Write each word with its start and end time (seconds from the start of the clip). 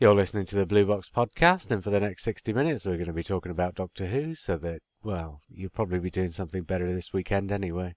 You're 0.00 0.14
listening 0.14 0.44
to 0.46 0.54
the 0.54 0.64
Blue 0.64 0.86
Box 0.86 1.10
podcast, 1.10 1.72
and 1.72 1.82
for 1.82 1.90
the 1.90 1.98
next 1.98 2.22
60 2.22 2.52
minutes, 2.52 2.86
we're 2.86 2.98
going 2.98 3.08
to 3.08 3.12
be 3.12 3.24
talking 3.24 3.50
about 3.50 3.74
Doctor 3.74 4.06
Who, 4.06 4.36
so 4.36 4.56
that, 4.58 4.78
well, 5.02 5.40
you'll 5.48 5.70
probably 5.70 5.98
be 5.98 6.08
doing 6.08 6.30
something 6.30 6.62
better 6.62 6.94
this 6.94 7.12
weekend 7.12 7.50
anyway. 7.50 7.96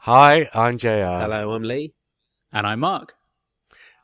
Hi, 0.00 0.48
I'm 0.54 0.78
JR. 0.78 0.88
Hello, 0.88 1.52
I'm 1.52 1.62
Lee. 1.62 1.92
And 2.50 2.66
I'm 2.66 2.80
Mark. 2.80 3.12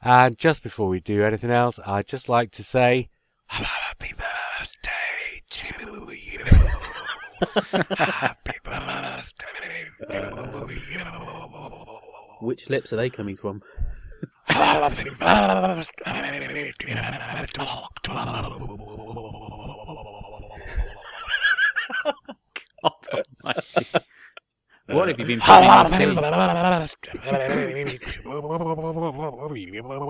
And 0.03 0.37
just 0.37 0.63
before 0.63 0.89
we 0.89 1.01
do 1.01 1.25
anything 1.25 1.51
else, 1.51 1.81
I'd 1.87 2.07
just 2.07 2.29
like 2.29 2.51
to 2.53 2.63
say 2.63 3.09
happy 3.47 4.13
birthday 4.13 5.41
to 5.49 6.13
you. 6.13 6.45
happy 7.97 8.59
birthday 8.63 9.87
to 10.11 10.69
you. 10.91 11.01
Which 12.43 12.69
lips 12.69 12.93
are 12.93 12.97
they 12.97 13.09
coming 13.09 13.37
from? 13.37 13.63
Happy 14.45 15.09
birthday, 15.09 16.75
dear 16.79 17.47
Doctor. 17.55 18.13
God 22.83 22.93
almighty. 23.45 23.87
What 24.89 25.09
have 25.09 25.19
you 25.19 25.27
been 25.27 25.41
putting 25.45 25.69
on 25.69 25.91
tea? 25.91 26.05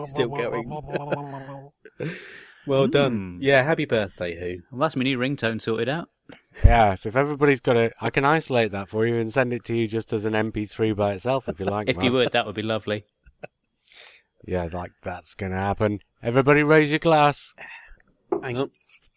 Still 0.06 0.28
going. 0.28 0.68
Well 2.66 2.86
done. 2.86 3.36
Hmm. 3.36 3.38
Yeah, 3.40 3.62
happy 3.62 3.86
birthday, 3.86 4.38
Who. 4.38 4.62
Well, 4.70 4.80
that's 4.80 4.96
my 4.96 5.04
new 5.04 5.18
ringtone 5.18 5.62
sorted 5.62 5.88
out. 5.88 6.10
Yeah, 6.64 6.94
so 6.94 7.08
if 7.08 7.16
everybody's 7.16 7.60
got 7.60 7.76
it, 7.76 7.92
I 8.00 8.10
can 8.10 8.24
isolate 8.24 8.72
that 8.72 8.88
for 8.88 9.06
you 9.06 9.16
and 9.16 9.32
send 9.32 9.52
it 9.52 9.64
to 9.64 9.74
you 9.74 9.86
just 9.86 10.12
as 10.12 10.24
an 10.24 10.34
MP3 10.34 10.96
by 10.96 11.14
itself 11.14 11.48
if 11.48 11.60
you 11.60 11.66
like. 11.66 11.88
If 11.88 12.02
you 12.02 12.10
would, 12.12 12.32
that 12.32 12.44
would 12.44 12.56
be 12.56 12.62
lovely. 12.62 13.04
Yeah, 14.44 14.68
like 14.72 14.92
that's 15.02 15.34
going 15.34 15.52
to 15.52 15.58
happen. 15.58 16.00
Everybody 16.22 16.62
raise 16.62 16.90
your 16.90 16.98
glass. 16.98 17.54
Hang 18.42 18.58
on. 18.58 18.70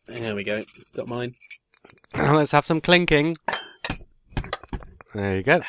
There 0.07 0.35
we 0.35 0.43
go. 0.43 0.59
Got 0.95 1.07
mine. 1.07 1.33
Let's 2.15 2.51
have 2.51 2.65
some 2.65 2.81
clinking. 2.81 3.35
There 5.13 5.37
you 5.37 5.43
go. 5.43 5.61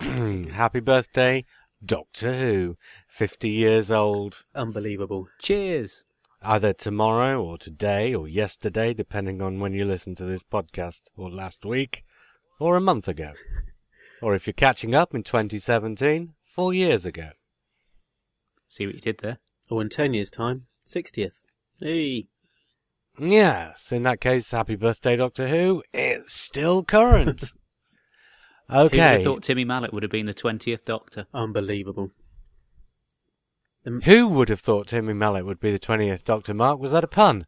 Happy 0.52 0.80
birthday, 0.80 1.44
Doctor 1.84 2.38
Who. 2.38 2.76
50 3.08 3.48
years 3.48 3.90
old. 3.90 4.42
Unbelievable. 4.54 5.28
Cheers. 5.40 6.04
Either 6.42 6.72
tomorrow 6.72 7.42
or 7.42 7.56
today 7.56 8.14
or 8.14 8.28
yesterday, 8.28 8.92
depending 8.92 9.40
on 9.40 9.58
when 9.58 9.72
you 9.72 9.84
listen 9.84 10.14
to 10.16 10.24
this 10.24 10.42
podcast, 10.42 11.02
or 11.16 11.30
last 11.30 11.64
week, 11.64 12.04
or 12.60 12.76
a 12.76 12.80
month 12.80 13.08
ago. 13.08 13.32
Or 14.22 14.34
if 14.34 14.46
you're 14.46 14.54
catching 14.54 14.94
up 14.94 15.14
in 15.14 15.22
2017, 15.22 16.32
four 16.54 16.72
years 16.72 17.04
ago. 17.04 17.32
See 18.66 18.86
what 18.86 18.94
you 18.94 19.00
did 19.02 19.18
there. 19.18 19.38
Or 19.68 19.82
in 19.82 19.90
10 19.90 20.14
years' 20.14 20.30
time, 20.30 20.66
60th. 20.86 21.42
Hey. 21.78 22.28
Yes, 23.18 23.92
in 23.92 24.02
that 24.02 24.20
case, 24.20 24.50
happy 24.50 24.76
birthday, 24.76 25.16
Doctor 25.16 25.48
Who. 25.48 25.82
It's 25.92 26.32
still 26.34 26.82
current. 26.82 27.44
okay. 28.70 28.98
Who 28.98 28.98
would 28.98 29.12
have 29.14 29.22
thought 29.24 29.42
Timmy 29.42 29.64
Mallett 29.64 29.92
would 29.92 30.02
have 30.02 30.12
been 30.12 30.26
the 30.26 30.34
20th 30.34 30.84
Doctor? 30.84 31.26
Unbelievable. 31.32 32.10
The- 33.84 34.00
Who 34.04 34.28
would 34.28 34.48
have 34.48 34.60
thought 34.60 34.88
Timmy 34.88 35.14
Mallett 35.14 35.46
would 35.46 35.60
be 35.60 35.72
the 35.72 35.78
20th 35.78 36.24
Doctor 36.24 36.52
Mark? 36.52 36.78
Was 36.78 36.92
that 36.92 37.04
a 37.04 37.08
pun? 37.08 37.46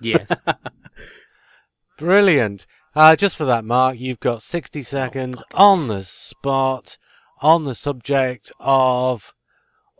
Yes. 0.00 0.28
Brilliant. 1.98 2.66
Uh, 2.94 3.16
just 3.16 3.36
for 3.36 3.44
that, 3.44 3.64
Mark, 3.64 3.98
you've 3.98 4.20
got 4.20 4.42
60 4.42 4.82
seconds 4.82 5.42
on 5.54 5.88
the 5.88 6.02
spot 6.02 6.98
on 7.40 7.64
the 7.64 7.74
subject 7.74 8.52
of. 8.60 9.32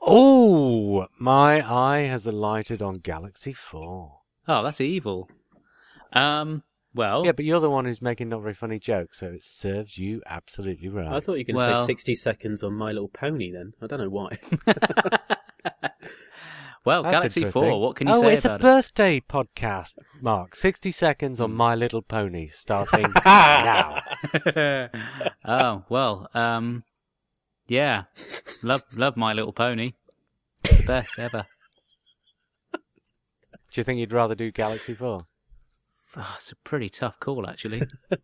Oh, 0.06 1.06
my 1.18 1.66
eye 1.68 2.02
has 2.02 2.26
alighted 2.26 2.82
on 2.82 2.98
Galaxy 2.98 3.52
4. 3.54 4.18
Oh, 4.48 4.62
that's 4.62 4.80
evil. 4.80 5.28
Um, 6.12 6.62
well, 6.94 7.24
Yeah, 7.24 7.32
but 7.32 7.44
you're 7.44 7.60
the 7.60 7.68
one 7.70 7.84
who's 7.86 8.00
making 8.02 8.28
not 8.28 8.42
very 8.42 8.54
funny 8.54 8.78
jokes, 8.78 9.18
so 9.20 9.26
it 9.26 9.42
serves 9.42 9.98
you 9.98 10.22
absolutely 10.26 10.88
right. 10.88 11.08
I 11.08 11.20
thought 11.20 11.34
you 11.34 11.44
were 11.48 11.52
going 11.54 11.66
to 11.68 11.72
Well- 11.74 11.84
say 11.86 11.92
60 11.92 12.14
seconds 12.14 12.62
on 12.62 12.74
My 12.74 12.92
Little 12.92 13.08
Pony 13.08 13.50
then. 13.50 13.72
I 13.82 13.86
don't 13.88 13.98
know 14.00 14.08
why. 14.10 14.38
well, 16.84 17.02
That's 17.02 17.12
Galaxy 17.14 17.40
interesting. 17.40 17.62
4, 17.70 17.80
what 17.80 17.96
can 17.96 18.06
you 18.08 18.14
say 18.14 18.18
about 18.20 18.22
that? 18.22 18.26
oh, 18.26 18.28
say 18.30 18.34
it's 18.36 18.44
a 18.44 18.54
it? 18.54 18.60
birthday 18.60 19.20
podcast, 19.20 19.94
Mark. 20.20 20.54
60 20.54 20.92
seconds 20.92 21.38
Hmm. 21.38 21.44
on 21.44 21.54
My 21.54 21.74
Little 21.74 22.02
Pony, 22.02 22.48
starting 22.48 23.06
now. 23.24 24.00
oh, 25.44 25.84
well, 25.88 26.28
um, 26.34 26.84
yeah. 27.66 28.04
Love, 28.62 28.82
love 28.94 29.16
My 29.16 29.32
Little 29.32 29.52
Pony. 29.52 29.94
The 30.62 30.82
best 30.86 31.18
ever. 31.18 31.46
Do 33.74 33.80
you 33.80 33.84
think 33.84 33.98
you'd 33.98 34.12
rather 34.12 34.36
do 34.36 34.52
Galaxy 34.52 34.94
4? 34.94 35.26
Oh, 36.16 36.34
it's 36.36 36.52
a 36.52 36.56
pretty 36.62 36.88
tough 36.88 37.18
call, 37.18 37.44
actually. 37.48 37.80
Do 38.10 38.18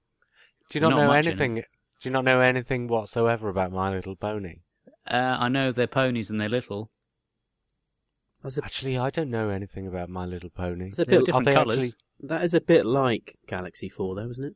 you 0.74 0.80
not, 0.80 0.90
not 0.90 0.96
know 0.98 1.10
anything? 1.10 1.56
Do 1.56 1.62
you 2.08 2.12
not 2.12 2.24
know 2.24 2.40
anything 2.40 2.86
whatsoever 2.86 3.48
about 3.48 3.72
My 3.72 3.90
Little 3.92 4.14
Pony? 4.14 4.60
Uh, 5.10 5.36
I 5.40 5.48
know 5.48 5.72
they're 5.72 5.88
ponies 5.88 6.30
and 6.30 6.40
they're 6.40 6.48
little. 6.48 6.92
A, 8.44 8.52
Actually, 8.62 8.96
I 8.96 9.10
don't 9.10 9.28
know 9.28 9.48
anything 9.48 9.88
about 9.88 10.08
My 10.08 10.24
Little 10.24 10.50
Pony. 10.50 10.90
It's 10.90 11.00
a 11.00 11.04
bit- 11.04 11.24
different 11.24 11.48
colours. 11.48 11.78
actually- 11.78 11.92
that 12.20 12.44
is 12.44 12.54
a 12.54 12.60
bit 12.60 12.86
like 12.86 13.36
Galaxy 13.48 13.88
4, 13.88 14.14
though, 14.14 14.30
isn't 14.30 14.44
it? 14.44 14.54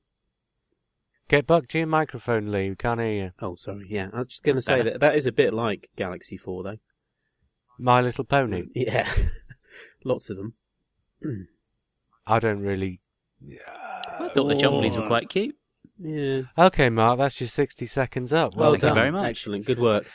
Get 1.27 1.45
back 1.45 1.67
to 1.69 1.79
your 1.79 1.89
microphone, 1.89 2.53
Lee. 2.53 2.71
We 2.71 2.77
can't 2.77 3.01
hear 3.01 3.11
you. 3.11 3.31
Oh, 3.41 3.57
sorry. 3.57 3.89
Yeah, 3.91 4.11
I 4.13 4.19
was 4.19 4.29
just 4.29 4.45
going 4.45 4.57
to 4.57 4.63
say 4.63 4.77
better. 4.77 4.91
that 4.91 5.01
that 5.01 5.17
is 5.17 5.27
a 5.27 5.33
bit 5.33 5.53
like 5.53 5.91
Galaxy 5.97 6.37
4, 6.37 6.63
though. 6.63 6.77
My 7.81 8.01
Little 8.01 8.23
Pony. 8.25 8.67
Yeah. 8.77 9.13
Lots 10.05 10.31
of 10.31 10.37
them. 10.37 10.55
I 12.27 12.39
don't 12.39 12.61
really. 12.61 13.01
I 14.21 14.29
thought 14.29 14.49
the 14.49 14.55
Chumblies 14.55 14.97
were 14.97 15.07
quite 15.07 15.29
cute. 15.29 15.57
Yeah. 15.99 16.43
Okay, 16.59 16.89
Mark, 16.91 17.19
that's 17.19 17.41
your 17.41 17.49
60 17.49 17.87
seconds 17.87 18.33
up. 18.33 18.57
Well, 18.57 18.71
thank 18.73 18.83
you 18.83 18.89
done. 18.89 18.95
very 18.97 19.11
much. 19.11 19.27
Excellent. 19.31 19.67
Good 19.67 19.79
work. 19.79 20.11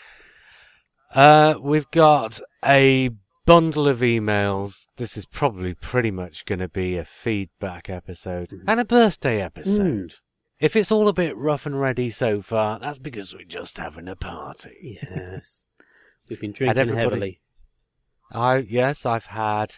Uh, 1.14 1.56
we've 1.60 1.90
got 1.92 2.40
a 2.66 3.10
bundle 3.46 3.88
of 3.88 4.00
emails. 4.00 4.86
This 4.98 5.18
is 5.18 5.26
probably 5.26 5.74
pretty 5.74 6.12
much 6.12 6.46
going 6.46 6.60
to 6.60 6.68
be 6.68 6.98
a 6.98 7.06
feedback 7.06 7.90
episode 7.90 8.50
Mhm. 8.50 8.64
and 8.68 8.80
a 8.80 8.86
birthday 8.86 9.42
episode. 9.42 10.10
Mm. 10.12 10.16
If 10.60 10.76
it's 10.76 10.92
all 10.92 11.08
a 11.08 11.14
bit 11.14 11.36
rough 11.38 11.66
and 11.66 11.80
ready 11.80 12.10
so 12.10 12.42
far, 12.42 12.80
that's 12.80 13.00
because 13.00 13.34
we're 13.34 13.46
just 13.46 13.78
having 13.78 14.08
a 14.08 14.16
party. 14.16 15.00
Yes. 15.02 15.64
We've 16.30 16.40
been 16.42 16.52
drinking 16.52 16.78
everybody- 16.80 17.00
heavily. 17.02 17.42
I 18.32 18.58
yes, 18.58 19.06
I've 19.06 19.26
had 19.26 19.72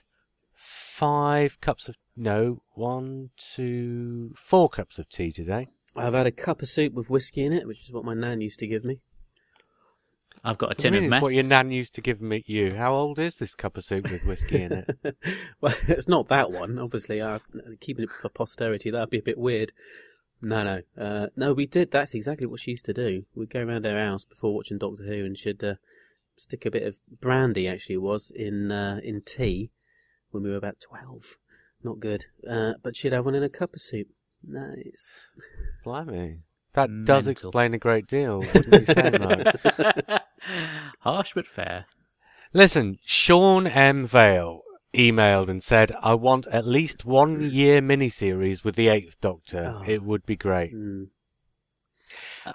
five 0.61 1.59
cups 1.61 1.89
of 1.89 1.95
no, 2.15 2.61
one, 2.73 3.29
two, 3.37 4.33
four 4.35 4.69
cups 4.69 4.99
of 4.99 5.09
tea 5.09 5.31
today. 5.31 5.67
I've 5.95 6.13
had 6.13 6.27
a 6.27 6.31
cup 6.31 6.61
of 6.61 6.67
soup 6.67 6.93
with 6.93 7.09
whiskey 7.09 7.43
in 7.43 7.51
it, 7.53 7.67
which 7.67 7.83
is 7.83 7.91
what 7.91 8.05
my 8.05 8.13
nan 8.13 8.41
used 8.41 8.59
to 8.59 8.67
give 8.67 8.85
me. 8.85 8.99
I've 10.43 10.57
got 10.57 10.67
a 10.67 10.69
What 10.69 10.77
tin 10.79 10.93
you 10.93 10.99
of 10.99 11.01
mean 11.03 11.09
meth. 11.09 11.17
it's 11.17 11.23
what 11.23 11.33
your 11.33 11.43
nan 11.43 11.71
used 11.71 11.93
to 11.95 12.01
give 12.01 12.21
me 12.21 12.43
you. 12.47 12.73
How 12.75 12.93
old 12.93 13.19
is 13.19 13.35
this 13.35 13.53
cup 13.53 13.77
of 13.77 13.83
soup 13.83 14.09
with 14.09 14.23
whiskey 14.23 14.63
in 14.63 14.71
it? 14.71 14.97
well, 15.61 15.75
it's 15.87 16.07
not 16.07 16.29
that 16.29 16.51
one, 16.51 16.79
obviously. 16.79 17.21
Uh, 17.21 17.39
keeping 17.79 18.03
it 18.03 18.11
for 18.11 18.29
posterity, 18.29 18.89
that'd 18.89 19.09
be 19.09 19.19
a 19.19 19.23
bit 19.23 19.37
weird. 19.37 19.71
No, 20.41 20.63
no. 20.63 20.81
Uh, 20.97 21.27
no, 21.35 21.53
we 21.53 21.67
did. 21.67 21.91
That's 21.91 22.15
exactly 22.15 22.47
what 22.47 22.59
she 22.59 22.71
used 22.71 22.85
to 22.85 22.93
do. 22.93 23.25
We'd 23.35 23.51
go 23.51 23.63
around 23.63 23.85
her 23.85 23.99
house 24.03 24.23
before 24.23 24.55
watching 24.55 24.79
Doctor 24.79 25.03
Who 25.03 25.25
and 25.25 25.37
she'd 25.37 25.63
uh, 25.63 25.75
stick 26.37 26.65
a 26.65 26.71
bit 26.71 26.83
of 26.83 26.97
brandy, 27.19 27.67
actually, 27.67 27.95
it 27.95 28.01
was, 28.01 28.31
in, 28.31 28.71
uh, 28.71 28.99
in 29.03 29.21
tea 29.21 29.69
when 30.31 30.43
we 30.43 30.49
were 30.49 30.57
about 30.57 30.79
12. 30.79 31.37
Not 31.83 31.99
good. 31.99 32.25
Uh, 32.47 32.73
but 32.83 32.95
she'd 32.95 33.13
have 33.13 33.25
one 33.25 33.35
in 33.35 33.43
a 33.43 33.49
cup 33.49 33.73
of 33.73 33.81
soup. 33.81 34.07
Nice. 34.43 35.19
Blimey. 35.83 36.39
That 36.73 36.89
does 37.05 37.27
explain 37.27 37.73
a 37.73 37.77
great 37.77 38.07
deal, 38.07 38.39
wouldn't 38.39 38.87
you 38.87 38.93
say, 38.93 39.11
Mark? 39.19 40.21
Harsh 40.99 41.33
but 41.33 41.45
fair. 41.45 41.85
Listen, 42.53 42.97
Sean 43.05 43.67
M. 43.67 44.07
Vale 44.07 44.61
emailed 44.93 45.49
and 45.49 45.61
said, 45.61 45.91
I 46.01 46.13
want 46.13 46.47
at 46.47 46.65
least 46.65 47.05
one 47.05 47.49
year 47.49 47.81
miniseries 47.81 48.63
with 48.63 48.75
the 48.75 48.87
Eighth 48.87 49.19
Doctor. 49.21 49.75
Oh. 49.77 49.83
It 49.85 50.03
would 50.03 50.25
be 50.25 50.35
great. 50.35 50.73
Mm. 50.73 51.07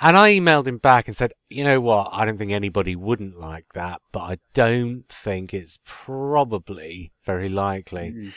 And 0.00 0.16
I 0.16 0.32
emailed 0.32 0.66
him 0.66 0.78
back 0.78 1.08
and 1.08 1.16
said, 1.16 1.32
you 1.48 1.64
know 1.64 1.80
what, 1.80 2.08
I 2.12 2.24
don't 2.24 2.38
think 2.38 2.52
anybody 2.52 2.96
wouldn't 2.96 3.38
like 3.38 3.66
that, 3.74 4.00
but 4.12 4.20
I 4.20 4.38
don't 4.54 5.04
think 5.08 5.54
it's 5.54 5.78
probably 5.84 7.12
very 7.24 7.48
likely. 7.48 8.12
Mm. 8.12 8.32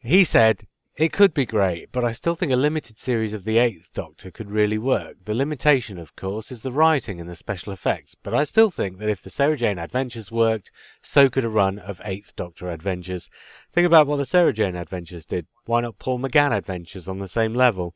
He 0.00 0.24
said, 0.24 0.66
it 0.98 1.12
could 1.12 1.32
be 1.32 1.46
great, 1.46 1.92
but 1.92 2.04
I 2.04 2.10
still 2.10 2.34
think 2.34 2.50
a 2.50 2.56
limited 2.56 2.98
series 2.98 3.32
of 3.32 3.44
the 3.44 3.58
Eighth 3.58 3.92
Doctor 3.94 4.32
could 4.32 4.50
really 4.50 4.78
work. 4.78 5.14
The 5.24 5.34
limitation, 5.34 5.96
of 5.96 6.16
course, 6.16 6.50
is 6.50 6.62
the 6.62 6.72
writing 6.72 7.20
and 7.20 7.30
the 7.30 7.36
special 7.36 7.72
effects, 7.72 8.16
but 8.20 8.34
I 8.34 8.42
still 8.42 8.72
think 8.72 8.98
that 8.98 9.08
if 9.08 9.22
the 9.22 9.30
Sarah 9.30 9.56
Jane 9.56 9.78
Adventures 9.78 10.32
worked, 10.32 10.72
so 11.00 11.30
could 11.30 11.44
a 11.44 11.48
run 11.48 11.78
of 11.78 12.00
Eighth 12.04 12.34
Doctor 12.34 12.68
Adventures. 12.68 13.30
Think 13.70 13.86
about 13.86 14.08
what 14.08 14.16
the 14.16 14.26
Sarah 14.26 14.52
Jane 14.52 14.74
Adventures 14.74 15.24
did. 15.24 15.46
Why 15.66 15.82
not 15.82 16.00
Paul 16.00 16.18
McGann 16.18 16.50
Adventures 16.50 17.06
on 17.06 17.20
the 17.20 17.28
same 17.28 17.54
level? 17.54 17.94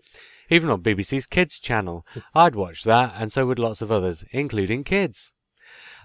Even 0.53 0.69
on 0.69 0.83
BBC's 0.83 1.27
Kids 1.27 1.59
channel. 1.59 2.05
I'd 2.35 2.55
watch 2.55 2.85
that, 2.85 3.15
and 3.17 3.33
so 3.33 3.47
would 3.47 3.59
lots 3.59 3.81
of 3.81 3.91
others, 3.91 4.23
including 4.33 4.85
kids. 4.85 5.33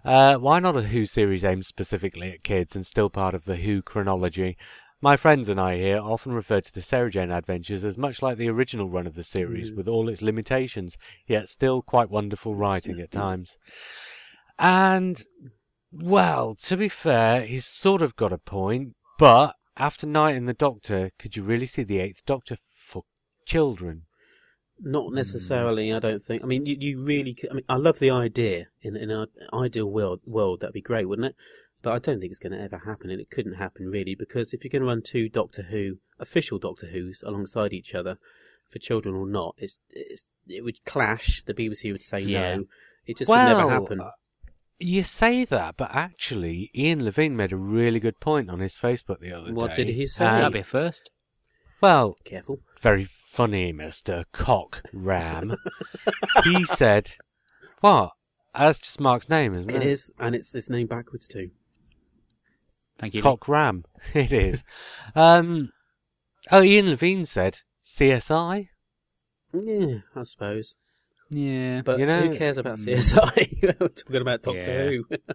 Uh, 0.05 0.35
why 0.37 0.59
not 0.59 0.77
a 0.77 0.83
Who 0.83 1.03
series 1.03 1.43
aimed 1.43 1.65
specifically 1.65 2.31
at 2.31 2.43
kids 2.43 2.73
and 2.73 2.85
still 2.85 3.09
part 3.09 3.35
of 3.35 3.43
the 3.43 3.57
Who 3.57 3.81
chronology? 3.81 4.55
My 5.01 5.17
friends 5.17 5.49
and 5.49 5.59
I 5.59 5.75
here 5.75 5.99
often 5.99 6.31
refer 6.31 6.61
to 6.61 6.73
the 6.73 6.81
Sarah 6.81 7.11
Jane 7.11 7.29
Adventures 7.29 7.83
as 7.83 7.97
much 7.97 8.21
like 8.21 8.37
the 8.37 8.47
original 8.49 8.89
run 8.89 9.05
of 9.05 9.15
the 9.15 9.23
series, 9.23 9.69
Mm. 9.69 9.75
with 9.75 9.87
all 9.89 10.07
its 10.07 10.21
limitations, 10.21 10.97
yet 11.27 11.49
still 11.49 11.81
quite 11.81 12.09
wonderful 12.09 12.55
writing 12.55 13.01
at 13.01 13.11
times. 13.11 13.57
And, 14.57 15.21
well, 15.91 16.55
to 16.55 16.77
be 16.77 16.87
fair, 16.87 17.45
he's 17.45 17.65
sort 17.65 18.01
of 18.01 18.15
got 18.15 18.31
a 18.31 18.37
point, 18.37 18.95
but 19.19 19.55
after 19.75 20.07
Night 20.07 20.35
in 20.37 20.45
the 20.45 20.53
Doctor, 20.53 21.11
could 21.19 21.35
you 21.35 21.43
really 21.43 21.67
see 21.67 21.83
the 21.83 21.99
Eighth 21.99 22.25
Doctor 22.25 22.57
for 22.73 23.03
children? 23.45 24.06
Not 24.79 25.11
necessarily, 25.11 25.91
I 25.91 25.99
don't 25.99 26.21
think. 26.23 26.43
I 26.43 26.45
mean, 26.45 26.65
you, 26.65 26.75
you 26.79 27.01
really 27.03 27.33
could. 27.33 27.49
I 27.51 27.53
mean, 27.55 27.65
I 27.67 27.75
love 27.77 27.99
the 27.99 28.11
idea. 28.11 28.67
In, 28.81 28.95
in 28.95 29.09
an 29.09 29.27
ideal 29.53 29.89
world, 29.89 30.21
world, 30.25 30.59
that'd 30.61 30.73
be 30.73 30.81
great, 30.81 31.05
wouldn't 31.05 31.27
it? 31.27 31.35
But 31.81 31.93
I 31.93 31.99
don't 31.99 32.19
think 32.19 32.31
it's 32.31 32.39
going 32.39 32.53
to 32.53 32.61
ever 32.61 32.79
happen, 32.85 33.09
and 33.09 33.19
it 33.21 33.29
couldn't 33.31 33.53
happen 33.55 33.87
really, 33.89 34.15
because 34.15 34.53
if 34.53 34.63
you're 34.63 34.69
going 34.69 34.81
to 34.81 34.87
run 34.87 35.01
two 35.01 35.29
Doctor 35.29 35.63
Who, 35.63 35.97
official 36.19 36.59
Doctor 36.59 36.87
Who's 36.87 37.23
alongside 37.23 37.73
each 37.73 37.93
other, 37.95 38.17
for 38.67 38.79
children 38.79 39.15
or 39.15 39.25
not, 39.27 39.55
it's, 39.57 39.79
it's 39.91 40.25
it 40.47 40.63
would 40.63 40.83
clash. 40.85 41.43
The 41.45 41.53
BBC 41.53 41.91
would 41.91 42.01
say 42.01 42.19
Yeah. 42.21 42.57
no. 42.57 42.63
It 43.05 43.17
just 43.17 43.29
would 43.29 43.35
never 43.35 43.65
Well, 43.65 43.69
happen. 43.69 44.01
uh, 44.01 44.09
You 44.79 45.03
say 45.03 45.45
that, 45.45 45.75
but 45.77 45.89
actually, 45.93 46.69
Ian 46.75 47.03
Levine 47.05 47.35
made 47.35 47.51
a 47.53 47.57
really 47.57 47.99
good 47.99 48.19
point 48.19 48.49
on 48.49 48.59
his 48.59 48.77
Facebook 48.77 49.19
the 49.21 49.31
other 49.31 49.53
What 49.53 49.67
day. 49.67 49.67
What 49.67 49.75
did 49.75 49.89
he 49.89 50.05
say? 50.07 50.25
and- 50.25 50.37
That'd 50.41 50.53
be 50.53 50.59
a 50.59 50.63
first. 50.63 51.09
Well, 51.81 52.17
Careful. 52.23 52.59
very 52.81 53.05
funny, 53.27 53.71
Mister 53.71 54.25
Cock 54.31 54.81
Ram. 54.93 55.55
he 56.43 56.63
said, 56.65 57.11
"What? 57.81 58.11
That's 58.55 58.79
just 58.79 58.99
Mark's 58.99 59.29
name, 59.29 59.51
isn't 59.51 59.69
it? 59.69 59.83
It 59.83 59.85
is, 59.87 60.11
and 60.19 60.35
it's 60.35 60.51
his 60.51 60.69
name 60.69 60.87
backwards 60.87 61.27
too. 61.27 61.51
Thank 62.97 63.13
you. 63.13 63.19
Lee. 63.19 63.23
Cock 63.23 63.47
Ram. 63.47 63.83
It 64.13 64.31
is. 64.31 64.63
um, 65.15 65.69
oh, 66.51 66.63
Ian 66.63 66.87
Levine 66.89 67.25
said 67.25 67.59
CSI. 67.85 68.69
Yeah, 69.53 69.97
I 70.15 70.23
suppose. 70.23 70.77
Yeah. 71.29 71.81
But 71.83 71.99
You 71.99 72.05
know- 72.05 72.21
who 72.21 72.35
cares 72.37 72.57
about 72.57 72.77
CSI? 72.77 73.61
We're 73.79 73.87
talking 73.89 74.21
about 74.21 74.41
Doctor 74.43 74.59
Yeah. 74.61 74.83
Who. 74.89 75.33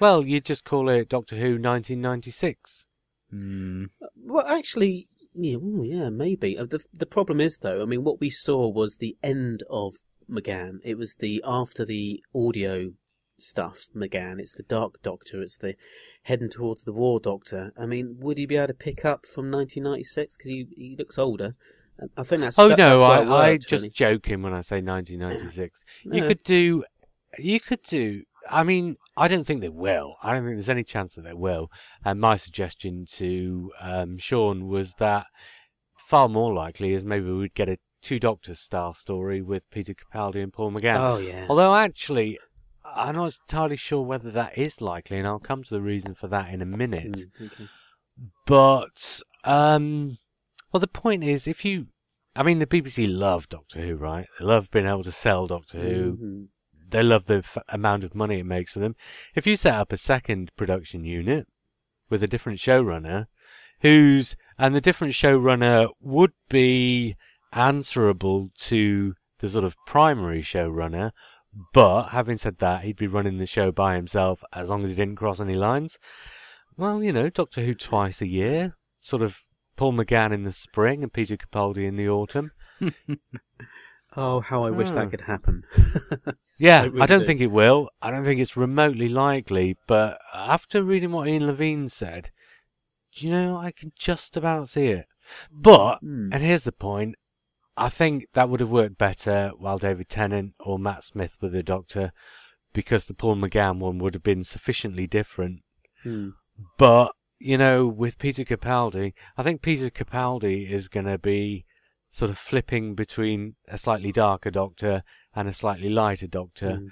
Well, 0.00 0.24
you'd 0.24 0.44
just 0.44 0.64
call 0.64 0.88
it 0.88 1.08
Doctor 1.08 1.36
Who 1.36 1.58
1996. 1.60 2.86
Mm, 3.34 3.90
Well, 4.24 4.46
actually, 4.46 5.08
yeah, 5.36 5.56
ooh, 5.56 5.82
yeah, 5.84 6.08
maybe. 6.08 6.58
Uh, 6.58 6.64
The 6.66 6.84
the 6.92 7.06
problem 7.06 7.40
is 7.40 7.58
though, 7.58 7.82
I 7.82 7.84
mean, 7.84 8.04
what 8.04 8.20
we 8.20 8.30
saw 8.30 8.68
was 8.68 8.96
the 8.96 9.16
end 9.22 9.62
of 9.70 9.94
McGann. 10.30 10.78
It 10.84 10.96
was 10.98 11.14
the 11.18 11.42
after 11.46 11.84
the 11.84 12.22
audio 12.34 12.92
stuff, 13.38 13.86
McGann. 13.94 14.40
It's 14.40 14.54
the 14.54 14.62
Dark 14.62 15.02
Doctor. 15.02 15.42
It's 15.42 15.56
the 15.58 15.74
heading 16.22 16.48
towards 16.50 16.82
the 16.82 16.92
War 16.92 17.20
Doctor. 17.20 17.72
I 17.78 17.86
mean, 17.86 18.16
would 18.20 18.38
he 18.38 18.46
be 18.46 18.56
able 18.56 18.68
to 18.68 18.74
pick 18.74 19.04
up 19.04 19.26
from 19.26 19.50
1996 19.50 20.36
because 20.36 20.50
he 20.50 20.66
he 20.76 20.96
looks 20.98 21.18
older? 21.18 21.54
I 22.16 22.22
think 22.24 22.42
that's 22.42 22.58
Oh 22.58 22.68
that- 22.68 22.78
no, 22.78 22.98
that's 22.98 23.02
I, 23.02 23.22
it 23.22 23.52
I 23.52 23.56
just 23.58 23.72
really. 23.84 23.90
joking 23.90 24.42
when 24.42 24.52
I 24.52 24.60
say 24.60 24.80
1996. 24.82 25.84
You 26.04 26.22
could 26.28 26.42
do, 26.42 26.84
you 27.38 27.60
could 27.60 27.82
do. 27.82 28.22
I 28.50 28.62
mean, 28.64 28.96
I 29.16 29.28
don't 29.28 29.44
think 29.44 29.60
they 29.60 29.68
will. 29.68 30.16
I 30.22 30.32
don't 30.32 30.44
think 30.44 30.56
there's 30.56 30.68
any 30.68 30.84
chance 30.84 31.14
that 31.14 31.22
they 31.22 31.32
will. 31.32 31.70
And 32.04 32.20
my 32.20 32.36
suggestion 32.36 33.06
to 33.12 33.72
um, 33.80 34.18
Sean 34.18 34.68
was 34.68 34.94
that 34.98 35.26
far 36.08 36.28
more 36.28 36.52
likely 36.54 36.92
is 36.92 37.04
maybe 37.04 37.30
we'd 37.30 37.54
get 37.54 37.68
a 37.68 37.78
two 38.02 38.18
Doctors 38.20 38.60
style 38.60 38.94
story 38.94 39.40
with 39.42 39.68
Peter 39.70 39.94
Capaldi 39.94 40.42
and 40.42 40.52
Paul 40.52 40.70
McGann. 40.72 41.00
Oh 41.00 41.16
yeah. 41.18 41.46
Although 41.48 41.74
actually, 41.74 42.38
I'm 42.84 43.16
not 43.16 43.36
entirely 43.48 43.76
sure 43.76 44.02
whether 44.02 44.30
that 44.32 44.56
is 44.56 44.80
likely, 44.80 45.18
and 45.18 45.26
I'll 45.26 45.38
come 45.38 45.64
to 45.64 45.74
the 45.74 45.80
reason 45.80 46.14
for 46.14 46.28
that 46.28 46.52
in 46.52 46.62
a 46.62 46.66
minute. 46.66 47.12
Mm, 47.40 47.46
okay. 47.46 47.68
But 48.46 49.20
um, 49.44 50.18
well, 50.72 50.80
the 50.80 50.86
point 50.86 51.24
is, 51.24 51.46
if 51.46 51.64
you, 51.64 51.86
I 52.34 52.42
mean, 52.42 52.58
the 52.58 52.66
BBC 52.66 53.06
love 53.10 53.48
Doctor 53.48 53.80
Who, 53.80 53.96
right? 53.96 54.26
They 54.38 54.44
love 54.44 54.70
being 54.70 54.86
able 54.86 55.04
to 55.04 55.12
sell 55.12 55.46
Doctor 55.46 55.78
Who. 55.78 56.12
Mhm. 56.16 56.48
They 56.88 57.02
love 57.02 57.26
the 57.26 57.36
f- 57.36 57.58
amount 57.68 58.04
of 58.04 58.14
money 58.14 58.40
it 58.40 58.46
makes 58.46 58.72
for 58.72 58.78
them. 58.78 58.96
If 59.34 59.46
you 59.46 59.56
set 59.56 59.74
up 59.74 59.92
a 59.92 59.96
second 59.96 60.52
production 60.56 61.04
unit 61.04 61.46
with 62.08 62.22
a 62.22 62.28
different 62.28 62.58
showrunner, 62.58 63.26
who's 63.80 64.36
and 64.58 64.74
the 64.74 64.80
different 64.80 65.12
showrunner 65.12 65.88
would 66.00 66.32
be 66.48 67.16
answerable 67.52 68.50
to 68.56 69.14
the 69.38 69.48
sort 69.48 69.64
of 69.64 69.76
primary 69.86 70.42
showrunner, 70.42 71.12
but 71.72 72.08
having 72.08 72.38
said 72.38 72.58
that, 72.58 72.84
he'd 72.84 72.96
be 72.96 73.06
running 73.06 73.38
the 73.38 73.46
show 73.46 73.72
by 73.72 73.96
himself 73.96 74.42
as 74.52 74.68
long 74.68 74.84
as 74.84 74.90
he 74.90 74.96
didn't 74.96 75.16
cross 75.16 75.40
any 75.40 75.54
lines. 75.54 75.98
Well, 76.76 77.02
you 77.02 77.12
know, 77.12 77.30
Doctor 77.30 77.64
Who 77.64 77.74
twice 77.74 78.20
a 78.20 78.26
year, 78.26 78.76
sort 79.00 79.22
of 79.22 79.44
Paul 79.76 79.94
McGann 79.94 80.32
in 80.32 80.44
the 80.44 80.52
spring 80.52 81.02
and 81.02 81.12
Peter 81.12 81.36
Capaldi 81.36 81.86
in 81.86 81.96
the 81.96 82.08
autumn. 82.08 82.52
Oh, 84.16 84.40
how 84.40 84.64
I 84.64 84.70
wish 84.70 84.92
that 84.92 85.06
ah. 85.06 85.10
could 85.10 85.20
happen. 85.22 85.62
Yeah, 86.58 86.88
I 86.98 87.02
I, 87.02 87.06
don't 87.06 87.20
do. 87.20 87.24
think 87.26 87.40
it 87.40 87.48
will. 87.48 87.90
I 88.00 88.10
don't 88.10 88.24
think 88.24 88.40
it's 88.40 88.56
remotely 88.56 89.08
likely. 89.08 89.76
But 89.86 90.18
after 90.34 90.82
reading 90.82 91.12
what 91.12 91.28
Ian 91.28 91.46
Levine 91.46 91.88
said, 91.88 92.30
do 93.14 93.26
you 93.26 93.32
know, 93.32 93.56
I 93.56 93.72
can 93.72 93.92
just 93.96 94.36
about 94.36 94.68
see 94.68 94.86
it. 94.86 95.06
But, 95.52 95.98
Hmm. 95.98 96.30
and 96.32 96.42
here's 96.42 96.62
the 96.64 96.72
point, 96.72 97.16
I 97.76 97.88
think 97.88 98.26
that 98.32 98.48
would 98.48 98.60
have 98.60 98.70
worked 98.70 98.96
better 98.96 99.50
while 99.58 99.78
David 99.78 100.08
Tennant 100.08 100.54
or 100.60 100.78
Matt 100.78 101.04
Smith 101.04 101.32
were 101.42 101.50
the 101.50 101.62
Doctor, 101.62 102.12
because 102.72 103.06
the 103.06 103.14
Paul 103.14 103.36
McGann 103.36 103.78
one 103.78 103.98
would 103.98 104.14
have 104.14 104.22
been 104.22 104.44
sufficiently 104.44 105.06
different. 105.06 105.60
Hmm. 106.02 106.30
But, 106.78 107.12
you 107.38 107.58
know, 107.58 107.86
with 107.86 108.18
Peter 108.18 108.44
Capaldi, 108.44 109.12
I 109.36 109.42
think 109.42 109.60
Peter 109.60 109.90
Capaldi 109.90 110.70
is 110.70 110.88
going 110.88 111.06
to 111.06 111.18
be 111.18 111.66
sort 112.10 112.30
of 112.30 112.38
flipping 112.38 112.94
between 112.94 113.56
a 113.68 113.76
slightly 113.76 114.10
darker 114.12 114.50
Doctor 114.50 115.02
and 115.36 115.48
a 115.48 115.52
slightly 115.52 115.90
lighter 115.90 116.26
Doctor. 116.26 116.76
Hmm. 116.76 116.86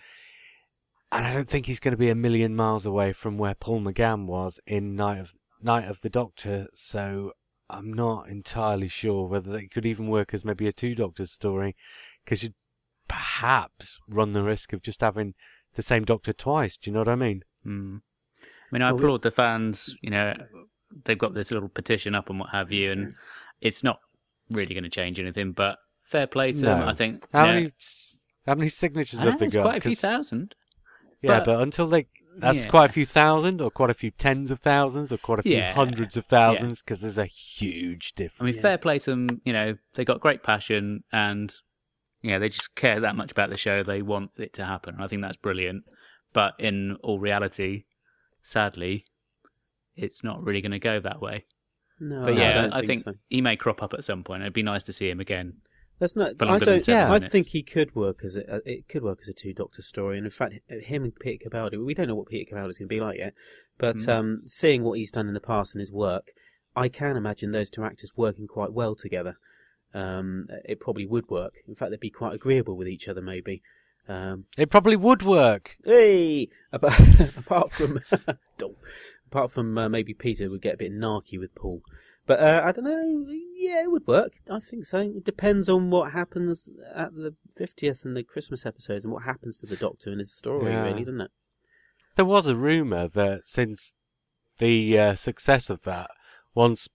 And 1.10 1.26
I 1.26 1.32
don't 1.32 1.48
think 1.48 1.66
he's 1.66 1.80
going 1.80 1.92
to 1.92 1.98
be 1.98 2.10
a 2.10 2.14
million 2.14 2.54
miles 2.54 2.84
away 2.84 3.12
from 3.12 3.38
where 3.38 3.54
Paul 3.54 3.80
McGann 3.80 4.26
was 4.26 4.60
in 4.66 4.94
Night 4.94 5.18
of 5.18 5.30
Night 5.62 5.88
of 5.88 6.00
the 6.02 6.10
Doctor. 6.10 6.66
So 6.74 7.32
I'm 7.70 7.92
not 7.92 8.28
entirely 8.28 8.88
sure 8.88 9.26
whether 9.26 9.50
they 9.50 9.66
could 9.66 9.86
even 9.86 10.08
work 10.08 10.34
as 10.34 10.44
maybe 10.44 10.68
a 10.68 10.72
two 10.72 10.94
Doctors 10.94 11.32
story, 11.32 11.74
because 12.24 12.42
you'd 12.42 12.54
perhaps 13.08 13.98
run 14.08 14.32
the 14.32 14.42
risk 14.42 14.72
of 14.72 14.82
just 14.82 15.00
having 15.00 15.34
the 15.74 15.82
same 15.82 16.04
Doctor 16.04 16.32
twice. 16.32 16.76
Do 16.76 16.90
you 16.90 16.94
know 16.94 17.00
what 17.00 17.08
I 17.08 17.16
mean? 17.16 17.42
mm. 17.66 18.00
I 18.40 18.74
mean, 18.74 18.82
I 18.82 18.90
Well, 18.90 19.00
applaud 19.00 19.22
the 19.22 19.30
fans. 19.30 19.96
You 20.02 20.10
know, 20.10 20.34
they've 21.04 21.18
got 21.18 21.34
this 21.34 21.52
little 21.52 21.68
petition 21.68 22.14
up 22.14 22.28
and 22.28 22.40
what 22.40 22.50
have 22.50 22.72
you, 22.72 22.90
and 22.90 23.14
it's 23.60 23.84
not 23.84 24.00
really 24.50 24.74
going 24.74 24.84
to 24.84 24.90
change 24.90 25.20
anything. 25.20 25.52
But 25.52 25.78
fair 26.02 26.26
play 26.26 26.52
to 26.52 26.60
them. 26.60 26.82
I 26.82 26.92
think. 26.92 27.24
How 27.32 27.44
you 27.44 27.46
know, 27.46 27.54
many 27.54 27.72
how 28.46 28.54
many 28.54 28.68
signatures 28.68 29.20
I 29.20 29.30
have 29.30 29.38
they 29.38 29.48
got? 29.48 29.62
quite 29.62 29.78
a 29.78 29.80
few 29.80 29.90
'Cause- 29.92 30.00
thousand. 30.00 30.54
Yeah, 31.22 31.38
but- 31.40 31.46
but, 31.46 31.60
until 31.62 31.86
they 31.88 32.08
that's 32.36 32.64
Yeah. 32.64 32.70
quite 32.70 32.90
a 32.90 32.92
few 32.92 33.06
thousand, 33.06 33.60
or 33.60 33.70
quite 33.70 33.90
a 33.90 33.94
few 33.94 34.10
tens 34.10 34.50
of 34.50 34.58
thousands, 34.58 35.12
or 35.12 35.18
quite 35.18 35.38
a 35.38 35.42
few 35.44 35.54
Yeah. 35.56 35.72
hundreds 35.72 36.16
of 36.16 36.26
thousands, 36.26 36.82
because 36.82 37.00
there's 37.00 37.16
a 37.16 37.26
huge 37.26 38.12
difference. 38.16 38.40
I 38.40 38.44
mean, 38.46 38.54
Yeah. 38.56 38.60
fair 38.60 38.78
play 38.78 38.98
to 38.98 39.10
them. 39.10 39.40
You 39.44 39.52
know, 39.52 39.76
they 39.92 40.04
got 40.04 40.20
great 40.20 40.42
passion 40.42 41.04
and, 41.12 41.54
you 42.22 42.30
know, 42.32 42.40
they 42.40 42.48
just 42.48 42.74
care 42.74 42.98
that 42.98 43.14
much 43.14 43.30
about 43.30 43.50
the 43.50 43.56
show. 43.56 43.84
They 43.84 44.02
want 44.02 44.32
it 44.36 44.52
to 44.54 44.64
happen. 44.64 44.96
I 44.98 45.06
think 45.06 45.22
that's 45.22 45.36
brilliant. 45.36 45.84
But 46.32 46.54
in 46.58 46.96
all 47.04 47.20
reality, 47.20 47.84
sadly, 48.42 49.04
it's 49.94 50.24
not 50.24 50.42
really 50.42 50.60
going 50.60 50.72
to 50.72 50.80
go 50.80 50.98
that 50.98 51.20
way. 51.20 51.44
No, 52.00 52.24
But 52.24 52.34
I 52.34 52.36
yeah, 52.36 52.62
don't 52.62 52.72
I 52.72 52.82
think, 52.84 53.04
so. 53.04 53.14
he 53.28 53.40
may 53.40 53.56
crop 53.56 53.80
up 53.80 53.94
at 53.94 54.02
some 54.02 54.24
point. 54.24 54.42
It'd 54.42 54.52
be 54.52 54.64
nice 54.64 54.82
to 54.84 54.92
see 54.92 55.08
him 55.08 55.20
again. 55.20 55.58
That's 56.04 56.16
not. 56.16 56.32
I 56.42 56.58
don't. 56.58 56.84
seven 56.84 57.10
I 57.12 57.18
think 57.18 57.46
he 57.48 57.62
could 57.62 57.94
work 57.96 58.20
as 58.24 58.36
a. 58.36 58.60
It 58.66 58.88
could 58.90 59.02
work 59.02 59.20
as 59.22 59.28
a 59.28 59.32
two 59.32 59.54
Doctor 59.54 59.80
story, 59.80 60.18
and 60.18 60.26
in 60.26 60.30
fact, 60.30 60.54
him 60.68 61.02
and 61.04 61.14
Peter 61.18 61.48
Capaldi. 61.48 61.82
We 61.82 61.94
don't 61.94 62.08
know 62.08 62.14
what 62.14 62.28
Peter 62.28 62.54
Capaldi's 62.54 62.76
going 62.76 62.88
to 62.88 62.94
be 62.94 63.00
like 63.00 63.16
yet, 63.18 63.32
but 63.78 63.96
Mm. 63.96 64.08
um, 64.08 64.42
seeing 64.44 64.82
what 64.82 64.98
he's 64.98 65.10
done 65.10 65.28
in 65.28 65.34
the 65.34 65.40
past 65.40 65.74
and 65.74 65.80
his 65.80 65.90
work, 65.90 66.32
I 66.76 66.90
can 66.90 67.16
imagine 67.16 67.52
those 67.52 67.70
two 67.70 67.84
actors 67.84 68.12
working 68.16 68.46
quite 68.46 68.72
well 68.74 68.94
together. 68.94 69.36
um, 69.94 70.48
it 70.64 70.80
probably 70.80 71.06
would 71.06 71.30
work. 71.30 71.54
In 71.68 71.74
fact, 71.76 71.90
they'd 71.92 72.00
be 72.00 72.10
quite 72.10 72.34
agreeable 72.34 72.76
with 72.76 72.88
each 72.88 73.06
other, 73.08 73.22
maybe. 73.22 73.62
Um, 74.08 74.44
It 74.58 74.68
probably 74.68 74.96
would 74.96 75.22
work. 75.22 75.76
hey, 75.84 76.48
apart, 76.72 77.00
apart 77.38 77.70
from 77.70 78.00
apart 79.30 79.50
from 79.52 79.78
uh, 79.78 79.88
maybe 79.88 80.12
Peter 80.12 80.50
would 80.50 80.62
get 80.62 80.74
a 80.74 80.78
bit 80.78 80.92
narky 80.92 81.38
with 81.38 81.54
Paul, 81.54 81.80
but 82.26 82.40
uh, 82.40 82.62
I 82.64 82.72
don't 82.72 82.84
know. 82.84 83.26
Yeah, 83.56 83.82
it 83.82 83.90
would 83.90 84.06
work. 84.06 84.32
I 84.50 84.58
think 84.58 84.84
so. 84.84 84.98
It 85.00 85.24
depends 85.24 85.68
on 85.68 85.90
what 85.90 86.12
happens 86.12 86.68
at 86.94 87.14
the 87.14 87.34
fiftieth 87.56 88.04
and 88.04 88.16
the 88.16 88.22
Christmas 88.22 88.66
episodes, 88.66 89.04
and 89.04 89.12
what 89.12 89.24
happens 89.24 89.58
to 89.60 89.66
the 89.66 89.76
Doctor 89.76 90.10
and 90.10 90.18
his 90.18 90.32
story, 90.34 90.72
Yeah. 90.72 90.82
really, 90.84 91.04
doesn't 91.04 91.20
it? 91.22 91.30
There 92.16 92.24
was 92.24 92.46
a 92.46 92.56
rumour 92.56 93.08
that 93.08 93.42
since 93.46 93.92
the 94.58 94.98
uh, 94.98 95.14
success 95.14 95.68
of 95.70 95.82
that, 95.82 96.10
once 96.54 96.88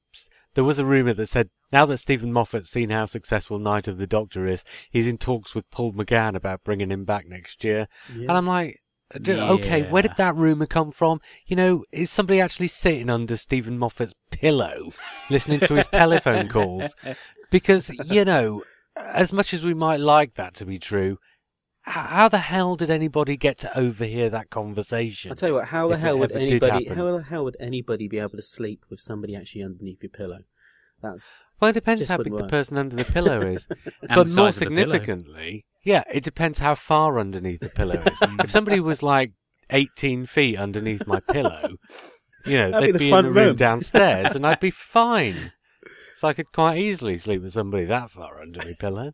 there 0.53 0.63
was 0.63 0.79
a 0.79 0.85
rumour 0.85 1.13
that 1.13 1.27
said 1.27 1.49
now 1.71 1.85
that 1.85 1.97
Steven 1.99 2.31
Moffat's 2.33 2.69
seen 2.69 2.89
how 2.89 3.05
successful 3.05 3.59
Night 3.59 3.87
of 3.87 3.97
the 3.97 4.07
Doctor 4.07 4.47
is, 4.47 4.63
he's 4.89 5.07
in 5.07 5.17
talks 5.17 5.53
with 5.53 5.69
Paul 5.69 5.93
McGann 5.93 6.35
about 6.35 6.63
bringing 6.63 6.89
him 6.91 7.03
back 7.05 7.27
next 7.27 7.63
year. 7.63 7.87
And 8.07 8.31
I'm 8.31 8.47
like, 8.47 8.79
d- 9.21 9.33
okay, 9.33 9.83
where 9.83 10.03
did 10.03 10.15
that 10.17 10.35
rumour 10.35 10.67
come 10.67 10.91
from? 10.91 11.21
You 11.47 11.55
know, 11.55 11.85
is 11.91 12.09
somebody 12.09 12.39
actually 12.39 12.67
sitting 12.67 13.09
under 13.09 13.37
Steven 13.37 13.77
Moffat's 13.77 14.13
pillow 14.31 14.91
listening 15.29 15.61
to 15.61 15.75
his 15.75 15.87
telephone 15.91 16.47
calls? 16.47 16.95
Because, 17.49 17.89
you 18.05 18.25
know, 18.25 18.63
as 18.95 19.33
much 19.33 19.53
as 19.53 19.63
we 19.63 19.73
might 19.73 19.99
like 19.99 20.35
that 20.35 20.53
to 20.55 20.65
be 20.65 20.77
true, 20.77 21.17
how 21.83 22.29
the 22.29 22.39
hell 22.39 22.75
did 22.75 22.89
anybody 22.89 23.35
get 23.35 23.57
to 23.59 23.77
overhear 23.77 24.29
that 24.29 24.49
conversation? 24.49 25.31
I'll 25.31 25.35
tell 25.35 25.49
you 25.49 25.55
what. 25.55 25.69
How 25.69 25.87
the 25.87 25.95
If 25.95 26.01
hell 26.01 26.19
would 26.19 26.31
anybody? 26.31 26.85
How 26.85 27.11
the 27.11 27.23
hell 27.23 27.43
would 27.45 27.57
anybody 27.59 28.07
be 28.07 28.19
able 28.19 28.31
to 28.31 28.41
sleep 28.41 28.85
with 28.89 28.99
somebody 28.99 29.35
actually 29.35 29.63
underneath 29.63 30.03
your 30.03 30.11
pillow? 30.11 30.39
That's 31.01 31.31
Well, 31.59 31.69
it 31.71 31.73
depends 31.73 32.07
how 32.07 32.17
big 32.17 32.35
the 32.35 32.47
person 32.47 32.77
under 32.77 32.95
the 32.95 33.05
pillow 33.05 33.41
is. 33.41 33.67
But 34.13 34.29
more 34.29 34.51
significantly, 34.51 35.65
yeah, 35.83 36.03
it 36.11 36.23
depends 36.23 36.59
how 36.59 36.75
far 36.75 37.19
underneath 37.19 37.59
the 37.61 37.69
pillow 37.69 38.01
is. 38.05 38.19
if 38.43 38.51
somebody 38.51 38.79
was 38.79 39.01
like 39.03 39.31
18 39.69 40.25
feet 40.25 40.57
underneath 40.57 41.05
my 41.07 41.19
pillow, 41.19 41.77
you 42.45 42.57
know, 42.57 42.71
That'd 42.71 42.89
they'd 42.89 42.95
the 42.95 42.99
be, 42.99 43.11
in 43.11 43.15
the 43.15 43.31
room 43.31 43.47
room. 43.47 43.55
downstairs 43.55 44.35
and 44.35 44.45
I'd 44.45 44.59
be 44.59 44.71
fine. 44.71 45.51
So 46.15 46.27
I 46.27 46.33
could 46.33 46.51
quite 46.51 46.77
easily 46.77 47.17
sleep 47.17 47.41
with 47.41 47.53
somebody 47.53 47.85
that 47.85 48.11
far 48.11 48.41
under 48.41 48.59
my 48.59 48.73
pillow. 48.77 49.13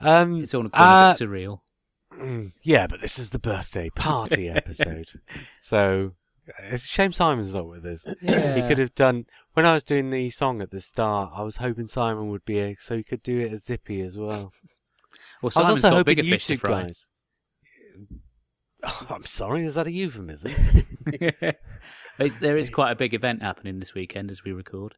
Um, 0.00 0.42
It's 0.42 0.54
all 0.54 0.66
uh, 0.66 1.14
a 1.14 1.16
bit 1.18 1.28
surreal. 1.28 1.60
Yeah, 2.62 2.86
but 2.86 3.00
this 3.00 3.18
is 3.18 3.30
the 3.30 3.38
birthday 3.40 3.90
party 3.90 4.48
episode. 4.48 5.08
so 5.60 6.12
it's 6.58 6.84
a 6.84 6.88
shame 6.88 7.12
Simon's 7.12 7.54
not 7.54 7.68
with 7.68 7.84
us. 7.86 8.04
He 8.20 8.62
could 8.68 8.78
have 8.78 8.94
done 8.94 9.26
when 9.54 9.66
I 9.66 9.74
was 9.74 9.84
doing 9.84 10.10
the 10.10 10.30
song 10.30 10.60
at 10.60 10.70
the 10.70 10.80
start, 10.80 11.32
I 11.34 11.42
was 11.42 11.56
hoping 11.56 11.86
Simon 11.86 12.28
would 12.28 12.44
be 12.44 12.54
here 12.54 12.76
so 12.78 12.96
he 12.96 13.04
could 13.04 13.22
do 13.22 13.40
it 13.40 13.52
as 13.52 13.64
zippy 13.64 14.02
as 14.02 14.18
well. 14.18 14.52
Well, 15.40 15.52
I 15.56 15.60
was 15.60 15.70
also 15.70 15.90
got 15.90 15.96
hoping 15.98 16.16
bigger 16.16 16.22
you 16.24 16.32
fish 16.32 16.46
to 16.46 16.56
fry. 16.56 16.82
guys. 16.84 17.06
Oh, 18.82 19.06
I'm 19.10 19.24
sorry, 19.24 19.64
is 19.64 19.76
that 19.76 19.86
a 19.86 19.92
euphemism? 19.92 20.52
There 22.18 22.56
is 22.56 22.70
quite 22.70 22.90
a 22.90 22.96
big 22.96 23.14
event 23.14 23.42
happening 23.42 23.78
this 23.78 23.94
weekend 23.94 24.30
as 24.30 24.42
we 24.42 24.52
record. 24.52 24.96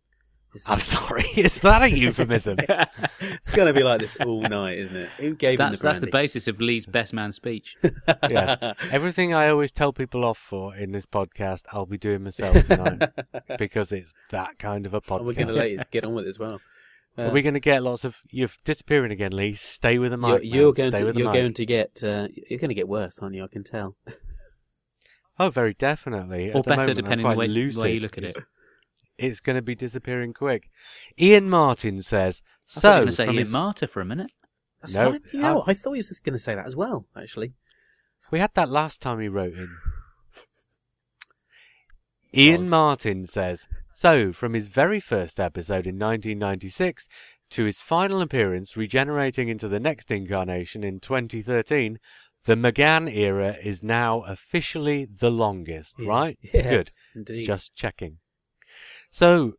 It's, 0.54 0.68
I'm 0.68 0.80
sorry, 0.80 1.28
is 1.36 1.58
that 1.60 1.82
a 1.82 1.90
euphemism? 1.90 2.58
it's 3.20 3.50
going 3.50 3.66
to 3.66 3.72
be 3.72 3.82
like 3.82 4.00
this 4.00 4.16
all 4.24 4.42
night, 4.42 4.78
isn't 4.78 4.96
it? 4.96 5.08
Who 5.18 5.34
gave 5.34 5.58
That's 5.58 5.74
him 5.74 5.78
the 5.78 5.82
that's 5.82 6.00
the 6.00 6.06
basis 6.06 6.48
of 6.48 6.60
Lee's 6.60 6.86
best 6.86 7.12
man 7.12 7.32
speech. 7.32 7.76
yeah. 8.28 8.74
Everything 8.90 9.34
I 9.34 9.48
always 9.48 9.72
tell 9.72 9.92
people 9.92 10.24
off 10.24 10.38
for 10.38 10.74
in 10.74 10.92
this 10.92 11.06
podcast, 11.06 11.62
I'll 11.72 11.86
be 11.86 11.98
doing 11.98 12.22
myself 12.22 12.66
tonight 12.66 13.10
because 13.58 13.92
it's 13.92 14.12
that 14.30 14.58
kind 14.58 14.86
of 14.86 14.94
a 14.94 15.00
Oh, 15.08 15.22
we're 15.22 15.34
going 15.34 15.48
to 15.48 15.52
let 15.52 15.70
you 15.70 15.80
get 15.90 16.04
on 16.04 16.14
with 16.14 16.26
it 16.26 16.30
as 16.30 16.38
well. 16.38 16.60
Uh, 17.18 17.22
Are 17.22 17.30
we 17.30 17.40
going 17.40 17.54
to 17.54 17.60
get 17.60 17.82
lots 17.82 18.04
of 18.04 18.20
you're 18.30 18.50
disappearing 18.64 19.10
again, 19.10 19.32
Lee? 19.32 19.54
Stay 19.54 19.98
with 19.98 20.10
the 20.10 20.18
you're, 20.18 20.38
mic. 20.38 20.44
you're 20.44 20.64
man. 20.66 20.72
going 20.74 20.90
Stay 20.90 20.98
to 20.98 21.04
with 21.06 21.16
you're 21.16 21.32
going 21.32 21.54
to 21.54 21.64
get 21.66 22.02
uh, 22.02 22.28
you're 22.48 22.58
going 22.58 22.68
to 22.68 22.74
get 22.74 22.88
worse, 22.88 23.18
aren't 23.20 23.34
you? 23.34 23.44
I 23.44 23.48
can 23.48 23.64
tell. 23.64 23.96
Oh, 25.38 25.50
very 25.50 25.74
definitely. 25.74 26.50
Or 26.52 26.58
At 26.58 26.66
better, 26.66 26.80
moment, 26.80 26.96
depending 26.96 27.26
on 27.26 27.30
the 27.30 27.34
quite 27.36 27.48
way, 27.50 27.72
way 27.82 27.94
you 27.94 28.00
look 28.00 28.18
at 28.18 28.24
it. 28.24 28.38
It's, 29.18 29.26
it's 29.32 29.40
going 29.40 29.56
to 29.56 29.62
be 29.62 29.74
disappearing 29.74 30.32
quick. 30.34 30.70
Ian 31.18 31.48
Martin 31.50 32.02
says. 32.02 32.42
I 32.76 32.80
So 32.80 32.88
were 32.90 32.94
going 32.96 33.06
to 33.06 33.12
say 33.12 33.26
from 33.26 33.34
Ian 33.34 33.44
his- 33.44 33.52
Martyr 33.52 33.86
for 33.86 34.00
a 34.00 34.04
minute. 34.04 34.30
That's 34.80 34.94
No, 34.94 35.10
right. 35.12 35.20
You 35.32 35.40
know, 35.40 35.60
I- 35.62 35.70
I 35.70 35.74
thought 35.74 35.92
he 35.92 35.98
was 35.98 36.08
just 36.08 36.24
going 36.24 36.32
to 36.34 36.38
say 36.38 36.54
that 36.54 36.66
as 36.66 36.76
well. 36.76 37.06
Actually, 37.16 37.54
we 38.30 38.38
had 38.40 38.52
that 38.54 38.68
last 38.70 39.00
time 39.00 39.20
he 39.20 39.28
wrote 39.28 39.54
in. 39.54 39.68
Ian 42.34 42.62
Was. 42.62 42.70
Martin 42.70 43.24
says. 43.24 43.66
So 43.94 44.32
from 44.32 44.52
his 44.54 44.66
very 44.66 45.00
first 45.00 45.40
episode 45.40 45.86
in 45.86 45.98
1996 45.98 47.08
to 47.50 47.64
his 47.64 47.80
final 47.80 48.20
appearance, 48.20 48.76
regenerating 48.76 49.48
into 49.48 49.68
the 49.68 49.80
next 49.80 50.10
incarnation 50.10 50.84
in 50.84 51.00
2013. 51.00 51.98
The 52.44 52.54
McGann 52.54 53.12
era 53.12 53.56
is 53.60 53.82
now 53.82 54.20
officially 54.22 55.04
the 55.06 55.30
longest, 55.32 55.96
Yeah. 55.98 56.08
right? 56.08 56.38
Yes, 56.42 56.62
Good. 56.64 56.88
Indeed. 57.16 57.44
Just 57.44 57.74
checking. 57.74 58.18
So, 59.10 59.54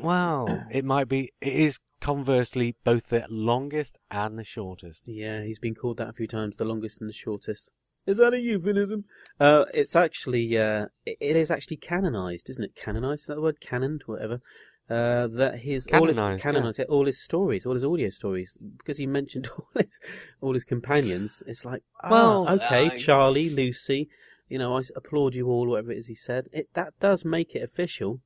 well, 0.00 0.64
it 0.70 0.84
might 0.84 1.08
be. 1.08 1.32
It 1.40 1.52
is 1.52 1.78
conversely 2.00 2.76
both 2.84 3.08
the 3.08 3.24
longest 3.28 3.98
and 4.10 4.38
the 4.38 4.44
shortest. 4.44 5.04
Yeah, 5.06 5.42
he's 5.42 5.58
been 5.58 5.74
called 5.74 5.98
that 5.98 6.10
a 6.10 6.12
few 6.12 6.26
times, 6.26 6.56
the 6.56 6.64
longest 6.64 7.00
and 7.00 7.08
the 7.08 7.14
shortest. 7.14 7.70
Is 8.06 8.16
that 8.16 8.32
a 8.32 8.40
euphemism? 8.40 9.04
Uh, 9.38 9.66
it's 9.74 9.94
actually, 9.94 10.56
uh, 10.56 10.86
it, 11.04 11.18
it 11.20 11.36
is 11.36 11.50
actually 11.50 11.76
canonized, 11.76 12.48
isn't 12.48 12.64
it? 12.64 12.74
Canonized, 12.74 13.22
is 13.22 13.26
that 13.26 13.34
the 13.34 13.42
word? 13.42 13.60
Canoned, 13.60 14.02
whatever. 14.06 14.40
Uh, 14.88 15.26
that 15.26 15.58
his 15.58 15.86
all 15.92 16.06
his 16.06 16.16
Canonised, 16.16 16.38
yeah. 16.38 16.42
canonized, 16.42 16.80
all 16.88 17.04
his 17.04 17.22
stories, 17.22 17.66
all 17.66 17.74
his 17.74 17.84
audio 17.84 18.08
stories, 18.08 18.56
because 18.78 18.96
he 18.96 19.06
mentioned 19.06 19.46
all 19.58 19.66
his 19.74 20.00
all 20.40 20.54
his 20.54 20.64
companions. 20.64 21.42
It's 21.46 21.66
like, 21.66 21.82
ah, 22.02 22.08
Well, 22.10 22.48
okay, 22.48 22.96
Charley, 22.96 23.50
Lucie, 23.50 24.08
you 24.48 24.58
know, 24.58 24.78
I 24.78 24.82
applaud 24.96 25.34
you 25.34 25.48
all, 25.48 25.66
whatever 25.66 25.92
it 25.92 25.98
is 25.98 26.06
he 26.06 26.14
said. 26.14 26.46
It 26.54 26.68
that 26.72 26.94
does 27.00 27.22
make 27.26 27.54
it 27.54 27.62
official, 27.62 28.22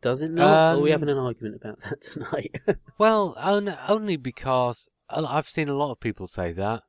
does 0.00 0.20
it 0.22 0.30
not? 0.30 0.74
Or 0.74 0.78
are 0.78 0.80
we 0.80 0.92
Um, 0.92 1.00
having 1.00 1.16
an 1.16 1.22
argument 1.22 1.56
about 1.56 1.80
that 1.88 2.00
tonight? 2.00 2.60
Well, 2.98 3.34
on, 3.38 3.76
only 3.88 4.16
because 4.16 4.88
uh, 5.10 5.26
I've 5.28 5.48
seen 5.48 5.68
a 5.68 5.76
lot 5.76 5.92
of 5.92 6.00
people 6.00 6.26
say 6.26 6.52
that, 6.52 6.82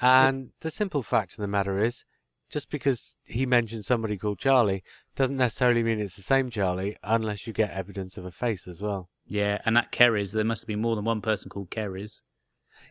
and 0.00 0.50
the 0.60 0.70
simple 0.70 1.02
fact 1.02 1.32
of 1.32 1.38
the 1.38 1.46
matter 1.46 1.82
is, 1.82 2.04
just 2.50 2.70
because 2.70 3.16
he 3.24 3.46
mentioned 3.46 3.84
somebody 3.84 4.16
called 4.16 4.38
Charley 4.38 4.82
doesn't 5.16 5.36
necessarily 5.36 5.82
mean 5.82 5.98
it's 6.00 6.16
the 6.16 6.22
same 6.22 6.50
Charley, 6.50 6.96
unless 7.02 7.46
you 7.46 7.52
get 7.52 7.70
evidence 7.70 8.16
of 8.16 8.24
a 8.24 8.30
face 8.30 8.68
as 8.68 8.82
well. 8.82 9.08
Yeah, 9.26 9.58
and 9.64 9.76
that 9.76 9.90
C'rizz, 9.92 10.32
there 10.32 10.44
must 10.44 10.66
be 10.66 10.76
more 10.76 10.94
than 10.94 11.04
one 11.04 11.20
person 11.20 11.48
called 11.48 11.70
C'rizz. 11.70 12.20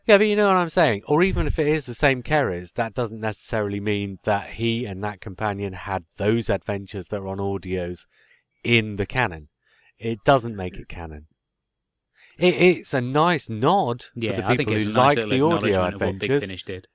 Yeah, 0.05 0.17
but 0.17 0.27
you 0.27 0.35
know 0.35 0.47
what 0.47 0.57
I'm 0.57 0.69
saying. 0.69 1.03
Or 1.07 1.23
even 1.23 1.47
if 1.47 1.57
it 1.57 1.67
is 1.67 1.85
the 1.85 1.93
same 1.93 2.21
C'rizz, 2.23 2.73
that 2.73 2.93
doesn't 2.93 3.21
necessarily 3.21 3.79
mean 3.79 4.19
that 4.23 4.51
he 4.51 4.85
and 4.85 5.03
that 5.03 5.21
companion 5.21 5.73
had 5.73 6.03
those 6.17 6.49
adventures 6.49 7.07
that 7.07 7.21
are 7.21 7.27
on 7.27 7.37
audios 7.37 8.05
in 8.65 8.95
the 8.97 9.05
canon. 9.05 9.49
It 9.97 10.19
doesn't 10.25 10.55
make 10.55 10.75
it 10.75 10.87
canon. 10.89 11.27
It, 12.37 12.55
it's 12.55 12.93
a 12.93 13.01
nice 13.01 13.47
nod 13.49 14.05
Yeah, 14.15 14.31
for 14.31 14.37
the 14.41 14.47
I 14.47 14.55
think 14.57 14.69
people 14.69 14.75
it's 14.75 14.85
who 14.87 14.93
nice 14.93 15.15
like 15.17 15.29
the 15.29 15.41
audio 15.41 15.45
acknowledgement 15.45 15.93
of 15.95 16.01
what 16.01 16.19
Big 16.19 16.23
adventures. 16.23 16.43
Finish 16.43 16.63
did. 16.63 16.87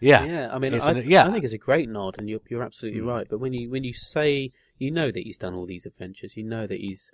Yeah. 0.00 0.48
I 0.52 0.58
mean, 0.58 0.74
I, 0.74 0.90
it? 0.92 1.06
Yeah. 1.06 1.26
I 1.28 1.32
think 1.32 1.44
it's 1.44 1.52
a 1.52 1.58
great 1.58 1.88
nod, 1.88 2.16
and 2.18 2.28
you're 2.28 2.40
you're 2.50 2.62
absolutely 2.62 3.00
Mm. 3.00 3.06
right. 3.06 3.26
But 3.28 3.38
when 3.38 3.52
you 3.52 3.70
when 3.70 3.84
you 3.84 3.92
say 3.92 4.50
you 4.78 4.90
know 4.90 5.10
that 5.10 5.22
he's 5.22 5.38
done 5.38 5.54
all 5.54 5.66
these 5.66 5.86
adventures, 5.86 6.36
you 6.36 6.44
know 6.44 6.66
that 6.66 6.80
he's 6.80 7.10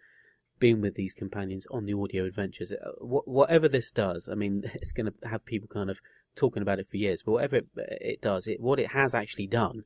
been 0.60 0.80
with 0.80 0.94
these 0.94 1.14
companions 1.14 1.66
on 1.70 1.84
the 1.84 1.94
audio 1.94 2.24
adventures. 2.24 2.72
Uh, 2.72 2.90
wh- 3.00 3.26
whatever 3.26 3.68
this 3.68 3.90
does, 3.90 4.28
I 4.30 4.34
mean, 4.34 4.62
it's 4.74 4.92
going 4.92 5.10
to 5.12 5.28
have 5.28 5.44
people 5.44 5.68
kind 5.68 5.90
of 5.90 5.98
talking 6.36 6.62
about 6.62 6.78
it 6.78 6.86
for 6.88 6.96
years. 6.96 7.22
But 7.24 7.32
whatever 7.32 7.56
it, 7.56 7.66
it 7.76 8.20
does, 8.20 8.46
it 8.46 8.60
what 8.60 8.78
it 8.78 8.88
has 8.92 9.14
actually 9.14 9.46
done 9.46 9.84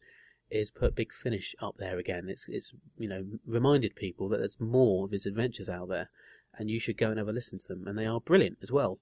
is 0.50 0.71
put 0.71 0.95
Big 0.95 1.12
Finish 1.12 1.55
up 1.61 1.76
there 1.78 1.99
again. 1.99 2.28
It's 2.28 2.49
it's 2.49 2.73
you 2.97 3.09
know 3.09 3.25
reminded 3.47 3.97
people 3.97 4.28
that 4.28 4.38
there's 4.38 4.61
more 4.61 5.05
of 5.05 5.12
his 5.12 5.26
adventures 5.26 5.69
out 5.69 5.88
there, 5.88 6.11
and 6.57 6.71
you 6.71 6.81
should 6.81 6.97
go 6.97 7.11
and 7.11 7.19
have 7.19 7.28
a 7.28 7.33
listen 7.33 7.59
to 7.59 7.69
them. 7.69 7.87
And 7.87 7.99
they 7.99 8.07
are 8.07 8.21
brilliant 8.21 8.59
as 8.62 8.73
well. 8.73 8.99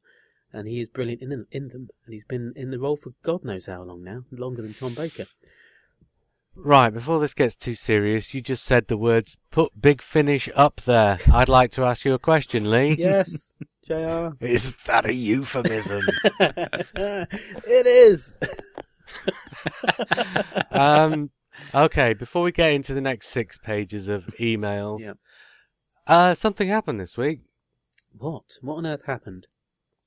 And 0.53 0.69
he 0.69 0.81
is 0.81 0.89
brilliant 0.89 1.23
in 1.23 1.31
them, 1.31 1.47
in 1.51 1.69
them. 1.69 1.89
And 2.05 2.15
he's 2.15 2.25
been 2.25 2.53
in 2.57 2.71
the 2.71 2.79
role 2.79 2.97
for 2.97 3.13
God 3.23 3.45
knows 3.45 3.67
how 3.67 3.83
long 3.83 4.05
now, 4.05 4.25
longer 4.31 4.63
than 4.63 4.75
Tom 4.75 4.95
Baker. 4.95 5.27
Right, 6.59 6.89
before 6.89 7.21
this 7.21 7.35
gets 7.35 7.55
too 7.55 7.75
serious, 7.75 8.33
you 8.33 8.41
just 8.41 8.65
said 8.65 8.89
the 8.89 8.97
words, 8.97 9.37
put 9.51 9.79
Big 9.79 10.01
Finish 10.01 10.49
up 10.55 10.81
there. 10.81 11.19
I'd 11.31 11.51
like 11.51 11.71
to 11.73 11.85
ask 11.85 12.07
you 12.07 12.15
a 12.15 12.19
question, 12.19 12.71
Lee. 12.71 12.97
Yes, 12.99 13.53
Jr. 13.85 14.31
Is 14.41 14.79
that 14.87 15.05
a 15.05 15.13
euphemism? 15.13 16.03
it 16.41 17.87
is. 17.87 18.33
um, 20.71 21.31
okay, 21.75 22.15
before 22.15 22.43
we 22.43 22.53
get 22.53 22.73
into 22.73 22.95
the 22.95 23.01
next 23.01 23.29
six 23.29 23.59
pages 23.59 24.09
of 24.09 24.25
emails, 24.41 25.01
Yep. 25.01 25.19
uh, 26.07 26.35
something 26.35 26.69
happened 26.69 27.01
this 27.01 27.17
week. 27.17 27.41
What? 28.17 28.59
What 28.63 28.77
on 28.77 28.87
earth 28.87 29.05
happened? 29.07 29.47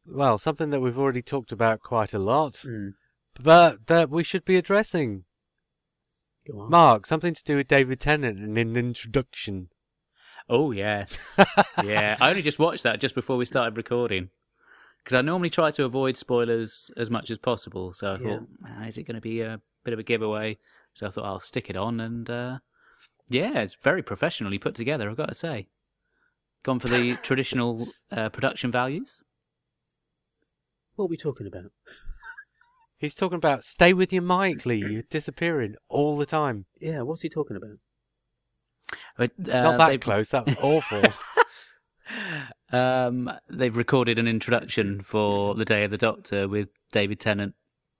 Well, 0.05 0.37
something 0.37 0.69
that 0.71 0.79
we've 0.79 0.97
already 0.97 1.21
talked 1.21 1.51
about 1.51 1.81
quite 1.81 2.13
a 2.13 2.19
lot, 2.19 2.57
Hmm. 2.57 2.89
but 3.39 3.87
that 3.87 4.09
we 4.09 4.23
should 4.23 4.45
be 4.45 4.55
addressing. 4.57 5.25
Go 6.47 6.61
on. 6.61 6.69
Mark, 6.71 7.05
something 7.05 7.33
to 7.33 7.43
do 7.43 7.57
with 7.57 7.67
David 7.67 7.99
Tennant 7.99 8.39
and 8.39 8.57
an 8.57 8.75
introduction. 8.75 9.69
Oh 10.49 10.71
yes, 10.71 11.37
yeah. 11.83 12.17
I 12.19 12.29
only 12.29 12.41
just 12.41 12.57
watched 12.57 12.83
that 12.83 12.99
just 12.99 13.13
before 13.13 13.37
we 13.37 13.45
started 13.45 13.77
recording 13.77 14.29
because 15.03 15.13
I 15.15 15.21
normally 15.21 15.51
try 15.51 15.69
to 15.71 15.83
avoid 15.85 16.17
spoilers 16.17 16.89
as 16.97 17.11
much 17.11 17.29
as 17.29 17.37
possible. 17.37 17.93
So 17.93 18.13
I 18.13 18.17
Yeah. 18.17 18.17
thought, 18.39 18.47
ah, 18.65 18.85
is 18.85 18.97
it 18.97 19.03
going 19.03 19.15
to 19.15 19.21
be 19.21 19.41
a 19.41 19.61
bit 19.83 19.93
of 19.93 19.99
a 19.99 20.03
giveaway? 20.03 20.57
So 20.99 21.07
I 21.07 21.09
thought 21.11 21.23
I'll 21.23 21.39
stick 21.39 21.69
it 21.69 21.77
on, 21.77 22.01
and 22.01 22.29
uh, 22.29 22.59
yeah, 23.29 23.59
it's 23.59 23.77
very 23.81 24.03
professionally 24.03 24.59
put 24.59 24.75
together. 24.75 25.09
I've 25.09 25.15
got 25.15 25.29
to 25.29 25.33
say, 25.33 25.69
gone 26.61 26.77
for 26.79 26.89
the 26.89 27.15
traditional 27.23 27.87
uh, 28.11 28.27
production 28.27 28.69
values. 28.69 29.21
What 30.95 31.05
are 31.05 31.07
we 31.07 31.15
talking 31.15 31.47
about? 31.47 31.71
He's 32.97 33.15
talking 33.15 33.37
about 33.37 33.63
stay 33.63 33.93
with 33.93 34.11
your 34.11 34.23
mic, 34.23 34.65
Lee. 34.65 34.79
You're 34.85 35.03
disappearing 35.03 35.75
all 35.87 36.17
the 36.17 36.25
time. 36.25 36.65
Yeah, 36.81 37.03
what's 37.03 37.21
he 37.21 37.29
talking 37.29 37.55
about? 37.55 37.77
But, 39.17 39.31
uh, 39.49 39.63
Not 39.63 39.77
that 39.77 39.87
they've- 39.87 39.99
close. 40.01 40.31
That 40.31 40.47
was 40.47 40.57
awful. 40.61 41.03
Um, 42.73 43.31
they've 43.49 43.77
recorded 43.77 44.19
an 44.19 44.27
introduction 44.27 44.99
for 44.99 45.55
the 45.55 45.63
Day 45.63 45.85
of 45.85 45.91
the 45.91 45.97
Doctor 45.97 46.49
with 46.49 46.67
David 46.91 47.21
Tennant. 47.21 47.55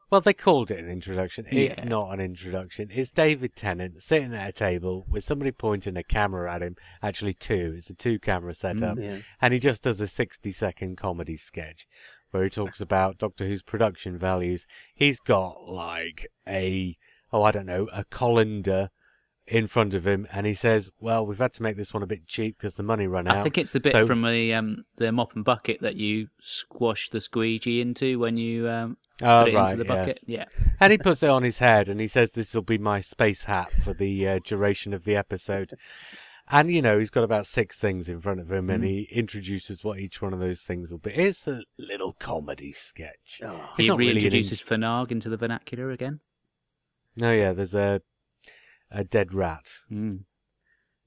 Well, 0.10 0.22
they 0.22 0.34
called 0.34 0.72
it 0.72 0.80
an 0.80 0.90
introduction. 0.90 1.46
It's 1.52 1.80
Yeah. 1.80 1.86
not 1.86 2.12
an 2.14 2.20
introduction. 2.20 2.90
It's 2.92 3.10
David 3.12 3.56
Tennant 3.56 4.02
sitting 4.02 4.34
at 4.34 4.50
a 4.50 4.52
table 4.52 5.06
with 5.10 5.24
somebody 5.24 5.52
pointing 5.52 5.96
a 5.98 6.04
camera 6.04 6.54
at 6.54 6.62
him. 6.64 6.76
Actually, 7.04 7.34
two. 7.34 7.74
It's 7.78 7.90
a 7.90 7.94
two-camera 7.96 8.54
setup. 8.56 8.98
Yeah. 9.00 9.20
and 9.42 9.54
he 9.54 9.60
just 9.60 9.84
does 9.84 10.00
a 10.02 10.08
60 10.08 10.52
second 10.52 10.98
comedy 10.98 11.38
sketch 11.38 11.88
where 12.32 12.44
he 12.44 12.50
talks 12.50 12.80
about 12.82 13.18
Doctor 13.18 13.46
Who's 13.48 13.64
production 13.64 14.18
values. 14.18 14.66
He's 14.94 15.20
got 15.20 15.68
like 15.68 16.28
a, 16.48 16.98
oh, 17.34 17.44
I 17.44 17.52
don't 17.52 17.66
know, 17.66 17.88
a 17.94 18.04
colander 18.06 18.90
in 19.48 19.68
front 19.68 19.96
of 19.96 20.06
him, 20.06 20.28
and 20.32 20.46
he 20.46 20.54
says, 20.54 20.92
Well, 21.00 21.26
we've 21.26 21.40
had 21.40 21.54
to 21.54 21.64
make 21.64 21.76
this 21.76 21.92
one 21.92 22.04
a 22.04 22.08
bit 22.08 22.28
cheap 22.28 22.58
because 22.60 22.76
the 22.76 22.84
money 22.84 23.08
ran 23.08 23.28
out. 23.28 23.38
I 23.38 23.42
think 23.42 23.58
it's 23.58 23.72
the 23.72 23.80
bit 23.80 23.94
So- 23.94 24.06
from 24.06 24.22
the 24.22 24.54
um, 24.54 24.86
the 24.98 25.12
mop 25.12 25.36
and 25.36 25.44
bucket 25.44 25.82
that 25.82 25.96
you 25.96 26.28
squash 26.40 27.10
the 27.10 27.20
squeegee 27.20 27.82
into 27.82 28.20
when 28.20 28.38
you 28.38 28.70
um, 28.70 28.98
Oh, 29.22 29.42
put 29.44 29.50
it 29.54 29.56
right, 29.56 29.72
into 29.72 29.78
the 29.84 29.86
bucket. 29.86 30.20
yes. 30.26 30.48
Yeah. 30.58 30.64
And 30.82 30.92
he 30.94 30.98
puts 30.98 31.22
it 31.24 31.30
on 31.30 31.44
his 31.44 31.58
head 31.58 31.90
and 31.90 32.00
he 32.00 32.08
says, 32.08 32.32
This 32.32 32.54
will 32.54 32.62
be 32.62 32.78
my 32.78 33.02
space 33.02 33.44
hat 33.44 33.72
for 33.84 33.94
the 33.94 34.28
uh, 34.28 34.40
duration 34.46 34.94
of 34.94 35.04
the 35.04 35.16
episode. 35.18 35.74
And, 36.52 36.74
you 36.74 36.82
know, 36.82 36.98
he's 36.98 37.10
got 37.10 37.24
about 37.26 37.46
six 37.46 37.76
things 37.78 38.08
in 38.10 38.22
front 38.22 38.40
of 38.40 38.52
him 38.52 38.70
and 38.70 38.84
Mm. 38.84 38.88
he 38.88 39.08
introduces 39.12 39.84
what 39.84 40.00
each 40.00 40.22
one 40.22 40.34
of 40.34 40.40
those 40.40 40.62
things 40.62 40.90
will 40.90 40.98
be. 41.00 41.12
It's 41.12 41.46
a 41.48 41.62
little 41.78 42.14
comedy 42.14 42.72
sketch. 42.72 43.42
Oh, 43.44 43.70
he 43.78 43.88
not 43.88 43.98
really 43.98 44.12
an 44.12 44.18
reintroduces 44.32 45.12
into 45.12 45.30
the 45.30 45.38
vernacular 45.38 45.92
again. 45.92 46.22
No, 47.16 47.32
yeah, 47.34 47.52
there's 47.54 47.76
a 47.76 48.02
a 48.90 49.04
dead 49.04 49.34
rat. 49.34 49.68
Mm. 49.92 50.22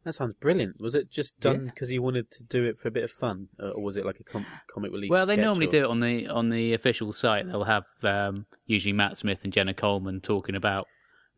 That 0.04 0.12
sounds 0.14 0.34
brilliant. 0.34 0.80
Was 0.80 0.94
it 0.94 1.10
just 1.10 1.38
done 1.40 1.64
Yeah. 1.66 1.70
because 1.70 1.90
you 1.90 2.02
wanted 2.02 2.30
to 2.32 2.44
do 2.44 2.64
it 2.64 2.76
for 2.78 2.88
a 2.88 2.90
bit 2.90 3.04
of 3.04 3.10
fun, 3.10 3.48
or 3.58 3.82
was 3.82 3.96
it 3.96 4.04
like 4.06 4.20
a 4.20 4.24
com- 4.24 4.46
comic 4.68 4.90
relief? 4.92 5.10
Well, 5.10 5.26
they 5.26 5.36
normally 5.36 5.66
or- 5.66 5.70
do 5.70 5.78
it 5.78 5.84
on 5.90 6.00
the 6.00 6.26
on 6.28 6.48
the 6.50 6.74
official 6.74 7.12
site. 7.12 7.46
They'll 7.46 7.64
have 7.64 7.84
um, 8.02 8.46
usually 8.66 8.92
Matt 8.92 9.16
Smith 9.16 9.44
and 9.44 9.52
Jenna 9.52 9.74
Coleman 9.74 10.20
talking 10.20 10.54
about 10.54 10.86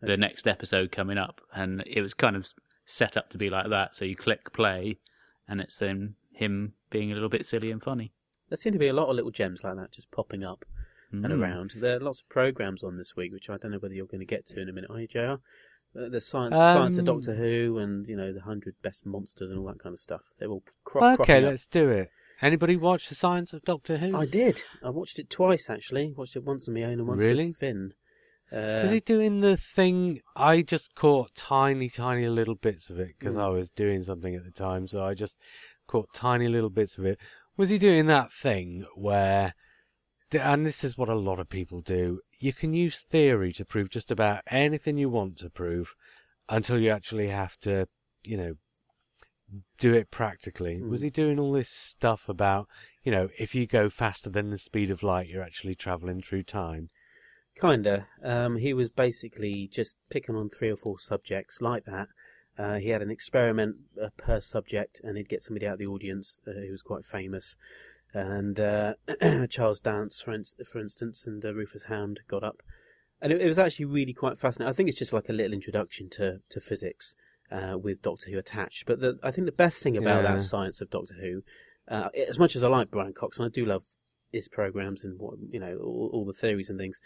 the 0.01 0.17
next 0.17 0.47
episode 0.47 0.93
coming 0.93 1.17
up, 1.19 1.41
and 1.55 1.83
it 1.87 2.03
was 2.03 2.13
kind 2.15 2.37
of 2.37 2.47
set 2.85 3.17
up 3.17 3.31
to 3.31 3.39
be 3.39 3.49
like 3.49 3.71
that. 3.71 3.95
So 3.97 4.05
you 4.05 4.15
click 4.17 4.53
play, 4.53 4.99
and 5.49 5.61
it's 5.61 5.79
then 5.79 6.17
him 6.33 6.75
being 6.91 7.11
a 7.11 7.15
little 7.15 7.29
bit 7.31 7.47
silly 7.47 7.71
and 7.71 7.83
funny. 7.83 8.13
There 8.51 8.57
seem 8.57 8.73
to 8.75 8.79
be 8.79 8.89
a 8.89 8.93
lot 8.93 9.09
of 9.09 9.17
little 9.17 9.31
gems 9.31 9.65
like 9.65 9.77
that 9.77 9.93
just 9.93 10.11
popping 10.11 10.45
up 10.45 10.65
and 11.11 11.25
Mm. 11.25 11.41
around. 11.41 11.75
There 11.77 11.97
are 11.97 12.01
lots 12.01 12.21
of 12.21 12.29
programs 12.29 12.83
on 12.83 12.99
this 12.99 13.17
week, 13.17 13.33
which 13.33 13.49
I 13.49 13.57
don't 13.57 13.71
know 13.71 13.79
whether 13.79 13.95
you're 13.95 14.07
going 14.07 14.21
to 14.21 14.27
get 14.27 14.45
to 14.47 14.61
in 14.61 14.69
a 14.69 14.73
minute. 14.73 14.91
Are 14.91 15.01
you, 15.01 15.07
JR? 15.09 15.37
Uh, 15.97 16.09
the 16.09 16.21
science, 16.21 16.55
Um, 16.55 16.77
science 16.77 16.99
of 16.99 17.05
Doctor 17.05 17.35
Who, 17.35 17.79
and 17.79 18.07
you 18.09 18.17
know 18.17 18.33
the 18.33 18.41
hundred 18.43 18.75
best 18.83 19.07
monsters 19.07 19.51
and 19.51 19.61
all 19.61 19.67
that 19.67 19.79
kind 19.79 19.93
of 19.93 20.01
stuff. 20.01 20.23
They're 20.39 20.49
all 20.49 20.65
cro- 20.85 21.13
okay, 21.21 21.41
let's 21.41 21.67
do 21.67 21.89
it. 21.91 22.11
Anybody 22.43 22.77
watch 22.77 23.09
the 23.09 23.15
Science 23.15 23.53
of 23.53 23.63
Doctor 23.63 23.99
Who? 23.99 24.17
I 24.17 24.27
did. 24.27 24.65
I 24.83 24.91
watched 24.91 25.19
it 25.21 25.31
twice 25.31 25.71
actually. 25.71 26.13
Watched 26.17 26.35
it 26.37 26.43
once 26.45 26.67
on 26.69 26.75
my 26.75 26.83
own 26.83 26.99
and 26.99 27.07
once 27.07 27.23
Really? 27.25 27.47
with 27.47 27.57
Finn. 27.57 27.95
Uh, 28.53 28.81
Was 28.83 28.91
he 28.91 29.01
doing 29.01 29.41
the 29.41 29.57
thing? 29.57 30.21
I 30.37 30.63
just 30.63 30.95
caught 30.97 31.35
tiny, 31.37 31.89
tiny 31.89 32.29
little 32.29 32.57
bits 32.57 32.91
of 32.91 32.99
it 32.99 33.15
because 33.19 33.37
Mm. 33.37 33.43
I 33.43 33.49
was 33.49 33.71
doing 33.71 34.03
something 34.03 34.35
at 34.35 34.45
the 34.45 34.51
time, 34.51 34.89
so 34.89 35.03
I 35.05 35.15
just 35.15 35.37
caught 35.87 36.13
tiny 36.13 36.49
little 36.49 36.71
bits 36.71 36.99
of 36.99 37.07
it. 37.07 37.19
Was 37.57 37.71
he 37.71 37.79
doing 37.79 38.07
that 38.07 38.33
thing 38.33 38.85
where, 38.97 39.55
and 40.35 40.67
this 40.67 40.85
is 40.85 40.97
what 40.99 41.09
a 41.09 41.15
lot 41.15 41.39
of 41.39 41.49
people 41.49 41.81
do, 41.81 42.21
you 42.39 42.53
can 42.53 42.73
use 42.75 43.03
theory 43.03 43.53
to 43.53 43.65
prove 43.65 43.91
just 43.91 44.11
about 44.11 44.43
anything 44.51 44.99
you 44.99 45.09
want 45.09 45.39
to 45.39 45.51
prove 45.51 45.95
until 46.49 46.79
you 46.79 46.91
actually 46.91 47.29
have 47.29 47.57
to, 47.61 47.87
you 48.23 48.37
know, 48.37 48.55
do 49.79 49.95
it 49.95 50.11
practically. 50.11 50.83
Was 50.83 51.01
Mm. 51.01 51.05
he 51.05 51.11
doing 51.11 51.39
all 51.39 51.53
this 51.53 51.71
stuff 51.71 52.29
about, 52.29 52.69
you 53.03 53.13
know, 53.13 53.29
if 53.39 53.55
you 53.55 53.67
go 53.67 53.91
faster 53.91 54.31
than 54.31 54.51
the 54.51 54.59
speed 54.59 54.91
of 54.91 55.03
light, 55.03 55.29
you're 55.29 55.43
actually 55.43 55.75
traveling 55.75 56.23
through 56.23 56.45
time? 56.45 56.89
Kinda. 57.61 58.09
Um, 58.23 58.57
he 58.57 58.75
was 58.75 58.91
basically 58.91 59.69
just 59.69 59.99
picking 60.11 60.35
on 60.35 60.49
three 60.49 60.71
or 60.71 60.77
four 60.77 60.99
subjects 60.99 61.61
like 61.61 61.85
that. 61.85 62.09
Uh, 62.57 62.79
he 62.79 62.89
had 62.89 63.03
an 63.03 63.11
experiment 63.11 63.77
uh, 64.01 64.11
per 64.17 64.41
subject, 64.41 65.01
and 65.03 65.17
he'd 65.17 65.29
get 65.29 65.43
somebody 65.43 65.67
out 65.67 65.75
of 65.75 65.79
the 65.79 65.87
audience 65.87 66.41
uh, 66.47 66.53
who 66.53 66.71
was 66.71 66.83
quite 66.83 67.05
famous. 67.05 67.57
And 68.15 68.59
uh, 68.61 68.95
Charles 69.51 69.81
Dance, 69.81 70.21
for, 70.23 70.33
ins- 70.33 70.55
for 70.71 70.79
instance, 70.81 71.27
and 71.27 71.45
uh, 71.45 71.53
Rufus 71.53 71.85
Hound 71.85 72.21
got 72.29 72.45
up. 72.45 72.63
And 73.21 73.33
it, 73.33 73.43
it 73.43 73.49
was 73.49 73.59
actually 73.59 73.87
really 73.87 74.13
quite 74.13 74.39
fascinating. 74.39 74.71
I 74.71 74.73
think 74.75 74.89
it's 74.89 74.99
just 74.99 75.13
like 75.13 75.29
a 75.29 75.33
little 75.33 75.53
introduction 75.53 76.09
to, 76.11 76.39
to 76.51 76.61
physics 76.61 77.15
uh, 77.51 77.77
with 77.77 78.03
Doctor 78.03 78.31
Who 78.31 78.39
attached. 78.39 78.87
But 78.87 79.01
the, 79.01 79.19
I 79.23 79.31
think 79.31 79.47
the 79.47 79.53
best 79.53 79.83
thing 79.83 79.97
about 79.97 80.23
Yeah. 80.25 80.35
that 80.35 80.43
science 80.43 80.81
of 80.81 80.91
Doctor 80.91 81.15
Who, 81.21 81.43
uh, 81.89 82.09
as 82.29 82.39
much 82.39 82.55
as 82.57 82.63
I 82.65 82.69
like 82.69 82.91
Brian 82.91 83.13
Cox, 83.13 83.39
and 83.39 83.47
I 83.47 83.49
do 83.51 83.67
love 83.67 83.85
his 84.33 84.49
programs 84.49 85.05
and 85.05 85.19
what 85.21 85.35
you 85.49 85.61
know 85.61 85.77
all, 85.77 86.11
all 86.13 86.25
the 86.25 86.33
theories 86.33 86.69
and 86.71 86.79
things, 86.79 86.99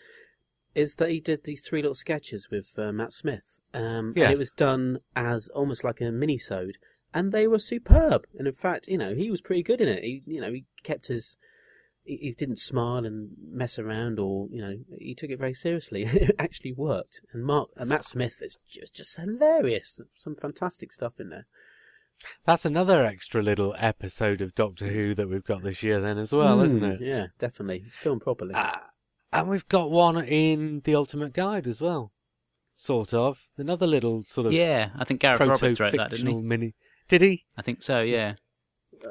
is 0.74 0.94
that 0.96 1.10
he 1.10 1.20
did 1.20 1.44
these 1.44 1.62
three 1.62 1.82
little 1.82 1.94
sketches 1.94 2.48
with 2.50 2.74
uh, 2.78 2.92
Matt 2.92 3.12
Smith, 3.12 3.60
um, 3.74 4.12
and 4.16 4.32
it 4.32 4.38
was 4.38 4.50
done 4.50 4.98
as 5.16 5.48
almost 5.48 5.82
like 5.84 6.00
a 6.00 6.10
mini-sode, 6.10 6.76
and 7.14 7.32
they 7.32 7.46
were 7.46 7.58
superb. 7.58 8.22
And 8.38 8.46
in 8.46 8.52
fact, 8.52 8.88
you 8.88 8.98
know, 8.98 9.14
he 9.14 9.30
was 9.30 9.40
pretty 9.40 9.62
good 9.62 9.80
in 9.80 9.88
it. 9.88 10.02
He, 10.02 10.22
you 10.26 10.40
know, 10.40 10.52
he 10.52 10.64
kept 10.82 11.06
his, 11.08 11.36
he, 12.04 12.16
he 12.16 12.32
didn't 12.32 12.58
smile 12.58 13.04
and 13.04 13.30
mess 13.50 13.78
around, 13.78 14.18
or 14.18 14.48
you 14.50 14.60
know, 14.60 14.76
he 14.98 15.14
took 15.14 15.30
it 15.30 15.38
very 15.38 15.54
seriously. 15.54 16.02
it 16.12 16.36
actually 16.38 16.72
worked. 16.72 17.20
And 17.32 17.44
Mark, 17.44 17.70
uh, 17.76 17.84
Matt 17.84 18.04
Smith 18.04 18.38
is 18.42 18.56
just, 18.68 18.94
just 18.94 19.16
hilarious. 19.16 20.00
Some 20.18 20.36
fantastic 20.36 20.92
stuff 20.92 21.14
in 21.18 21.30
there. 21.30 21.46
That's 22.44 22.64
another 22.64 23.04
extra 23.04 23.42
little 23.42 23.76
episode 23.78 24.40
of 24.40 24.52
Doctor 24.56 24.88
Who 24.88 25.14
that 25.14 25.28
we've 25.28 25.44
got 25.44 25.62
this 25.62 25.84
year, 25.84 26.00
then 26.00 26.18
as 26.18 26.32
well, 26.32 26.60
isn't 26.62 26.80
Mm, 26.80 26.94
it? 26.94 27.00
Yeah, 27.00 27.26
definitely. 27.38 27.84
It's 27.86 27.96
filmed 27.96 28.22
properly. 28.22 28.54
Ah, 28.56 28.88
and 29.32 29.48
we've 29.48 29.68
got 29.68 29.90
one 29.92 30.24
in 30.24 30.80
the 30.84 30.96
Ultimate 30.96 31.32
Guide 31.32 31.68
as 31.68 31.80
well, 31.80 32.10
sort 32.74 33.14
of. 33.14 33.38
Another 33.56 33.86
little 33.86 34.24
sort 34.24 34.48
of 34.48 34.52
Yeah, 34.52 34.90
I 34.98 35.04
think 35.04 35.20
Gareth 35.20 35.38
Roberts 35.38 35.78
wrote 35.78 35.94
that, 35.96 36.10
didn't 36.10 36.26
he? 36.26 36.34
mini. 36.42 36.74
Did 37.08 37.22
he? 37.22 37.44
I 37.56 37.62
think 37.62 37.82
so. 37.82 38.00
Yeah, 38.02 38.34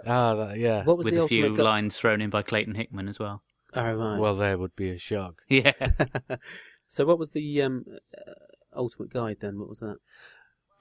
Ah, 0.05 0.35
that, 0.35 0.57
yeah. 0.57 0.83
what 0.83 0.97
was 0.97 1.05
with 1.05 1.15
the 1.15 1.23
a 1.23 1.27
few 1.27 1.43
ultimate? 1.43 1.57
Gu- 1.57 1.63
lines 1.63 1.97
thrown 1.97 2.21
in 2.21 2.29
by 2.29 2.41
Clayton 2.43 2.75
Hickman 2.75 3.07
as 3.07 3.19
well. 3.19 3.41
oh 3.73 3.93
right. 3.93 4.19
Well, 4.19 4.35
there 4.35 4.57
would 4.57 4.75
be 4.75 4.89
a 4.91 4.97
shock. 4.97 5.41
Yeah, 5.49 5.71
so 6.87 7.05
what 7.05 7.19
was 7.19 7.31
the 7.31 7.61
um, 7.61 7.85
uh, 8.17 8.31
ultimate 8.75 9.09
guide 9.11 9.37
then? 9.39 9.59
What 9.59 9.69
was 9.69 9.79
that? 9.79 9.97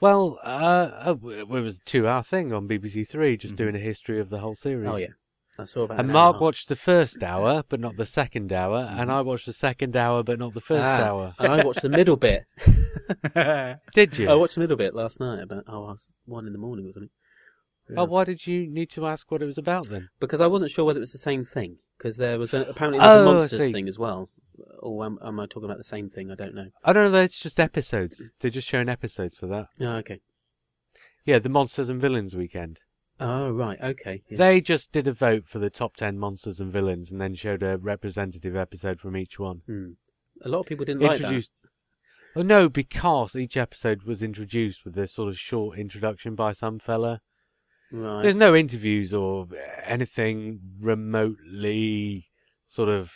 Well, 0.00 0.38
uh, 0.44 0.90
oh, 1.06 1.30
it 1.30 1.48
was 1.48 1.78
a 1.78 1.84
two-hour 1.84 2.22
thing 2.22 2.52
on 2.52 2.68
BBC 2.68 3.08
Three, 3.08 3.36
just 3.38 3.54
Mhm. 3.54 3.58
doing 3.58 3.76
a 3.76 3.78
history 3.80 4.20
of 4.20 4.28
the 4.28 4.38
whole 4.40 4.54
series. 4.54 4.86
Oh 4.88 4.96
yeah, 4.96 5.14
I 5.58 5.64
saw 5.64 5.82
about. 5.82 5.98
And 6.00 6.10
an 6.10 6.16
hour 6.16 6.22
Mark 6.22 6.34
and 6.36 6.40
watched 6.42 6.68
the 6.68 6.76
first 6.76 7.22
hour, 7.22 7.62
but 7.68 7.80
not 7.80 7.96
the 7.96 8.06
second 8.06 8.52
hour, 8.52 8.88
and 8.90 9.10
I 9.10 9.20
watched 9.22 9.46
the 9.46 9.52
second 9.52 9.96
hour, 9.96 10.22
but 10.22 10.38
not 10.38 10.54
the 10.54 10.60
first 10.60 10.84
Ah, 10.84 11.04
hour. 11.04 11.34
and 11.38 11.52
I 11.52 11.64
watched 11.64 11.82
the 11.82 11.88
middle 11.88 12.16
bit. 12.16 12.44
Did 13.94 14.18
you? 14.18 14.28
I 14.30 14.34
watched 14.34 14.54
the 14.54 14.60
middle 14.60 14.76
bit 14.76 14.94
last 14.94 15.20
night 15.20 15.42
about 15.42 15.64
oh, 15.68 15.84
I 15.86 15.90
was 15.92 16.08
one 16.24 16.46
in 16.46 16.52
the 16.52 16.58
morning, 16.58 16.84
wasn't 16.86 17.06
it? 17.06 17.10
Yeah. 17.88 18.00
Oh, 18.00 18.04
why 18.04 18.24
did 18.24 18.46
you 18.48 18.66
need 18.66 18.90
to 18.90 19.06
ask 19.06 19.30
what 19.30 19.42
it 19.42 19.46
was 19.46 19.58
about 19.58 19.88
then? 19.88 20.08
Because 20.18 20.40
I 20.40 20.48
wasn't 20.48 20.72
sure 20.72 20.84
whether 20.84 20.98
it 20.98 21.00
was 21.00 21.12
the 21.12 21.18
same 21.18 21.44
thing. 21.44 21.78
Because 21.96 22.16
there 22.16 22.36
was 22.38 22.52
a, 22.52 22.62
apparently 22.62 22.98
there's 22.98 23.14
a 23.14 23.18
Oh, 23.18 23.22
I 23.22 23.24
monsters 23.24 23.70
thing 23.70 23.86
as 23.88 23.96
well. 23.98 24.28
Or 24.80 25.04
am, 25.04 25.18
am 25.24 25.38
I 25.38 25.46
talking 25.46 25.66
about 25.66 25.78
the 25.78 25.84
same 25.84 26.08
thing? 26.08 26.30
I 26.32 26.34
don't 26.34 26.54
know. 26.54 26.70
I 26.82 26.92
don't 26.92 27.12
know. 27.12 27.20
It's 27.20 27.38
just 27.38 27.60
episodes. 27.60 28.20
They're 28.40 28.50
just 28.50 28.66
showing 28.68 28.88
episodes 28.88 29.36
for 29.36 29.46
that. 29.46 29.68
Oh, 29.80 29.96
okay. 29.98 30.20
Yeah, 31.24 31.38
the 31.38 31.48
Monsters 31.48 31.88
and 31.88 32.00
Villains 32.00 32.34
weekend. 32.34 32.80
Oh 33.18 33.50
right, 33.50 33.78
okay. 33.80 34.22
Yeah. 34.28 34.38
They 34.38 34.60
just 34.60 34.92
did 34.92 35.06
a 35.06 35.12
vote 35.12 35.44
for 35.46 35.58
the 35.58 35.70
top 35.70 35.96
ten 35.96 36.18
monsters 36.18 36.60
and 36.60 36.72
villains, 36.72 37.10
and 37.10 37.20
then 37.20 37.34
showed 37.34 37.62
a 37.62 37.78
representative 37.78 38.54
episode 38.54 39.00
from 39.00 39.16
each 39.16 39.38
one. 39.38 39.62
Hmm. 39.66 39.92
A 40.42 40.48
lot 40.48 40.60
of 40.60 40.66
people 40.66 40.84
didn't 40.84 41.02
like 41.02 41.16
introduced. 41.16 41.52
Oh 42.34 42.42
no, 42.42 42.68
because 42.68 43.34
each 43.34 43.56
episode 43.56 44.02
was 44.02 44.22
introduced 44.22 44.84
with 44.84 44.98
a 44.98 45.06
sort 45.06 45.30
of 45.30 45.38
short 45.38 45.78
introduction 45.78 46.34
by 46.34 46.52
some 46.52 46.78
fella. 46.78 47.22
Right. 47.90 48.22
There's 48.22 48.36
no 48.36 48.54
interviews 48.54 49.14
or 49.14 49.46
anything 49.84 50.60
remotely 50.80 52.28
sort 52.66 52.90
of 52.90 53.12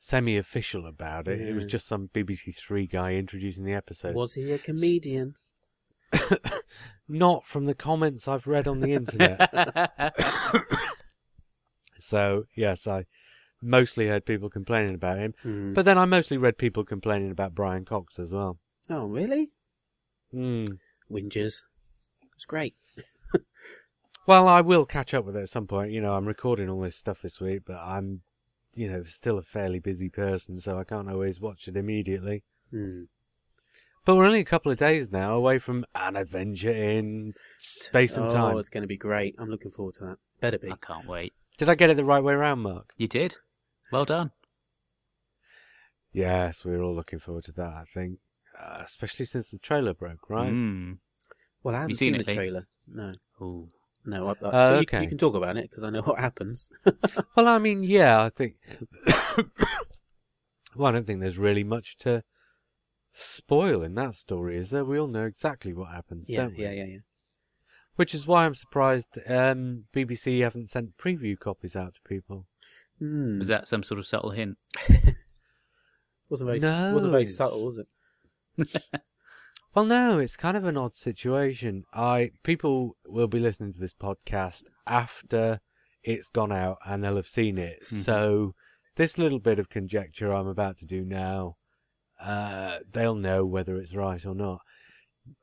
semi-official 0.00 0.86
about 0.86 1.28
it. 1.28 1.40
It 1.40 1.54
was 1.54 1.66
just 1.66 1.86
some 1.86 2.10
BBC 2.12 2.56
Three 2.56 2.86
guy 2.86 3.14
introducing 3.14 3.64
the 3.64 3.74
episode. 3.74 4.14
Was 4.14 4.34
he 4.34 4.50
a 4.50 4.58
comedian? 4.58 5.36
not 7.08 7.46
from 7.46 7.66
the 7.66 7.74
comments 7.74 8.26
I've 8.28 8.46
read 8.46 8.66
on 8.68 8.80
the 8.80 8.92
internet. 8.92 9.50
so 11.98 12.44
yes, 12.54 12.86
I 12.86 13.06
mostly 13.62 14.08
heard 14.08 14.26
people 14.26 14.50
complaining 14.50 14.94
about 14.94 15.18
him, 15.18 15.34
Hmm. 15.42 15.72
but 15.72 15.84
then 15.84 15.98
I 15.98 16.04
mostly 16.04 16.36
read 16.36 16.58
people 16.58 16.84
complaining 16.84 17.30
about 17.30 17.54
Brian 17.54 17.84
Cox 17.84 18.18
as 18.18 18.32
well. 18.32 18.58
Oh, 18.90 19.06
really? 19.06 19.50
Hmm. 20.30 20.64
Whingers. 21.10 21.62
It's 22.36 22.44
great. 22.46 22.74
Well, 24.26 24.48
I 24.48 24.62
will 24.62 24.86
catch 24.86 25.12
up 25.12 25.26
with 25.26 25.36
it 25.36 25.42
at 25.42 25.48
some 25.50 25.66
point. 25.66 25.92
You 25.92 26.00
know, 26.00 26.14
I'm 26.14 26.24
recording 26.24 26.70
all 26.70 26.80
this 26.80 26.96
stuff 26.96 27.20
this 27.20 27.42
week, 27.42 27.64
but 27.66 27.76
I'm, 27.76 28.22
you 28.72 28.88
know, 28.90 29.04
still 29.04 29.36
a 29.36 29.42
fairly 29.42 29.80
busy 29.80 30.08
person, 30.08 30.58
so 30.60 30.78
I 30.78 30.84
can't 30.84 31.10
always 31.10 31.42
watch 31.42 31.68
it 31.68 31.76
immediately. 31.76 32.42
Hmm. 32.70 33.02
But 34.04 34.16
we're 34.16 34.26
only 34.26 34.40
a 34.40 34.44
couple 34.44 34.70
of 34.70 34.78
days 34.78 35.10
now 35.10 35.34
away 35.34 35.58
from 35.58 35.86
an 35.94 36.16
adventure 36.16 36.72
in 36.72 37.32
space 37.58 38.16
and 38.16 38.26
oh, 38.26 38.34
time. 38.34 38.58
it's 38.58 38.68
going 38.68 38.82
to 38.82 38.88
be 38.88 38.98
great. 38.98 39.34
I'm 39.38 39.48
looking 39.48 39.70
forward 39.70 39.94
to 39.94 40.04
that. 40.04 40.16
Better 40.40 40.58
be. 40.58 40.70
I 40.70 40.76
can't 40.76 41.06
wait. 41.06 41.32
Did 41.56 41.70
I 41.70 41.74
get 41.74 41.88
it 41.88 41.96
the 41.96 42.04
right 42.04 42.22
way 42.22 42.34
around, 42.34 42.60
Mark? 42.60 42.92
You 42.98 43.08
did. 43.08 43.36
Well 43.90 44.04
done. 44.04 44.32
Yes, 46.12 46.64
we're 46.64 46.82
all 46.82 46.94
looking 46.94 47.18
forward 47.18 47.44
to 47.44 47.52
that, 47.52 47.72
I 47.72 47.84
think. 47.86 48.18
Uh, 48.60 48.82
especially 48.84 49.24
since 49.24 49.48
the 49.48 49.58
trailer 49.58 49.94
broke, 49.94 50.28
right? 50.28 50.52
Mm. 50.52 50.98
Well, 51.62 51.74
I 51.74 51.80
haven't 51.80 51.96
seen 51.96 52.12
seen, 52.12 52.22
the 52.22 52.28
Lee? 52.28 52.34
trailer. 52.34 52.66
No. 52.86 53.14
Ooh. 53.40 53.68
No, 54.04 54.28
I, 54.28 54.30
I, 54.30 54.32
Uh, 54.32 54.76
but 54.76 54.92
you, 54.92 55.00
you 55.00 55.08
can 55.08 55.18
talk 55.18 55.34
about 55.34 55.56
it 55.56 55.70
because 55.70 55.82
I 55.82 55.88
know 55.90 56.02
what 56.02 56.18
happens. 56.18 56.68
Well, 57.36 57.48
I 57.48 57.58
mean, 57.58 57.82
yeah, 57.82 58.22
I 58.22 58.28
think. 58.28 58.54
well, 60.76 60.88
I 60.88 60.92
don't 60.92 61.06
think 61.06 61.20
there's 61.20 61.38
really 61.38 61.64
much 61.64 61.96
to 61.98 62.22
spoil 63.14 63.82
in 63.82 63.94
that 63.94 64.14
story, 64.16 64.58
is 64.58 64.70
there? 64.70 64.84
We 64.84 64.98
all 64.98 65.06
know 65.06 65.24
exactly 65.24 65.72
what 65.72 65.90
happens, 65.90 66.28
yeah, 66.28 66.42
don't 66.42 66.56
we? 66.56 66.64
yeah, 66.64 66.72
yeah, 66.72 66.84
yeah. 66.84 66.98
Which 67.96 68.14
is 68.14 68.26
why 68.26 68.44
I'm 68.44 68.54
surprised 68.56 69.18
um, 69.28 69.84
BBC 69.94 70.42
haven't 70.42 70.68
sent 70.70 70.98
preview 70.98 71.38
copies 71.38 71.76
out 71.76 71.94
to 71.94 72.00
people. 72.06 72.46
Hmm. 72.98 73.38
Was 73.38 73.48
that 73.48 73.68
some 73.68 73.82
sort 73.84 73.98
of 74.00 74.06
subtle 74.06 74.30
hint? 74.30 74.58
wasn't 76.28 76.48
very 76.48 76.58
No, 76.58 76.92
wasn't 76.92 77.12
very 77.12 77.22
it's- 77.22 77.36
subtle, 77.36 77.66
was 77.66 77.78
it? 77.78 78.82
Well, 79.74 79.84
no, 79.86 80.20
it's 80.20 80.36
kind 80.36 80.56
of 80.56 80.64
an 80.66 80.76
odd 80.76 80.94
situation. 80.94 81.82
I 81.92 82.30
people 82.44 82.96
will 83.04 83.26
be 83.26 83.40
listening 83.40 83.72
to 83.72 83.80
this 83.80 83.92
podcast 83.92 84.62
after 84.86 85.58
it's 86.04 86.28
gone 86.28 86.52
out 86.52 86.78
and 86.86 87.02
they'll 87.02 87.16
have 87.16 87.26
seen 87.26 87.58
it. 87.58 87.82
Mhm. 87.88 88.04
So 88.04 88.54
this 88.94 89.18
little 89.18 89.40
bit 89.40 89.58
of 89.58 89.68
conjecture 89.70 90.32
I'm 90.32 90.46
about 90.46 90.76
to 90.78 90.86
do 90.86 91.04
now, 91.04 91.56
uh, 92.20 92.78
they'll 92.90 93.14
know 93.14 93.44
whether 93.44 93.76
it's 93.76 93.94
right 93.94 94.24
or 94.24 94.34
not. 94.34 94.60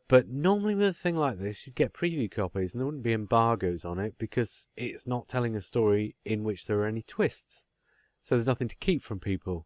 But 0.07 0.27
normally 0.27 0.75
with 0.75 0.89
a 0.89 0.93
thing 0.93 1.15
like 1.15 1.39
this, 1.39 1.65
you'd 1.65 1.75
get 1.75 1.93
preview 1.93 2.29
copies 2.29 2.73
and 2.73 2.79
there 2.79 2.85
wouldn't 2.85 3.03
be 3.03 3.13
embargoes 3.13 3.85
on 3.85 3.97
it 3.97 4.15
because 4.17 4.67
it's 4.75 5.07
not 5.07 5.27
telling 5.27 5.55
a 5.55 5.61
story 5.61 6.15
in 6.25 6.43
which 6.43 6.65
there 6.65 6.79
are 6.79 6.85
any 6.85 7.01
twists. 7.01 7.65
So 8.21 8.35
there's 8.35 8.45
nothing 8.45 8.67
to 8.67 8.75
keep 8.75 9.03
from 9.03 9.19
people. 9.19 9.65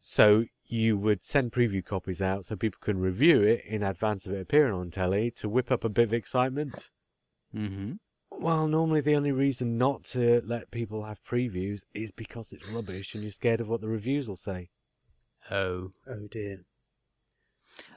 So 0.00 0.46
you 0.66 0.96
would 0.96 1.24
send 1.24 1.52
preview 1.52 1.84
copies 1.84 2.22
out 2.22 2.46
so 2.46 2.56
people 2.56 2.80
can 2.82 2.98
review 2.98 3.42
it 3.42 3.62
in 3.66 3.82
advance 3.82 4.26
of 4.26 4.32
it 4.32 4.40
appearing 4.40 4.72
on 4.72 4.90
telly 4.90 5.30
to 5.32 5.48
whip 5.48 5.70
up 5.70 5.84
a 5.84 5.90
bit 5.90 6.08
of 6.08 6.14
excitement. 6.14 6.88
Mm-hmm. 7.54 7.92
Well, 8.30 8.66
normally 8.66 9.02
the 9.02 9.16
only 9.16 9.32
reason 9.32 9.76
not 9.76 10.04
to 10.04 10.40
let 10.46 10.70
people 10.70 11.04
have 11.04 11.22
previews 11.22 11.82
is 11.92 12.10
because 12.12 12.52
it's 12.52 12.66
rubbish 12.68 13.14
and 13.14 13.22
you're 13.22 13.32
scared 13.32 13.60
of 13.60 13.68
what 13.68 13.82
the 13.82 13.88
reviews 13.88 14.26
will 14.26 14.36
say. 14.36 14.70
Oh. 15.50 15.92
Oh 16.06 16.26
dear. 16.30 16.64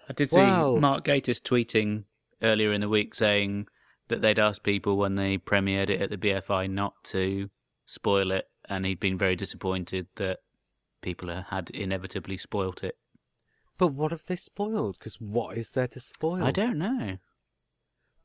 I 0.10 0.13
did 0.13 0.29
see 0.29 0.38
Well- 0.38 0.77
Mark 0.77 1.06
Gatiss 1.06 1.41
tweeting 1.41 2.03
earlier 2.41 2.71
in 2.73 2.82
the 2.82 2.89
week 2.89 3.15
saying 3.15 3.67
that 4.10 4.21
they'd 4.21 4.39
asked 4.39 4.63
people 4.63 4.97
when 4.97 5.15
they 5.15 5.38
premiered 5.38 5.89
it 5.89 6.01
at 6.01 6.10
the 6.10 6.17
BFI 6.17 6.69
not 6.69 7.03
to 7.06 7.49
spoil 7.86 8.32
it, 8.32 8.49
and 8.69 8.86
he'd 8.86 8.99
been 8.99 9.17
very 9.17 9.36
disappointed 9.36 10.08
that 10.15 10.39
people 11.01 11.29
had 11.49 11.69
inevitably 11.71 12.38
spoilt 12.38 12.84
it. 12.84 12.97
But 13.77 13.88
what 13.88 14.12
have 14.12 14.25
they 14.25 14.36
spoiled? 14.36 14.97
Because 14.99 15.19
what 15.19 15.58
is 15.58 15.71
there 15.71 15.88
to 15.88 15.99
spoil? 15.99 16.43
I 16.43 16.51
don't 16.51 16.77
know. 16.77 17.17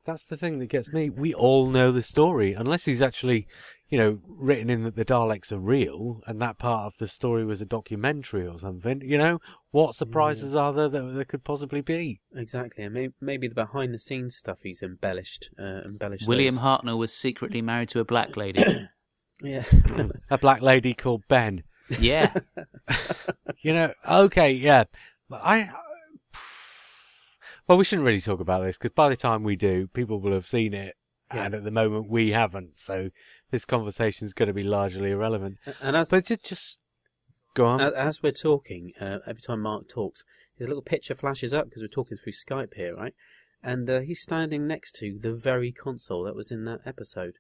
That's 0.09 0.25
the 0.25 0.39
thing 0.39 0.59
that 0.61 0.71
gets 0.71 0.91
me. 0.91 1.11
We 1.11 1.35
all 1.35 1.67
know 1.67 1.93
the 1.93 2.03
story, 2.03 2.55
unless 2.55 2.87
he's 2.87 3.03
actually, 3.03 3.47
you 3.91 3.99
know, 3.99 4.21
written 4.27 4.71
in 4.71 4.83
that 4.85 4.97
the 4.97 5.05
Daleks 5.05 5.53
are 5.53 5.59
real 5.59 6.23
and 6.27 6.41
that 6.41 6.57
part 6.57 6.87
of 6.87 6.99
the 6.99 7.07
story 7.07 7.45
was 7.45 7.61
a 7.61 7.67
documentary 7.67 8.47
or 8.47 8.59
something. 8.59 9.03
You 9.05 9.19
know, 9.19 9.39
what 9.71 9.95
surprises 9.95 10.55
are 10.55 10.73
there 10.73 10.89
that 10.89 11.13
there 11.15 11.27
could 11.27 11.45
possibly 11.45 11.83
be? 11.83 12.23
Exactly, 12.35 12.85
and 12.85 12.95
maybe, 12.95 13.13
maybe 13.21 13.49
the 13.49 13.55
behind 13.55 13.93
the 13.93 13.99
scenes 13.99 14.35
stuff 14.35 14.61
he's 14.63 14.83
embellished. 14.83 15.51
Uh, 15.59 15.83
embellished. 15.85 16.27
William 16.27 16.55
those. 16.55 16.63
Hartnell 16.63 16.97
was 16.97 17.13
secretly 17.13 17.61
married 17.61 17.91
to 17.91 18.01
a 18.01 18.05
black 18.07 18.35
lady. 18.35 18.65
Yeah. 19.41 19.63
A 20.31 20.37
black 20.39 20.63
lady 20.63 20.95
called 20.95 21.23
Ben. 21.29 21.63
yeah. 22.01 22.35
You 23.63 23.73
know, 23.73 23.93
okay, 24.09 24.53
yeah, 24.53 24.85
but 25.29 25.43
I. 25.45 25.71
Well, 27.69 27.77
we 27.77 27.85
shouldn't 27.85 28.07
really 28.07 28.21
talk 28.23 28.41
about 28.41 28.63
this 28.63 28.79
because 28.79 28.95
by 28.95 29.11
the 29.11 29.17
time 29.17 29.43
we 29.43 29.55
do, 29.55 29.89
people 29.89 30.21
will 30.21 30.33
have 30.33 30.47
seen 30.47 30.73
it, 30.73 30.97
Yeah. 31.33 31.45
and 31.45 31.55
at 31.55 31.65
the 31.65 31.71
moment 31.71 32.09
we 32.09 32.31
haven't. 32.31 32.79
So 32.79 33.11
this 33.51 33.67
conversation 33.67 34.25
is 34.27 34.33
going 34.33 34.47
to 34.47 34.55
be 34.55 34.63
largely 34.63 35.11
irrelevant. 35.11 35.59
and 35.83 35.95
as 35.95 36.09
But 36.11 36.25
just, 36.25 36.45
just 36.45 36.81
go 37.55 37.67
on. 37.67 37.81
as, 37.81 38.23
we're 38.23 38.33
talking, 38.33 38.93
uh, 38.99 39.19
every 39.27 39.43
time 39.43 39.61
Mark 39.61 39.87
talks, 39.89 40.25
his 40.57 40.67
little 40.67 40.83
picture 40.83 41.15
flashes 41.15 41.53
up 41.53 41.67
because 41.67 41.83
we're 41.83 41.89
talking 41.89 42.17
through 42.17 42.33
Skype 42.33 42.73
here, 42.75 42.97
right? 42.97 43.15
And 43.63 43.91
uh, 43.91 44.01
he's 44.01 44.23
standing 44.23 44.67
next 44.67 44.93
to 44.97 45.19
the 45.21 45.35
very 45.35 45.71
console 45.71 46.25
that 46.25 46.35
was 46.35 46.51
in 46.51 46.65
that 46.65 46.81
episode, 46.87 47.35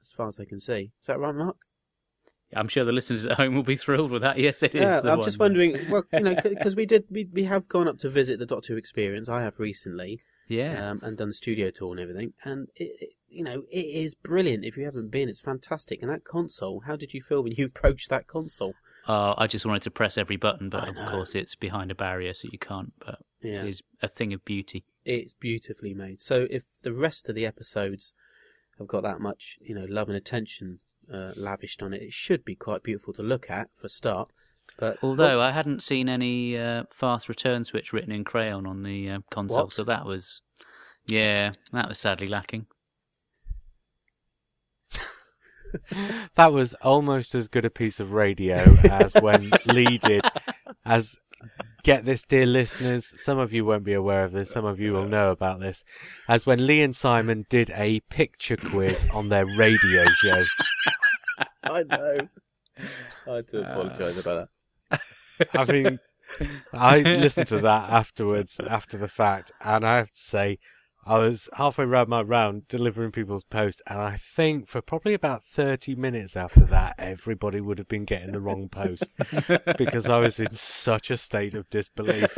as 0.00 0.10
far 0.12 0.28
as 0.28 0.40
I 0.40 0.46
can 0.46 0.58
see. 0.58 0.92
Is 1.00 1.06
that 1.06 1.18
right, 1.18 1.34
Mark? 1.34 1.56
I'm 2.54 2.68
sure 2.68 2.84
the 2.84 2.92
listeners 2.92 3.26
at 3.26 3.32
home 3.36 3.54
will 3.54 3.62
be 3.62 3.76
thrilled 3.76 4.10
with 4.10 4.22
that. 4.22 4.38
Yes, 4.46 4.62
it 4.62 4.74
is. 4.74 4.80
Yeah, 4.82 5.00
I'm 5.00 5.18
one. 5.18 5.22
just 5.22 5.38
wondering. 5.38 5.90
Well, 5.90 6.04
you 6.12 6.20
know, 6.20 6.34
because 6.42 6.76
we 6.76 6.86
did, 6.86 7.04
we, 7.10 7.24
we 7.32 7.44
have 7.44 7.68
gone 7.68 7.88
up 7.88 7.98
to 7.98 8.08
visit 8.08 8.38
the 8.38 8.46
Doctor 8.46 8.72
Who 8.74 8.78
Experience. 8.78 9.28
I 9.28 9.42
have 9.42 9.58
recently, 9.58 10.20
Yeah. 10.48 10.90
um, 10.90 11.00
and 11.02 11.18
done 11.18 11.28
the 11.28 11.34
studio 11.34 11.70
tour 11.70 11.90
and 11.92 12.00
everything. 12.00 12.34
And 12.44 12.68
it, 12.76 12.90
it, 13.00 13.10
you 13.28 13.42
know, 13.42 13.62
it 13.70 13.78
is 13.84 14.14
brilliant. 14.14 14.64
If 14.64 14.76
you 14.76 14.84
haven't 14.84 15.10
been, 15.10 15.28
it's 15.28 15.40
fantastic. 15.40 16.00
And 16.02 16.10
that 16.10 16.24
console, 16.24 16.82
how 16.86 16.94
did 16.96 17.12
you 17.14 17.20
feel 17.20 17.42
when 17.42 17.52
you 17.52 17.64
approached 17.74 18.10
that 18.10 18.26
console? 18.28 18.74
Uh, 19.08 19.34
I 19.38 19.46
just 19.46 19.64
wanted 19.66 19.82
to 19.82 19.90
press 19.90 20.16
every 20.18 20.36
button, 20.36 20.68
but 20.68 20.88
of 20.88 20.96
course 21.08 21.34
it's 21.36 21.54
behind 21.54 21.90
a 21.92 21.94
barrier, 21.94 22.34
so 22.34 22.48
you 22.52 22.58
can't. 22.58 22.92
But 23.04 23.20
Yeah, 23.40 23.62
it 23.62 23.68
is 23.68 23.82
a 24.02 24.08
thing 24.08 24.32
of 24.32 24.44
beauty. 24.44 24.84
it's 25.04 25.32
beautifully 25.32 25.94
made. 25.94 26.20
So 26.20 26.48
if 26.50 26.64
the 26.82 26.92
rest 26.92 27.28
of 27.28 27.36
the 27.36 27.46
episodes 27.46 28.12
have 28.78 28.88
got 28.88 29.04
that 29.04 29.20
much, 29.20 29.58
you 29.60 29.76
know, 29.76 29.86
love 29.88 30.08
and 30.08 30.16
attention 30.16 30.80
uh, 31.12 31.32
lavished 31.36 31.82
on 31.82 31.92
it, 31.92 32.02
it 32.02 32.12
should 32.12 32.44
be 32.44 32.54
quite 32.54 32.82
beautiful 32.82 33.12
to 33.14 33.22
look 33.22 33.50
at 33.50 33.68
for 33.74 33.86
a 33.86 33.90
start. 33.90 34.30
But 34.78 34.98
Although 35.02 35.40
I 35.40 35.52
hadn't 35.52 35.82
seen 35.82 36.08
any 36.08 36.58
uh, 36.58 36.84
fast 36.90 37.28
return 37.28 37.64
switch 37.64 37.92
written 37.92 38.12
in 38.12 38.24
crayon 38.24 38.66
on 38.66 38.82
the 38.82 39.10
uh, 39.10 39.18
console, 39.30 39.64
What? 39.64 39.72
so 39.72 39.84
that 39.84 40.04
was, 40.04 40.42
yeah, 41.06 41.52
that 41.72 41.88
was 41.88 41.98
sadly 41.98 42.28
lacking. 42.28 42.66
That 46.36 46.52
was 46.52 46.74
almost 46.74 47.34
as 47.34 47.48
good 47.48 47.64
a 47.64 47.70
piece 47.70 48.00
of 48.00 48.12
radio 48.12 48.56
as 48.84 49.12
when 49.20 49.50
Lee 49.66 49.98
did. 49.98 50.22
As 50.84 51.16
get 51.86 52.04
this, 52.04 52.24
dear 52.24 52.46
listeners, 52.46 53.14
some 53.16 53.38
of 53.38 53.52
you 53.52 53.64
won't 53.64 53.84
be 53.84 53.92
aware 53.92 54.24
of 54.24 54.32
this, 54.32 54.50
some 54.50 54.64
of 54.64 54.80
you 54.80 54.92
will 54.92 55.06
know 55.06 55.30
about 55.30 55.60
this. 55.60 55.84
As 56.28 56.44
when 56.44 56.66
Lee 56.66 56.82
and 56.82 56.96
Simon 56.96 57.46
did 57.48 57.70
a 57.70 58.00
picture 58.10 58.56
quiz 58.56 59.08
on 59.14 59.28
their 59.28 59.46
radio 59.56 60.04
show. 60.16 60.42
I 61.62 61.84
know. 61.84 62.18
I 63.28 63.40
do 63.42 63.60
apologise 63.60 64.18
about 64.18 64.48
that. 64.90 65.00
I 65.54 65.64
mean, 65.64 66.00
I 66.72 67.02
listened 67.02 67.46
to 67.48 67.60
that 67.60 67.88
afterwards, 67.88 68.58
after 68.68 68.98
the 68.98 69.06
fact, 69.06 69.52
and 69.60 69.86
I 69.86 69.98
have 69.98 70.10
to 70.10 70.20
say, 70.20 70.58
I 71.08 71.18
was 71.18 71.48
halfway 71.54 71.84
round 71.84 72.08
my 72.08 72.20
round 72.22 72.66
delivering 72.68 73.12
people's 73.12 73.44
post, 73.44 73.80
and 73.86 73.98
I 74.00 74.16
think 74.16 74.66
for 74.66 74.82
probably 74.82 75.14
about 75.14 75.44
30 75.44 75.94
minutes 75.94 76.34
after 76.36 76.64
that, 76.66 76.96
everybody 76.98 77.60
would 77.60 77.78
have 77.78 77.86
been 77.88 78.04
getting 78.04 78.32
the 78.32 78.40
wrong 78.40 78.68
post 78.68 79.04
because 79.78 80.08
I 80.08 80.18
was 80.18 80.40
in 80.40 80.52
such 80.52 81.10
a 81.12 81.16
state 81.16 81.54
of 81.54 81.70
disbelief. 81.70 82.36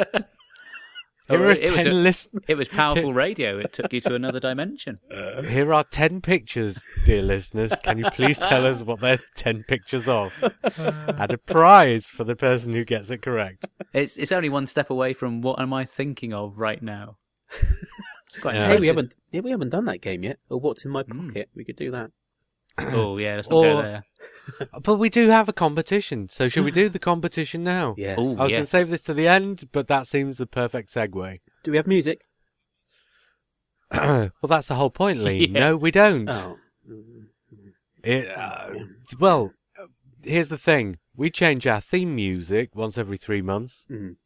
Oh, 1.30 1.36
Here 1.36 1.46
are, 1.46 1.50
it 1.52 1.72
was 1.72 1.84
10 1.84 1.86
a- 1.88 1.90
list- 1.94 2.34
It 2.46 2.56
was 2.56 2.68
powerful 2.68 3.12
radio. 3.14 3.58
It 3.58 3.72
took 3.72 3.92
you 3.92 4.00
to 4.00 4.14
another 4.14 4.40
dimension. 4.40 4.98
Here 5.46 5.72
are 5.74 5.84
10 5.84 6.20
pictures, 6.22 6.82
dear 7.04 7.22
listeners. 7.22 7.72
Can 7.82 7.98
you 7.98 8.10
please 8.10 8.38
tell 8.38 8.64
us 8.66 8.82
what 8.82 9.00
they're 9.00 9.20
10 9.36 9.64
pictures 9.68 10.08
of? 10.08 10.30
And 10.62 11.30
a 11.30 11.38
prize 11.38 12.06
for 12.06 12.24
the 12.24 12.36
person 12.36 12.72
who 12.74 12.84
gets 12.84 13.10
it 13.10 13.20
correct. 13.22 13.64
It's 13.92 14.16
it's 14.18 14.32
only 14.32 14.48
one 14.50 14.66
step 14.66 14.88
away 14.90 15.12
from 15.14 15.40
what 15.42 15.60
am 15.60 15.72
I 15.72 15.84
thinking 15.86 16.32
of 16.32 16.58
right 16.58 16.82
now. 16.82 17.16
It's 18.28 18.38
quite 18.38 18.54
Yeah. 18.54 18.68
Hey, 18.68 18.78
we 18.78 18.86
haven't 18.86 19.14
yeah, 19.32 19.40
we 19.40 19.50
haven't 19.50 19.70
done 19.70 19.84
that 19.86 20.00
game 20.00 20.22
yet. 20.22 20.38
Or 20.50 20.60
what's 20.60 20.84
in 20.84 20.90
my 20.90 21.02
Mm. 21.02 21.28
pocket? 21.28 21.48
We 21.54 21.64
could 21.64 21.76
do 21.76 21.90
that. 21.90 22.10
Oh 22.78 23.18
yeah, 23.18 23.36
let's 23.36 23.48
not 23.48 23.56
Or- 23.56 23.64
go 23.64 23.82
there. 23.82 24.04
But 24.82 24.96
we 24.96 25.08
do 25.10 25.28
have 25.28 25.48
a 25.48 25.52
competition, 25.52 26.28
so 26.28 26.48
should 26.48 26.64
we 26.64 26.70
do 26.70 26.88
the 26.88 26.98
competition 26.98 27.62
now? 27.64 27.94
Yes. 27.98 28.18
Ooh. 28.18 28.36
I 28.38 28.44
was 28.44 28.52
going 28.52 28.62
to 28.64 28.66
save 28.66 28.88
this 28.88 29.02
to 29.02 29.14
the 29.14 29.26
end, 29.28 29.64
but 29.72 29.88
that 29.88 30.06
seems 30.06 30.38
the 30.38 30.46
perfect 30.46 30.92
segue. 30.92 31.38
Do 31.64 31.70
we 31.70 31.76
have 31.76 31.86
music? 31.86 32.22
well, 33.92 34.30
that's 34.42 34.68
the 34.68 34.74
whole 34.74 34.90
point, 34.90 35.18
Lee. 35.20 35.48
Yeah. 35.50 35.60
No, 35.60 35.76
we 35.76 35.90
don't. 35.90 36.28
Oh. 36.28 36.56
Mm. 36.88 37.26
It, 38.04 38.28
uh, 38.30 38.70
well, 39.18 39.52
here's 40.22 40.48
the 40.48 40.58
thing: 40.58 40.98
we 41.16 41.30
change 41.30 41.66
our 41.66 41.80
theme 41.80 42.14
music 42.14 42.74
once 42.74 42.96
every 42.98 43.16
three 43.18 43.42
months 43.42 43.86
Mm. 43.90 44.16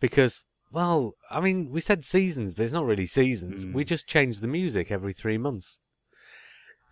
because, 0.00 0.44
well, 0.72 1.14
I 1.30 1.40
mean, 1.40 1.70
we 1.70 1.80
said 1.80 2.04
seasons, 2.04 2.54
but 2.54 2.64
it's 2.64 2.72
not 2.72 2.86
really 2.86 3.06
seasons. 3.06 3.64
Mm. 3.64 3.74
We 3.74 3.84
just 3.84 4.06
change 4.06 4.40
the 4.40 4.46
music 4.46 4.90
every 4.90 5.12
three 5.12 5.38
months, 5.38 5.78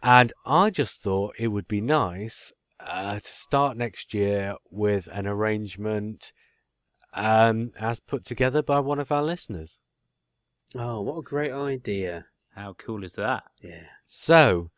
and 0.03 0.33
I 0.45 0.71
just 0.71 1.03
thought 1.03 1.35
it 1.39 1.49
would 1.49 1.67
be 1.67 1.81
nice 1.81 2.53
uh, 2.79 3.21
to 3.21 3.33
start 3.33 3.77
next 3.77 4.15
year 4.15 4.55
with 4.71 5.09
an 5.13 5.27
arrangement 5.27 6.33
um, 7.15 7.73
as 7.79 8.01
put 8.01 8.25
together 8.25 8.63
by 8.63 8.81
one 8.81 8.99
of 8.99 9.11
our 9.11 9.23
listeners. 9.23 9.79
Oh, 10.75 11.01
what 11.01 11.19
a 11.19 11.23
great 11.23 11.53
idea. 11.53 12.27
How 12.55 12.75
cool 12.75 13.05
is 13.05 13.15
that? 13.15 13.45
Yeah. 13.61 13.87
So, 14.07 14.71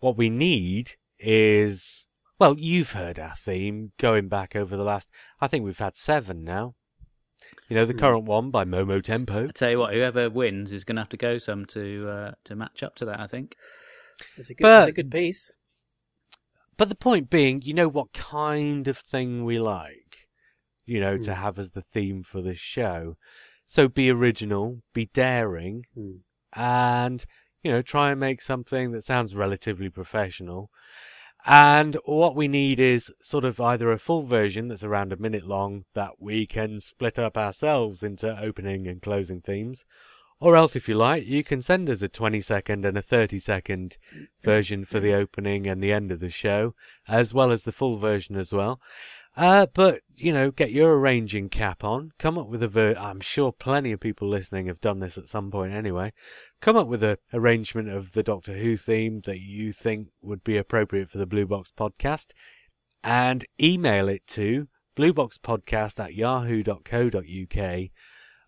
what 0.00 0.16
we 0.16 0.30
need 0.30 0.92
is 1.18 2.06
well, 2.38 2.54
you've 2.56 2.92
heard 2.92 3.18
our 3.18 3.34
theme 3.34 3.92
going 3.98 4.28
back 4.28 4.54
over 4.54 4.76
the 4.76 4.84
last. 4.84 5.08
I 5.40 5.48
think 5.48 5.64
we've 5.64 5.78
had 5.78 5.96
seven 5.96 6.44
now. 6.44 6.74
You 7.68 7.76
know 7.76 7.84
the 7.84 7.92
Hmm. 7.92 7.98
current 7.98 8.24
one 8.24 8.50
by 8.50 8.64
Momo 8.64 9.02
Tempo. 9.02 9.48
I 9.48 9.50
tell 9.52 9.70
you 9.70 9.78
what, 9.78 9.92
whoever 9.94 10.30
wins 10.30 10.72
is 10.72 10.84
going 10.84 10.96
to 10.96 11.02
have 11.02 11.08
to 11.10 11.16
go 11.16 11.38
some 11.38 11.66
to 11.66 12.08
uh, 12.08 12.32
to 12.44 12.56
match 12.56 12.82
up 12.82 12.94
to 12.96 13.04
that. 13.06 13.20
I 13.20 13.26
think. 13.26 13.56
It's 14.36 14.50
a 14.50 14.54
good, 14.54 14.62
But- 14.62 14.88
it's 14.88 14.98
a 14.98 15.02
good 15.02 15.10
piece. 15.10 15.50
But 16.76 16.88
the 16.88 16.94
point 16.94 17.28
being, 17.28 17.62
you 17.62 17.74
know 17.74 17.88
what 17.88 18.12
kind 18.12 18.86
of 18.86 18.98
thing 18.98 19.44
we 19.44 19.58
like, 19.58 20.28
you 20.86 21.00
know, 21.00 21.18
to 21.18 21.34
Hmm. 21.34 21.42
have 21.42 21.58
as 21.58 21.70
the 21.70 21.82
theme 21.82 22.22
for 22.22 22.40
this 22.40 22.58
show. 22.58 23.16
So 23.64 23.88
be 23.88 24.10
original, 24.10 24.82
be 24.94 25.06
daring, 25.06 25.84
Mm. 25.96 26.20
and 26.54 27.24
you 27.62 27.70
know 27.72 27.82
try 27.82 28.12
and 28.12 28.20
make 28.20 28.40
something 28.40 28.92
that 28.92 29.04
sounds 29.04 29.34
relatively 29.34 29.90
professional 29.90 30.70
and 31.48 31.96
what 32.04 32.36
we 32.36 32.46
need 32.46 32.78
is 32.78 33.10
sort 33.22 33.46
of 33.46 33.58
either 33.58 33.90
a 33.90 33.98
full 33.98 34.22
version 34.22 34.68
that's 34.68 34.84
around 34.84 35.14
a 35.14 35.16
minute 35.16 35.44
long 35.44 35.86
that 35.94 36.20
we 36.20 36.46
can 36.46 36.78
split 36.78 37.18
up 37.18 37.38
ourselves 37.38 38.02
into 38.02 38.38
opening 38.38 38.86
and 38.86 39.00
closing 39.00 39.40
themes. 39.40 39.86
Or 40.40 40.56
else 40.56 40.76
if 40.76 40.90
you 40.90 40.94
like 40.94 41.26
you 41.26 41.42
can 41.42 41.62
send 41.62 41.88
us 41.88 42.02
a 42.02 42.08
20 42.08 42.42
second 42.42 42.84
and 42.84 42.98
a 42.98 43.02
30 43.02 43.38
second 43.38 43.96
version 44.44 44.84
for 44.84 45.00
the 45.00 45.14
opening 45.14 45.66
and 45.66 45.82
the 45.82 45.90
end 45.90 46.12
of 46.12 46.20
the 46.20 46.28
show 46.28 46.74
as 47.08 47.32
well 47.32 47.50
as 47.50 47.64
the 47.64 47.72
full 47.72 47.96
version 47.96 48.36
as 48.36 48.52
well 48.52 48.78
uh, 49.38 49.66
but 49.72 50.00
you 50.16 50.32
know, 50.32 50.50
get 50.50 50.72
your 50.72 50.98
arranging 50.98 51.48
cap 51.48 51.84
on. 51.84 52.10
Come 52.18 52.36
up 52.36 52.48
with 52.48 52.62
a 52.62 52.68
ver. 52.68 52.94
I'm 52.98 53.20
sure 53.20 53.52
plenty 53.52 53.92
of 53.92 54.00
people 54.00 54.28
listening 54.28 54.66
have 54.66 54.80
done 54.80 54.98
this 54.98 55.16
at 55.16 55.28
some 55.28 55.50
point 55.50 55.72
anyway. 55.72 56.12
Come 56.60 56.76
up 56.76 56.88
with 56.88 57.04
an 57.04 57.18
arrangement 57.32 57.88
of 57.88 58.12
the 58.12 58.24
Doctor 58.24 58.58
Who 58.58 58.76
theme 58.76 59.22
that 59.26 59.38
you 59.38 59.72
think 59.72 60.08
would 60.20 60.42
be 60.42 60.56
appropriate 60.56 61.10
for 61.10 61.18
the 61.18 61.26
Blue 61.26 61.46
Box 61.46 61.72
podcast, 61.76 62.32
and 63.04 63.44
email 63.62 64.08
it 64.08 64.26
to 64.28 64.66
blueboxpodcast 64.96 66.00
at 66.00 66.14
yahoo.co.uk 66.14 67.90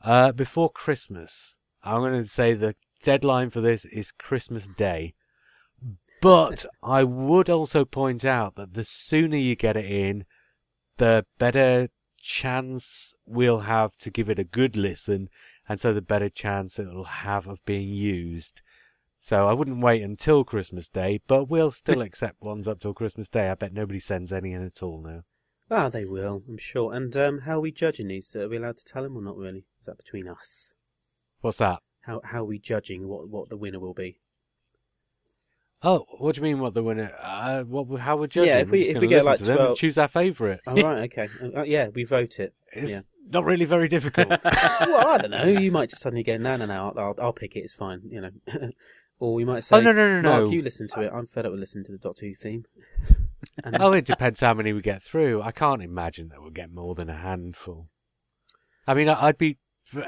uh, 0.02 0.32
before 0.32 0.70
Christmas. 0.70 1.56
I'm 1.84 2.00
going 2.00 2.20
to 2.20 2.28
say 2.28 2.54
the 2.54 2.74
deadline 3.02 3.50
for 3.50 3.60
this 3.60 3.84
is 3.84 4.10
Christmas 4.10 4.68
Day. 4.68 5.14
But 6.20 6.66
I 6.82 7.04
would 7.04 7.48
also 7.48 7.84
point 7.84 8.24
out 8.24 8.56
that 8.56 8.74
the 8.74 8.84
sooner 8.84 9.36
you 9.36 9.54
get 9.54 9.76
it 9.76 9.86
in, 9.86 10.24
the 11.00 11.24
better 11.38 11.88
chance 12.18 13.14
we'll 13.24 13.60
have 13.60 13.96
to 13.96 14.10
give 14.10 14.28
it 14.28 14.38
a 14.38 14.44
good 14.44 14.76
listen, 14.76 15.30
and 15.66 15.80
so 15.80 15.94
the 15.94 16.02
better 16.02 16.28
chance 16.28 16.78
it'll 16.78 17.04
have 17.04 17.46
of 17.46 17.64
being 17.64 17.88
used. 17.88 18.60
So 19.18 19.48
I 19.48 19.54
wouldn't 19.54 19.80
wait 19.80 20.02
until 20.02 20.44
Christmas 20.44 20.90
Day, 20.90 21.22
but 21.26 21.48
we'll 21.48 21.70
still 21.70 22.02
accept 22.02 22.42
ones 22.42 22.68
up 22.68 22.80
till 22.80 22.92
Christmas 22.92 23.30
Day. 23.30 23.48
I 23.48 23.54
bet 23.54 23.72
nobody 23.72 23.98
sends 23.98 24.30
any 24.30 24.52
in 24.52 24.64
at 24.64 24.82
all 24.82 25.00
now. 25.00 25.22
Ah, 25.70 25.88
they 25.88 26.04
will, 26.04 26.42
I'm 26.46 26.58
sure. 26.58 26.92
And 26.92 27.16
um, 27.16 27.40
how 27.40 27.56
are 27.56 27.60
we 27.60 27.72
judging 27.72 28.08
these? 28.08 28.36
Are 28.36 28.48
we 28.48 28.58
allowed 28.58 28.76
to 28.76 28.84
tell 28.84 29.02
them 29.02 29.16
or 29.16 29.22
not 29.22 29.38
really? 29.38 29.64
Is 29.80 29.86
that 29.86 29.96
between 29.96 30.28
us? 30.28 30.74
What's 31.40 31.58
that? 31.58 31.80
How 32.02 32.20
how 32.24 32.40
are 32.40 32.44
we 32.44 32.58
judging 32.58 33.08
what, 33.08 33.28
what 33.28 33.48
the 33.48 33.56
winner 33.56 33.80
will 33.80 33.94
be? 33.94 34.20
Oh, 35.82 36.04
what 36.18 36.34
do 36.34 36.40
you 36.40 36.42
mean? 36.42 36.60
What 36.60 36.74
the 36.74 36.82
winner? 36.82 37.12
Uh, 37.20 37.62
what? 37.62 38.00
How 38.00 38.16
we're 38.16 38.26
judging? 38.26 38.50
Yeah, 38.50 38.58
if 38.58 38.70
We're 38.70 38.84
just 38.84 38.96
if 38.96 39.00
we 39.00 39.06
get, 39.06 39.24
like, 39.24 39.38
to 39.38 39.44
them 39.44 39.56
and 39.56 39.64
12 39.66 39.78
choose 39.78 39.96
our 39.96 40.08
favourite. 40.08 40.60
Oh, 40.66 40.74
right, 40.74 41.10
okay. 41.10 41.28
Uh, 41.56 41.62
yeah, 41.62 41.88
we 41.88 42.04
vote 42.04 42.38
it. 42.38 42.54
It's 42.72 42.90
yeah. 42.90 43.00
not 43.30 43.46
really 43.46 43.64
very 43.64 43.88
difficult. 43.88 44.28
well, 44.44 45.08
I 45.08 45.18
don't 45.18 45.30
know. 45.30 45.44
You 45.44 45.72
might 45.72 45.88
just 45.88 46.02
suddenly 46.02 46.22
go, 46.22 46.36
no, 46.36 46.56
no, 46.56 46.66
no, 46.66 46.74
I'll, 46.74 46.98
I'll, 46.98 47.14
I'll 47.18 47.32
pick 47.32 47.56
it. 47.56 47.60
It's 47.60 47.74
fine, 47.74 48.02
you 48.10 48.20
know. 48.20 48.30
or 49.20 49.32
we 49.34 49.44
might 49.44 49.64
say, 49.64 49.76
oh 49.76 49.80
no 49.80 49.92
no 49.92 50.20
no 50.20 50.30
Mark, 50.30 50.44
no! 50.44 50.50
you 50.50 50.62
listen 50.62 50.86
to 50.88 51.00
it. 51.00 51.12
I'm 51.14 51.26
fed 51.26 51.46
up 51.46 51.52
with 51.52 51.60
listening 51.60 51.84
to 51.84 51.92
the 51.92 51.98
Doctor 51.98 52.26
Who 52.26 52.34
theme. 52.34 52.64
And, 53.64 53.76
Oh, 53.80 53.92
it 53.92 54.04
depends 54.04 54.40
how 54.40 54.52
many 54.52 54.72
we 54.74 54.82
get 54.82 55.02
through. 55.02 55.40
I 55.40 55.50
can't 55.50 55.82
imagine 55.82 56.28
that 56.28 56.42
we'll 56.42 56.50
get 56.50 56.70
more 56.70 56.94
than 56.94 57.08
a 57.08 57.16
handful. 57.16 57.88
I 58.86 58.92
mean, 58.92 59.08
I- 59.08 59.28
I'd 59.28 59.38
be. 59.38 59.56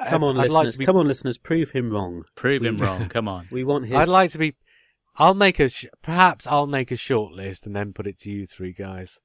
come 0.07 0.23
on, 0.23 0.39
I'd 0.39 0.51
listeners. 0.51 0.53
Like 0.53 0.73
to 0.73 0.79
be, 0.79 0.87
Come 0.87 0.97
on, 0.97 1.09
listeners. 1.09 1.39
Prove 1.39 1.71
him 1.71 1.91
wrong. 1.91 2.25
Prove 2.35 2.63
him 2.63 2.77
wrong. 2.77 3.09
Come 3.09 3.29
on. 3.29 3.49
We 3.51 3.65
want 3.65 3.87
his. 3.87 3.97
I'd 3.97 4.09
like 4.09 4.31
to 4.33 4.39
be. 4.39 4.55
I'll 5.17 5.35
make 5.35 5.61
a. 5.61 5.69
Sh- 5.69 5.87
perhaps 6.03 6.47
I'll 6.47 6.67
make 6.67 6.91
a 6.91 6.97
short 6.97 7.33
list 7.33 7.67
and 7.67 7.75
then 7.77 7.93
put 7.93 8.07
it 8.07 8.19
to 8.21 8.31
you 8.31 8.47
three 8.47 8.73
guys. 8.73 9.19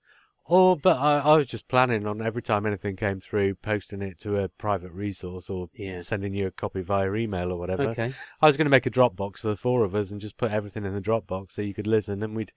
Or, 0.49 0.77
but 0.77 0.97
I, 0.97 1.19
I 1.19 1.35
was 1.35 1.47
just 1.47 1.67
planning 1.67 2.07
on 2.07 2.21
every 2.21 2.41
time 2.41 2.65
anything 2.65 2.95
came 2.95 3.19
through, 3.19 3.55
posting 3.55 4.01
it 4.01 4.17
to 4.21 4.37
a 4.37 4.47
private 4.47 4.93
resource 4.93 5.49
or 5.49 5.67
Yeah. 5.75 5.99
sending 5.99 6.33
you 6.33 6.47
a 6.47 6.51
copy 6.51 6.81
via 6.81 7.13
email 7.15 7.51
or 7.51 7.57
whatever. 7.59 7.89
Okay. 7.89 8.13
I 8.41 8.47
was 8.47 8.55
going 8.55 8.65
to 8.65 8.69
make 8.71 8.85
a 8.85 8.89
Dropbox 8.89 9.39
for 9.39 9.49
the 9.49 9.57
four 9.57 9.83
of 9.83 9.93
us 9.93 10.09
and 10.09 10.21
just 10.21 10.37
put 10.37 10.51
everything 10.51 10.85
in 10.85 10.93
the 10.93 11.01
Dropbox 11.01 11.51
so 11.51 11.61
you 11.61 11.73
could 11.73 11.85
listen 11.87 12.23
and 12.23 12.33
we'd 12.33 12.53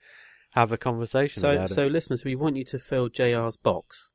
have 0.50 0.70
a 0.70 0.76
conversation 0.78 1.40
So, 1.40 1.52
about 1.54 1.70
so 1.70 1.86
it. 1.86 1.90
listeners, 1.92 2.24
we 2.24 2.36
want 2.36 2.54
you 2.56 2.64
to 2.66 2.78
fill 2.78 3.08
JR's 3.08 3.56
box 3.56 4.12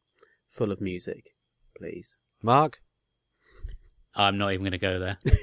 full 0.49 0.71
of 0.71 0.79
music, 0.79 1.31
please. 1.77 2.15
Mark? 2.41 2.77
I'm 4.15 4.37
not 4.37 4.53
even 4.53 4.61
going 4.63 4.71
to 4.71 4.77
go 4.77 4.99
there. 4.99 5.17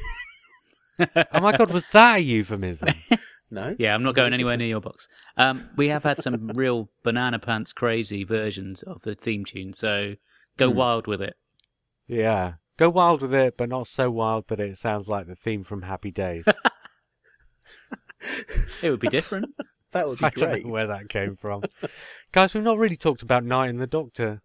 Oh 1.33 1.41
my 1.41 1.57
god, 1.57 1.71
was 1.71 1.85
that 1.93 2.17
a 2.19 2.21
euphemism? 2.21 2.89
No. 3.53 3.77
Yeah, 3.79 3.95
I'm 3.95 4.03
not 4.03 4.15
going 4.15 4.33
anywhere 4.33 4.57
near 4.57 4.67
your 4.69 4.81
box. 4.81 5.07
Um, 5.37 5.69
we 5.77 5.89
have 5.89 6.05
had 6.05 6.21
some 6.23 6.49
real 6.55 6.89
banana 7.05 7.39
pants 7.39 7.73
crazy 7.73 8.25
versions 8.25 8.83
of 8.83 9.03
the 9.03 9.15
theme 9.15 9.45
tune, 9.45 9.75
so 9.75 10.15
go 10.57 10.71
Hmm. 10.71 10.77
wild 10.77 11.07
with 11.07 11.21
it. 11.23 11.35
yeah. 12.09 12.55
Go 12.79 12.89
wild 12.89 13.21
with 13.21 13.35
it, 13.35 13.59
but 13.59 13.69
not 13.69 13.87
so 13.87 14.11
wild 14.11 14.49
that 14.49 14.59
it 14.59 14.79
sounds 14.79 15.07
like 15.07 15.27
the 15.27 15.37
theme 15.37 15.63
from 15.63 15.83
Happy 15.83 16.11
Days. 16.11 16.47
It 18.83 18.91
would 18.91 19.01
be 19.01 19.09
different. 19.09 19.55
That 19.93 20.09
would 20.09 20.19
be 20.19 20.25
I 20.25 20.31
don't 20.31 20.51
great. 20.51 20.65
know 20.65 20.73
where 20.73 20.87
that 20.87 21.09
came 21.09 21.37
from. 21.37 21.63
Guys, 22.33 22.55
we've 22.55 22.63
not 22.65 22.79
really 22.79 22.97
talked 22.97 23.23
about 23.23 23.45
Night 23.45 23.69
and 23.69 23.81
the 23.81 23.87
Doctor. 23.87 24.41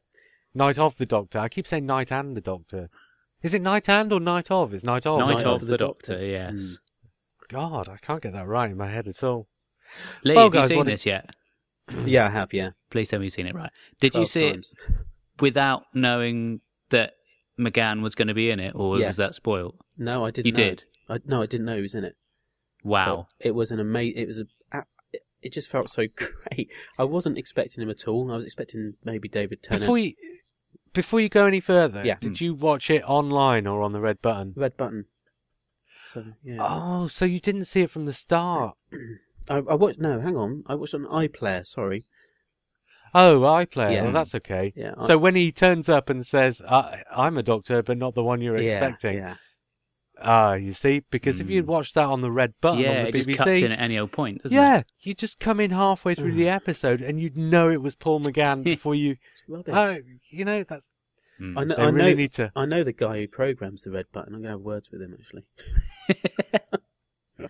Night 0.53 0.77
of 0.77 0.97
the 0.97 1.05
Doctor. 1.05 1.39
I 1.39 1.47
keep 1.47 1.65
saying 1.67 1.85
Night 1.85 2.11
and 2.11 2.35
the 2.35 2.41
Doctor. 2.41 2.89
Is 3.41 3.53
it 3.53 3.61
Night 3.61 3.87
and 3.87 4.11
or 4.11 4.19
Night 4.19 4.51
of? 4.51 4.73
Is 4.73 4.83
Night 4.83 5.05
of. 5.05 5.19
Night, 5.19 5.35
Night 5.37 5.45
of 5.45 5.53
of 5.53 5.59
the, 5.61 5.65
the 5.67 5.77
Doctor, 5.77 6.13
Doctor. 6.13 6.25
yes. 6.25 6.79
God, 7.49 7.87
I 7.89 7.97
can't 7.97 8.21
get 8.21 8.33
that 8.33 8.47
right 8.47 8.69
in 8.71 8.77
my 8.77 8.87
head 8.87 9.07
at 9.07 9.23
all. 9.23 9.47
Lee, 10.23 10.35
Well, 10.35 10.51
have 10.51 10.55
you 10.63 10.67
seen 10.67 10.77
what 10.77 10.85
this 10.87 11.05
yet? 11.05 11.29
Yeah, 12.05 12.25
I 12.25 12.29
have. 12.29 12.53
Yeah. 12.53 12.71
Please 12.89 13.09
tell 13.09 13.19
me 13.19 13.25
you've 13.27 13.33
seen 13.33 13.47
it 13.47 13.55
right. 13.55 13.69
Did 14.01 14.15
you 14.15 14.25
see 14.25 14.51
times. 14.51 14.73
it 14.89 14.95
without 15.39 15.83
knowing 15.93 16.59
that 16.89 17.13
McGann 17.59 18.01
was 18.01 18.13
going 18.15 18.27
to 18.27 18.33
be 18.33 18.49
in 18.49 18.59
it, 18.59 18.73
or 18.75 18.99
Yes. 18.99 19.11
was 19.11 19.17
that 19.17 19.33
spoiled? 19.35 19.77
No, 19.97 20.25
I 20.25 20.31
didn't. 20.31 20.47
You 20.47 20.51
know. 20.51 20.69
did? 20.69 20.83
I, 21.09 21.19
no, 21.25 21.41
I 21.41 21.45
didn't 21.45 21.65
know 21.65 21.75
he 21.77 21.81
was 21.81 21.95
in 21.95 22.03
it. 22.03 22.15
Wow. 22.83 23.27
So 23.41 23.47
it 23.47 23.55
was 23.55 23.71
an 23.71 23.79
amazing. 23.79 24.21
It 24.21 24.27
was 24.27 24.39
a. 24.39 24.45
a- 24.77 24.83
it- 25.13 25.21
It 25.41 25.53
just 25.53 25.69
felt 25.69 25.89
so 25.89 26.03
great. 26.15 26.69
I 26.99 27.05
wasn't 27.05 27.37
expecting 27.37 27.81
him 27.81 27.89
at 27.89 28.07
all. 28.07 28.29
I 28.31 28.35
was 28.35 28.43
expecting 28.45 28.95
maybe 29.05 29.29
David 29.29 29.63
Tennant. 29.63 29.83
Before 29.83 29.97
you, 29.97 30.13
before 30.93 31.21
you 31.21 31.29
go 31.29 31.45
any 31.45 31.61
further, 31.61 32.03
Yeah. 32.05 32.17
did 32.19 32.41
you 32.41 32.53
watch 32.53 32.89
it 32.89 33.03
online 33.03 33.65
or 33.65 33.81
on 33.81 33.93
the 33.93 34.01
red 34.01 34.21
button? 34.21 34.53
Red 34.57 34.75
button. 34.75 35.05
So 36.03 36.23
yeah, 36.43 36.57
Oh, 36.61 37.07
so 37.07 37.25
you 37.25 37.39
didn't 37.39 37.65
see 37.65 37.81
it 37.81 37.91
from 37.91 38.05
the 38.05 38.13
start. 38.13 38.75
I, 39.49 39.55
I 39.57 39.75
watched. 39.75 39.99
No, 39.99 40.19
hang 40.19 40.35
on. 40.37 40.63
I 40.67 40.75
watched 40.75 40.93
on 40.93 41.05
iPlayer. 41.05 41.65
Sorry. 41.65 42.03
Oh, 43.13 43.39
iPlayer. 43.41 43.93
Yeah. 43.93 44.03
Well, 44.03 44.11
that's 44.11 44.35
okay. 44.35 44.73
Yeah. 44.75 44.93
I- 44.97 45.07
So 45.07 45.17
when 45.17 45.35
he 45.35 45.51
turns 45.51 45.87
up 45.89 46.09
and 46.09 46.25
says, 46.25 46.61
I, 46.67 47.03
"I'm 47.15 47.37
a 47.37 47.43
doctor, 47.43 47.81
but 47.81 47.97
not 47.97 48.13
the 48.15 48.23
one 48.23 48.41
you're 48.41 48.57
yeah, 48.57 48.63
expecting," 48.73 49.15
Yeah. 49.17 49.35
ah, 50.21 50.53
you 50.53 50.73
see, 50.73 50.99
because 51.09 51.39
if 51.39 51.47
Mm. 51.47 51.51
you'd 51.51 51.67
watched 51.67 51.95
that 51.95 52.07
on 52.07 52.21
the 52.21 52.31
red 52.31 52.53
button 52.59 52.79
yeah, 52.79 52.89
on 52.89 52.95
the 53.03 53.07
it 53.09 53.15
just 53.15 53.31
cuts 53.33 53.61
in 53.61 53.71
at 53.71 53.79
any 53.79 53.97
old 53.97 54.11
point, 54.11 54.43
doesn't 54.43 54.55
yeah, 54.55 54.79
it? 54.79 54.87
you 54.99 55.13
just 55.13 55.39
come 55.39 55.59
in 55.61 55.71
halfway 55.71 56.13
through 56.15 56.33
the 56.33 56.49
episode 56.59 57.01
and 57.01 57.19
you'd 57.21 57.37
know 57.37 57.69
it 57.69 57.81
was 57.81 57.95
Paul 57.95 58.19
McGann 58.19 58.63
before 58.63 58.95
you. 58.95 59.11
It's 59.31 59.43
rubbish. 59.47 59.73
Oh, 59.75 59.97
you 60.29 60.43
know 60.45 60.63
that's 60.63 60.89
Mm. 61.41 61.57
I 61.57 61.63
know. 61.63 61.75
they 61.75 61.81
I 61.83 61.89
really 61.89 62.11
know. 62.11 62.17
need 62.17 62.31
to. 62.33 62.51
I 62.55 62.65
know 62.65 62.83
the 62.83 62.93
guy 62.93 63.19
who 63.19 63.27
programs 63.27 63.83
the 63.83 63.91
red 63.91 64.05
button. 64.11 64.33
I'm 64.33 64.41
going 64.41 64.51
to 64.51 64.57
have 64.57 64.61
words 64.61 64.89
with 64.91 65.01
him 65.01 65.15
actually. 65.19 65.43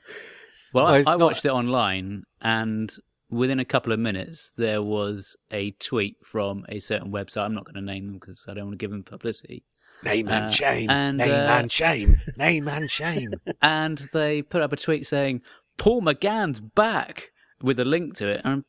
Well, 0.73 0.86
No, 0.88 0.93
I, 0.93 0.97
it's 1.00 1.08
I 1.08 1.12
not- 1.12 1.19
watched 1.21 1.45
it 1.45 1.50
online, 1.52 2.23
and 2.41 2.93
within 3.30 3.60
a 3.60 3.65
couple 3.65 3.93
of 3.93 4.00
minutes, 4.00 4.52
there 4.52 4.82
was 4.82 5.38
a 5.52 5.71
tweet 5.71 6.17
from 6.23 6.65
a 6.69 6.80
certain 6.80 7.12
website. 7.12 7.43
I'm 7.45 7.54
not 7.56 7.63
going 7.65 7.76
to 7.76 7.82
name 7.82 8.06
them 8.08 8.15
because 8.19 8.45
I 8.47 8.54
don't 8.54 8.65
want 8.65 8.73
to 8.80 8.84
give 8.84 8.91
them 8.91 9.04
publicity. 9.04 9.63
Name 10.04 10.28
and 10.28 10.45
Uh, 10.45 10.50
shame. 10.50 10.89
and, 10.89 11.17
Name 11.17 11.32
uh, 11.32 11.34
and 11.34 11.71
shame. 11.71 12.21
Name 12.38 12.67
and 12.67 12.91
shame. 12.91 13.34
and 13.62 13.97
they 14.13 14.41
put 14.41 14.62
up 14.62 14.71
a 14.73 14.76
tweet 14.78 15.08
saying 15.08 15.41
Paul 15.78 16.02
McGann's 16.02 16.60
back 16.60 17.32
with 17.62 17.80
a 17.80 17.86
link 17.86 18.15
to 18.17 18.28
it, 18.28 18.41
and 18.43 18.63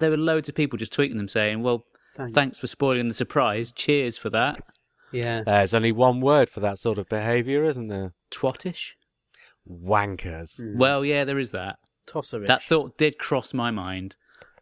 there 0.00 0.10
were 0.10 0.16
loads 0.16 0.48
of 0.48 0.54
people 0.54 0.78
just 0.78 0.96
tweeting 0.96 1.16
them 1.16 1.28
saying, 1.28 1.62
"Well, 1.62 1.84
Thanks. 2.14 2.32
thanks 2.32 2.58
for 2.58 2.66
spoiling 2.66 3.08
the 3.08 3.14
surprise. 3.14 3.72
Cheers 3.72 4.18
for 4.18 4.30
that." 4.30 4.60
Yeah. 5.12 5.42
There's 5.44 5.74
only 5.74 5.92
one 5.92 6.20
word 6.20 6.50
for 6.50 6.60
that 6.60 6.78
sort 6.78 6.98
of 6.98 7.08
behaviour, 7.08 7.64
isn't 7.64 7.88
there? 7.88 8.14
Twattish. 8.32 8.90
Wankers. 9.68 10.60
Mm. 10.60 10.76
Well, 10.76 11.04
yeah, 11.04 11.24
there 11.24 11.38
is 11.38 11.50
that. 11.52 11.76
Tosserish. 12.06 12.46
That 12.46 12.62
thought 12.62 12.98
did 12.98 13.18
cross 13.18 13.54
my 13.54 13.70
mind. 13.70 14.16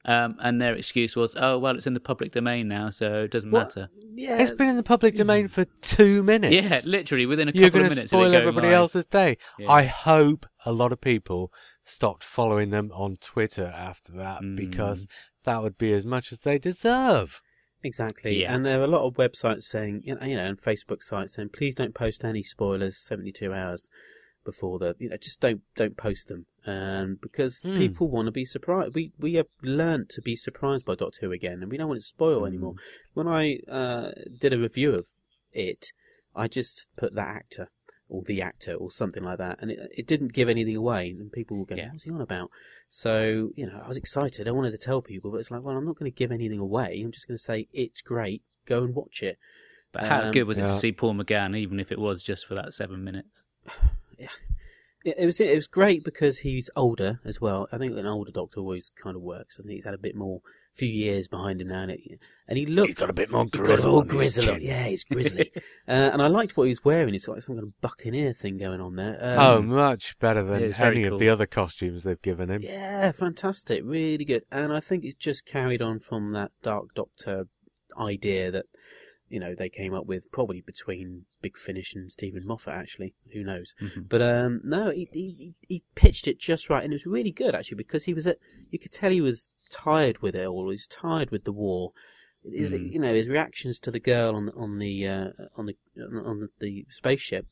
Um, 0.04 0.36
and 0.40 0.60
their 0.60 0.76
excuse 0.76 1.14
was, 1.14 1.34
"Oh 1.38 1.58
well, 1.58 1.76
it's 1.76 1.86
in 1.86 1.92
the 1.92 2.00
public 2.00 2.32
domain 2.32 2.66
now, 2.66 2.90
so 2.90 3.22
it 3.22 3.30
doesn't 3.30 3.50
What? 3.52 3.76
matter." 3.76 3.88
Yeah. 4.14 4.42
It's 4.42 4.50
been 4.50 4.68
in 4.68 4.76
the 4.76 4.82
public 4.82 5.14
domain 5.14 5.46
for 5.48 5.64
two 5.80 6.22
minutes. 6.24 6.54
Yeah, 6.54 6.80
literally 6.90 7.24
within 7.24 7.48
a 7.48 7.52
You're 7.54 7.68
couple 7.68 7.80
going 7.80 7.86
of 7.86 7.92
to 7.92 7.96
minutes. 7.96 8.10
spoil 8.10 8.22
of 8.24 8.28
it 8.28 8.32
going 8.32 8.42
everybody 8.42 8.66
live. 8.68 8.74
else's 8.74 9.06
day. 9.06 9.38
Yeah. 9.60 9.70
I 9.70 9.84
hope 9.84 10.44
a 10.66 10.72
lot 10.72 10.92
of 10.92 11.00
people 11.00 11.52
stopped 11.84 12.24
following 12.24 12.70
them 12.70 12.90
on 12.92 13.16
Twitter 13.20 13.66
after 13.66 14.12
that 14.14 14.42
Mm. 14.42 14.56
because 14.56 15.06
that 15.44 15.62
would 15.62 15.78
be 15.78 15.92
as 15.92 16.07
much 16.07 16.33
as 16.33 16.40
they 16.40 16.59
deserve. 16.59 17.40
Exactly. 17.83 18.42
Yeah. 18.42 18.55
And 18.55 18.64
there 18.64 18.81
are 18.81 18.85
a 18.85 18.88
lot 18.88 19.07
of 19.07 19.14
websites 19.14 19.62
saying, 19.64 20.02
you 20.05 20.14
know, 20.14 20.24
you 20.24 20.37
know, 20.37 20.44
and 20.44 20.61
Facebook 20.61 21.02
sites 21.02 21.35
saying, 21.35 21.50
please 21.50 21.74
don't 21.74 21.94
post 21.94 22.24
any 22.24 22.42
spoilers 22.42 22.96
72 22.96 23.52
hours 23.52 23.88
before 24.44 24.78
the, 24.78 24.94
you 24.98 25.09
know, 25.09 25.16
just 25.16 25.40
don't, 25.40 25.62
don't 25.74 25.96
post 25.96 26.28
them. 26.28 26.46
Um, 26.64 27.18
because 27.20 27.62
Hmm. 27.64 27.76
people 27.76 28.09
want 28.09 28.26
to 28.26 28.33
be 28.33 28.44
surprised. 28.44 28.94
We, 28.94 29.12
we 29.18 29.35
have 29.35 29.46
learnt 29.62 30.09
to 30.11 30.22
be 30.22 30.37
surprised 30.37 30.85
by 30.85 30.94
Doctor 30.94 31.26
Who 31.26 31.33
again, 31.33 31.61
and 31.61 31.70
we 31.70 31.76
don't 31.76 31.88
want 31.88 31.98
it 31.98 32.02
to 32.02 32.07
spoil 32.07 32.40
Hmm. 32.40 32.46
anymore. 32.46 32.74
When 33.14 33.26
I, 33.26 33.59
uh, 33.68 34.12
did 34.38 34.52
a 34.52 34.59
review 34.59 34.94
of 34.94 35.07
it, 35.52 35.87
I 36.37 36.46
just 36.48 36.88
put 36.96 37.14
that 37.14 37.28
actor, 37.28 37.68
or 38.12 38.22
the 38.22 38.42
actor, 38.42 38.75
or 38.75 38.90
something 38.90 39.25
like 39.25 39.38
that, 39.38 39.57
and 39.62 39.70
it, 39.70 39.79
it 39.96 40.07
didn't 40.07 40.35
give 40.35 40.48
anything 40.51 40.77
away, 40.77 41.09
and 41.18 41.33
people 41.33 41.57
were 41.57 41.64
go, 41.64 41.77
Yeah. 41.77 41.90
what's 41.90 42.03
he 42.03 42.11
on 42.11 42.20
about? 42.20 42.51
So, 42.88 43.51
you 43.57 43.64
know, 43.66 43.81
I 43.83 43.88
was 43.88 43.96
excited. 43.96 44.46
I 44.46 44.51
wanted 44.51 44.72
to 44.72 44.79
tell 44.79 45.01
people, 45.01 45.31
but 45.31 45.38
it's 45.38 45.51
like, 45.51 45.62
well, 45.62 45.77
I'm 45.77 45.87
not 45.87 45.96
going 45.98 46.11
to 46.12 46.14
give 46.14 46.31
anything 46.31 46.59
away. 46.59 47.01
I'm 47.03 47.11
just 47.11 47.27
going 47.27 47.38
to 47.38 47.42
say, 47.42 47.68
it's 47.72 48.03
great. 48.03 48.42
Go 48.66 48.85
and 48.85 48.94
watch 48.94 49.22
it. 49.22 49.38
But 49.92 50.05
how 50.05 50.25
Um, 50.25 50.31
good 50.33 50.44
was 50.44 50.59
it 50.59 50.66
to 50.66 50.68
see 50.68 50.92
Paul 50.92 51.14
McGann, 51.14 51.57
even 51.57 51.81
if 51.81 51.90
it 51.90 51.98
was 51.98 52.22
just 52.22 52.46
for 52.46 52.55
that 52.55 52.75
seven 52.75 53.03
minutes? 53.03 53.46
It, 54.18 54.29
it 55.04 55.26
was 55.26 55.40
it 55.40 55.54
was 55.54 55.66
great 55.66 56.04
because 56.04 56.38
he's 56.38 56.70
older 56.76 57.20
as 57.24 57.40
well. 57.40 57.68
I 57.72 57.78
think 57.78 57.96
an 57.96 58.06
older 58.06 58.30
doctor 58.30 58.60
always 58.60 58.92
kind 59.02 59.16
of 59.16 59.22
works, 59.22 59.56
doesn't 59.56 59.70
he? 59.70 59.76
He's 59.76 59.84
had 59.84 59.94
a 59.94 59.98
bit 59.98 60.14
more, 60.14 60.40
few 60.74 60.88
years 60.88 61.28
behind 61.28 61.60
him 61.60 61.68
now, 61.68 61.82
and, 61.82 61.92
it, 61.92 62.00
and 62.48 62.58
he 62.58 62.66
looked. 62.66 62.88
He's 62.88 62.96
got 62.96 63.10
a 63.10 63.14
bit 63.14 63.30
more 63.30 63.44
he's 63.44 63.50
got 63.50 63.64
grizzle 63.64 63.98
on 64.00 64.08
his 64.08 64.36
chin. 64.36 64.58
Yeah, 64.62 64.84
he's 64.84 65.04
grizzly. 65.04 65.50
uh, 65.88 65.90
and 65.90 66.22
I 66.22 66.28
liked 66.28 66.56
what 66.56 66.64
he 66.64 66.70
was 66.70 66.84
wearing. 66.84 67.14
It's 67.14 67.28
like 67.28 67.42
some 67.42 67.56
kind 67.56 67.66
of 67.66 67.80
buccaneer 67.80 68.32
thing 68.32 68.58
going 68.58 68.80
on 68.80 68.96
there. 68.96 69.18
Um, 69.20 69.38
oh, 69.38 69.62
much 69.62 70.18
better 70.18 70.42
than 70.42 70.60
Yeah, 70.60 70.72
any 70.78 71.04
cool. 71.04 71.14
of 71.14 71.20
the 71.20 71.28
other 71.28 71.46
costumes 71.46 72.04
they've 72.04 72.22
given 72.22 72.50
him. 72.50 72.62
Yeah, 72.62 73.12
fantastic, 73.12 73.82
really 73.84 74.24
good. 74.24 74.44
And 74.50 74.72
I 74.72 74.80
think 74.80 75.04
it's 75.04 75.16
just 75.16 75.44
carried 75.46 75.82
on 75.82 75.98
from 75.98 76.32
that 76.32 76.52
Dark 76.62 76.94
Doctor 76.94 77.46
idea 77.98 78.50
that 78.50 78.66
you 79.32 79.40
know 79.40 79.54
they 79.54 79.68
came 79.70 79.94
up 79.94 80.06
with, 80.06 80.30
probably 80.30 80.60
between 80.60 81.24
Big 81.40 81.56
Finish 81.56 81.94
and 81.94 82.12
Steven 82.12 82.46
Moffat. 82.46 82.74
Actually, 82.74 83.14
who 83.32 83.42
knows? 83.42 83.74
Mhm. 83.80 84.08
But 84.08 84.20
um, 84.22 84.60
no, 84.62 84.90
he, 84.90 85.08
he 85.12 85.54
he 85.66 85.82
pitched 85.94 86.28
it 86.28 86.38
just 86.38 86.68
right, 86.68 86.84
and 86.84 86.92
it 86.92 86.96
was 87.00 87.06
really 87.06 87.32
good 87.32 87.54
actually 87.54 87.78
because 87.78 88.04
he 88.04 88.14
was 88.14 88.26
at. 88.26 88.38
You 88.70 88.78
could 88.78 88.92
tell 88.92 89.10
he 89.10 89.20
was 89.22 89.48
tired 89.70 90.18
with 90.20 90.36
it 90.36 90.46
all. 90.46 90.64
He 90.64 90.74
was 90.74 90.86
tired 90.86 91.30
with 91.30 91.44
the 91.44 91.52
war. 91.52 91.92
His, 92.44 92.72
Mm. 92.72 92.92
You 92.92 92.98
know, 92.98 93.14
his 93.14 93.28
reactions 93.28 93.80
to 93.80 93.90
the 93.90 94.00
girl 94.00 94.34
on 94.36 94.46
the 94.46 94.52
on 94.52 94.78
the 94.78 95.08
uh, 95.08 95.30
on 95.56 95.66
the 95.66 95.76
on 96.24 96.50
the 96.60 96.84
spaceship 96.90 97.46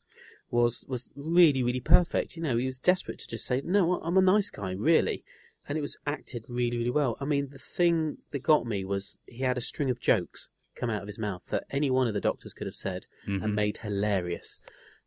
was 0.51 0.85
was 0.87 1.11
really 1.15 1.63
really 1.63 1.79
perfect. 1.79 2.35
You 2.35 2.43
know, 2.43 2.57
he 2.57 2.65
was 2.65 2.77
desperate 2.77 3.19
to 3.19 3.27
just 3.27 3.45
say, 3.45 3.61
"No, 3.65 4.01
I'm 4.03 4.17
a 4.17 4.21
nice 4.21 4.49
guy, 4.49 4.73
really," 4.73 5.23
and 5.67 5.77
it 5.77 5.81
was 5.81 5.97
acted 6.05 6.45
really 6.49 6.77
really 6.77 6.89
well. 6.91 7.17
I 7.19 7.25
mean, 7.25 7.49
the 7.51 7.57
thing 7.57 8.17
that 8.31 8.43
got 8.43 8.65
me 8.65 8.83
was 8.83 9.17
he 9.25 9.39
had 9.43 9.57
a 9.57 9.61
string 9.61 9.89
of 9.89 9.99
jokes 9.99 10.49
come 10.81 10.89
out 10.89 11.01
of 11.03 11.07
his 11.07 11.19
mouth 11.19 11.45
that 11.51 11.63
any 11.69 11.89
one 11.89 12.07
of 12.07 12.13
the 12.13 12.19
doctors 12.29 12.53
could 12.53 12.67
have 12.67 12.75
said 12.75 13.05
Mhm. 13.27 13.43
and 13.43 13.55
made 13.55 13.77
hilarious. 13.77 14.59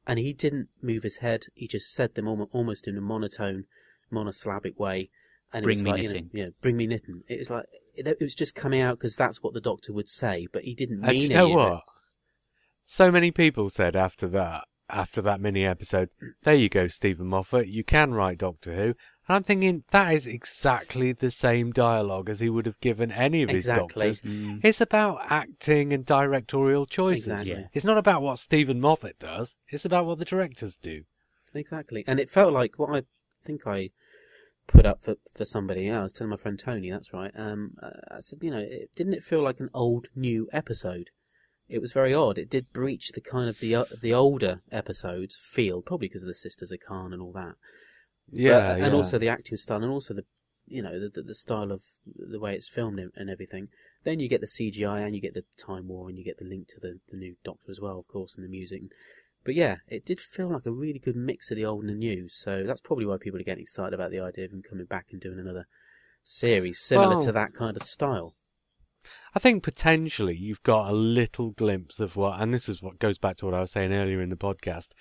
And 0.06 0.18
he 0.18 0.32
didn't 0.32 0.68
move 0.80 1.02
his 1.02 1.18
head; 1.18 1.46
he 1.54 1.66
just 1.66 1.92
said 1.92 2.14
them 2.14 2.28
almost 2.28 2.86
in 2.88 2.96
a 2.96 3.00
monotone, 3.00 3.64
monosyllabic 4.10 4.78
way. 4.78 5.10
And 5.52 5.62
it 5.64 5.66
Bring 5.66 5.82
me 5.84 5.90
like, 5.90 6.02
you 6.02 6.08
know, 6.08 6.14
knitting. 6.14 6.30
yeah, 6.32 6.48
bring 6.60 6.76
me 6.76 6.86
knitting. 6.86 7.22
It 7.28 7.38
was 7.38 7.50
like 7.50 7.66
it, 7.94 8.06
it 8.06 8.20
was 8.20 8.34
just 8.34 8.54
coming 8.54 8.80
out 8.80 8.98
because 8.98 9.16
that's 9.16 9.42
what 9.42 9.54
the 9.54 9.60
doctor 9.60 9.92
would 9.92 10.08
say, 10.08 10.46
but 10.52 10.64
he 10.64 10.74
didn't 10.74 11.04
And 11.04 11.12
mean 11.12 11.22
you 11.22 11.28
know 11.28 11.48
it. 11.48 11.54
what? 11.54 11.82
So 12.86 13.10
many 13.10 13.30
people 13.30 13.70
said 13.70 13.94
after 13.96 14.26
that, 14.28 14.64
after 14.90 15.22
that 15.22 15.40
mini 15.40 15.64
episode, 15.64 16.10
there 16.42 16.54
you 16.54 16.68
go, 16.68 16.86
Steven 16.88 17.26
Moffat, 17.26 17.68
you 17.68 17.82
can 17.84 18.12
write 18.12 18.38
Doctor 18.38 18.74
Who. 18.74 18.94
And 19.26 19.36
I'm 19.36 19.42
thinking 19.42 19.84
that 19.90 20.14
is 20.14 20.26
exactly 20.26 21.12
the 21.12 21.30
same 21.30 21.72
dialogue 21.72 22.28
as 22.28 22.40
he 22.40 22.50
would 22.50 22.66
have 22.66 22.78
given 22.80 23.10
any 23.10 23.42
of 23.42 23.50
his 23.50 23.66
Exactly. 23.68 24.06
doctors. 24.08 24.20
Mm. 24.20 24.60
It's 24.62 24.80
about 24.80 25.20
acting 25.30 25.92
and 25.92 26.04
directorial 26.04 26.84
choices. 26.86 27.28
Exactly. 27.28 27.52
Yeah. 27.52 27.68
It's 27.72 27.84
not 27.86 27.98
about 27.98 28.22
what 28.22 28.38
Steven 28.38 28.80
Moffat 28.80 29.18
does. 29.18 29.56
It's 29.68 29.84
about 29.84 30.04
what 30.04 30.18
the 30.18 30.24
directors 30.26 30.76
do. 30.76 31.04
Exactly. 31.54 32.04
And 32.06 32.20
it 32.20 32.28
felt 32.28 32.52
like 32.52 32.78
what 32.78 32.94
I 32.94 33.02
think 33.42 33.66
I 33.66 33.90
put 34.66 34.86
up 34.86 35.02
for, 35.02 35.16
for 35.34 35.44
somebody. 35.44 35.90
I 35.90 36.02
was 36.02 36.12
telling 36.12 36.30
my 36.30 36.36
friend 36.36 36.58
Tony, 36.58 36.90
that's 36.90 37.12
right. 37.12 37.32
Um, 37.34 37.72
uh, 37.82 37.90
I 38.16 38.20
said, 38.20 38.40
you 38.42 38.50
know, 38.50 38.58
it, 38.58 38.90
didn't 38.94 39.14
it 39.14 39.22
feel 39.22 39.42
like 39.42 39.60
an 39.60 39.70
old 39.72 40.08
new 40.14 40.48
episode? 40.52 41.10
It 41.68 41.80
was 41.80 41.92
very 41.92 42.12
odd. 42.12 42.36
It 42.36 42.50
did 42.50 42.72
breach 42.72 43.12
the 43.12 43.22
kind 43.22 43.48
of 43.48 43.58
the 43.60 43.74
uh, 43.74 43.84
the 44.00 44.12
older 44.12 44.60
episodes 44.70 45.34
feel, 45.34 45.80
probably 45.80 46.08
because 46.08 46.22
of 46.22 46.26
the 46.26 46.34
Sisters 46.34 46.70
of 46.70 46.80
Karn 46.86 47.14
and 47.14 47.22
all 47.22 47.32
that. 47.32 47.54
Yeah, 48.30 48.74
But- 48.74 48.80
and 48.82 48.92
yeah. 48.92 48.96
also 48.96 49.18
the 49.18 49.28
acting 49.28 49.56
style, 49.56 49.82
and 49.82 49.90
also 49.92 50.14
the 50.14 50.24
you 50.66 50.82
know 50.82 50.98
the, 50.98 51.08
the 51.10 51.22
the 51.22 51.34
style 51.34 51.70
of 51.70 51.82
the 52.06 52.40
way 52.40 52.54
it's 52.54 52.68
filmed 52.68 52.98
and- 52.98 53.12
and 53.16 53.28
everything. 53.30 53.68
Then 54.04 54.20
you 54.20 54.28
get 54.28 54.40
the 54.40 54.46
CGI 54.46 55.00
and 55.04 55.14
you 55.14 55.20
get 55.20 55.34
the 55.34 55.44
Time 55.56 55.88
War 55.88 56.08
and 56.08 56.18
you 56.18 56.24
get 56.24 56.38
the 56.38 56.44
link 56.44 56.68
to 56.68 56.80
the 56.80 57.00
the 57.08 57.16
new 57.16 57.36
Doctor 57.44 57.70
as 57.70 57.80
well, 57.80 57.98
of 57.98 58.06
course, 58.08 58.34
and 58.36 58.44
the 58.44 58.48
music. 58.48 58.82
But 59.44 59.54
yeah, 59.54 59.76
it 59.88 60.06
did 60.06 60.20
feel 60.22 60.48
like 60.48 60.64
a 60.64 60.70
really 60.72 60.98
good 60.98 61.16
mix 61.16 61.50
of 61.50 61.56
the 61.56 61.66
old 61.66 61.84
and 61.84 61.90
the 61.90 61.94
new. 61.94 62.28
So 62.30 62.64
that's 62.64 62.80
probably 62.80 63.04
why 63.04 63.18
people 63.18 63.38
are 63.40 63.44
getting 63.44 63.62
excited 63.62 63.92
about 63.92 64.10
the 64.10 64.20
idea 64.20 64.46
of 64.46 64.52
him 64.52 64.62
coming 64.62 64.86
back 64.86 65.08
and 65.10 65.20
doing 65.20 65.38
another 65.38 65.66
series 66.22 66.80
similar 66.80 67.10
Well- 67.10 67.20
to 67.22 67.32
that 67.32 67.52
kind 67.54 67.76
of 67.76 67.82
style. 67.82 68.34
I 69.34 69.38
think 69.38 69.62
potentially 69.62 70.34
you've 70.34 70.62
got 70.62 70.88
a 70.88 70.94
little 70.94 71.50
glimpse 71.50 72.00
of 72.00 72.16
what, 72.16 72.40
and 72.40 72.54
this 72.54 72.70
is 72.70 72.80
what 72.80 72.98
goes 72.98 73.18
back 73.18 73.36
to 73.38 73.44
what 73.44 73.52
I 73.52 73.60
was 73.60 73.70
saying 73.72 73.92
earlier 73.92 74.22
in 74.22 74.30
the 74.30 74.36
podcast. 74.36 74.92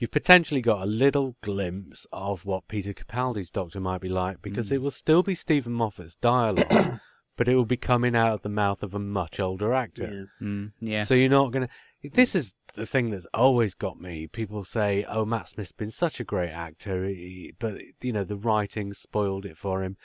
You've 0.00 0.10
potentially 0.10 0.62
got 0.62 0.82
a 0.82 0.86
little 0.86 1.36
glimpse 1.42 2.06
of 2.10 2.44
what 2.46 2.66
Peter 2.68 2.92
Capaldi's 2.94 3.50
Doctor 3.50 3.78
might 3.80 4.00
be 4.00 4.08
like 4.08 4.40
because 4.42 4.70
Mm. 4.70 4.72
it 4.72 4.78
will 4.78 4.90
still 4.90 5.22
be 5.22 5.34
Steven 5.34 5.72
Moffat's 5.74 6.16
dialogue, 6.16 6.98
but 7.36 7.48
it 7.48 7.54
will 7.54 7.66
be 7.66 7.76
coming 7.76 8.16
out 8.16 8.32
of 8.32 8.42
the 8.42 8.48
mouth 8.48 8.82
of 8.82 8.94
a 8.94 8.98
much 8.98 9.38
older 9.38 9.74
actor. 9.74 10.26
Yeah. 10.40 10.46
Mm. 10.46 10.72
Yeah. 10.80 11.02
So 11.02 11.14
you're 11.14 11.28
not 11.28 11.52
going 11.52 11.68
to. 11.68 12.10
This 12.14 12.34
is 12.34 12.54
the 12.72 12.86
thing 12.86 13.10
that's 13.10 13.26
always 13.34 13.74
got 13.74 14.00
me. 14.00 14.26
People 14.26 14.64
say, 14.64 15.04
"Oh, 15.06 15.26
Matt 15.26 15.48
Smith's 15.48 15.72
been 15.72 15.90
such 15.90 16.18
a 16.18 16.24
great 16.24 16.48
actor," 16.50 17.06
he- 17.06 17.52
but 17.58 17.74
you 18.00 18.12
know 18.14 18.24
the 18.24 18.36
writing 18.38 18.94
spoiled 18.94 19.44
it 19.44 19.58
for 19.58 19.84
him. 19.84 19.98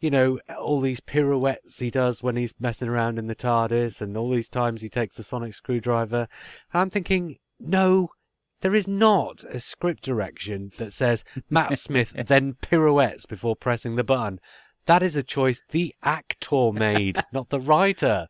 You 0.00 0.10
know 0.10 0.40
all 0.58 0.80
these 0.80 0.98
pirouettes 0.98 1.78
he 1.78 1.90
does 1.90 2.24
when 2.24 2.34
he's 2.34 2.54
messing 2.58 2.88
around 2.88 3.20
in 3.20 3.28
the 3.28 3.36
TARDIS, 3.36 4.00
and 4.00 4.16
all 4.16 4.30
these 4.30 4.48
times 4.48 4.82
he 4.82 4.88
takes 4.88 5.14
the 5.14 5.22
sonic 5.22 5.54
screwdriver. 5.54 6.26
And 6.72 6.80
I'm 6.80 6.90
thinking, 6.90 7.38
no, 7.60 8.10
there 8.60 8.74
is 8.74 8.88
not 8.88 9.44
a 9.44 9.60
script 9.60 10.02
direction 10.02 10.70
that 10.78 10.92
says 10.92 11.24
Matt 11.48 11.78
Smith 11.78 12.12
then 12.26 12.54
pirouettes 12.60 13.26
before 13.26 13.56
pressing 13.56 13.96
the 13.96 14.04
button. 14.04 14.40
That 14.86 15.02
is 15.02 15.16
a 15.16 15.22
choice 15.22 15.60
the 15.70 15.94
actor 16.02 16.72
made, 16.72 17.18
not 17.32 17.50
the 17.50 17.60
writer. 17.60 18.26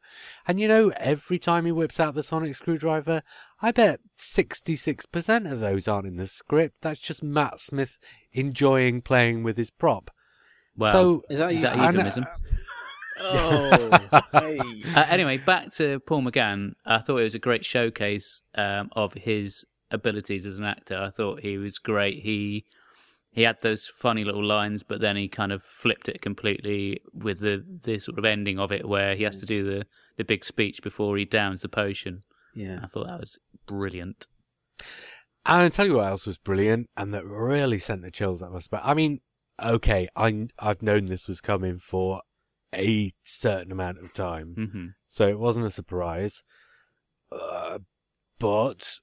And 0.47 0.59
you 0.59 0.67
know, 0.67 0.91
every 0.97 1.39
time 1.39 1.67
he 1.67 1.73
whips 1.73 2.01
out 2.01 2.15
the 2.15 2.23
sonic 2.23 2.57
screwdriver, 2.57 3.23
I 3.63 3.71
bet 3.71 4.01
66% 4.19 5.51
of 5.53 5.61
those 5.61 5.87
aren't 5.87 6.09
in 6.09 6.17
the 6.17 6.27
script. 6.27 6.77
That's 6.83 6.99
just 6.99 7.23
Matt 7.23 7.61
Smith 7.61 7.99
enjoying 8.33 9.03
playing 9.03 9.45
with 9.45 9.57
his 9.57 9.71
prop. 9.71 10.11
well, 10.77 10.93
so, 10.93 11.23
Is 11.31 11.39
that, 11.39 11.53
Is 11.53 11.63
that 11.63 11.77
you- 11.77 11.83
euphemism? 11.85 12.27
Oh, 13.21 13.91
hey. 14.33 14.61
Uh, 14.95 15.05
anyway, 15.09 15.39
back 15.39 15.71
to 15.73 15.99
Paul 16.01 16.23
McGann. 16.23 16.75
I 16.87 16.99
thought 16.99 17.19
it 17.19 17.25
was 17.25 17.35
a 17.35 17.41
great 17.41 17.65
showcase 17.65 18.43
um, 18.55 18.91
of 18.95 19.13
his 19.15 19.65
abilities 19.91 20.47
as 20.47 20.59
an 20.59 20.65
actor. 20.65 20.99
I 20.99 21.11
thought 21.11 21.41
he 21.41 21.59
was 21.59 21.79
great. 21.79 22.23
He 22.23 22.65
he 23.31 23.43
had 23.43 23.61
those 23.61 23.87
funny 23.87 24.25
little 24.25 24.45
lines, 24.45 24.83
but 24.83 25.01
then 25.01 25.17
he 25.17 25.29
kind 25.29 25.53
of 25.53 25.63
flipped 25.63 26.09
it 26.09 26.21
completely 26.21 27.01
with 27.13 27.41
the 27.41 27.65
the 27.83 27.99
sort 27.99 28.19
of 28.19 28.25
ending 28.25 28.59
of 28.59 28.73
it, 28.73 28.89
where 28.89 29.15
he 29.15 29.25
has 29.25 29.39
to 29.41 29.47
do 29.47 29.65
the 29.65 29.87
the 30.17 30.25
big 30.25 30.45
speech 30.45 30.83
before 30.83 31.17
he 31.17 31.25
downs 31.25 31.63
the 31.63 31.69
potion. 31.69 32.23
yeah. 32.55 32.81
I 32.83 32.87
thought 32.87 33.07
that 33.07 33.21
was 33.21 33.39
brilliant. 33.67 34.27
And 35.47 35.63
I'll 35.63 35.71
tell 35.71 35.87
you 35.87 35.95
what 35.95 36.09
else 36.09 36.27
was 36.27 36.37
brilliant 36.37 36.91
and 36.97 37.15
that 37.15 37.25
really 37.25 37.79
sent 37.79 38.03
the 38.03 38.11
chills 38.11 38.43
up 38.43 38.53
my 38.53 38.59
spine. 38.59 38.83
I 38.85 38.93
mean, 38.95 39.21
okay, 39.63 40.09
I, 40.15 40.49
I've 40.59 40.83
known 40.83 41.07
this 41.07 41.27
was 41.29 41.41
coming 41.41 41.79
for 41.79 42.21
a 42.75 43.13
certain 43.25 43.73
amount 43.73 43.99
of 43.99 44.13
time. 44.13 44.55
hmm 44.73 44.87
so 45.07 45.27
it 45.27 45.39
wasn't 45.39 45.65
a 45.65 45.71
surprise. 45.71 46.43
Uh, 47.33 47.79
but 48.39 48.99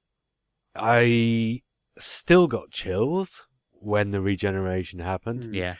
I 0.75 1.61
still 1.97 2.47
got 2.47 2.71
chills 2.71 3.43
when 3.71 4.11
the 4.11 4.21
regeneration 4.21 4.99
happened. 4.99 5.43
Mm. 5.43 5.55
Yeah. 5.55 5.75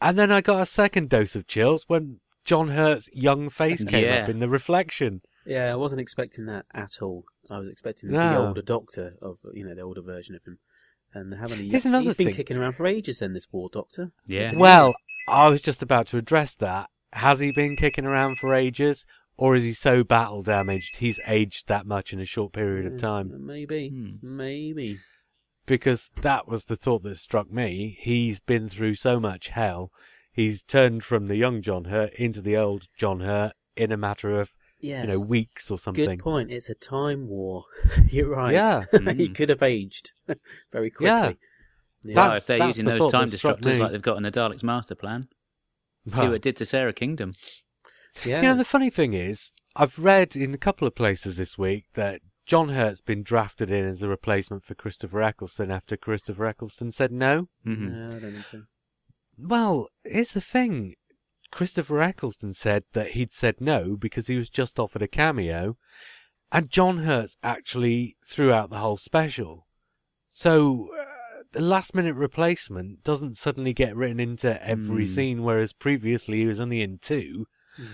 And 0.00 0.18
then 0.18 0.30
I 0.30 0.40
got 0.40 0.62
a 0.62 0.66
second 0.66 1.08
dose 1.10 1.34
of 1.34 1.46
chills 1.46 1.84
when 1.88 2.20
John 2.44 2.68
Hurt's 2.68 3.10
young 3.12 3.50
face 3.50 3.84
came 3.88 4.04
Yeah. 4.04 4.22
up 4.22 4.28
in 4.28 4.38
the 4.38 4.48
reflection. 4.48 5.22
Yeah, 5.44 5.72
I 5.72 5.76
wasn't 5.76 6.00
expecting 6.00 6.46
that 6.46 6.66
at 6.74 7.00
all. 7.00 7.24
I 7.50 7.58
was 7.58 7.68
expecting 7.70 8.10
the 8.10 8.36
older 8.36 8.60
Doctor 8.62 9.14
of 9.22 9.38
you 9.54 9.64
know 9.66 9.74
the 9.74 9.80
older 9.80 10.02
version 10.02 10.34
of 10.34 10.42
him, 10.44 10.58
and 11.14 11.32
having 11.34 11.60
a 11.60 11.62
Here's 11.62 11.86
another 11.86 12.04
he's 12.04 12.14
been 12.14 12.34
kicking 12.34 12.58
around 12.58 12.72
for 12.72 12.86
ages. 12.86 13.20
Then 13.20 13.32
this 13.32 13.46
War 13.50 13.70
Doctor. 13.72 14.12
Yeah. 14.26 14.52
Well, 14.54 14.94
I 15.26 15.48
was 15.48 15.62
just 15.62 15.82
about 15.82 16.06
to 16.08 16.18
address 16.18 16.54
that. 16.56 16.90
Has 17.14 17.40
he 17.40 17.50
been 17.50 17.76
kicking 17.76 18.04
around 18.04 18.36
for 18.38 18.54
ages? 18.54 19.06
Or 19.38 19.54
is 19.56 19.62
he 19.62 19.72
so 19.72 20.02
battle 20.04 20.42
damaged 20.42 20.96
he's 20.96 21.20
aged 21.26 21.68
that 21.68 21.86
much 21.86 22.12
in 22.12 22.20
a 22.20 22.24
short 22.24 22.52
period 22.52 22.84
of 22.86 22.98
time? 22.98 23.32
Maybe, 23.46 23.88
Hmm. 23.88 24.16
maybe. 24.20 24.98
Because 25.64 26.10
that 26.22 26.48
was 26.48 26.64
the 26.64 26.76
thought 26.76 27.02
that 27.04 27.18
struck 27.18 27.50
me. 27.50 27.96
He's 28.00 28.40
been 28.40 28.68
through 28.68 28.96
so 28.96 29.20
much 29.20 29.48
hell. 29.48 29.90
He's 30.32 30.62
turned 30.64 31.04
from 31.04 31.28
the 31.28 31.36
young 31.36 31.62
John 31.62 31.84
Hurt 31.84 32.12
into 32.14 32.40
the 32.40 32.56
old 32.56 32.86
John 32.96 33.20
Hurt 33.20 33.52
in 33.76 33.92
a 33.92 33.96
matter 33.96 34.40
of, 34.40 34.50
Yes. 34.80 35.04
you 35.04 35.10
know, 35.12 35.20
weeks 35.20 35.70
or 35.70 35.78
something. 35.78 36.04
Good 36.04 36.18
point. 36.18 36.50
It's 36.50 36.68
a 36.68 36.74
time 36.74 37.28
war. 37.28 37.64
You're 38.10 38.30
right. 38.30 38.54
Yeah. 38.54 38.84
he 38.92 39.28
Mm. 39.28 39.34
could 39.36 39.50
have 39.50 39.62
aged 39.62 40.12
very 40.72 40.90
quickly. 40.90 41.06
Yeah. 41.06 41.32
Yeah. 42.02 42.14
Well, 42.16 42.32
if 42.36 42.46
they're 42.46 42.66
using 42.66 42.86
the 42.86 42.98
those 42.98 43.12
time 43.12 43.28
that 43.28 43.38
struck 43.38 43.60
disruptors 43.60 43.78
like 43.78 43.92
they've 43.92 44.02
got 44.02 44.16
in 44.16 44.22
the 44.24 44.30
Daleks 44.32 44.62
master 44.64 44.94
plan, 44.94 45.28
see 46.12 46.22
what 46.22 46.34
it 46.34 46.42
did 46.42 46.56
to 46.56 46.64
Sara 46.64 46.92
Kingdom. 46.92 47.34
Yeah. 48.24 48.42
You 48.42 48.48
know, 48.48 48.56
the 48.56 48.64
funny 48.64 48.90
thing 48.90 49.12
is, 49.14 49.52
I've 49.76 49.98
read 49.98 50.34
in 50.36 50.52
a 50.54 50.58
couple 50.58 50.86
of 50.88 50.94
places 50.94 51.36
this 51.36 51.56
week 51.56 51.84
that 51.94 52.20
John 52.46 52.70
Hurt's 52.70 53.00
been 53.00 53.22
drafted 53.22 53.70
in 53.70 53.84
as 53.84 54.02
a 54.02 54.08
replacement 54.08 54.64
for 54.64 54.74
Christopher 54.74 55.22
Eccleston 55.22 55.70
after 55.70 55.96
Christopher 55.96 56.46
Eccleston 56.46 56.90
said 56.90 57.12
no. 57.12 57.48
hmm 57.64 57.88
No, 57.88 58.16
I 58.16 58.18
don't 58.20 58.32
think 58.32 58.46
so. 58.46 58.62
Well, 59.38 59.88
here's 60.04 60.32
the 60.32 60.40
thing. 60.40 60.94
Christopher 61.50 62.00
Eccleston 62.02 62.52
said 62.52 62.84
that 62.92 63.12
he'd 63.12 63.32
said 63.32 63.60
no 63.60 63.96
because 63.96 64.26
he 64.26 64.36
was 64.36 64.50
just 64.50 64.78
offered 64.78 65.02
a 65.02 65.08
cameo, 65.08 65.76
and 66.50 66.70
John 66.70 66.98
Hurt's 67.04 67.36
actually 67.42 68.16
threw 68.26 68.52
out 68.52 68.70
the 68.70 68.78
whole 68.78 68.98
special. 68.98 69.66
So, 70.30 70.88
uh, 70.98 71.42
the 71.52 71.60
last 71.60 71.94
minute 71.94 72.14
replacement 72.14 73.02
doesn't 73.02 73.36
suddenly 73.36 73.72
get 73.72 73.96
written 73.96 74.20
into 74.20 74.62
every 74.62 75.04
Hmm. 75.04 75.10
scene, 75.10 75.42
whereas 75.42 75.72
previously 75.72 76.38
he 76.38 76.46
was 76.46 76.60
only 76.60 76.82
in 76.82 76.98
two. 76.98 77.46
Mm. 77.78 77.86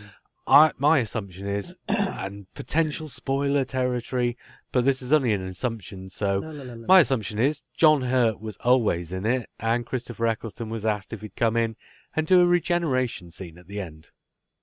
I, 0.47 0.73
my 0.77 0.99
assumption 0.99 1.49
is, 1.49 1.77
and 1.89 2.47
potential 2.55 3.09
spoiler 3.09 3.65
territory, 3.65 4.37
but 4.73 4.85
this 4.85 5.01
is 5.01 5.13
only 5.13 5.33
an 5.33 5.47
assumption, 5.47 6.09
so 6.11 6.41
la, 6.41 6.51
la, 6.51 6.65
la. 6.65 6.87
my 6.87 7.01
assumption 7.01 7.39
is 7.39 7.63
John 7.77 8.03
Hurt 8.03 8.41
was 8.41 8.59
always 8.61 9.13
in 9.13 9.25
it, 9.25 9.49
and 9.59 9.87
Christopher 9.87 10.27
Eccleston 10.27 10.69
was 10.69 10.85
asked 10.85 11.13
if 11.13 11.23
he'd 11.23 11.37
come 11.37 11.57
in 11.57 11.77
and 12.15 12.27
do 12.27 12.41
a 12.41 12.47
regeneration 12.47 13.31
scene 13.31 13.57
at 13.57 13.69
the 13.69 13.81
end. 13.81 14.09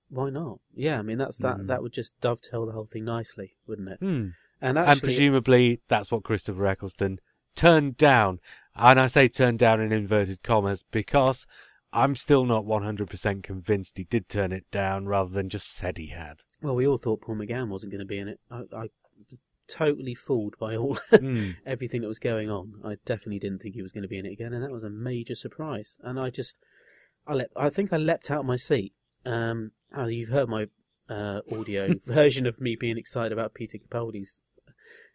Why 0.08 0.30
not? 0.30 0.60
Yeah, 0.74 0.98
I 0.98 1.02
mean 1.02 1.18
that's 1.18 1.38
that. 1.38 1.56
Mm. 1.56 1.66
That 1.68 1.82
would 1.82 1.92
just 1.92 2.12
dovetail 2.20 2.66
the 2.66 2.72
whole 2.72 2.84
thing 2.84 3.04
nicely, 3.04 3.56
wouldn't 3.66 3.88
it? 3.88 3.98
Hmm. 3.98 4.28
And 4.60 4.78
and 4.78 5.00
presumably 5.02 5.80
that's 5.88 6.12
what 6.12 6.22
Christopher 6.22 6.66
Eccleston 6.66 7.18
turned 7.56 7.96
down. 7.96 8.38
And 8.76 9.00
I 9.00 9.06
say 9.06 9.26
turned 9.28 9.58
down 9.58 9.80
in 9.80 9.90
inverted 9.90 10.42
commas 10.42 10.84
because 10.90 11.46
I'm 11.92 12.14
still 12.14 12.44
not 12.44 12.64
100% 12.64 13.42
convinced 13.42 13.98
he 13.98 14.04
did 14.04 14.28
turn 14.28 14.52
it 14.52 14.64
down 14.70 15.06
rather 15.06 15.30
than 15.30 15.48
just 15.48 15.72
said 15.74 15.98
he 15.98 16.08
had. 16.08 16.40
well, 16.62 16.74
we 16.74 16.86
all 16.86 16.96
thought 16.98 17.20
Paul 17.20 17.36
McGann 17.36 17.68
wasn't 17.68 17.92
going 17.92 18.00
to 18.00 18.06
be 18.06 18.18
in 18.18 18.28
it. 18.28 18.40
I, 18.50 18.62
I 18.74 18.82
was 19.30 19.38
totally 19.68 20.14
fooled 20.14 20.54
by 20.58 20.76
all 20.76 20.98
Hmm. 21.10 21.50
everything 21.66 22.00
that 22.02 22.08
was 22.08 22.18
going 22.18 22.50
on. 22.50 22.72
I 22.84 22.96
definitely 23.04 23.38
didn't 23.40 23.60
think 23.60 23.74
he 23.74 23.82
was 23.82 23.92
going 23.92 24.02
to 24.02 24.08
be 24.08 24.18
in 24.18 24.26
it 24.26 24.32
again, 24.32 24.52
and 24.52 24.62
that 24.64 24.72
was 24.72 24.84
a 24.84 24.90
major 24.90 25.34
surprise. 25.34 25.98
And 26.02 26.18
I 26.18 26.30
just, 26.30 26.58
I 27.26 27.34
lep- 27.34 27.52
I 27.56 27.68
think 27.70 27.92
I 27.92 27.96
leapt 27.98 28.30
out 28.30 28.40
of 28.40 28.46
my 28.46 28.56
seat. 28.56 28.92
Um, 29.26 29.72
oh, 29.94 30.06
you've 30.06 30.30
heard 30.30 30.48
my 30.48 30.66
uh, 31.08 31.40
audio 31.52 31.94
version 32.06 32.46
of 32.46 32.60
me 32.60 32.74
being 32.74 32.96
excited 32.98 33.32
about 33.32 33.54
Peter 33.54 33.78
Capaldi's, 33.78 34.40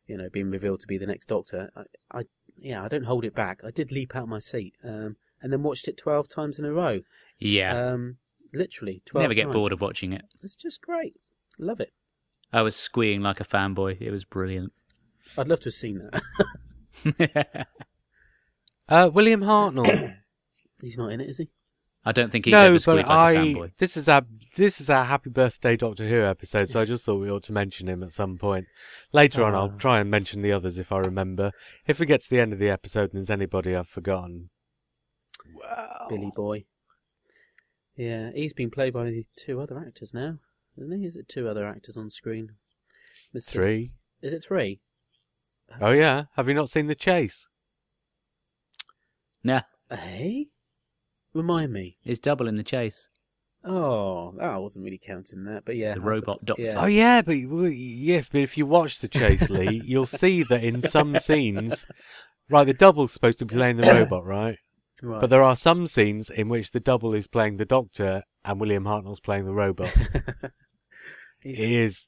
you 0.05 0.15
know, 0.17 0.29
being 0.31 0.49
revealed 0.51 0.79
to 0.81 0.87
be 0.87 0.97
the 0.97 1.07
next 1.07 1.25
Doctor. 1.27 1.71
I, 1.75 2.19
I 2.19 2.23
yeah, 2.59 2.83
I 2.83 2.87
don't 2.87 3.05
hold 3.05 3.25
it 3.25 3.35
back. 3.35 3.61
I 3.65 3.71
did 3.71 3.91
leap 3.91 4.15
out 4.15 4.23
of 4.23 4.29
my 4.29 4.39
seat, 4.39 4.73
um, 4.83 5.17
and 5.41 5.51
then 5.53 5.63
watched 5.63 5.87
it 5.87 5.97
twelve 5.97 6.27
times 6.29 6.59
in 6.59 6.65
a 6.65 6.71
row. 6.71 7.01
Yeah. 7.39 7.91
Um, 7.91 8.17
literally 8.53 9.01
twelve. 9.05 9.23
Never 9.23 9.33
get 9.33 9.43
times. 9.43 9.53
bored 9.55 9.71
of 9.73 9.81
watching 9.81 10.13
it. 10.13 10.23
It's 10.41 10.55
just 10.55 10.81
great. 10.81 11.13
Love 11.59 11.79
it. 11.79 11.91
I 12.53 12.61
was 12.61 12.75
squeeing 12.75 13.21
like 13.21 13.39
a 13.39 13.45
fanboy. 13.45 13.99
It 14.01 14.11
was 14.11 14.23
brilliant. 14.25 14.71
I'd 15.37 15.47
love 15.47 15.59
to 15.61 15.65
have 15.65 15.73
seen 15.73 15.99
that. 15.99 17.67
Uh, 18.89 19.09
William 19.13 19.41
Hartnell. 19.41 20.15
He's 20.81 20.97
not 20.97 21.11
in 21.11 21.19
it, 21.19 21.29
is 21.29 21.39
he? 21.39 21.47
I 22.05 22.13
don't 22.13 22.31
think 22.31 22.45
he's 22.45 22.53
no, 22.53 22.67
ever 22.67 22.79
squeaked 22.79 23.09
I. 23.09 23.33
like 23.33 23.37
a 23.37 23.39
fanboy. 23.59 23.71
This 23.79 23.97
is 23.97 24.07
our 24.07 24.21
this 24.55 24.79
is 24.79 24.89
our 24.89 25.03
Happy 25.03 25.29
Birthday 25.29 25.75
Doctor 25.75 26.07
Who 26.07 26.21
episode, 26.23 26.69
so 26.69 26.79
I 26.79 26.85
just 26.85 27.03
thought 27.03 27.19
we 27.19 27.29
ought 27.29 27.43
to 27.43 27.51
mention 27.51 27.89
him 27.89 28.01
at 28.01 28.13
some 28.13 28.37
point. 28.37 28.65
Later 29.11 29.43
on, 29.43 29.53
I'll 29.53 29.73
Ah. 29.73 29.77
try 29.77 29.99
and 29.99 30.09
mention 30.09 30.41
the 30.41 30.53
others 30.53 30.77
if 30.77 30.93
I 30.93 30.99
remember. 30.99 31.51
If 31.85 31.99
we 31.99 32.05
get 32.05 32.21
to 32.21 32.29
the 32.29 32.39
end 32.39 32.53
of 32.53 32.59
the 32.59 32.69
episode 32.69 33.09
and 33.11 33.15
there's 33.15 33.29
anybody 33.29 33.75
I've 33.75 33.89
forgotten, 33.89 34.51
well, 35.53 36.07
Billy 36.09 36.31
Boy. 36.35 36.65
Yeah, 37.95 38.31
he's 38.33 38.53
been 38.53 38.69
played 38.69 38.93
by 38.93 39.25
two 39.35 39.59
other 39.59 39.77
actors 39.79 40.13
now, 40.13 40.37
isn't 40.77 40.99
he? 40.99 41.05
Is 41.05 41.15
it 41.15 41.27
two 41.27 41.47
other 41.49 41.67
actors 41.67 41.97
on 41.97 42.09
screen? 42.09 42.51
Mr. 43.35 43.49
three. 43.49 43.91
Is 44.21 44.33
it 44.33 44.43
three? 44.43 44.79
Oh 45.81 45.91
yeah, 45.91 46.25
have 46.35 46.47
you 46.47 46.53
not 46.53 46.69
seen 46.69 46.87
the 46.87 46.95
chase? 46.95 47.47
Nah, 49.43 49.61
Hey? 49.89 50.47
Remind 51.33 51.71
me. 51.71 51.97
it's 52.03 52.19
double 52.19 52.47
in 52.47 52.55
the 52.57 52.63
chase. 52.63 53.09
Oh, 53.63 54.33
I 54.39 54.57
wasn't 54.57 54.85
really 54.85 54.97
counting 55.03 55.43
that, 55.45 55.65
but 55.65 55.75
yeah. 55.75 55.93
The 55.93 56.01
robot 56.01 56.43
doctor. 56.45 56.61
Yeah. 56.63 56.73
Oh 56.77 56.85
yeah, 56.85 57.21
but 57.21 57.33
yeah, 57.33 58.21
but 58.31 58.41
if 58.41 58.57
you 58.57 58.65
watch 58.65 58.99
the 58.99 59.07
chase, 59.07 59.49
Lee, 59.49 59.81
you'll 59.85 60.05
see 60.05 60.43
that 60.43 60.63
in 60.63 60.81
some 60.83 61.17
scenes, 61.19 61.85
right, 62.49 62.63
the 62.63 62.73
double's 62.73 63.11
supposed 63.11 63.39
to 63.39 63.45
be 63.45 63.55
playing 63.55 63.77
the 63.77 63.83
robot, 63.93 64.25
right? 64.25 64.57
Right. 65.03 65.21
But 65.21 65.29
there 65.29 65.43
are 65.43 65.55
some 65.55 65.87
scenes 65.87 66.29
in 66.29 66.49
which 66.49 66.71
the 66.71 66.79
double 66.79 67.13
is 67.13 67.27
playing 67.27 67.57
the 67.57 67.65
Doctor 67.65 68.23
and 68.43 68.59
William 68.59 68.85
Hartnell's 68.85 69.19
playing 69.19 69.45
the 69.45 69.53
robot. 69.53 69.93
It 71.43 71.59
is, 71.59 72.07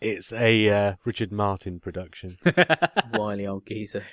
it's 0.00 0.32
a 0.32 0.68
uh, 0.68 0.94
Richard 1.04 1.30
Martin 1.30 1.80
production. 1.80 2.36
wily 3.12 3.46
old 3.46 3.66
geezer. 3.66 4.04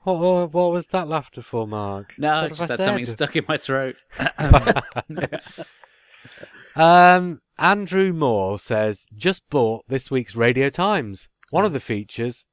What, 0.00 0.18
what, 0.18 0.52
what 0.52 0.72
was 0.72 0.88
that 0.88 1.08
laughter 1.08 1.40
for, 1.40 1.66
Mark? 1.66 2.12
no, 2.18 2.30
I 2.30 2.42
What 2.42 2.48
just 2.48 2.60
have 2.62 2.70
had 2.70 2.80
something 2.80 3.06
stuck 3.06 3.36
in 3.36 3.44
my 3.48 3.56
throat. 3.56 3.96
Um, 6.74 7.42
Andrew 7.58 8.14
Moore 8.14 8.58
says, 8.58 9.06
just 9.14 9.42
bought 9.50 9.84
this 9.88 10.10
week's 10.10 10.34
Radio 10.34 10.70
Times. 10.70 11.28
One 11.50 11.66
of 11.66 11.74
the 11.74 11.80
features 11.80 12.46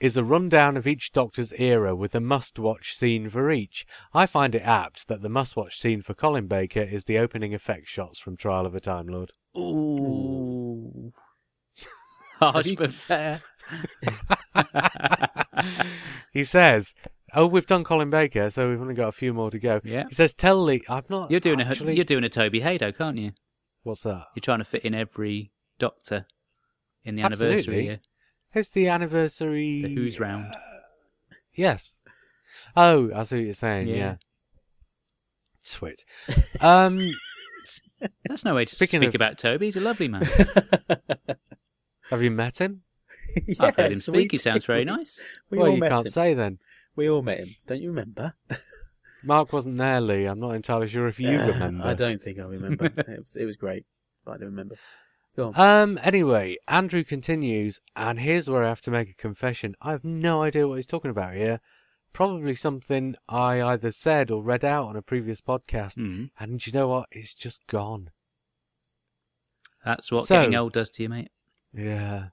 is 0.00 0.16
a 0.16 0.24
rundown 0.24 0.76
of 0.76 0.86
each 0.86 1.12
Doctor's 1.12 1.52
era 1.54 1.96
with 1.96 2.14
a 2.14 2.20
must-watch 2.20 2.96
scene 2.96 3.30
for 3.30 3.50
each. 3.50 3.86
I 4.12 4.26
find 4.26 4.54
it 4.54 4.62
apt 4.62 5.08
that 5.08 5.22
the 5.22 5.28
must-watch 5.28 5.78
scene 5.78 6.02
for 6.02 6.14
Colin 6.14 6.46
Baker 6.46 6.82
is 6.82 7.04
the 7.04 7.18
opening 7.18 7.54
effect 7.54 7.88
shots 7.88 8.18
from 8.18 8.36
Trial 8.36 8.66
of 8.66 8.74
a 8.74 8.80
Time 8.80 9.06
Lord. 9.06 9.32
Ooh. 9.56 11.12
Harsh 12.38 12.72
but 12.76 12.92
fair. 12.92 13.40
he 16.32 16.44
says, 16.44 16.92
"Oh, 17.34 17.46
we've 17.46 17.66
done 17.66 17.82
Colin 17.82 18.10
Baker, 18.10 18.50
so 18.50 18.68
we've 18.68 18.80
only 18.80 18.94
got 18.94 19.08
a 19.08 19.12
few 19.12 19.32
more 19.32 19.50
to 19.50 19.58
go." 19.58 19.80
Yeah. 19.82 20.04
He 20.08 20.14
says, 20.14 20.34
"Tell 20.34 20.62
Lee, 20.62 20.82
I'm 20.86 21.04
not. 21.08 21.30
You're 21.30 21.40
doing 21.40 21.62
actually... 21.62 21.94
a 21.94 21.96
you're 21.96 22.04
doing 22.04 22.24
a 22.24 22.28
Toby 22.28 22.60
Hadoke, 22.60 22.98
can't 22.98 23.16
you? 23.16 23.32
What's 23.84 24.02
that? 24.02 24.26
You're 24.34 24.42
trying 24.42 24.58
to 24.58 24.64
fit 24.64 24.84
in 24.84 24.94
every 24.94 25.50
Doctor 25.78 26.26
in 27.04 27.16
the 27.16 27.22
anniversary 27.22 27.54
Absolutely. 27.54 27.84
year. 27.84 28.00
Who's 28.56 28.70
the 28.70 28.88
anniversary? 28.88 29.82
The 29.82 29.94
Who's 29.94 30.18
round. 30.18 30.56
Yes. 31.54 31.98
Oh, 32.74 33.10
I 33.14 33.24
see 33.24 33.36
what 33.36 33.44
you're 33.44 33.52
saying. 33.52 33.86
Yeah. 33.86 33.94
Yeah. 33.96 34.14
Sweet. 35.60 36.06
Um, 36.62 37.12
That's 38.26 38.46
no 38.46 38.54
way 38.54 38.64
to 38.64 38.70
speak 38.70 38.94
of- 38.94 39.14
about 39.14 39.36
Toby. 39.36 39.66
He's 39.66 39.76
a 39.76 39.80
lovely 39.80 40.08
man. 40.08 40.22
have 42.10 42.22
you 42.22 42.30
met 42.30 42.56
him? 42.56 42.80
I've 43.60 43.76
heard 43.76 43.92
him 43.92 43.98
speak. 43.98 44.30
He 44.30 44.38
sounds 44.38 44.64
very 44.64 44.86
nice. 44.86 45.22
We 45.50 45.58
well, 45.58 45.66
all 45.66 45.74
you 45.74 45.80
met 45.80 45.90
can't 45.90 46.06
him. 46.06 46.12
say 46.12 46.32
then. 46.32 46.58
We 46.96 47.10
all 47.10 47.20
met 47.20 47.40
him. 47.40 47.56
Don't 47.66 47.82
you 47.82 47.90
remember? 47.90 48.32
Mark 49.22 49.52
wasn't 49.52 49.76
there, 49.76 50.00
Lee. 50.00 50.24
I'm 50.24 50.40
not 50.40 50.52
entirely 50.54 50.88
sure 50.88 51.08
if 51.08 51.20
you 51.20 51.38
Uh, 51.38 51.48
remember. 51.48 51.84
I 51.84 51.92
don't 51.92 52.22
think 52.22 52.38
I 52.38 52.44
remember. 52.44 52.86
it, 52.86 53.20
was, 53.20 53.36
it 53.36 53.44
was 53.44 53.58
great, 53.58 53.84
but 54.24 54.30
I 54.32 54.38
don't 54.38 54.46
remember. 54.48 54.76
Go 55.36 55.52
on. 55.54 55.60
Um. 55.60 55.98
Anyway, 56.02 56.56
Andrew 56.66 57.04
continues, 57.04 57.80
and 57.94 58.18
here's 58.18 58.48
where 58.48 58.64
I 58.64 58.68
have 58.68 58.80
to 58.82 58.90
make 58.90 59.10
a 59.10 59.14
confession. 59.14 59.74
I 59.82 59.90
have 59.92 60.04
no 60.04 60.42
idea 60.42 60.66
what 60.66 60.76
he's 60.76 60.86
talking 60.86 61.10
about 61.10 61.34
here. 61.34 61.60
Probably 62.14 62.54
something 62.54 63.14
I 63.28 63.60
either 63.60 63.90
said 63.90 64.30
or 64.30 64.42
read 64.42 64.64
out 64.64 64.86
on 64.88 64.96
a 64.96 65.02
previous 65.02 65.42
podcast, 65.42 65.96
Mm. 65.98 66.30
and 66.40 66.58
do 66.58 66.70
you 66.70 66.72
know 66.78 66.88
what? 66.88 67.08
It's 67.12 67.34
just 67.34 67.66
gone. 67.66 68.10
That's 69.84 70.10
what 70.10 70.26
So- 70.26 70.36
getting 70.36 70.54
old 70.54 70.72
does 70.72 70.90
to 70.92 71.02
you, 71.02 71.08
mate. 71.10 71.30
Yeah. 71.72 72.28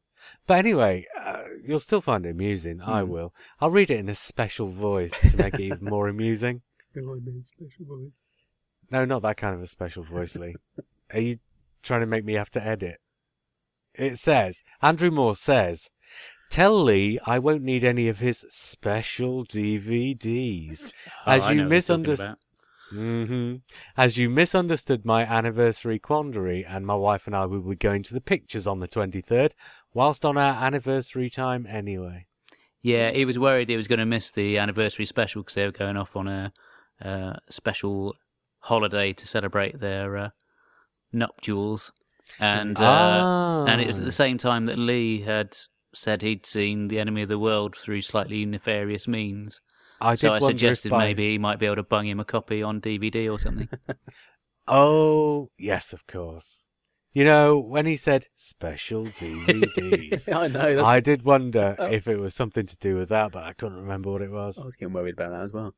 But 0.48 0.60
anyway, 0.60 1.06
uh, 1.20 1.44
you'll 1.62 1.80
still 1.82 2.00
find 2.00 2.26
it 2.26 2.30
amusing. 2.30 2.80
I 2.82 3.02
Hmm. 3.04 3.10
will. 3.10 3.34
I'll 3.60 3.70
read 3.72 3.92
it 3.92 4.00
in 4.00 4.08
a 4.08 4.16
special 4.16 4.68
voice 4.68 5.12
to 5.20 5.36
make 5.38 5.56
it 5.56 5.60
even 5.62 5.84
more 5.84 6.08
amusing. 6.08 6.62
Go 6.96 7.12
on 7.12 7.26
then, 7.26 7.44
special 7.46 7.86
voice. 7.86 8.22
No, 8.90 9.04
not 9.04 9.22
that 9.24 9.36
kind 9.38 9.54
of 9.56 9.62
a 9.62 9.68
special 9.68 10.04
voice, 10.04 10.36
Lee. 10.36 10.56
Are 11.12 11.20
you 11.20 11.40
trying 11.84 12.00
to 12.02 12.08
make 12.08 12.26
me 12.26 12.34
have 12.34 12.50
to 12.52 12.66
edit? 12.66 12.98
It 13.94 14.18
says, 14.18 14.62
Andrew 14.82 15.12
Moore 15.12 15.36
says, 15.36 15.90
Tell 16.50 16.82
Lee 16.84 17.20
I 17.26 17.40
won't 17.40 17.64
need 17.64 17.84
any 17.84 18.08
of 18.08 18.20
his 18.20 18.46
special 18.50 19.46
DVDs. 19.46 20.94
As 21.26 21.44
Oh, 21.44 21.46
I 21.48 21.52
you 21.54 21.64
misunderstood. 21.64 21.68
what 21.68 21.72
he's 21.74 21.86
talking 21.88 22.04
misunderst- 22.04 22.20
about. 22.20 22.38
hmm 22.92 23.56
As 23.98 24.18
you 24.18 24.30
misunderstood 24.30 25.06
my 25.06 25.24
anniversary 25.24 26.00
quandary, 26.00 26.66
and 26.66 26.86
my 26.86 26.96
wife 26.96 27.26
and 27.28 27.36
I 27.36 27.46
will 27.46 27.62
be 27.62 27.76
going 27.76 28.04
to 28.04 28.14
the 28.14 28.22
pictures 28.22 28.68
on 28.68 28.80
the 28.80 28.88
23rd, 28.88 29.52
whilst 29.94 30.26
on 30.26 30.38
our 30.38 30.54
anniversary 30.64 31.30
time 31.30 31.66
anyway. 31.68 32.28
Yeah, 32.82 33.12
he 33.12 33.26
was 33.26 33.40
worried 33.40 33.70
he 33.70 33.76
was 33.78 33.88
going 33.88 34.00
to 34.00 34.06
miss 34.06 34.30
the 34.30 34.58
anniversary 34.58 35.06
special 35.06 35.42
because 35.42 35.56
they 35.56 35.66
were 35.66 35.72
going 35.72 35.98
off 35.98 36.16
on 36.16 36.28
a 36.28 36.54
uh, 37.02 37.34
special 37.50 38.14
holiday 38.60 39.14
to 39.14 39.28
celebrate 39.28 39.80
their 39.80 40.18
uh, 40.18 40.30
nuptials, 41.14 41.92
and 42.40 42.78
uh, 42.80 42.84
ah. 42.86 43.66
and 43.66 43.80
it 43.82 43.88
was 43.88 44.00
at 44.00 44.06
the 44.06 44.12
same 44.12 44.38
time 44.38 44.66
that 44.66 44.78
Lee 44.78 45.22
had 45.22 45.56
said 45.94 46.22
he'd 46.24 46.46
seen 46.46 46.88
The 46.88 47.00
Enemy 47.00 47.22
of 47.24 47.30
the 47.30 47.40
World 47.40 47.76
through 47.78 48.02
slightly 48.02 48.46
nefarious 48.46 49.08
means. 49.08 49.62
I 50.02 50.16
so 50.16 50.28
did 50.28 50.28
I 50.28 50.32
wonder 50.34 50.46
if 50.46 50.52
suggested 50.52 50.90
by- 50.90 51.06
maybe 51.06 51.32
he 51.32 51.38
might 51.38 51.60
be 51.60 51.66
able 51.68 51.76
to 51.78 51.84
bung 51.84 52.08
him 52.08 52.20
a 52.20 52.26
copy 52.26 52.62
on 52.64 52.82
DVD 52.82 53.32
or 53.32 53.40
something. 53.40 53.70
Oh, 54.68 55.50
yes, 55.58 55.92
of 55.92 56.08
course. 56.08 56.62
You 57.12 57.26
know, 57.26 57.60
when 57.60 57.86
he 57.86 57.98
said 57.98 58.28
special 58.38 59.06
DVDs, 59.06 60.34
I 60.36 60.48
know. 60.48 60.76
That's, 60.78 60.88
I 60.88 61.00
did 61.02 61.24
wonder 61.24 61.76
Oh. 61.78 61.88
if 61.92 62.08
it 62.08 62.16
was 62.18 62.34
something 62.34 62.66
to 62.66 62.78
do 62.78 62.96
with 62.96 63.10
that, 63.10 63.34
but 63.34 63.44
I 63.44 63.52
couldn't 63.54 63.78
remember 63.82 64.10
what 64.12 64.22
it 64.22 64.32
was. 64.32 64.58
I 64.58 64.64
was 64.64 64.76
getting 64.78 64.94
worried 64.94 65.16
about 65.16 65.32
that 65.32 65.42
as 65.42 65.52
well. 65.52 65.76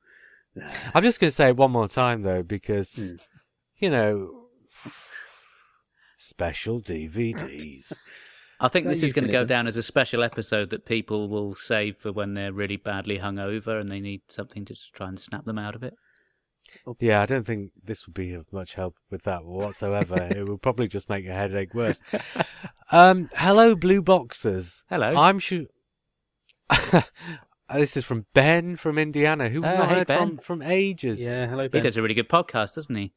I'm 0.94 1.04
just 1.04 1.20
going 1.20 1.32
to 1.32 1.36
say 1.36 1.48
it 1.50 1.58
one 1.58 1.72
more 1.72 1.88
time, 1.88 2.22
though, 2.22 2.44
because, 2.44 2.94
Hmm. 2.94 3.16
you 3.78 3.90
know, 3.90 4.46
special 6.26 6.82
DVDs. 6.82 7.94
I 8.60 8.70
think 8.70 8.86
Is 8.86 8.88
that 8.88 8.90
this 8.96 9.04
is 9.04 9.14
going 9.14 9.28
to 9.28 9.34
go 9.34 9.44
down 9.44 9.68
as 9.68 9.76
a 9.76 9.84
special 9.84 10.24
episode 10.24 10.70
that 10.70 10.86
people 10.86 11.28
will 11.28 11.56
save 11.56 11.98
for 11.98 12.14
when 12.14 12.36
they're 12.36 12.54
really 12.54 12.78
badly 12.78 13.20
hungover 13.20 13.80
and 13.80 13.92
they 13.92 14.00
need 14.00 14.22
something 14.30 14.64
to 14.66 14.76
try 14.94 15.10
and 15.10 15.20
snap 15.20 15.44
them 15.44 15.60
out 15.60 15.76
of 15.76 15.84
it. 15.84 15.94
Yeah, 17.00 17.22
I 17.22 17.26
don't 17.26 17.46
think 17.46 17.72
this 17.84 18.08
would 18.08 18.14
be 18.16 18.34
of 18.34 18.52
much 18.54 18.74
help 18.76 18.96
with 19.12 19.24
that 19.24 19.44
whatsoever. 19.46 20.16
it 20.36 20.48
would 20.48 20.62
probably 20.62 20.88
just 20.88 21.10
make 21.10 21.26
your 21.26 21.34
headache 21.34 21.74
worse. 21.74 22.02
Um, 22.92 23.30
hello, 23.36 23.76
Blue 23.76 24.02
Boxers. 24.02 24.84
Hello. 24.90 25.16
I'm 25.16 25.38
sure. 25.40 25.66
this 27.74 27.98
is 27.98 28.06
from 28.06 28.26
Ben 28.34 28.78
from 28.78 28.98
Indiana, 28.98 29.50
who 29.50 29.62
we've 29.62 29.70
Oh, 29.72 29.78
not 29.78 29.90
hey, 29.90 29.96
heard 29.96 30.08
Ben. 30.08 30.18
from 30.18 30.38
from 30.38 30.62
ages. 30.62 31.22
Yeah, 31.22 31.46
hello, 31.48 31.68
Ben. 31.68 31.80
he 31.82 31.84
does 31.84 31.98
a 31.98 32.02
really 32.02 32.16
good 32.16 32.30
podcast, 32.30 32.76
doesn't 32.76 32.96
he? 32.96 33.14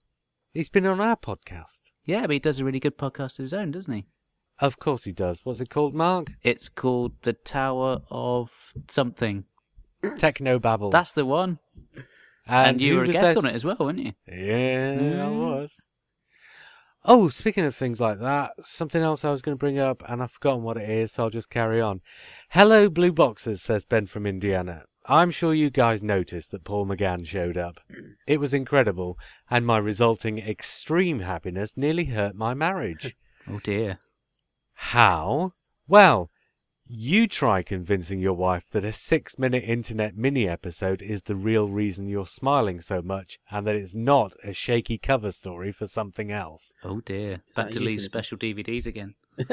He's 0.52 0.68
been 0.68 0.86
on 0.86 1.00
our 1.00 1.16
podcast. 1.16 1.80
Yeah, 2.09 2.22
but 2.22 2.30
he 2.30 2.38
does 2.38 2.59
a 2.59 2.64
really 2.64 2.80
good 2.80 2.96
podcast 2.96 3.38
of 3.38 3.42
his 3.42 3.52
own, 3.52 3.70
doesn't 3.70 3.92
he? 3.92 4.06
Of 4.61 4.78
course 4.78 5.04
he 5.04 5.12
does. 5.12 5.44
What's 5.44 5.61
it 5.61 5.68
called, 5.68 5.94
Mark? 5.94 6.28
It's 6.42 6.70
called 6.70 7.12
The 7.20 7.34
Tower 7.34 8.00
of 8.11 8.50
Something. 8.88 9.44
Techno 10.16 10.59
Babble. 10.59 10.88
That's 10.88 11.12
the 11.12 11.26
one. 11.26 11.59
And, 12.46 12.80
you 12.80 12.94
were 12.96 13.04
a 13.04 13.09
guest 13.09 13.36
on 13.36 13.44
it 13.44 13.54
as 13.54 13.62
well, 13.62 13.76
weren't 13.78 13.98
you? 13.98 14.12
Yeah, 14.26 15.26
I 15.26 15.28
Mm. 15.28 15.38
was. 15.38 15.76
Oh, 17.04 17.28
speaking 17.28 17.66
of 17.66 17.76
things 17.76 18.00
like 18.00 18.20
that, 18.20 18.52
something 18.62 19.02
else 19.02 19.22
I 19.22 19.30
was 19.30 19.42
going 19.42 19.54
to 19.56 19.61
bring 19.61 19.78
up, 19.78 20.02
and 20.09 20.22
I've 20.22 20.32
forgotten 20.32 20.62
what 20.62 20.78
it 20.78 20.88
is, 20.88 21.12
so 21.12 21.24
I'll 21.24 21.30
just 21.30 21.50
carry 21.50 21.78
on. 21.78 22.00
Hello, 22.50 22.88
Blue 22.88 23.12
Boxers, 23.12 23.61
says 23.61 23.84
Ben 23.84 24.06
from 24.06 24.24
Indiana. 24.26 24.84
I'm 25.11 25.30
sure 25.30 25.54
you 25.54 25.70
guys 25.70 26.02
noticed 26.02 26.50
that 26.50 26.64
Paul 26.64 26.86
McGann 26.86 27.26
showed 27.26 27.56
up. 27.56 27.80
It 28.26 28.40
was 28.40 28.52
incredible, 28.52 29.18
and 29.50 29.64
my 29.64 29.78
resulting 29.78 30.38
extreme 30.38 31.20
happiness 31.20 31.78
nearly 31.78 32.04
hurt 32.06 32.34
my 32.34 32.54
marriage. 32.54 33.16
Oh 33.50 33.61
dear. 33.61 33.98
How? 34.74 35.54
Well, 35.86 36.30
you 36.86 37.26
try 37.26 37.62
convincing 37.62 38.20
your 38.20 38.34
wife 38.34 38.68
that 38.72 38.84
a 38.84 38.92
six 38.92 39.38
minute 39.38 39.64
internet 39.64 40.18
mini 40.18 40.46
episode 40.46 41.00
is 41.00 41.22
the 41.22 41.34
real 41.34 41.68
reason 41.68 42.09
you're 42.09 42.26
smiling 42.26 42.82
so 42.82 43.00
much 43.00 43.38
and 43.50 43.66
that 43.66 43.74
it's 43.74 43.94
not 43.94 44.34
a 44.44 44.52
shaky 44.52 44.98
cover 44.98 45.32
story 45.32 45.72
for 45.72 45.86
something 45.86 46.30
else. 46.30 46.74
Oh 46.84 47.00
dear. 47.00 47.40
Is 47.48 47.56
Back 47.56 47.70
to 47.70 47.78
a 47.78 47.80
Lee's 47.80 48.04
special 48.04 48.36
DVDs 48.36 48.84
again. 48.84 49.14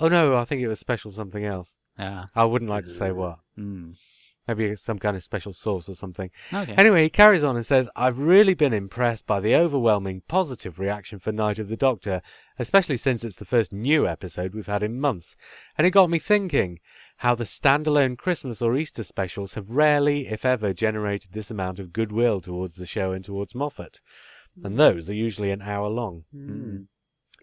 Oh 0.00 0.08
no, 0.08 0.36
I 0.36 0.44
think 0.44 0.62
it 0.62 0.68
was 0.68 0.78
special 0.78 1.10
something 1.10 1.44
else. 1.44 1.78
Ah. 1.98 2.26
I 2.34 2.44
wouldn't 2.44 2.70
like 2.70 2.84
to 2.84 2.90
say 2.90 3.12
what. 3.12 3.38
Hmm. 3.56 3.92
Maybe 4.46 4.64
it's 4.64 4.82
some 4.82 4.98
kind 4.98 5.14
of 5.14 5.22
special 5.22 5.52
sauce 5.52 5.90
or 5.90 5.94
something. 5.94 6.30
Okay. 6.50 6.72
Anyway, 6.72 7.02
he 7.02 7.10
carries 7.10 7.44
on 7.44 7.56
and 7.56 7.66
says, 7.66 7.90
I've 7.94 8.18
really 8.18 8.54
been 8.54 8.72
impressed 8.72 9.26
by 9.26 9.40
the 9.40 9.54
overwhelming 9.54 10.22
positive 10.26 10.78
reaction 10.78 11.18
for 11.18 11.32
Night 11.32 11.58
of 11.58 11.68
the 11.68 11.76
Doctor, 11.76 12.22
especially 12.58 12.96
since 12.96 13.24
it's 13.24 13.36
the 13.36 13.44
first 13.44 13.74
new 13.74 14.08
episode 14.08 14.54
we've 14.54 14.66
had 14.66 14.82
in 14.82 14.98
months. 14.98 15.36
And 15.76 15.86
it 15.86 15.90
got 15.90 16.08
me 16.08 16.18
thinking 16.18 16.78
how 17.18 17.34
the 17.34 17.44
standalone 17.44 18.16
Christmas 18.16 18.62
or 18.62 18.74
Easter 18.74 19.04
specials 19.04 19.52
have 19.52 19.68
rarely, 19.68 20.28
if 20.28 20.46
ever, 20.46 20.72
generated 20.72 21.32
this 21.32 21.50
amount 21.50 21.78
of 21.78 21.92
goodwill 21.92 22.40
towards 22.40 22.76
the 22.76 22.86
show 22.86 23.12
and 23.12 23.22
towards 23.22 23.54
Moffat. 23.54 24.00
And 24.64 24.78
those 24.78 25.10
are 25.10 25.14
usually 25.14 25.50
an 25.50 25.60
hour 25.60 25.88
long. 25.88 26.24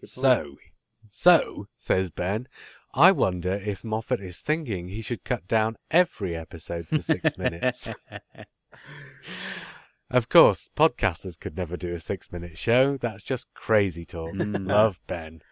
point. 0.00 0.08
So, 0.08 0.56
so, 1.08 1.66
says 1.78 2.10
Ben, 2.10 2.48
I 2.96 3.12
wonder 3.12 3.52
if 3.52 3.84
Moffat 3.84 4.22
is 4.22 4.40
thinking 4.40 4.88
he 4.88 5.02
should 5.02 5.22
cut 5.22 5.46
down 5.46 5.76
every 5.90 6.34
episode 6.34 6.88
to 6.88 7.02
six 7.02 7.36
minutes. 7.38 7.90
Of 10.10 10.30
course, 10.30 10.70
podcasters 10.74 11.38
could 11.38 11.58
never 11.58 11.76
do 11.76 11.92
a 11.92 12.00
six 12.00 12.32
minute 12.32 12.56
show. 12.56 12.96
That's 12.96 13.22
just 13.22 13.52
crazy 13.52 14.06
talk. 14.06 14.32
Mm. 14.32 14.66
Love 14.68 14.98
Ben. 15.06 15.42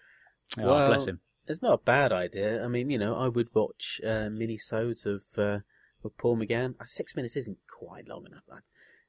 Oh, 0.58 0.68
well, 0.68 0.88
bless 0.88 1.04
him. 1.04 1.20
It's 1.46 1.60
not 1.60 1.80
a 1.80 1.84
bad 1.84 2.12
idea. 2.12 2.64
I 2.64 2.68
mean, 2.68 2.88
you 2.88 2.96
know, 2.96 3.14
I 3.14 3.28
would 3.28 3.48
watch 3.54 4.00
uh, 4.06 4.30
mini-sodes 4.30 5.04
of, 5.04 5.20
uh, 5.36 5.58
of 6.02 6.16
Paul 6.16 6.38
McGann. 6.38 6.76
Uh, 6.80 6.86
six 6.86 7.14
minutes 7.14 7.36
isn't 7.36 7.58
quite 7.68 8.08
long 8.08 8.24
enough. 8.24 8.44
I, 8.50 8.60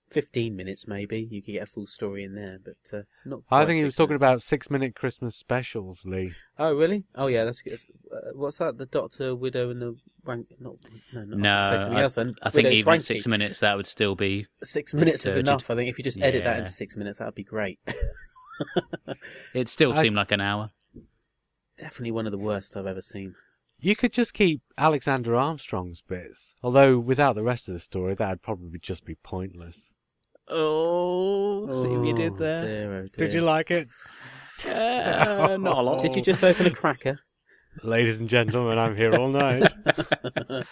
15 0.09 0.55
minutes 0.55 0.87
maybe. 0.87 1.27
You 1.29 1.41
could 1.41 1.53
get 1.53 1.63
a 1.63 1.65
full 1.65 1.87
story 1.87 2.23
in 2.23 2.35
there 2.35 2.59
but 2.63 2.97
uh, 2.97 3.01
not 3.25 3.41
i 3.51 3.65
think 3.65 3.77
he 3.77 3.83
was 3.83 3.83
minutes. 3.83 3.95
talking 3.95 4.15
about 4.15 4.41
six 4.41 4.69
minute 4.69 4.95
christmas 4.95 5.35
specials 5.35 6.05
lee. 6.05 6.33
Oh 6.57 6.73
really? 6.73 7.03
Oh 7.15 7.27
yeah 7.27 7.43
that's, 7.43 7.61
that's 7.63 7.85
uh, 8.11 8.31
what's 8.35 8.57
that? 8.59 8.77
The 8.77 8.85
doctor 8.85 9.35
widow 9.35 9.69
and 9.69 9.81
the 9.81 9.95
wank 10.25 10.47
not, 10.59 10.75
no 11.13 11.23
not 11.23 11.37
no 11.39 11.53
I, 11.53 11.77
something 11.77 11.97
I, 11.97 12.01
else, 12.01 12.17
I 12.17 12.49
think 12.49 12.69
even 12.69 12.93
Twanky. 12.93 13.01
six 13.01 13.27
minutes 13.27 13.59
that 13.59 13.75
would 13.75 13.87
still 13.87 14.15
be 14.15 14.47
six 14.63 14.93
minutes 14.93 15.25
is 15.25 15.35
enough 15.35 15.69
i 15.69 15.75
think. 15.75 15.89
If 15.89 15.97
you 15.97 16.03
just 16.03 16.19
edit 16.21 16.43
yeah. 16.43 16.51
that 16.51 16.59
into 16.59 16.71
six 16.71 16.95
minutes 16.95 17.19
that 17.19 17.25
would 17.25 17.35
be 17.35 17.43
great. 17.43 17.79
It 19.53 19.69
still 19.69 19.93
I, 19.93 20.01
seemed 20.01 20.15
like 20.15 20.31
an 20.31 20.41
hour. 20.41 20.71
Definitely 21.77 22.11
one 22.11 22.25
of 22.25 22.31
the 22.31 22.37
worst 22.37 22.77
i've 22.77 22.87
ever 22.87 23.01
seen. 23.01 23.35
You 23.79 23.95
could 23.95 24.13
just 24.13 24.33
keep 24.33 24.61
Alexander 24.77 25.35
Armstrong's 25.35 26.01
bits, 26.01 26.53
although 26.63 26.97
without 26.97 27.35
the 27.35 27.43
rest 27.43 27.67
of 27.67 27.73
the 27.73 27.79
story, 27.79 28.15
that'd 28.15 28.41
probably 28.41 28.79
just 28.79 29.05
be 29.05 29.15
pointless. 29.15 29.91
Oh, 30.47 31.69
see 31.71 31.87
what 31.87 32.07
you 32.07 32.13
did 32.13 32.33
Oh, 32.33 32.37
there. 32.37 32.63
dear, 32.63 33.03
oh, 33.03 33.07
Did 33.17 33.33
you 33.33 33.41
like 33.41 33.71
it? 33.71 33.87
Uh, 34.65 35.57
not 35.59 35.77
a 35.77 35.81
lot. 35.81 36.01
Did 36.01 36.15
you 36.15 36.21
just 36.21 36.43
open 36.43 36.65
a 36.65 36.71
cracker? 36.71 37.19
Ladies 37.83 38.21
and 38.21 38.29
gentlemen, 38.29 38.77
I'm 38.77 38.95
here 38.95 39.15
all 39.15 39.29
night. 39.29 39.71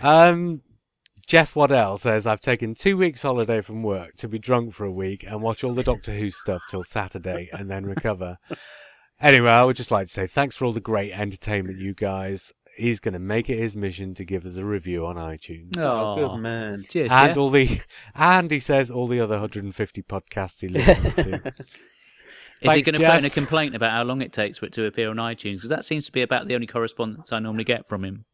Um, 0.00 0.60
Jeff 1.26 1.56
Waddell 1.56 1.96
says, 1.98 2.26
I've 2.26 2.40
taken 2.40 2.74
two 2.74 2.96
weeks 2.98 3.22
holiday 3.22 3.62
from 3.62 3.82
work 3.82 4.14
to 4.16 4.28
be 4.28 4.38
drunk 4.38 4.74
for 4.74 4.84
a 4.84 4.92
week 4.92 5.24
and 5.26 5.40
watch 5.40 5.64
all 5.64 5.72
the 5.72 5.82
Doctor 5.82 6.12
Who 6.12 6.30
stuff 6.30 6.60
till 6.68 6.84
Saturday 6.84 7.48
and 7.52 7.70
then 7.70 7.86
recover. 7.86 8.36
Anyway, 9.20 9.48
I 9.50 9.64
would 9.64 9.76
just 9.76 9.90
like 9.90 10.08
to 10.08 10.12
say 10.12 10.26
thanks 10.26 10.56
for 10.56 10.66
all 10.66 10.74
the 10.74 10.80
great 10.80 11.12
entertainment, 11.12 11.78
you 11.78 11.94
guys. 11.94 12.52
He's 12.76 13.00
going 13.00 13.14
to 13.14 13.18
make 13.18 13.48
it 13.48 13.58
his 13.58 13.76
mission 13.76 14.14
to 14.14 14.24
give 14.24 14.44
us 14.44 14.56
a 14.56 14.64
review 14.64 15.06
on 15.06 15.16
iTunes. 15.16 15.78
Oh, 15.78 15.82
Aw. 15.88 16.14
good 16.16 16.36
man. 16.40 16.84
Cheers, 16.88 17.10
and 17.10 17.28
Jeff. 17.30 17.36
all 17.38 17.50
the, 17.50 17.80
and 18.14 18.50
he 18.50 18.60
says 18.60 18.90
all 18.90 19.06
the 19.08 19.18
other 19.20 19.36
150 19.36 20.02
podcasts 20.02 20.60
he 20.60 20.68
listens 20.68 21.14
to. 21.14 21.54
Is 22.62 22.72
he 22.72 22.82
going 22.82 22.94
to 22.94 22.98
Jeff. 23.00 23.12
put 23.12 23.18
in 23.18 23.24
a 23.26 23.30
complaint 23.30 23.74
about 23.74 23.90
how 23.92 24.02
long 24.02 24.22
it 24.22 24.32
takes 24.32 24.58
for 24.58 24.66
it 24.66 24.72
to 24.74 24.84
appear 24.86 25.10
on 25.10 25.16
iTunes? 25.16 25.56
Because 25.56 25.68
that 25.68 25.84
seems 25.84 26.06
to 26.06 26.12
be 26.12 26.22
about 26.22 26.48
the 26.48 26.54
only 26.54 26.66
correspondence 26.66 27.32
I 27.32 27.38
normally 27.38 27.64
get 27.64 27.86
from 27.86 28.04
him. 28.04 28.24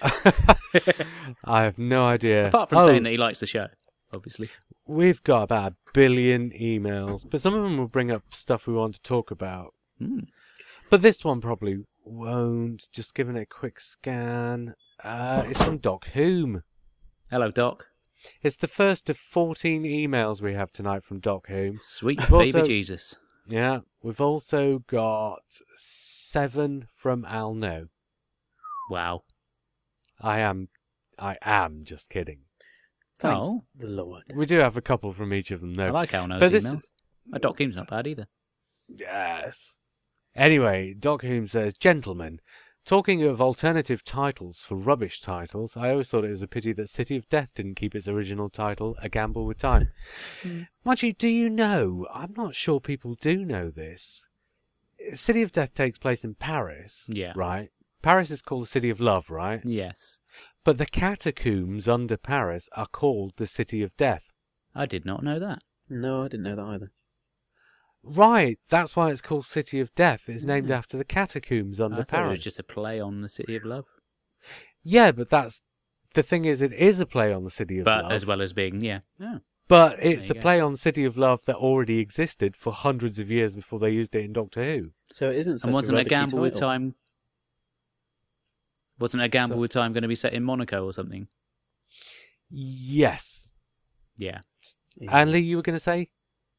I 0.02 1.62
have 1.64 1.78
no 1.78 2.04
idea. 2.06 2.48
Apart 2.48 2.68
from 2.68 2.78
Oh, 2.78 2.86
saying 2.86 3.02
that 3.04 3.10
he 3.10 3.16
likes 3.16 3.40
the 3.40 3.46
show, 3.46 3.68
obviously. 4.12 4.50
We've 4.86 5.22
got 5.22 5.42
about 5.42 5.72
a 5.72 5.76
billion 5.92 6.50
emails, 6.50 7.24
but 7.28 7.40
some 7.40 7.54
of 7.54 7.62
them 7.62 7.78
will 7.78 7.88
bring 7.88 8.10
up 8.10 8.22
stuff 8.30 8.66
we 8.66 8.74
want 8.74 8.94
to 8.96 9.02
talk 9.02 9.30
about. 9.30 9.74
Hmm. 9.98 10.20
But 10.90 11.02
this 11.02 11.24
one 11.24 11.40
probably 11.40 11.84
won't. 12.04 12.88
Just 12.92 13.14
giving 13.14 13.36
it 13.36 13.42
a 13.42 13.46
quick 13.46 13.80
scan. 13.80 14.74
Uh, 15.02 15.44
it's 15.46 15.62
from 15.64 15.78
Doc 15.78 16.06
Hume. 16.12 16.62
Hello, 17.30 17.50
Doc. 17.50 17.86
It's 18.42 18.56
the 18.56 18.68
first 18.68 19.10
of 19.10 19.18
14 19.18 19.84
emails 19.84 20.40
we 20.40 20.54
have 20.54 20.72
tonight 20.72 21.04
from 21.04 21.20
Doc 21.20 21.48
Hume. 21.48 21.78
Sweet 21.80 22.20
I've 22.22 22.30
baby 22.30 22.60
also- 22.60 22.64
Jesus. 22.64 23.16
Yeah. 23.46 23.80
We've 24.02 24.20
also 24.20 24.82
got 24.86 25.42
seven 25.76 26.88
from 26.96 27.24
Al 27.24 27.54
No. 27.54 27.86
Wow. 28.90 29.22
I 30.20 30.40
am, 30.40 30.68
I 31.18 31.36
am 31.42 31.84
just 31.84 32.08
kidding. 32.10 32.40
Thank 33.18 33.38
oh, 33.38 33.64
the 33.76 33.86
Lord. 33.86 34.24
We 34.34 34.46
do 34.46 34.58
have 34.58 34.76
a 34.76 34.82
couple 34.82 35.12
from 35.12 35.32
each 35.32 35.50
of 35.50 35.60
them, 35.60 35.78
I 35.78 35.86
though. 35.86 35.92
like 35.92 36.14
Al 36.14 36.26
No's 36.26 36.40
but 36.40 36.52
this 36.52 36.66
emails. 36.66 36.84
Uh, 37.32 37.38
Doc 37.38 37.58
Hume's 37.58 37.76
not 37.76 37.88
bad 37.88 38.06
either. 38.06 38.26
Yes. 38.88 39.70
Anyway, 40.36 40.94
Doc 40.98 41.22
Hume 41.22 41.46
says, 41.48 41.74
Gentlemen, 41.74 42.40
talking 42.84 43.22
of 43.22 43.40
alternative 43.40 44.02
titles 44.04 44.62
for 44.62 44.74
rubbish 44.76 45.20
titles, 45.20 45.76
I 45.76 45.90
always 45.90 46.08
thought 46.10 46.24
it 46.24 46.30
was 46.30 46.42
a 46.42 46.48
pity 46.48 46.72
that 46.72 46.90
City 46.90 47.16
of 47.16 47.28
Death 47.28 47.52
didn't 47.54 47.76
keep 47.76 47.94
its 47.94 48.08
original 48.08 48.50
title, 48.50 48.96
A 49.00 49.08
Gamble 49.08 49.46
with 49.46 49.58
Time. 49.58 49.90
Hmm. 50.42 50.62
Mind 50.84 51.02
you, 51.02 51.12
do 51.12 51.28
you 51.28 51.48
know? 51.48 52.06
I'm 52.12 52.34
not 52.36 52.54
sure 52.54 52.80
people 52.80 53.14
do 53.20 53.44
know 53.44 53.70
this. 53.70 54.26
City 55.14 55.42
of 55.42 55.52
Death 55.52 55.74
takes 55.74 55.98
place 55.98 56.24
in 56.24 56.34
Paris, 56.34 57.08
Yeah. 57.12 57.32
right? 57.36 57.70
Paris 58.02 58.30
is 58.30 58.42
called 58.42 58.64
the 58.64 58.68
City 58.68 58.90
of 58.90 59.00
Love, 59.00 59.30
right? 59.30 59.60
Yes. 59.64 60.18
But 60.64 60.78
the 60.78 60.86
catacombs 60.86 61.88
under 61.88 62.16
Paris 62.16 62.68
are 62.74 62.86
called 62.86 63.32
the 63.36 63.46
City 63.46 63.82
of 63.82 63.96
Death. 63.96 64.32
I 64.74 64.86
did 64.86 65.04
not 65.06 65.22
know 65.22 65.38
that. 65.38 65.60
No, 65.88 66.22
I 66.22 66.28
didn't 66.28 66.42
know 66.44 66.56
that 66.56 66.64
either. 66.64 66.92
Right, 68.06 68.58
that's 68.68 68.94
why 68.94 69.10
it's 69.10 69.22
called 69.22 69.46
City 69.46 69.80
of 69.80 69.94
Death. 69.94 70.28
It's 70.28 70.44
named 70.44 70.68
Mm. 70.68 70.76
after 70.76 70.98
the 70.98 71.04
catacombs 71.04 71.80
under 71.80 71.96
I 71.96 72.02
thought 72.02 72.08
Paris. 72.16 72.26
it 72.28 72.30
was 72.32 72.44
just 72.44 72.58
a 72.58 72.62
play 72.64 73.00
on 73.00 73.22
the 73.22 73.28
City 73.28 73.56
of 73.56 73.64
Love. 73.64 73.86
Yeah, 74.82 75.10
but 75.12 75.30
that's 75.30 75.62
the 76.12 76.22
thing 76.22 76.44
is, 76.44 76.60
it 76.60 76.72
is 76.74 77.00
a 77.00 77.06
play 77.06 77.32
on 77.32 77.44
the 77.44 77.50
City 77.50 77.78
of 77.78 77.86
Love. 77.86 77.96
But 77.98 78.02
Love, 78.04 78.12
as 78.12 78.26
well 78.26 78.42
as 78.42 78.52
being, 78.52 78.82
yeah. 78.82 79.00
Oh. 79.20 79.40
but 79.68 79.98
it's 80.02 80.28
a 80.28 80.34
go. 80.34 80.40
play 80.42 80.60
on 80.60 80.72
the 80.72 80.78
City 80.78 81.04
of 81.04 81.16
Love 81.16 81.40
that 81.46 81.56
already 81.56 81.98
existed 81.98 82.54
for 82.56 82.72
hundreds 82.74 83.18
of 83.18 83.30
years 83.30 83.54
before 83.56 83.78
they 83.78 83.90
used 83.90 84.14
it 84.14 84.24
in 84.24 84.34
Doctor 84.34 84.62
Who. 84.62 84.90
So 85.12 85.30
it 85.30 85.36
isn't 85.38 85.58
such 85.58 85.68
And 85.68 85.74
wasn't 85.74 85.96
a 85.96 86.00
a 86.00 86.04
rubbishy 86.04 86.10
gamble 86.10 86.40
with 86.40 86.54
time? 86.58 86.94
Wasn't 88.98 89.22
a 89.22 89.28
gamble 89.28 89.56
So- 89.56 89.60
with 89.60 89.70
time 89.70 89.92
going 89.94 90.02
to 90.02 90.08
be 90.08 90.14
set 90.14 90.34
in 90.34 90.44
Monaco 90.44 90.84
or 90.84 90.92
something? 90.92 91.28
Yes, 92.50 93.48
Yeah. 94.16 94.42
Yeah. 94.96 95.10
and 95.20 95.32
Lee, 95.32 95.40
you 95.40 95.56
were 95.56 95.62
going 95.62 95.74
to 95.76 95.80
say 95.80 96.10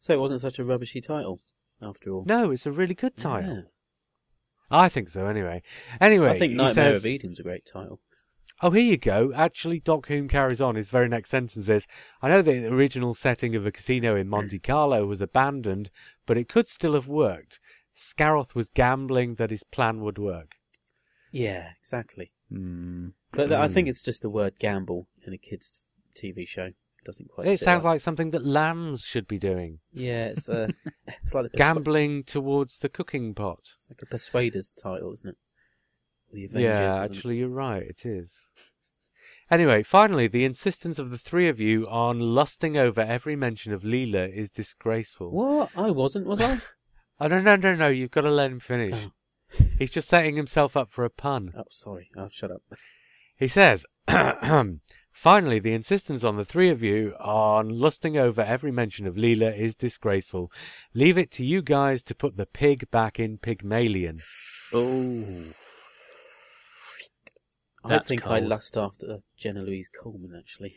So 0.05 0.13
it 0.13 0.19
wasn't 0.19 0.41
such 0.41 0.59
a 0.59 0.63
rubbishy 0.63 1.01
title, 1.01 1.39
after 1.81 2.11
all. 2.11 2.25
no? 2.27 2.51
It's 2.51 2.67
a 2.67 2.71
really 2.71 2.93
good 2.93 3.17
title. 3.17 3.55
Yeah. 3.55 3.61
I 4.69 4.87
think 4.87 5.09
so. 5.09 5.25
Anyway, 5.25 5.63
anyway, 5.99 6.29
I 6.29 6.37
think 6.37 6.51
he 6.51 6.57
Nightmare 6.57 6.93
says, 6.93 7.03
of 7.03 7.09
Eden's 7.09 7.39
a 7.39 7.43
great 7.43 7.65
title. 7.65 8.01
Oh, 8.61 8.69
here 8.69 8.83
you 8.83 8.97
go. 8.97 9.31
Actually, 9.33 9.79
Doc 9.79 10.05
Hume 10.07 10.27
carries 10.27 10.61
on. 10.61 10.75
His 10.75 10.89
very 10.89 11.09
next 11.09 11.31
sentence 11.31 11.67
is 11.67 11.87
I 12.21 12.29
know 12.29 12.43
the 12.43 12.67
original 12.71 13.15
setting 13.15 13.55
of 13.55 13.65
a 13.65 13.71
casino 13.71 14.15
in 14.15 14.27
Monte 14.29 14.59
Carlo 14.59 15.07
was 15.07 15.21
abandoned, 15.21 15.89
but 16.27 16.37
it 16.37 16.49
could 16.49 16.67
still 16.67 16.93
have 16.93 17.07
worked. 17.07 17.59
Scaroth 17.97 18.53
was 18.53 18.69
gambling 18.69 19.35
that 19.35 19.49
his 19.49 19.63
plan 19.63 20.01
would 20.01 20.19
work. 20.19 20.51
Yeah, 21.31 21.71
exactly. 21.79 22.31
Hmm. 22.49 23.07
But 23.31 23.51
I 23.51 23.65
Hmm. 23.67 23.73
think 23.73 23.87
it's 23.87 24.03
just 24.03 24.21
the 24.21 24.29
word 24.29 24.53
gamble 24.59 25.07
in 25.25 25.33
a 25.33 25.37
kids' 25.39 25.81
TV 26.15 26.45
show. 26.47 26.69
Doesn't 27.05 27.29
quite. 27.29 27.47
It 27.47 27.59
sounds 27.59 27.83
right. 27.83 27.91
like 27.91 28.01
something 28.01 28.31
that 28.31 28.45
lambs 28.45 29.03
should 29.03 29.27
be 29.27 29.37
doing. 29.37 29.79
Yeah, 29.93 30.27
it's 30.27 30.49
uh, 30.49 30.69
it's 31.23 31.33
like 31.33 31.43
the 31.43 31.49
persua- 31.49 31.57
Gambling 31.57 32.23
towards 32.23 32.79
the 32.79 32.89
cooking 32.89 33.33
pot. 33.35 33.59
It's 33.75 33.87
like 33.89 34.01
a 34.01 34.07
Persuaders 34.07 34.71
title, 34.71 35.13
isn't 35.13 35.29
it? 35.29 35.37
The 36.33 36.45
Avengers. 36.45 36.63
yeah, 36.63 37.03
actually, 37.03 37.37
you're 37.37 37.47
right. 37.47 37.83
It 37.83 38.05
is. 38.05 38.49
Anyway, 39.51 39.83
finally, 39.83 40.27
the 40.27 40.43
insistence 40.43 40.97
of 40.97 41.11
the 41.11 41.19
three 41.19 41.47
of 41.47 41.59
you 41.59 41.87
on 41.87 42.19
lusting 42.19 42.77
over 42.77 43.01
every 43.01 43.35
mention 43.35 43.71
of 43.71 43.83
Leela 43.83 44.35
is 44.35 44.49
disgraceful. 44.49 45.31
What? 45.31 45.69
I 45.75 45.91
wasn't, 45.91 46.25
was 46.25 46.41
I? 46.41 46.61
Oh, 47.17 47.27
no, 47.27 47.39
no, 47.39 47.55
no, 47.55 47.73
no. 47.73 47.87
You've 47.87 48.11
got 48.11 48.21
to 48.21 48.29
let 48.29 48.51
him 48.51 48.59
finish. 48.59 48.93
Oh. 48.93 49.65
He's 49.79 49.91
just 49.91 50.09
setting 50.09 50.35
himself 50.35 50.75
up 50.75 50.91
for 50.91 51.05
a 51.05 51.09
pun. 51.09 51.53
oh, 51.55 51.63
sorry. 51.69 52.09
Oh, 52.17 52.27
shut 52.29 52.51
up. 52.51 52.61
He 53.37 53.47
says, 53.47 53.85
Finally, 55.15 55.59
the 55.59 55.73
insistence 55.73 56.23
on 56.23 56.35
the 56.35 56.45
three 56.45 56.69
of 56.69 56.83
you 56.83 57.13
on 57.19 57.69
lusting 57.69 58.17
over 58.17 58.41
every 58.41 58.71
mention 58.71 59.07
of 59.07 59.15
Leela 59.15 59.57
is 59.57 59.75
disgraceful. 59.75 60.51
Leave 60.93 61.17
it 61.17 61.31
to 61.31 61.43
you 61.45 61.61
guys 61.61 62.03
to 62.03 62.13
put 62.13 62.35
the 62.37 62.45
pig 62.45 62.89
back 62.91 63.19
in 63.19 63.37
Pygmalion. 63.37 64.19
Oh. 64.73 65.45
I 67.83 67.99
think 67.99 68.25
I 68.27 68.39
lust 68.39 68.77
after 68.77 69.19
Jenna 69.37 69.61
Louise 69.61 69.89
Coleman, 70.01 70.35
actually. 70.37 70.75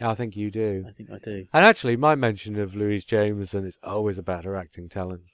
I 0.00 0.14
think 0.14 0.36
you 0.36 0.50
do. 0.50 0.84
I 0.88 0.92
think 0.92 1.10
I 1.10 1.18
do. 1.18 1.46
And 1.52 1.64
actually, 1.64 1.96
my 1.96 2.14
mention 2.14 2.58
of 2.58 2.74
Louise 2.74 3.04
Jameson 3.04 3.64
is 3.64 3.78
always 3.82 4.18
about 4.18 4.44
her 4.44 4.54
acting 4.56 4.88
talents. 4.88 5.30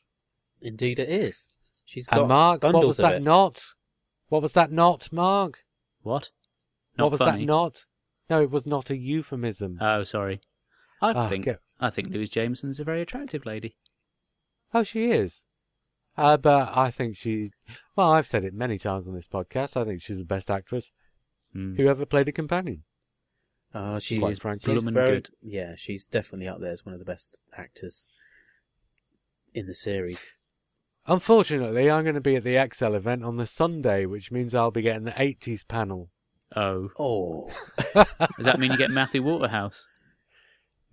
Indeed, 0.63 0.99
it 0.99 1.09
is. 1.09 1.49
She's 1.85 2.07
got 2.07 2.21
And 2.21 2.29
Mark, 2.29 2.63
what 2.63 2.87
was 2.87 2.97
that 2.99 3.17
it. 3.17 3.23
not? 3.23 3.63
What 4.29 4.43
was 4.43 4.53
that 4.53 4.71
not, 4.73 5.13
Mark? 5.13 5.59
What? 6.03 6.31
what 6.95 7.05
Not 7.05 7.11
was 7.13 7.19
funny. 7.19 7.41
that 7.45 7.47
not? 7.47 7.85
No, 8.29 8.43
it 8.43 8.51
was 8.51 8.66
not 8.66 8.91
a 8.91 8.97
euphemism. 8.97 9.79
Oh, 9.81 10.03
sorry. 10.05 10.41
I 11.01 11.12
Ah, 11.12 11.29
think 11.29 11.45
go- 11.45 11.59
I 11.79 11.91
think 11.91 12.09
Louise 12.11 12.31
Jameson's 12.31 12.81
a 12.81 12.85
very 12.85 13.03
attractive 13.03 13.45
lady. 13.47 13.77
Oh, 14.74 14.83
she 14.83 15.11
is. 15.11 15.45
Uh, 16.16 16.37
but 16.39 16.70
I 16.77 16.91
think 16.91 17.16
she. 17.16 17.51
Well, 17.95 18.11
I've 18.11 18.27
said 18.27 18.45
it 18.45 18.55
many 18.55 18.79
times 18.79 19.07
on 19.07 19.14
this 19.14 19.29
podcast. 19.29 19.77
I 19.77 19.85
think 19.85 20.01
she's 20.03 20.16
the 20.18 20.24
best 20.24 20.51
actress 20.51 20.93
Hmm. 21.53 21.74
who 21.77 21.87
ever 21.89 22.07
played 22.07 22.29
a 22.29 22.33
companion. 22.33 22.85
Uh, 23.74 23.99
she's, 23.99 24.20
Quite 24.20 24.31
she's. 24.62 24.64
Bloomin' 24.64 24.95
very, 24.95 25.11
good. 25.16 25.31
Yeah, 25.43 25.74
she's 25.77 26.07
definitely 26.07 26.49
up 26.49 26.61
there 26.61 26.72
as 26.72 26.87
one 26.87 26.95
of 26.95 26.99
the 26.99 27.05
best 27.05 27.37
actors 27.57 28.07
in 29.53 29.66
the 29.66 29.74
series. 29.74 30.27
Unfortunately, 31.07 31.91
I'm 31.91 32.03
going 32.05 32.14
to 32.16 32.20
be 32.20 32.37
at 32.37 32.45
the 32.45 32.68
XL 32.72 32.95
event 32.95 33.22
on 33.22 33.37
the 33.37 33.47
Sunday, 33.47 34.07
which 34.07 34.33
means 34.33 34.55
I'll 34.55 34.70
be 34.70 34.83
getting 34.83 35.05
the 35.05 35.12
80s 35.12 35.66
panel. 35.68 36.11
Oh, 36.55 36.91
Oh, 36.99 37.51
does 38.37 38.47
that 38.47 38.59
mean 38.59 38.73
you 38.73 38.79
get 38.79 38.91
Matthew 38.91 39.23
Waterhouse? 39.23 39.89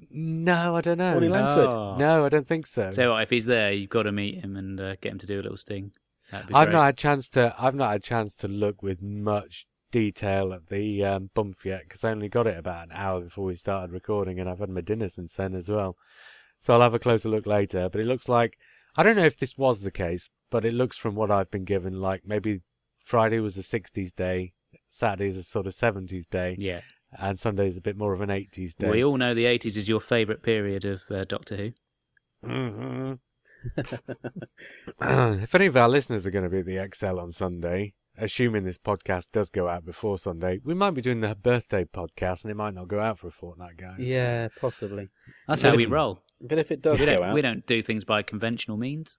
No, 0.09 0.75
I 0.75 0.81
don't 0.81 0.97
know. 0.97 1.13
Bonnie 1.13 1.29
Langford. 1.29 1.69
Oh. 1.69 1.95
No, 1.97 2.25
I 2.25 2.29
don't 2.29 2.47
think 2.47 2.67
so. 2.67 2.91
So 2.91 3.11
what, 3.11 3.23
if 3.23 3.29
he's 3.29 3.45
there, 3.45 3.71
you've 3.71 3.89
got 3.89 4.03
to 4.03 4.11
meet 4.11 4.43
him 4.43 4.57
and 4.57 4.79
uh, 4.79 4.95
get 5.01 5.11
him 5.11 5.19
to 5.19 5.27
do 5.27 5.39
a 5.39 5.43
little 5.43 5.57
sting. 5.57 5.91
I've 6.31 6.47
great. 6.47 6.71
not 6.71 6.85
had 6.85 6.97
chance 6.97 7.29
to. 7.31 7.53
I've 7.57 7.75
not 7.75 7.91
had 7.91 8.03
chance 8.03 8.35
to 8.37 8.47
look 8.47 8.81
with 8.81 9.01
much 9.01 9.67
detail 9.91 10.51
at 10.53 10.67
the 10.67 11.05
um, 11.05 11.29
bump 11.35 11.57
yet 11.63 11.83
because 11.83 12.03
I 12.03 12.11
only 12.11 12.29
got 12.29 12.47
it 12.47 12.57
about 12.57 12.87
an 12.87 12.91
hour 12.93 13.21
before 13.21 13.45
we 13.45 13.55
started 13.55 13.91
recording, 13.93 14.39
and 14.39 14.49
I've 14.49 14.59
had 14.59 14.69
my 14.69 14.81
dinner 14.81 15.09
since 15.09 15.35
then 15.35 15.53
as 15.53 15.69
well. 15.69 15.95
So 16.59 16.73
I'll 16.73 16.81
have 16.81 16.93
a 16.93 16.99
closer 16.99 17.29
look 17.29 17.45
later. 17.45 17.89
But 17.89 18.01
it 18.01 18.07
looks 18.07 18.27
like 18.27 18.57
I 18.95 19.03
don't 19.03 19.15
know 19.15 19.25
if 19.25 19.37
this 19.37 19.57
was 19.57 19.81
the 19.81 19.91
case, 19.91 20.29
but 20.49 20.65
it 20.65 20.73
looks 20.73 20.97
from 20.97 21.15
what 21.15 21.29
I've 21.29 21.51
been 21.51 21.65
given 21.65 22.01
like 22.01 22.23
maybe 22.25 22.61
Friday 23.03 23.39
was 23.39 23.57
a 23.57 23.61
'60s 23.61 24.15
day, 24.15 24.53
Saturday's 24.93 25.37
a 25.37 25.43
sort 25.43 25.65
of 25.67 25.73
'70s 25.73 26.29
day, 26.29 26.55
Yeah. 26.59 26.81
and 27.17 27.39
Sunday's 27.39 27.77
a 27.77 27.81
bit 27.81 27.97
more 27.97 28.13
of 28.13 28.21
an 28.21 28.29
'80s 28.29 28.75
day. 28.75 28.89
We 28.89 29.03
all 29.03 29.17
know 29.17 29.33
the 29.33 29.45
80s 29.45 29.75
is 29.77 29.89
your 29.89 29.99
favourite 29.99 30.43
period 30.43 30.85
of 30.85 31.01
uh, 31.09 31.25
Doctor 31.25 31.55
Who. 31.55 31.71
Mhm. 32.47 33.19
if 35.01 35.55
any 35.55 35.65
of 35.65 35.77
our 35.77 35.89
listeners 35.89 36.25
are 36.25 36.31
going 36.31 36.43
to 36.43 36.49
be 36.49 36.59
at 36.59 36.65
the 36.65 36.89
XL 36.95 37.19
on 37.19 37.31
Sunday, 37.31 37.93
assuming 38.17 38.63
this 38.65 38.77
podcast 38.77 39.31
does 39.31 39.49
go 39.49 39.67
out 39.67 39.85
before 39.85 40.17
Sunday, 40.17 40.59
we 40.63 40.73
might 40.73 40.91
be 40.91 41.01
doing 41.01 41.21
the 41.21 41.33
birthday 41.35 41.85
podcast 41.85 42.43
and 42.43 42.51
it 42.51 42.55
might 42.57 42.73
not 42.73 42.87
go 42.87 42.99
out 42.99 43.19
for 43.19 43.27
a 43.27 43.31
fortnight, 43.31 43.77
guys. 43.77 43.95
yeah, 43.99 44.49
possibly. 44.59 45.09
That's 45.47 45.61
But 45.61 45.71
how 45.71 45.77
we 45.77 45.85
roll. 45.85 46.21
But 46.41 46.59
if 46.59 46.71
it 46.71 46.81
does 46.81 46.99
We 46.99 47.05
go 47.05 47.23
out, 47.23 47.33
we 47.33 47.41
don't 47.41 47.65
do 47.65 47.81
things 47.81 48.03
by 48.03 48.21
conventional 48.21 48.77
means. 48.77 49.17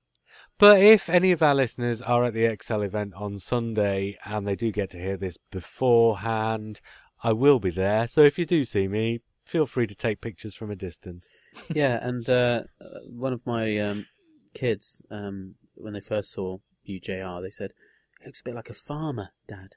But 0.58 0.80
if 0.80 1.08
any 1.10 1.32
of 1.32 1.42
our 1.42 1.54
listeners 1.54 2.00
are 2.00 2.24
at 2.24 2.34
the 2.34 2.56
XL 2.62 2.82
event 2.82 3.12
on 3.16 3.38
Sunday 3.38 4.16
and 4.24 4.46
they 4.46 4.54
do 4.54 4.70
get 4.70 4.90
to 4.90 4.98
hear 4.98 5.16
this 5.16 5.36
beforehand, 5.50 6.80
I 7.22 7.32
will 7.32 7.58
be 7.58 7.70
there. 7.70 8.06
So 8.06 8.20
if 8.20 8.38
you 8.38 8.46
do 8.46 8.64
see 8.64 8.86
me, 8.86 9.20
feel 9.44 9.66
free 9.66 9.86
to 9.88 9.94
take 9.94 10.20
pictures 10.20 10.54
from 10.54 10.70
a 10.70 10.76
distance. 10.76 11.28
yeah, 11.74 11.98
and 12.06 12.28
uh, 12.28 12.62
uh, 12.80 13.00
one 13.08 13.32
of 13.32 13.44
my 13.46 13.78
um, 13.78 14.06
kids, 14.54 15.02
um, 15.10 15.56
when 15.74 15.92
they 15.92 16.00
first 16.00 16.30
saw 16.32 16.58
UJR, 16.88 17.42
they 17.42 17.50
said, 17.50 17.72
"It 18.20 18.26
looks 18.26 18.40
a 18.40 18.44
bit 18.44 18.54
like 18.54 18.70
a 18.70 18.74
farmer, 18.74 19.30
Dad." 19.48 19.70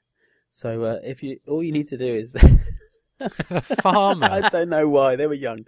So 0.50 0.84
uh, 0.84 0.98
if 1.04 1.22
you, 1.22 1.40
all 1.48 1.62
you 1.62 1.72
need 1.72 1.88
to 1.88 1.96
do 1.98 2.06
is, 2.06 2.36
Farmer. 3.82 4.26
I 4.30 4.48
don't 4.48 4.68
know 4.68 4.88
why 4.88 5.16
they 5.16 5.26
were 5.26 5.34
young. 5.34 5.66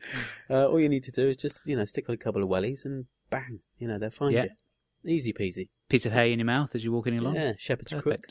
Uh, 0.49 0.67
all 0.69 0.81
you 0.81 0.89
need 0.89 1.03
to 1.05 1.11
do 1.11 1.29
is 1.29 1.37
just, 1.37 1.67
you 1.67 1.77
know, 1.77 1.85
stick 1.85 2.09
on 2.09 2.15
a 2.15 2.19
couple 2.19 2.43
of 2.43 2.49
wellies 2.49 2.85
and 2.85 3.07
bang, 3.29 3.61
you 3.79 3.89
know, 3.89 3.99
they'll 3.99 4.11
find 4.11 4.35
Yeah. 4.35 4.45
you. 4.45 4.51
Easy 5.05 5.33
peasy. 5.33 5.69
Piece 5.89 6.07
of 6.07 6.13
hay 6.13 6.33
in 6.33 6.39
your 6.39 6.47
mouth 6.47 6.75
as 6.75 6.85
you're 6.85 6.93
walking 6.93 7.19
along. 7.19 7.37
Yeah, 7.37 7.53
shepherd's 7.59 7.95
crook. 7.95 8.27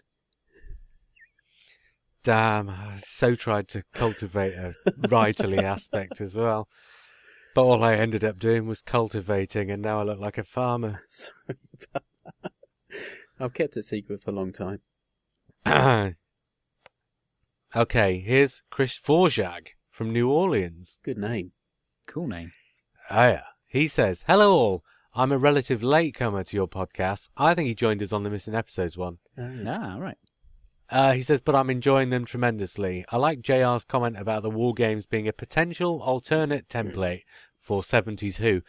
Damn, 2.24 2.70
I 2.70 2.97
so 2.97 3.34
tried 3.34 3.67
to 3.70 3.84
cultivate 3.93 4.53
a 4.53 4.74
writerly 5.01 5.63
aspect 5.63 6.22
as 6.22 6.36
well. 6.36 6.67
But 7.55 7.63
all 7.63 7.84
I 7.84 7.95
ended 7.95 8.24
up 8.24 8.38
doing 8.38 8.67
was 8.67 8.82
cultivating, 8.82 9.72
and 9.72 9.82
now 9.82 10.01
I 10.01 10.03
look 10.03 10.20
like 10.20 10.38
a 10.38 10.43
farmer. 10.43 11.01
Sorry 11.07 11.57
about 11.91 12.03
that. 12.43 12.51
I've 13.39 13.53
kept 13.53 13.78
it 13.78 13.84
secret 13.84 14.22
for 14.22 14.32
a 14.32 14.34
long 14.34 14.51
time. 14.51 14.82
okay, 17.76 18.20
here's 18.20 18.63
Chris 18.70 18.99
Forjag 18.99 19.70
from 19.89 20.11
New 20.11 20.30
Orleans. 20.30 20.99
Good 21.03 21.17
name. 21.17 21.53
Cool 22.05 22.28
name. 22.28 22.51
Ah, 23.09 23.28
yeah. 23.28 23.43
He 23.65 23.88
says, 23.88 24.24
Hello 24.28 24.53
all. 24.53 24.84
I'm 25.14 25.32
a 25.32 25.38
relative 25.38 25.82
latecomer 25.82 26.43
to 26.43 26.55
your 26.55 26.68
podcast. 26.68 27.30
I 27.36 27.53
think 27.53 27.68
he 27.68 27.76
joined 27.76 28.03
us 28.03 28.14
on 28.14 28.24
the 28.24 28.30
missing 28.30 28.55
episodes 28.55 28.97
one. 28.97 29.18
Oh. 29.38 29.64
Ah, 29.68 29.97
right. 29.97 30.18
Uh, 30.91 31.14
he 31.14 31.22
says, 31.22 31.41
but 31.41 31.55
I'm 31.55 31.70
enjoying 31.70 32.10
them 32.10 32.26
tremendously. 32.26 33.05
I 33.10 33.18
like 33.18 33.41
JR's 33.41 33.86
comment 33.86 34.18
about 34.18 34.43
the 34.43 34.49
war 34.49 34.74
games 34.74 35.05
being 35.05 35.28
a 35.28 35.34
potential 35.34 36.01
alternate 36.01 36.68
template 36.68 37.24
for 37.62 37.82
70s 37.82 38.38
Who, 38.38 38.62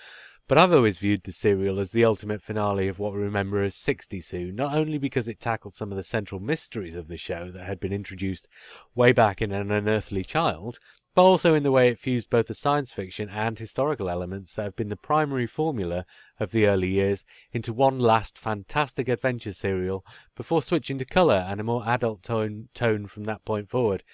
but 0.47 0.59
I've 0.59 0.72
always 0.72 0.99
viewed 0.99 1.22
the 1.22 1.32
serial 1.32 1.78
as 1.78 1.93
the 1.93 2.05
ultimate 2.05 2.43
finale 2.43 2.88
of 2.88 2.99
what 2.99 3.14
we 3.14 3.20
remember 3.20 3.62
as 3.62 3.74
60s 3.74 4.30
Who, 4.30 4.53
not 4.53 4.74
only 4.74 4.99
because 4.99 5.28
it 5.28 5.41
tackled 5.41 5.74
some 5.74 5.93
of 5.93 5.97
the 5.97 6.03
central 6.03 6.41
mysteries 6.41 6.97
of 6.97 7.09
the 7.09 7.16
show 7.16 7.51
that 7.53 7.64
had 7.64 7.80
been 7.80 7.93
introduced 7.93 8.49
way 8.95 9.12
back 9.12 9.41
in 9.41 9.53
An 9.53 9.70
Unearthly 9.70 10.24
Child, 10.24 10.78
but 11.14 11.22
also 11.22 11.54
in 11.54 11.62
the 11.62 11.72
way 11.72 11.88
it 11.88 11.98
fused 11.98 12.30
both 12.30 12.46
the 12.46 12.54
science 12.54 12.92
fiction 12.92 13.28
and 13.28 13.58
historical 13.58 14.08
elements 14.08 14.54
that 14.54 14.62
have 14.62 14.76
been 14.76 14.88
the 14.88 14.96
primary 14.96 15.46
formula 15.46 16.04
of 16.38 16.52
the 16.52 16.66
early 16.66 16.88
years 16.88 17.24
into 17.52 17.72
one 17.72 17.98
last 17.98 18.38
fantastic 18.38 19.08
adventure 19.08 19.52
serial 19.52 20.04
before 20.36 20.62
switching 20.62 20.98
to 20.98 21.04
colour 21.04 21.44
and 21.48 21.61
a 21.61 21.64
more 21.64 21.86
adult 21.88 22.22
tone, 22.22 22.68
tone 22.74 23.06
from 23.06 23.24
that 23.24 23.44
point 23.44 23.68
forward. 23.68 24.04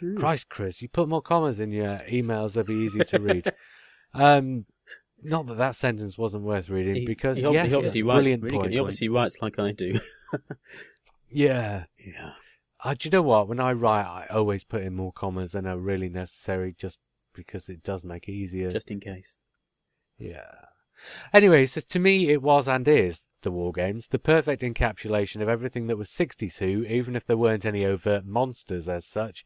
Hmm. 0.00 0.16
Christ, 0.18 0.48
Chris, 0.48 0.82
you 0.82 0.88
put 0.88 1.08
more 1.08 1.22
commas 1.22 1.60
in 1.60 1.70
your 1.72 2.00
emails, 2.10 2.54
they'll 2.54 2.64
be 2.64 2.74
easy 2.74 3.00
to 3.00 3.18
read. 3.20 3.52
um, 4.14 4.66
not 5.22 5.46
that 5.46 5.58
that 5.58 5.76
sentence 5.76 6.18
wasn't 6.18 6.44
worth 6.44 6.68
reading, 6.68 6.96
He- 6.96 7.06
because 7.06 7.38
he, 7.38 7.44
yes, 7.44 7.68
he 7.68 7.74
obviously 7.74 8.02
writes. 8.02 8.16
brilliant 8.16 8.42
really 8.42 8.58
point. 8.58 8.72
He 8.72 8.78
obviously 8.78 9.08
writes 9.08 9.36
like 9.40 9.58
I 9.58 9.72
do. 9.72 10.00
Yeah. 11.32 11.84
yeah. 12.04 12.32
Uh, 12.82 12.94
do 12.98 13.06
you 13.06 13.10
know 13.10 13.22
what? 13.22 13.46
When 13.46 13.60
I 13.60 13.72
write, 13.72 14.06
I 14.06 14.26
always 14.30 14.64
put 14.64 14.82
in 14.82 14.94
more 14.94 15.12
commas 15.12 15.52
than 15.52 15.66
are 15.66 15.78
really 15.78 16.08
necessary, 16.08 16.74
just 16.78 16.98
because 17.34 17.68
it 17.68 17.82
does 17.82 18.04
make 18.04 18.26
it 18.26 18.32
easier. 18.32 18.70
Just 18.70 18.90
in 18.90 19.00
case. 19.00 19.36
Yeah. 20.18 20.66
Anyway, 21.32 21.60
he 21.60 21.66
says, 21.66 21.84
to 21.86 21.98
me, 21.98 22.30
it 22.30 22.42
was 22.42 22.68
and 22.68 22.86
is, 22.86 23.22
the 23.42 23.50
War 23.50 23.72
Games, 23.72 24.08
the 24.08 24.18
perfect 24.18 24.60
encapsulation 24.62 25.40
of 25.40 25.48
everything 25.48 25.86
that 25.86 25.96
was 25.96 26.10
60s 26.10 26.58
Who, 26.58 26.84
even 26.84 27.16
if 27.16 27.24
there 27.24 27.38
weren't 27.38 27.64
any 27.64 27.86
overt 27.86 28.26
monsters 28.26 28.88
as 28.88 29.06
such. 29.06 29.44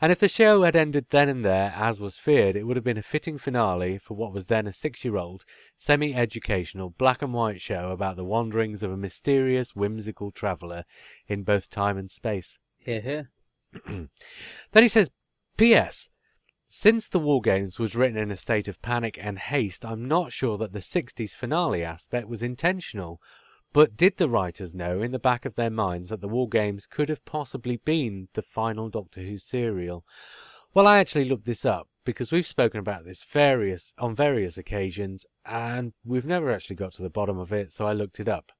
And 0.00 0.10
if 0.10 0.18
the 0.18 0.28
show 0.28 0.62
had 0.62 0.76
ended 0.76 1.06
then 1.10 1.28
and 1.28 1.44
there, 1.44 1.74
as 1.76 2.00
was 2.00 2.18
feared, 2.18 2.56
it 2.56 2.64
would 2.64 2.76
have 2.76 2.84
been 2.84 2.96
a 2.96 3.02
fitting 3.02 3.36
finale 3.36 3.98
for 3.98 4.14
what 4.14 4.32
was 4.32 4.46
then 4.46 4.66
a 4.66 4.72
six-year-old, 4.72 5.44
semi-educational, 5.76 6.90
black 6.90 7.20
and 7.20 7.34
white 7.34 7.60
show 7.60 7.90
about 7.90 8.16
the 8.16 8.24
wanderings 8.24 8.82
of 8.82 8.90
a 8.90 8.96
mysterious, 8.96 9.76
whimsical 9.76 10.30
traveller 10.30 10.84
in 11.26 11.42
both 11.42 11.68
time 11.68 11.98
and 11.98 12.10
space. 12.10 12.58
Here, 12.84 13.00
here. 13.00 13.30
Then 14.72 14.82
he 14.82 14.88
says, 14.88 15.10
P.S. 15.56 16.10
Since 16.68 17.08
the 17.08 17.18
War 17.18 17.40
Games 17.40 17.78
was 17.78 17.96
written 17.96 18.18
in 18.18 18.30
a 18.30 18.36
state 18.36 18.68
of 18.68 18.82
panic 18.82 19.18
and 19.18 19.38
haste, 19.38 19.86
I'm 19.86 20.06
not 20.06 20.32
sure 20.32 20.58
that 20.58 20.72
the 20.72 20.80
60s 20.80 21.30
finale 21.30 21.82
aspect 21.82 22.28
was 22.28 22.42
intentional. 22.42 23.20
But 23.72 23.96
did 23.96 24.18
the 24.18 24.28
writers 24.28 24.74
know 24.74 25.00
in 25.00 25.12
the 25.12 25.18
back 25.18 25.46
of 25.46 25.54
their 25.54 25.70
minds 25.70 26.10
that 26.10 26.20
the 26.20 26.28
War 26.28 26.48
Games 26.48 26.86
could 26.86 27.08
have 27.08 27.24
possibly 27.24 27.78
been 27.78 28.28
the 28.34 28.42
final 28.42 28.90
Doctor 28.90 29.22
Who 29.22 29.38
serial? 29.38 30.04
Well, 30.74 30.86
I 30.86 30.98
actually 30.98 31.24
looked 31.24 31.46
this 31.46 31.64
up 31.64 31.88
because 32.04 32.32
we've 32.32 32.46
spoken 32.46 32.80
about 32.80 33.04
this 33.06 33.22
various 33.22 33.94
on 33.98 34.14
various 34.14 34.58
occasions 34.58 35.24
and 35.46 35.94
we've 36.04 36.26
never 36.26 36.52
actually 36.52 36.76
got 36.76 36.92
to 36.94 37.02
the 37.02 37.08
bottom 37.08 37.38
of 37.38 37.50
it, 37.50 37.72
so 37.72 37.86
I 37.86 37.94
looked 37.94 38.20
it 38.20 38.28
up. 38.28 38.52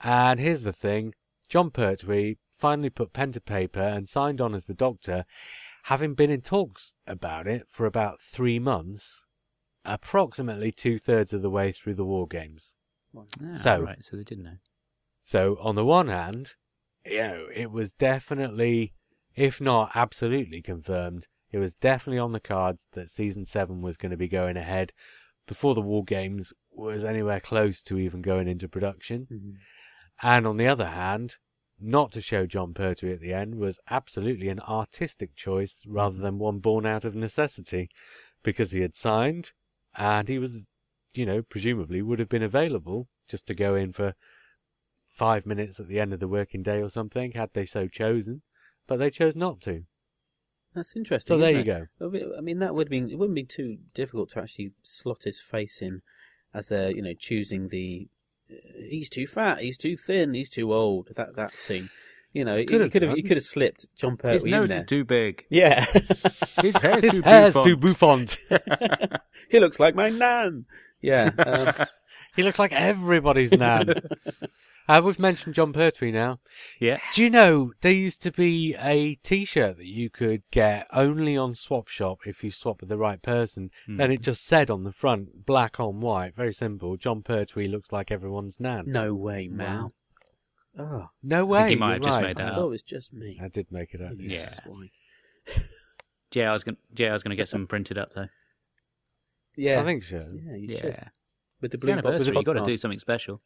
And 0.00 0.40
here's 0.40 0.62
the 0.62 0.72
thing 0.72 1.12
Jon 1.48 1.70
Pertwee 1.70 2.38
finally 2.58 2.90
put 2.90 3.12
pen 3.12 3.32
to 3.32 3.40
paper 3.40 3.80
and 3.82 4.08
signed 4.08 4.40
on 4.40 4.54
as 4.54 4.64
the 4.66 4.74
Doctor, 4.74 5.24
having 5.84 6.14
been 6.14 6.30
in 6.30 6.40
talks 6.40 6.94
about 7.06 7.46
it 7.46 7.66
for 7.70 7.86
about 7.86 8.20
three 8.20 8.58
months, 8.58 9.24
approximately 9.84 10.72
two 10.72 10.98
thirds 10.98 11.32
of 11.32 11.42
the 11.42 11.50
way 11.50 11.72
through 11.72 11.94
the 11.94 12.04
War 12.04 12.26
Games. 12.26 12.76
Ah, 13.16 13.52
So- 13.52 13.80
right, 13.80 14.04
so 14.04 14.16
they 14.16 14.24
didn't 14.24 14.44
know. 14.44 14.58
So, 15.22 15.56
on 15.60 15.74
the 15.74 15.84
one 15.84 16.08
hand, 16.08 16.54
you 17.04 17.18
know, 17.18 17.46
it 17.54 17.70
was 17.70 17.92
definitely, 17.92 18.94
if 19.34 19.60
not 19.60 19.92
absolutely 19.94 20.62
confirmed, 20.62 21.26
it 21.50 21.58
was 21.58 21.74
definitely 21.74 22.18
on 22.18 22.32
the 22.32 22.40
cards 22.40 22.86
that 22.92 23.10
season 23.10 23.44
seven 23.44 23.80
was 23.80 23.96
going 23.96 24.10
to 24.10 24.16
be 24.16 24.28
going 24.28 24.56
ahead 24.56 24.92
before 25.46 25.74
the 25.74 25.80
War 25.82 26.04
Games 26.04 26.52
was 26.70 27.04
anywhere 27.04 27.40
close 27.40 27.82
to 27.84 27.98
even 27.98 28.20
going 28.22 28.48
into 28.48 28.68
production. 28.68 29.26
Mhm. 29.30 29.56
And 30.22 30.46
on 30.46 30.56
the 30.56 30.66
other 30.66 30.88
hand, 30.90 31.36
not 31.80 32.12
to 32.12 32.20
show 32.20 32.46
Jon 32.46 32.72
Pertwee 32.72 33.12
at 33.12 33.20
the 33.20 33.32
end 33.32 33.56
was 33.56 33.78
absolutely 33.90 34.48
an 34.48 34.60
artistic 34.60 35.34
choice 35.36 35.82
rather 35.86 36.14
mm-hmm. 36.14 36.22
than 36.22 36.38
one 36.38 36.58
born 36.58 36.86
out 36.86 37.04
of 37.04 37.14
necessity, 37.14 37.90
because 38.42 38.72
he 38.72 38.80
had 38.80 38.94
signed 38.94 39.52
and 39.96 40.28
he 40.28 40.38
was, 40.38 40.68
you 41.14 41.26
know, 41.26 41.42
presumably 41.42 42.02
would 42.02 42.18
have 42.18 42.28
been 42.28 42.42
available 42.42 43.08
just 43.28 43.46
to 43.46 43.54
go 43.54 43.74
in 43.74 43.92
for 43.92 44.14
five 45.06 45.46
minutes 45.46 45.80
at 45.80 45.88
the 45.88 45.98
end 45.98 46.12
of 46.12 46.20
the 46.20 46.28
working 46.28 46.62
day 46.62 46.80
or 46.80 46.88
something, 46.88 47.32
had 47.32 47.50
they 47.54 47.66
so 47.66 47.88
chosen, 47.88 48.42
but 48.86 48.98
they 48.98 49.10
chose 49.10 49.34
not 49.34 49.60
to. 49.62 49.84
That's 50.74 50.94
interesting. 50.94 51.36
So 51.36 51.40
there 51.40 51.52
you 51.52 51.60
it? 51.60 51.64
go. 51.64 51.86
I 52.00 52.08
mean- 52.08 52.32
I 52.36 52.40
mean, 52.42 52.58
that 52.58 52.74
would 52.74 52.90
be 52.90 52.98
it 52.98 53.18
wouldn't 53.18 53.34
be 53.34 53.44
too 53.44 53.78
difficult 53.94 54.30
to 54.30 54.40
actually 54.40 54.72
slot 54.82 55.24
his 55.24 55.40
face 55.40 55.80
in 55.80 56.02
as 56.52 56.68
they're 56.68 56.90
you 56.90 57.02
know 57.02 57.14
choosing 57.18 57.68
the. 57.68 58.08
He's 58.88 59.08
too 59.08 59.26
fat. 59.26 59.60
He's 59.60 59.76
too 59.76 59.96
thin. 59.96 60.34
He's 60.34 60.50
too 60.50 60.72
old. 60.72 61.08
That 61.16 61.36
that 61.36 61.52
scene. 61.52 61.90
You 62.32 62.44
know, 62.44 62.56
you 62.56 62.66
Could 62.66 62.80
have 62.82 62.90
could 62.92 63.02
have 63.02 63.16
you 63.16 63.22
could 63.22 63.38
have 63.38 63.44
slipped 63.44 63.86
Jon 63.96 64.16
Pertwee 64.18 64.34
His 64.34 64.44
nose 64.44 64.74
is 64.74 64.82
too 64.86 65.04
big. 65.04 65.46
yeah, 65.48 65.84
His 66.60 66.76
hair's 66.76 67.02
His 67.02 67.12
too 67.14 67.22
hair's 67.22 67.54
bouffant. 67.54 67.64
too 67.64 67.76
bouffant. 67.78 68.38
he 69.50 69.58
looks 69.58 69.80
like 69.80 69.94
my 69.94 70.10
nan. 70.10 70.66
Yeah, 71.00 71.30
um, 71.38 71.86
he 72.36 72.42
looks 72.42 72.58
like 72.58 72.72
everybody's 72.72 73.52
nan. 73.52 73.94
Uh, 74.88 75.02
we've 75.04 75.18
mentioned 75.18 75.54
Jon 75.54 75.72
Pertwee 75.72 76.12
now. 76.12 76.38
Yeah. 76.80 76.98
Do 77.12 77.22
you 77.22 77.30
know 77.30 77.72
there 77.80 77.90
used 77.92 78.22
to 78.22 78.30
be 78.30 78.74
a 78.78 79.16
T-shirt 79.16 79.78
that 79.78 79.86
you 79.86 80.10
could 80.10 80.42
get 80.52 80.86
only 80.92 81.36
on 81.36 81.54
Swap 81.54 81.88
Shop 81.88 82.18
if 82.24 82.44
you 82.44 82.50
swap 82.52 82.80
with 82.80 82.88
the 82.88 82.96
right 82.98 83.20
person, 83.20 83.70
Hmm. 83.86 84.00
and 84.00 84.12
it 84.12 84.20
just 84.22 84.44
said 84.46 84.70
on 84.70 84.84
the 84.84 84.92
front, 84.92 85.44
black 85.44 85.80
on 85.80 86.00
white, 86.00 86.36
very 86.36 86.52
simple. 86.54 86.96
Jon 86.96 87.22
Pertwee 87.22 87.66
looks 87.68 87.90
like 87.90 88.10
everyone's 88.12 88.60
nan. 88.60 88.84
no 88.86 89.12
way, 89.14 89.48
man. 89.48 89.82
Wow. 89.82 89.92
Oh, 90.78 91.06
No 91.22 91.40
I 91.40 91.42
way. 91.42 91.58
think 91.60 91.70
he 91.70 91.76
might 91.76 91.86
you're 91.86 91.94
have 91.94 92.02
just 92.04 92.16
right. 92.18 92.22
made 92.26 92.36
that 92.36 92.46
I 92.46 92.50
up. 92.50 92.54
thought 92.56 92.66
it 92.68 92.70
was 92.72 92.82
just 92.82 93.12
me. 93.14 93.40
I 93.42 93.48
did 93.48 93.66
make 93.72 93.92
it 93.94 94.02
up. 94.02 94.12
You 94.18 94.28
Yeah. 94.28 94.46
swine. 94.62 94.90
Yeah, 96.34 96.50
I 96.50 96.52
was 96.52 96.64
gonna. 96.64 96.76
Yeah, 96.94 97.08
I 97.08 97.12
was 97.12 97.22
gonna 97.22 97.34
get 97.36 97.48
some 97.48 97.66
printed 97.66 97.96
up 97.96 98.12
though. 98.14 98.28
Yeah, 99.56 99.80
I 99.80 99.84
think 99.84 100.04
so. 100.04 100.26
yeah, 100.34 100.54
you 100.56 100.68
yeah, 100.68 100.76
should 100.80 101.10
with 101.62 101.70
the 101.70 101.78
blue 101.78 101.94
box 101.94 102.04
anniversary. 102.06 102.36
You 102.36 102.42
got 102.42 102.52
to 102.54 102.64
do 102.64 102.76
something 102.76 102.98
special. 102.98 103.40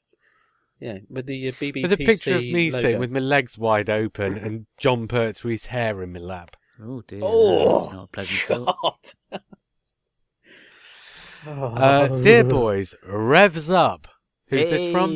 Yeah, 0.81 0.99
with 1.11 1.27
the 1.27 1.49
uh, 1.49 1.53
BBPC 1.53 1.83
With 1.83 1.93
a 1.93 1.97
picture 1.99 2.37
of 2.37 2.43
me 2.45 2.71
logo. 2.71 2.83
sitting 2.83 2.99
with 3.01 3.11
my 3.11 3.21
legs 3.21 3.59
wide 3.59 3.91
open 3.91 4.37
and 4.39 4.67
Jon 4.79 5.07
Pertwee's 5.09 5.67
hair 5.67 6.03
in 6.03 6.13
my 6.13 6.21
lap. 6.21 6.57
Oh 6.83 7.03
dear, 7.03 7.21
Oh, 7.23 7.73
that's 7.83 7.93
not 7.93 8.05
a 8.05 8.09
pleasant 8.09 8.41
thought. 8.41 9.15
God. 9.31 9.41
Uh, 11.47 12.09
Oh. 12.11 12.23
dear 12.23 12.45
boys, 12.45 12.95
revs 13.07 13.71
up. 13.71 14.07
Who's 14.49 14.69
this 14.69 14.85
from? 14.93 15.11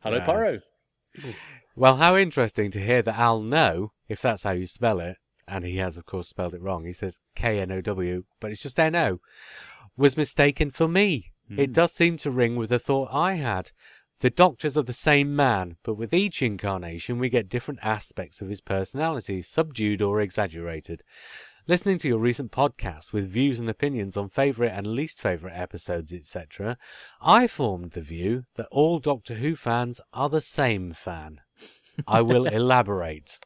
Hello, 0.00 0.16
Yes. 0.16 0.24
Porro. 0.24 1.34
Well, 1.74 1.96
how 1.96 2.16
interesting 2.16 2.70
to 2.70 2.80
hear 2.80 3.02
that 3.02 3.18
Al 3.18 3.42
No, 3.42 3.92
if 4.08 4.22
that's 4.22 4.44
how 4.44 4.52
you 4.52 4.66
spell 4.66 5.00
it, 5.00 5.18
and 5.46 5.66
he 5.66 5.76
has, 5.76 5.98
of 5.98 6.06
course, 6.06 6.28
spelled 6.30 6.54
it 6.54 6.62
wrong. 6.62 6.86
He 6.86 6.94
says 6.94 7.20
K 7.34 7.60
N 7.60 7.70
O 7.72 7.80
W, 7.82 8.24
but 8.40 8.50
it's 8.50 8.62
just 8.62 8.80
N 8.80 8.96
O, 8.96 9.18
was 9.98 10.16
mistaken 10.16 10.70
for 10.70 10.88
me. 10.88 11.32
It 11.50 11.66
Hmm. 11.66 11.72
does 11.72 11.92
seem 11.92 12.16
to 12.18 12.30
ring 12.30 12.56
with 12.56 12.70
the 12.70 12.78
thought 12.78 13.10
I 13.12 13.34
had. 13.34 13.72
The 14.20 14.30
doctors 14.30 14.78
are 14.78 14.82
the 14.82 14.94
same 14.94 15.36
man, 15.36 15.76
but 15.82 15.96
with 15.96 16.14
each 16.14 16.40
incarnation 16.40 17.18
we 17.18 17.28
get 17.28 17.50
different 17.50 17.80
aspects 17.82 18.40
of 18.40 18.48
his 18.48 18.62
personality, 18.62 19.42
subdued 19.42 20.00
or 20.00 20.22
exaggerated. 20.22 21.02
Listening 21.66 21.98
to 21.98 22.08
your 22.08 22.18
recent 22.18 22.50
podcast 22.50 23.12
with 23.12 23.28
views 23.28 23.60
and 23.60 23.68
opinions 23.68 24.16
on 24.16 24.30
favourite 24.30 24.70
and 24.70 24.86
least 24.86 25.20
favourite 25.20 25.52
episodes, 25.54 26.14
etc., 26.14 26.78
I 27.20 27.46
formed 27.46 27.90
the 27.90 28.00
view 28.00 28.44
that 28.54 28.68
all 28.70 29.00
Doctor 29.00 29.34
Who 29.34 29.54
fans 29.54 30.00
are 30.14 30.30
the 30.30 30.40
same 30.40 30.94
fan. 30.94 31.42
I 32.06 32.22
will 32.22 32.46
elaborate. 32.60 33.38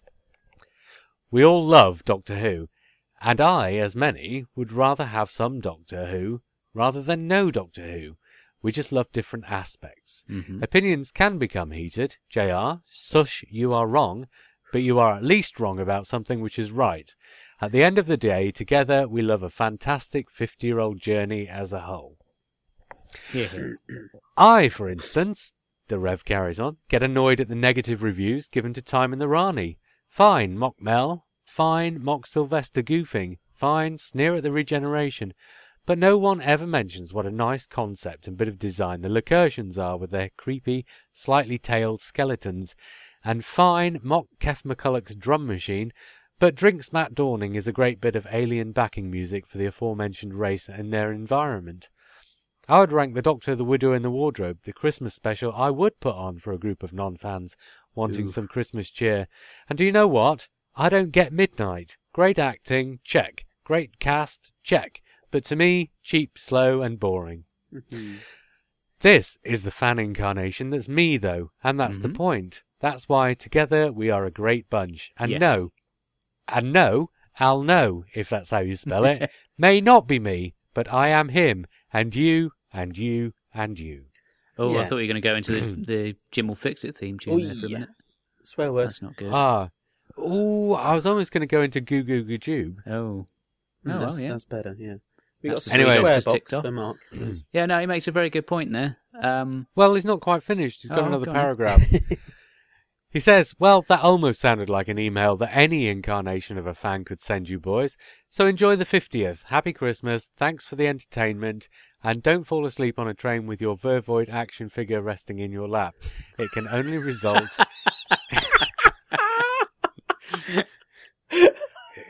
We 1.33 1.45
all 1.45 1.67
love 1.67 2.05
Doctor 2.05 2.37
Who, 2.37 2.69
and 3.21 3.41
I, 3.41 3.75
as 3.75 3.97
many, 3.97 4.47
would 4.55 4.71
rather 4.71 5.07
have 5.07 5.33
some 5.33 5.61
Doctor 5.61 6.07
Who 6.07 6.43
rather 6.75 7.03
than 7.03 7.27
no 7.27 7.51
Doctor 7.51 7.91
Who. 7.91 8.17
We 8.63 8.73
just 8.73 8.93
love 8.93 9.11
different 9.13 9.47
aspects. 9.49 10.25
Mhm. 10.29 10.63
Opinions 10.63 11.11
can 11.11 11.39
become 11.39 11.71
heated. 11.71 12.17
JR, 12.29 12.83
sush, 12.87 13.45
you 13.49 13.73
are 13.73 13.87
wrong, 13.87 14.29
but 14.73 14.83
you 14.83 14.99
are 14.99 15.17
at 15.17 15.25
least 15.25 15.59
wrong 15.59 15.81
about 15.81 16.07
something 16.07 16.41
which 16.41 16.59
is 16.59 16.71
right. 16.71 17.15
At 17.61 17.73
the 17.73 17.83
end 17.83 17.99
of 17.99 18.07
the 18.07 18.17
day, 18.17 18.51
together 18.51 19.09
we 19.09 19.23
love 19.23 19.43
a 19.43 19.51
fantastic 19.51 20.31
50 20.31 20.67
year 20.67 20.79
old 20.79 21.01
journey 21.01 21.49
as 21.49 21.73
a 21.73 21.81
whole. 21.81 22.17
Yeah. 23.33 23.49
I, 24.37 24.69
for 24.69 24.89
instance, 24.89 25.53
the 25.89 25.99
Rev 25.99 26.25
carries 26.25 26.61
on, 26.61 26.77
get 26.89 27.03
annoyed 27.03 27.41
at 27.41 27.49
the 27.49 27.55
negative 27.55 28.03
reviews 28.03 28.49
given 28.49 28.73
to 28.75 28.83
Time 28.83 29.13
and 29.13 29.21
the 29.21 29.29
Rani. 29.29 29.79
Fine, 30.09 30.57
mock 30.57 30.81
Mel. 30.81 31.27
Fine, 31.45 32.03
mock 32.03 32.27
Sylvester 32.27 32.83
goofing. 32.83 33.39
Fine, 33.53 33.99
sneer 33.99 34.37
at 34.37 34.43
the 34.43 34.53
regeneration. 34.53 35.35
But 35.87 35.99
no 35.99 36.19
one 36.19 36.41
ever 36.41 36.67
mentions 36.67 37.13
what 37.13 37.27
a 37.27 37.31
nice 37.31 37.67
concept 37.67 38.29
and 38.29 38.37
bit 38.37 38.49
of 38.49 38.59
design 38.59 39.01
the 39.01 39.09
Lakertyans 39.09 39.79
are 39.79 39.97
with 39.97 40.11
their 40.11 40.31
creepy, 40.37 40.85
slightly 41.13 41.59
tailed 41.59 42.01
skeletons, 42.01 42.75
and 43.25 43.45
fine 43.45 43.99
mock 44.03 44.27
Keff 44.39 44.63
McCulloch's 44.63 45.17
drum 45.17 45.47
machine, 45.47 45.93
but 46.39 46.55
Drinks 46.55 46.93
Matt 46.93 47.15
Dawning 47.15 47.55
is 47.55 47.67
a 47.67 47.73
great 47.73 48.01
bit 48.01 48.17
of 48.17 48.27
alien 48.31 48.73
backing 48.73 49.11
music 49.11 49.47
for 49.47 49.59
the 49.59 49.67
aforementioned 49.67 50.35
race 50.35 50.69
and 50.69 50.93
their 50.93 51.13
environment. 51.13 51.89
I 52.69 52.81
would 52.81 52.93
rank 52.93 53.15
The 53.15 53.23
Doctor, 53.23 53.55
the 53.55 53.65
Widow, 53.65 53.93
and 53.93 54.05
the 54.05 54.11
Wardrobe 54.11 54.61
the 54.65 54.73
Christmas 54.73 55.15
special 55.15 55.53
I 55.53 55.71
would 55.71 55.99
put 56.01 56.15
on 56.15 56.39
for 56.39 56.53
a 56.53 56.59
group 56.59 56.83
of 56.83 56.93
non 56.93 57.17
fans 57.17 57.57
wanting 57.95 58.29
some 58.29 58.47
Christmas 58.47 58.91
cheer. 58.91 59.29
And 59.69 59.77
do 59.77 59.85
you 59.85 59.93
know 59.93 60.09
what? 60.09 60.49
I 60.77 60.89
don't 60.89 61.11
get 61.11 61.33
midnight. 61.33 61.99
Great 62.13 62.39
acting, 62.39 63.01
check. 63.03 63.45
Great 63.65 63.99
cast, 63.99 64.53
check. 64.63 65.03
But 65.31 65.45
to 65.47 65.57
me, 65.57 65.91
cheap, 66.03 66.39
slow, 66.39 66.83
and 66.83 66.99
boring. 66.99 67.45
Mhm. 67.73 68.21
This 69.01 69.39
is 69.45 69.63
the 69.63 69.71
fan 69.71 69.99
incarnation 69.99 70.71
that's 70.71 70.89
me, 70.89 71.17
though, 71.17 71.53
and 71.65 71.79
that's 71.81 71.99
the 71.99 72.09
Mhm. 72.09 72.15
point. 72.17 72.63
That's 72.81 73.09
why 73.09 73.35
together 73.35 73.93
we 73.93 74.11
are 74.11 74.25
a 74.27 74.31
great 74.31 74.69
bunch. 74.69 75.13
And 75.17 75.31
Yes. 75.33 75.41
no, 75.41 75.73
and 76.49 76.73
no, 76.73 77.11
I'll 77.39 77.63
know, 77.63 78.05
if 78.15 78.29
that's 78.29 78.51
how 78.51 78.59
you 78.61 78.77
spell 78.77 79.05
it, 79.05 79.31
may 79.59 79.81
not 79.81 80.07
be 80.07 80.19
me, 80.19 80.55
but 80.75 80.93
I 80.93 81.09
am 81.09 81.29
him, 81.31 81.67
and 81.93 82.15
you, 82.15 82.53
and 82.73 82.97
you, 82.99 83.33
and 83.55 83.79
you. 83.79 84.07
Oh, 84.59 84.75
Yeah. 84.75 84.81
I 84.81 84.85
thought 84.85 84.97
you 84.97 85.03
were 85.05 85.13
going 85.13 85.23
to 85.23 85.29
go 85.29 85.37
into 85.37 85.53
the, 85.53 85.61
the 85.87 86.17
Jim 86.31 86.49
will 86.49 86.55
fix 86.55 86.85
it 86.85 86.97
theme 86.97 87.19
tune 87.19 87.35
Oh, 87.35 87.39
there 87.39 87.55
for 87.55 87.67
a 87.67 87.71
minute. 87.71 87.89
Swear 88.43 88.73
word. 88.73 88.87
That's 88.89 89.03
not 89.03 89.17
good. 89.17 89.33
Ah. 89.33 89.71
Ooh, 90.19 90.73
I 90.75 90.95
was 90.95 91.07
almost 91.07 91.31
going 91.33 91.41
to 91.43 91.47
go 91.47 91.63
into 91.63 91.81
Goo 91.81 92.03
Goo 92.03 92.25
Goo 92.25 92.37
Jube. 92.39 92.83
oh. 92.87 93.27
Mm, 93.87 93.95
Oh, 93.97 94.01
that's, 94.01 94.17
well, 94.17 94.21
yeah. 94.21 94.29
that's 94.33 94.45
better. 94.45 94.77
Yeah. 94.79 94.97
We 95.43 95.51
That's 95.51 95.67
got 95.67 95.73
the 95.75 95.81
Anyway. 95.81 95.99
swear 95.99 96.15
just 96.17 96.31
ticked 96.31 96.51
box 96.51 96.53
off. 96.55 96.65
for 96.65 96.71
Mark. 96.71 96.97
Yeah, 97.53 97.67
no, 97.67 97.81
he 97.81 97.87
makes 97.87 98.07
a 98.09 98.13
very 98.13 98.31
good 98.31 98.47
point 98.47 98.73
there. 98.73 98.97
Um, 99.23 99.67
Well, 99.75 99.95
he's 99.95 100.05
not 100.05 100.21
quite 100.21 100.43
finished. 100.43 100.83
He's 100.83 100.91
got 100.91 101.01
Oh, 101.01 101.07
another 101.07 101.27
go 101.27 101.33
paragraph. 101.33 101.83
he 103.11 103.21
says, 103.21 103.55
Well, 103.59 103.83
that 103.89 104.01
almost 104.01 104.41
sounded 104.41 104.69
like 104.69 104.89
an 104.89 104.99
email 104.99 105.37
that 105.39 105.55
any 105.57 105.89
incarnation 105.89 106.59
of 106.59 106.67
a 106.67 106.75
fan 106.75 107.05
could 107.05 107.21
send 107.21 107.49
you, 107.49 107.59
boys. 107.59 107.97
So 108.29 108.47
enjoy 108.47 108.77
the 108.77 108.85
50th. 108.85 109.45
Happy 109.45 109.73
Christmas. 109.73 110.31
Thanks 110.37 110.67
for 110.67 110.77
the 110.77 110.87
entertainment. 110.87 111.69
And 112.03 112.23
don't 112.23 112.45
fall 112.47 112.65
asleep 112.67 112.99
on 112.99 113.09
a 113.09 113.15
train 113.15 113.47
with 113.47 113.61
your 113.61 113.77
Vervoid 113.77 114.31
action 114.31 114.69
figure 114.71 115.03
resting 115.03 115.39
in 115.39 115.53
your 115.53 115.69
lap. 115.69 115.95
It 116.39 116.51
can 116.53 116.69
only 116.69 116.99
result. 116.99 117.49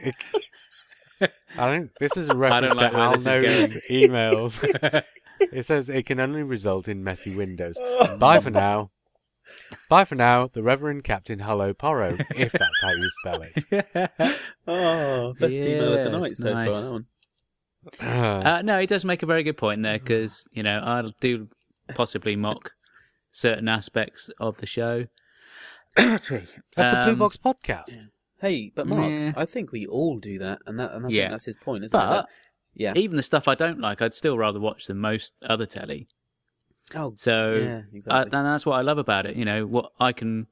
It- 0.03 0.15
I 1.59 1.71
don't. 1.71 1.91
This 1.99 2.17
is 2.17 2.29
a 2.29 2.37
reference 2.37 2.69
don't 2.69 2.77
like 2.77 2.91
to 2.93 2.97
where 2.97 3.07
Al 3.07 3.13
this 3.17 3.77
emails. 3.91 5.03
it 5.41 5.67
says 5.67 5.89
it 5.89 6.07
can 6.07 6.21
only 6.21 6.43
result 6.43 6.89
in 6.89 7.03
messy 7.05 7.35
windows. 7.35 7.79
Bye 8.19 8.41
for 8.41 8.51
now. 8.51 8.91
Bye 9.89 10.05
for 10.05 10.15
now, 10.15 10.49
the 10.53 10.63
Reverend 10.63 11.03
Captain 11.03 11.41
Hullo 11.41 11.77
Porro, 11.77 12.17
if 12.37 12.53
that's 12.53 12.81
how 12.83 12.93
you 12.93 13.11
spell 13.19 13.43
it. 13.43 14.39
Oh, 14.69 15.35
best 15.41 15.55
email 15.55 15.95
of 15.95 16.05
the 16.13 16.19
night 16.19 16.37
so 16.37 16.53
nice. 16.53 16.71
far. 16.71 16.83
That 16.83 16.93
one. 16.93 17.07
uh, 18.47 18.63
no, 18.63 18.79
he 18.79 18.87
does 18.87 19.05
make 19.05 19.23
a 19.23 19.27
very 19.27 19.43
good 19.43 19.57
point 19.57 19.83
there 19.83 19.99
because, 19.99 20.47
you 20.53 20.63
know, 20.63 20.81
I 20.85 21.03
do 21.21 21.49
possibly 21.95 22.37
mock 22.37 22.73
certain 23.31 23.69
aspects 23.69 24.31
of 24.39 24.59
the 24.59 24.67
show. 24.67 25.07
Of 25.97 26.29
the 26.29 26.47
Blue 26.77 27.13
Um, 27.13 27.19
Box 27.19 27.37
podcast. 27.37 27.97
Hey, 28.41 28.73
but 28.75 28.87
Mark, 28.87 29.11
Yeah. 29.11 29.33
I 29.37 29.45
think 29.45 29.71
we 29.73 29.87
all 29.87 30.19
do 30.19 30.39
that, 30.39 30.61
and 30.67 30.79
that, 30.79 30.93
and 30.93 31.05
I 31.07 31.09
think 31.09 31.31
that's 31.31 31.45
his 31.45 31.57
point, 31.57 31.85
isn't 31.85 31.97
it? 31.99 32.01
But 32.03 32.11
That- 32.23 32.29
yeah. 32.75 32.93
even 32.97 33.17
the 33.17 33.23
stuff 33.23 33.47
I 33.49 33.55
don't 33.55 33.81
like, 33.81 34.01
I'd 34.01 34.15
still 34.15 34.39
rather 34.39 34.59
watch 34.61 34.87
than 34.87 34.99
most 34.99 35.33
other 35.43 35.67
telly. 35.67 36.09
Oh, 36.95 37.15
So 37.17 37.53
yeah, 37.53 37.83
exactly. 37.93 38.23
and 38.39 38.47
that's 38.47 38.67
what 38.67 38.77
I 38.77 38.81
love 38.83 38.99
about 38.99 39.27
it. 39.27 39.37
You 39.37 39.45
know, 39.45 39.67
what 39.67 39.93
I 40.01 40.13
can 40.13 40.47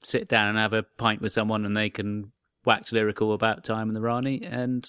sit 0.00 0.28
down 0.28 0.48
and 0.50 0.58
have 0.58 0.72
a 0.72 0.82
pint 0.82 1.20
with 1.22 1.32
someone, 1.32 1.64
and 1.64 1.74
they 1.76 1.90
can 1.90 2.32
wax 2.64 2.92
lyrical 2.92 3.32
about 3.32 3.64
Time 3.64 3.88
and 3.88 3.96
the 3.96 4.00
Rani, 4.00 4.42
and 4.44 4.88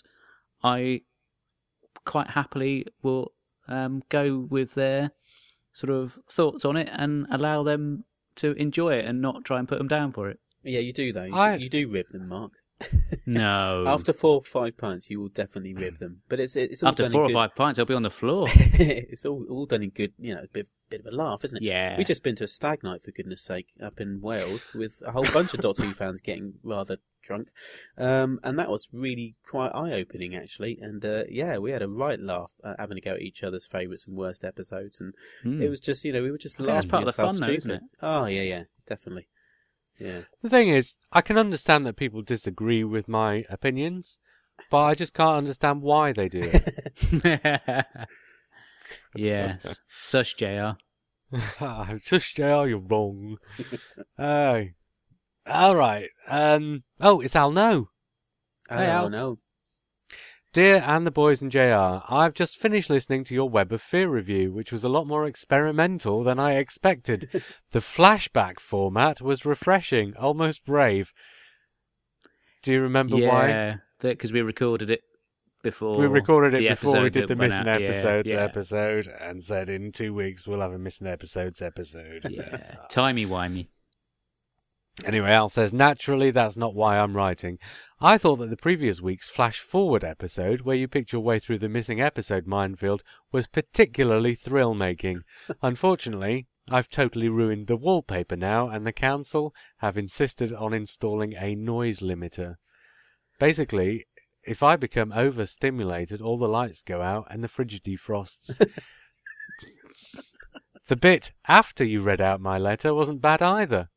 I 0.63 1.01
quite 2.05 2.31
happily 2.31 2.85
will 3.01 3.31
um, 3.67 4.03
go 4.09 4.39
with 4.49 4.73
their 4.73 5.11
sort 5.71 5.89
of 5.89 6.19
thoughts 6.29 6.65
on 6.65 6.75
it 6.75 6.89
and 6.91 7.25
allow 7.31 7.63
them 7.63 8.03
to 8.35 8.51
enjoy 8.53 8.95
it 8.95 9.05
and 9.05 9.21
not 9.21 9.45
try 9.45 9.57
and 9.59 9.67
put 9.67 9.77
them 9.77 9.87
down 9.87 10.11
for 10.11 10.29
it. 10.29 10.39
Yeah, 10.63 10.79
you 10.79 10.93
do 10.93 11.11
though. 11.13 11.23
You, 11.23 11.33
I- 11.35 11.57
do, 11.57 11.63
you 11.63 11.69
do 11.69 11.87
rib 11.89 12.07
them, 12.11 12.27
Mark. 12.27 12.51
No, 13.25 13.85
After 13.87 14.11
four 14.11 14.37
or 14.39 14.43
five 14.43 14.75
pints, 14.75 15.09
you 15.09 15.17
will 15.21 15.29
definitely 15.29 15.73
rib 15.73 15.97
them. 15.99 16.21
But 16.27 16.41
it's 16.41 16.55
it's 16.57 16.83
all 16.83 16.89
after 16.89 17.03
done 17.03 17.11
four 17.13 17.21
in 17.21 17.25
or 17.25 17.29
good, 17.29 17.33
five 17.35 17.55
pints, 17.55 17.79
I'll 17.79 17.85
be 17.85 17.93
on 17.93 18.03
the 18.03 18.09
floor. 18.09 18.47
it's 18.53 19.25
all 19.25 19.45
all 19.49 19.65
done 19.65 19.81
in 19.83 19.91
good, 19.91 20.11
you 20.19 20.35
know, 20.35 20.41
a 20.43 20.47
bit 20.47 20.67
bit 20.89 20.99
of 20.99 21.05
a 21.05 21.11
laugh, 21.15 21.45
isn't 21.45 21.57
it? 21.57 21.63
yeah, 21.63 21.97
We 21.97 22.03
just 22.03 22.21
been 22.23 22.35
to 22.35 22.43
a 22.43 22.47
stag 22.47 22.83
night 22.83 23.01
for 23.01 23.11
goodness 23.11 23.41
sake 23.41 23.67
up 23.81 24.01
in 24.01 24.19
Wales 24.19 24.67
with 24.75 25.01
a 25.05 25.11
whole 25.13 25.23
bunch 25.31 25.53
of 25.53 25.61
Doctor 25.61 25.83
Who 25.83 25.93
fans 25.93 26.19
getting 26.19 26.55
rather 26.63 26.97
drunk, 27.23 27.47
um, 27.97 28.39
and 28.43 28.59
that 28.59 28.69
was 28.69 28.89
really 28.91 29.37
quite 29.47 29.69
eye 29.73 29.93
opening 29.93 30.35
actually. 30.35 30.77
And 30.81 31.05
uh, 31.05 31.23
yeah, 31.29 31.57
we 31.59 31.71
had 31.71 31.81
a 31.81 31.87
right 31.87 32.19
laugh 32.19 32.51
uh, 32.63 32.73
having 32.77 32.95
to 32.95 33.01
go 33.01 33.13
at 33.13 33.21
each 33.21 33.43
other's 33.43 33.65
favourites 33.65 34.05
and 34.05 34.17
worst 34.17 34.43
episodes, 34.43 34.99
and 34.99 35.13
Hmm. 35.43 35.61
it 35.61 35.69
was 35.69 35.79
just 35.79 36.03
you 36.03 36.11
know 36.11 36.21
we 36.23 36.31
were 36.31 36.37
just 36.37 36.55
I 36.55 36.57
think 36.57 36.67
that's 36.67 36.75
laughing 36.85 36.89
part 36.89 37.07
of 37.07 37.15
the 37.15 37.21
ourselves 37.21 37.39
fun, 37.39 37.47
though, 37.47 37.57
stupid. 37.59 37.71
isn't 37.75 37.83
it? 37.85 37.89
Oh 38.01 38.25
yeah, 38.25 38.41
yeah, 38.41 38.63
definitely. 38.85 39.27
Yeah, 39.99 40.21
The 40.41 40.49
thing 40.49 40.69
is, 40.69 40.95
I 41.11 41.21
can 41.21 41.37
understand 41.37 41.85
that 41.85 41.95
people 41.95 42.21
disagree 42.23 42.83
with 42.83 43.07
my 43.07 43.45
opinions, 43.49 44.17
but 44.69 44.83
I 44.83 44.95
just 44.95 45.13
can't 45.13 45.37
understand 45.37 45.81
why 45.81 46.13
they 46.13 46.29
do 46.29 46.41
it. 46.43 47.85
yes, 49.15 49.81
such 50.01 50.35
Jr. 50.37 50.71
I'm 51.59 51.99
just 52.03 52.35
JR, 52.35 52.65
you're 52.67 52.77
wrong. 52.79 53.37
Oh. 54.19 54.65
All 55.45 55.75
right. 55.75 56.09
Um. 56.29 56.83
Oh, 57.01 57.21
it's 57.21 57.35
Al 57.35 57.51
No. 57.51 57.89
Hey, 58.71 58.85
Al. 58.87 59.09
no, 59.09 59.39
Dear 60.53 60.83
and 60.85 61.07
the 61.07 61.09
boys 61.09 61.41
and 61.41 61.51
JR, 61.51 62.03
I've 62.07 62.35
just 62.35 62.57
finished 62.57 62.87
listening 62.87 63.23
to 63.23 63.33
your 63.33 63.49
Web 63.49 63.73
of 63.73 63.81
Fear 63.81 64.07
review, 64.07 64.51
which 64.51 64.71
was 64.71 64.83
a 64.83 64.89
lot 64.89 65.07
more 65.07 65.25
experimental 65.25 66.23
than 66.23 66.37
I 66.37 66.57
expected. 66.57 67.27
the 67.71 67.79
flashback 67.79 68.59
format 68.59 69.19
was 69.19 69.45
refreshing, 69.45 70.15
almost 70.15 70.63
brave. 70.63 71.11
Do 72.61 72.71
you 72.71 72.81
remember 72.81 73.15
why? 73.15 73.47
yeah, 73.47 73.75
because 73.99 74.31
we 74.31 74.43
recorded 74.43 74.91
it 74.91 75.01
before. 75.63 75.97
We 75.97 76.05
recorded 76.05 76.53
it 76.53 76.69
before 76.69 77.01
we 77.01 77.09
did 77.09 77.29
the 77.29 77.35
missing 77.35 77.67
out. 77.67 77.81
Yeah, 77.81 77.87
episodes 77.87 78.29
yeah. 78.29 78.43
episode 78.43 79.07
and 79.07 79.43
said 79.43 79.71
in 79.71 79.91
two 79.91 80.13
weeks 80.13 80.47
we'll 80.47 80.61
have 80.61 80.71
a 80.71 80.77
missing 80.77 81.07
episodes 81.07 81.63
episode. 81.63 82.27
Yeah, 82.29 82.75
timey 82.91 83.25
wimey. 83.25 83.69
Anyway, 85.03 85.31
Al 85.31 85.49
says, 85.49 85.73
naturally, 85.73 86.29
that's 86.29 86.55
not 86.55 86.75
why 86.75 86.99
I'm 86.99 87.17
writing. 87.17 87.57
I 88.05 88.17
thought 88.17 88.39
that 88.39 88.49
the 88.49 88.57
previous 88.57 88.99
week's 88.99 89.29
Flash 89.29 89.61
Forward 89.61 90.03
episode, 90.03 90.63
where 90.63 90.75
you 90.75 90.89
picked 90.89 91.13
your 91.13 91.21
way 91.21 91.39
through 91.39 91.59
the 91.59 91.69
missing 91.69 92.01
episode 92.01 92.45
minefield, 92.45 93.01
was 93.31 93.47
particularly 93.47 94.35
thrill 94.35 94.73
making. 94.73 95.23
Unfortunately, 95.61 96.47
I've 96.69 96.89
totally 96.89 97.29
ruined 97.29 97.67
the 97.67 97.77
wallpaper 97.77 98.35
now, 98.35 98.67
and 98.67 98.85
the 98.85 98.91
council 98.91 99.55
have 99.77 99.97
insisted 99.97 100.51
on 100.51 100.73
installing 100.73 101.33
a 101.35 101.55
noise 101.55 102.01
limiter. 102.01 102.55
Basically, 103.39 104.05
if 104.45 104.61
I 104.61 104.75
become 104.75 105.13
overstimulated, 105.13 106.19
all 106.19 106.37
the 106.37 106.49
lights 106.49 106.81
go 106.81 107.01
out 107.01 107.27
and 107.29 107.41
the 107.41 107.47
fridge 107.47 107.81
defrosts. 107.81 108.57
the 110.87 110.97
bit 110.97 111.31
after 111.47 111.85
you 111.85 112.01
read 112.01 112.19
out 112.19 112.41
my 112.41 112.57
letter 112.57 112.93
wasn't 112.93 113.21
bad 113.21 113.41
either. 113.41 113.87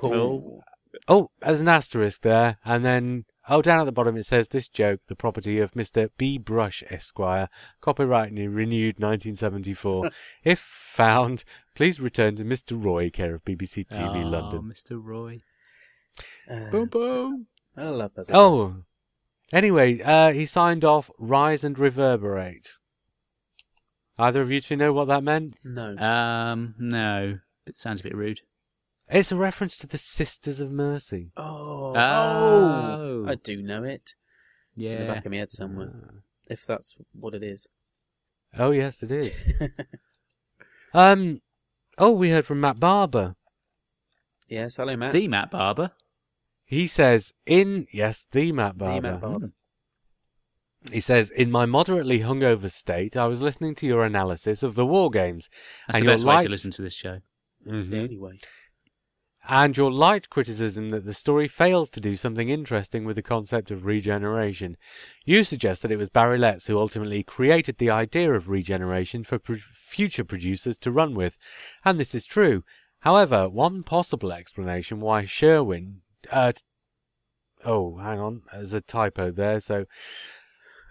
Oh. 0.00 0.62
Oh, 1.08 1.30
there's 1.40 1.60
an 1.60 1.68
asterisk 1.68 2.22
there, 2.22 2.58
and 2.64 2.84
then 2.84 3.24
oh, 3.48 3.62
down 3.62 3.80
at 3.80 3.84
the 3.84 3.92
bottom 3.92 4.16
it 4.16 4.26
says 4.26 4.48
this 4.48 4.68
joke, 4.68 5.00
the 5.08 5.14
property 5.14 5.60
of 5.60 5.72
Mr. 5.72 6.10
B. 6.16 6.38
Brush 6.38 6.82
Esquire, 6.90 7.48
copyright 7.80 8.32
and 8.32 8.54
renewed 8.54 8.98
1974. 8.98 10.10
if 10.44 10.58
found, 10.58 11.44
please 11.74 12.00
return 12.00 12.36
to 12.36 12.44
Mr. 12.44 12.82
Roy, 12.82 13.10
care 13.10 13.34
of 13.34 13.44
BBC 13.44 13.86
TV 13.88 14.24
oh, 14.24 14.28
London. 14.28 14.62
Mr. 14.62 15.00
Roy. 15.02 15.42
Uh, 16.50 16.70
Boom 16.70 16.88
boom. 16.88 17.46
I 17.76 17.84
love 17.84 18.14
Basil. 18.14 18.36
Oh, 18.36 18.76
anyway, 19.52 20.00
uh, 20.00 20.32
he 20.32 20.46
signed 20.46 20.84
off 20.84 21.10
"Rise 21.18 21.62
and 21.62 21.78
Reverberate." 21.78 22.70
Either 24.18 24.40
of 24.40 24.50
you 24.50 24.60
two 24.60 24.76
know 24.76 24.94
what 24.94 25.08
that 25.08 25.22
meant? 25.22 25.56
no. 25.62 25.96
Um, 25.98 26.74
no, 26.78 27.38
it 27.66 27.78
sounds 27.78 28.00
a 28.00 28.02
bit 28.02 28.14
rude. 28.14 28.40
It's 29.08 29.30
a 29.30 29.36
reference 29.36 29.78
to 29.78 29.86
the 29.86 29.98
Sisters 29.98 30.60
of 30.60 30.70
Mercy. 30.70 31.30
oh, 31.36 31.94
Oh. 31.96 33.24
I 33.28 33.36
do 33.36 33.62
know 33.62 33.84
it. 33.84 34.14
It's 34.76 34.90
in 34.90 35.06
the 35.06 35.12
back 35.12 35.24
of 35.24 35.32
my 35.32 35.38
head 35.38 35.52
somewhere, 35.52 35.92
ah. 36.04 36.10
if 36.50 36.66
that's 36.66 36.96
what 37.12 37.34
it 37.34 37.42
is. 37.42 37.66
Oh 38.58 38.72
yes, 38.72 39.02
it 39.02 39.10
is. 39.10 39.42
um, 40.94 41.40
oh, 41.98 42.12
we 42.12 42.30
heard 42.30 42.46
from 42.46 42.60
Matt 42.60 42.78
Barber. 42.80 43.36
yes, 44.48 44.76
hello, 44.76 44.96
Matt. 44.96 45.12
the 45.12 45.28
Matt 45.28 45.50
Barber. 45.50 45.92
He 46.64 46.86
says 46.86 47.32
in 47.46 47.86
yes, 47.92 48.26
the 48.32 48.52
Matt 48.52 48.74
The 48.74 48.84
Barber. 48.84 49.10
Matt 49.12 49.20
Barber. 49.20 49.46
Hmm. 49.46 50.92
He 50.92 51.00
says, 51.00 51.30
In 51.30 51.50
my 51.50 51.66
moderately 51.66 52.20
hungover 52.20 52.70
state, 52.70 53.16
I 53.16 53.26
was 53.26 53.42
listening 53.42 53.74
to 53.76 53.86
your 53.86 54.04
analysis 54.04 54.62
of 54.62 54.74
the 54.74 54.86
war 54.86 55.10
games. 55.10 55.48
That's 55.86 55.96
And 55.98 56.02
the 56.02 56.10
your 56.10 56.14
best 56.14 56.26
way 56.26 56.42
to 56.44 56.48
listen 56.48 56.70
to 56.72 56.82
this 56.82 56.94
show. 56.94 57.20
It's 57.64 57.88
the 57.88 57.96
mm-hmm. 57.96 58.04
only 58.04 58.18
way. 58.18 58.40
And 59.48 59.76
your 59.76 59.92
light 59.92 60.28
criticism 60.28 60.90
that 60.90 61.04
the 61.04 61.14
story 61.14 61.46
fails 61.46 61.88
to 61.90 62.00
do 62.00 62.16
something 62.16 62.48
interesting 62.48 63.04
with 63.04 63.16
the 63.16 63.22
concept 63.22 63.70
of 63.70 63.84
regeneration. 63.84 64.76
You 65.24 65.44
suggest 65.44 65.82
that 65.82 65.92
it 65.92 65.96
was 65.96 66.08
Barry 66.08 66.38
Letts 66.38 66.66
who 66.66 66.78
ultimately 66.78 67.22
created 67.22 67.78
the 67.78 67.90
idea 67.90 68.32
of 68.32 68.48
regeneration 68.48 69.22
for 69.22 69.38
pro- 69.38 69.56
future 69.56 70.24
producers 70.24 70.76
to 70.78 70.90
run 70.90 71.14
with, 71.14 71.38
and 71.84 72.00
this 72.00 72.14
is 72.14 72.26
true. 72.26 72.64
However, 73.00 73.48
one 73.48 73.84
possible 73.84 74.32
explanation 74.32 75.00
why 75.00 75.24
Sherwin. 75.24 76.00
Uh, 76.30 76.52
oh, 77.64 77.98
hang 77.98 78.18
on, 78.18 78.42
there's 78.52 78.72
a 78.72 78.80
typo 78.80 79.30
there. 79.30 79.60
So, 79.60 79.84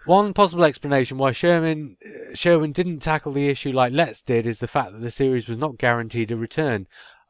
one 0.06 0.32
possible 0.32 0.64
explanation 0.64 1.18
why 1.18 1.32
Sherwin 1.32 1.96
uh, 2.02 2.34
Sherwin 2.34 2.72
didn't 2.72 3.00
tackle 3.00 3.32
the 3.32 3.48
issue 3.48 3.72
like 3.72 3.92
Letts 3.92 4.22
did 4.22 4.46
is 4.46 4.60
the 4.60 4.68
fact 4.68 4.92
that 4.92 5.02
the 5.02 5.10
series 5.10 5.46
was 5.46 5.58
not 5.58 5.76
guaranteed 5.76 6.30
a 6.30 6.36
return. 6.36 6.86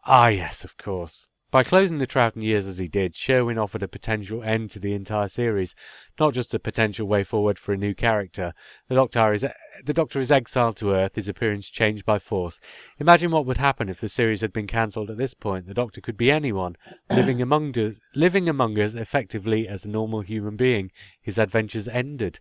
Ah, 0.09 0.29
yes, 0.29 0.63
of 0.63 0.77
course. 0.77 1.29
By 1.51 1.65
closing 1.65 1.99
the 1.99 2.07
Troughton 2.07 2.41
years 2.41 2.65
as 2.65 2.79
he 2.79 2.87
did, 2.87 3.17
Sherwin 3.17 3.59
offered 3.59 3.83
a 3.83 3.89
potential 3.89 4.41
end 4.41 4.71
to 4.71 4.79
the 4.79 4.93
entire 4.93 5.27
series, 5.27 5.75
not 6.21 6.33
just 6.33 6.55
a 6.55 6.61
potential 6.61 7.09
way 7.09 7.25
forward 7.25 7.59
for 7.59 7.73
a 7.73 7.77
new 7.77 7.93
character. 7.93 8.55
The 8.87 8.95
Doctor 8.95 9.33
is 9.33 9.45
the 9.85 9.93
Doctor 9.93 10.21
is 10.21 10.31
exiled 10.31 10.77
to 10.77 10.93
Earth, 10.93 11.17
his 11.17 11.27
appearance 11.27 11.69
changed 11.69 12.05
by 12.05 12.21
force. 12.21 12.61
Imagine 13.01 13.33
what 13.33 13.47
would 13.47 13.57
happen 13.57 13.89
if 13.89 14.01
the 14.01 14.09
series 14.09 14.43
had 14.43 14.53
been 14.53 14.69
cancelled 14.69 15.11
at 15.11 15.17
this 15.17 15.35
point. 15.35 15.67
The 15.67 15.75
Doctor 15.75 16.01
could 16.01 16.17
be 16.17 16.31
anyone, 16.31 16.77
living 17.11 17.43
among 17.43 17.77
us, 17.77 17.99
living 18.15 18.49
among 18.49 18.79
us 18.79 18.95
effectively 18.95 19.67
as 19.67 19.85
a 19.85 19.89
normal 19.89 20.21
human 20.21 20.55
being. 20.55 20.93
His 21.21 21.37
adventures 21.37 21.89
ended. 21.89 22.39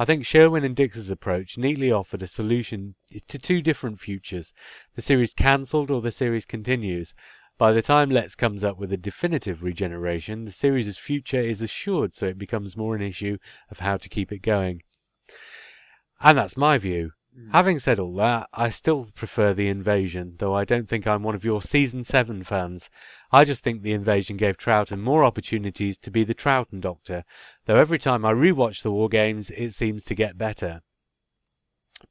I 0.00 0.04
think 0.04 0.24
Sherwin 0.24 0.62
and 0.62 0.76
Dicks's 0.76 1.10
approach 1.10 1.58
neatly 1.58 1.90
offered 1.90 2.22
a 2.22 2.28
solution 2.28 2.94
to 3.26 3.38
two 3.38 3.60
different 3.60 3.98
futures 3.98 4.52
the 4.94 5.02
series 5.02 5.34
cancelled 5.34 5.90
or 5.90 6.00
the 6.00 6.12
series 6.12 6.44
continues. 6.44 7.14
By 7.58 7.72
the 7.72 7.82
time 7.82 8.08
Letts 8.08 8.36
comes 8.36 8.62
up 8.62 8.78
with 8.78 8.92
a 8.92 8.96
definitive 8.96 9.64
regeneration, 9.64 10.44
the 10.44 10.52
series' 10.52 10.96
future 10.96 11.40
is 11.40 11.60
assured, 11.60 12.14
so 12.14 12.26
it 12.26 12.38
becomes 12.38 12.76
more 12.76 12.94
an 12.94 13.02
issue 13.02 13.38
of 13.68 13.80
how 13.80 13.96
to 13.96 14.08
keep 14.08 14.30
it 14.30 14.42
going. 14.42 14.82
And 16.20 16.38
that's 16.38 16.56
my 16.56 16.78
view. 16.78 17.10
Hmm. 17.34 17.50
Having 17.50 17.78
said 17.80 17.98
all 17.98 18.14
that, 18.16 18.48
I 18.52 18.68
still 18.68 19.08
prefer 19.14 19.52
the 19.52 19.68
invasion, 19.68 20.34
though 20.38 20.54
I 20.54 20.64
don't 20.64 20.88
think 20.88 21.06
I'm 21.06 21.22
one 21.22 21.34
of 21.34 21.44
your 21.44 21.62
season 21.62 22.04
7 22.04 22.44
fans. 22.44 22.90
I 23.30 23.44
just 23.44 23.62
think 23.62 23.82
the 23.82 23.92
invasion 23.92 24.36
gave 24.36 24.56
Troughton 24.56 25.00
more 25.00 25.24
opportunities 25.24 25.98
to 25.98 26.10
be 26.10 26.24
the 26.24 26.34
Troughton 26.34 26.80
Doctor, 26.80 27.24
though 27.66 27.76
every 27.76 27.98
time 27.98 28.24
I 28.24 28.32
rewatch 28.32 28.82
the 28.82 28.92
War 28.92 29.08
Games, 29.08 29.50
it 29.50 29.72
seems 29.72 30.04
to 30.04 30.14
get 30.14 30.38
better. 30.38 30.82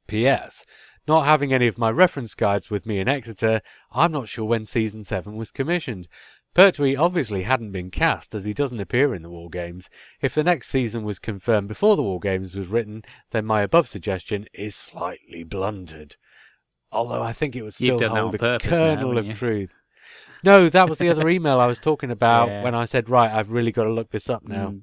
P.S. 0.06 0.64
Not 1.08 1.24
having 1.24 1.54
any 1.54 1.66
of 1.66 1.78
my 1.78 1.90
reference 1.90 2.34
guides 2.34 2.70
with 2.70 2.84
me 2.84 2.98
in 3.00 3.08
Exeter, 3.08 3.62
I'm 3.90 4.12
not 4.12 4.28
sure 4.28 4.44
when 4.44 4.66
season 4.66 5.04
7 5.04 5.36
was 5.36 5.50
commissioned. 5.50 6.06
Pertwee 6.58 6.96
obviously 6.96 7.44
hadn't 7.44 7.70
been 7.70 7.88
cast 7.88 8.34
as 8.34 8.44
he 8.44 8.52
doesn't 8.52 8.80
appear 8.80 9.14
in 9.14 9.22
the 9.22 9.30
War 9.30 9.48
Games. 9.48 9.88
If 10.20 10.34
the 10.34 10.42
next 10.42 10.68
season 10.70 11.04
was 11.04 11.20
confirmed 11.20 11.68
before 11.68 11.94
the 11.94 12.02
War 12.02 12.18
Games 12.18 12.56
was 12.56 12.66
written, 12.66 13.04
then 13.30 13.44
my 13.44 13.62
above 13.62 13.86
suggestion 13.86 14.46
is 14.52 14.74
slightly 14.74 15.44
blunted. 15.44 16.16
Although 16.90 17.22
I 17.22 17.32
think 17.32 17.54
it 17.54 17.62
would 17.62 17.74
still 17.74 17.90
You've 17.90 18.00
done 18.00 18.12
that 18.14 18.20
hold 18.22 18.34
a 18.34 18.38
purpose 18.38 18.70
now, 18.72 18.76
kernel 18.96 19.18
of 19.18 19.38
truth. 19.38 19.70
No, 20.42 20.68
that 20.68 20.88
was 20.88 20.98
the 20.98 21.10
other 21.10 21.28
email 21.36 21.60
I 21.60 21.66
was 21.66 21.78
talking 21.78 22.10
about 22.10 22.48
Yeah. 22.48 22.64
when 22.64 22.74
I 22.74 22.86
said, 22.86 23.08
right, 23.08 23.30
I've 23.30 23.50
really 23.52 23.70
got 23.70 23.84
to 23.84 23.92
look 23.92 24.10
this 24.10 24.28
up 24.28 24.42
now. 24.42 24.70
Mm. 24.70 24.80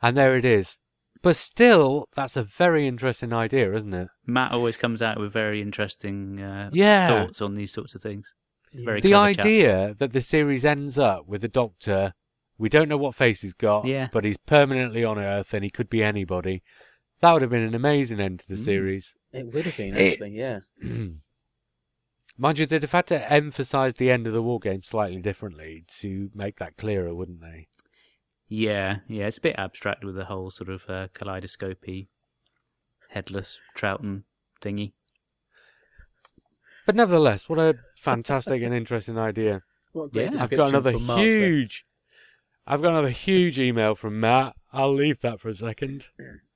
And 0.00 0.16
there 0.16 0.36
it 0.36 0.44
is. 0.44 0.78
But 1.22 1.34
still, 1.34 2.06
that's 2.14 2.36
a 2.36 2.44
very 2.44 2.86
interesting 2.86 3.32
idea, 3.32 3.74
isn't 3.74 3.94
it? 3.94 4.08
Matt 4.26 4.52
always 4.52 4.76
comes 4.76 5.02
out 5.02 5.18
with 5.18 5.32
very 5.32 5.60
interesting 5.60 6.40
uh, 6.40 6.70
Yeah. 6.72 7.08
thoughts 7.08 7.42
on 7.42 7.54
these 7.54 7.72
sorts 7.72 7.96
of 7.96 8.00
things. 8.00 8.32
Very 8.74 9.00
the 9.00 9.10
clever 9.10 9.34
chap. 9.34 9.44
idea 9.44 9.94
that 9.98 10.12
the 10.12 10.22
series 10.22 10.64
ends 10.64 10.98
up 10.98 11.26
with 11.26 11.42
the 11.42 11.48
Doctor, 11.48 12.14
we 12.58 12.68
don't 12.68 12.88
know 12.88 12.96
what 12.96 13.14
face 13.14 13.42
he's 13.42 13.52
got, 13.54 13.84
Yeah. 13.86 14.08
but 14.12 14.24
he's 14.24 14.36
permanently 14.38 15.04
on 15.04 15.18
Earth 15.18 15.52
and 15.52 15.62
he 15.64 15.70
could 15.70 15.90
be 15.90 16.02
anybody. 16.02 16.62
That 17.20 17.32
would 17.32 17.42
have 17.42 17.50
been 17.50 17.62
an 17.62 17.74
amazing 17.74 18.18
end 18.20 18.40
to 18.40 18.48
the 18.48 18.54
Mm. 18.54 18.64
series. 18.64 19.14
It 19.32 19.46
would 19.52 19.66
have 19.66 19.76
been 19.76 19.96
It- 19.96 20.12
actually, 20.12 20.30
yeah. 20.38 20.60
Mind 22.38 22.58
you, 22.58 22.66
they'd 22.66 22.82
have 22.82 22.92
had 22.92 23.06
to 23.08 23.32
emphasise 23.32 23.94
the 23.94 24.10
end 24.10 24.26
of 24.26 24.32
the 24.32 24.42
war 24.42 24.58
game 24.58 24.82
slightly 24.82 25.20
differently 25.20 25.84
to 26.00 26.30
make 26.34 26.58
that 26.58 26.76
clearer, 26.78 27.14
wouldn't 27.14 27.40
they? 27.42 27.68
Yeah, 28.48 29.00
yeah, 29.08 29.26
it's 29.26 29.38
a 29.38 29.42
bit 29.42 29.54
abstract 29.58 30.02
with 30.04 30.14
the 30.14 30.24
whole 30.26 30.50
sort 30.50 30.68
of 30.70 30.88
uh, 30.88 31.08
kaleidoscopy, 31.14 32.08
headless 33.10 33.60
Troughton 33.76 34.24
thingy. 34.60 34.92
But 36.86 36.96
nevertheless, 36.96 37.48
what 37.48 37.58
a 37.58 37.74
fantastic 38.02 38.62
and 38.62 38.74
interesting 38.74 39.18
idea. 39.18 39.62
What 39.92 40.12
great 40.12 40.32
Yeah. 40.32 40.42
I've 40.42 40.42
I've 40.44 40.50
got 40.50 40.68
another 40.68 40.98
Mark 40.98 41.18
there. 41.18 41.26
huge. 41.48 41.84
I've 42.66 42.82
got 42.82 42.90
another 42.90 43.10
huge 43.10 43.58
email 43.58 43.94
from 43.94 44.20
Matt. 44.20 44.54
I'll 44.72 44.94
leave 44.94 45.20
that 45.20 45.40
for 45.40 45.48
a 45.48 45.54
second. 45.54 46.06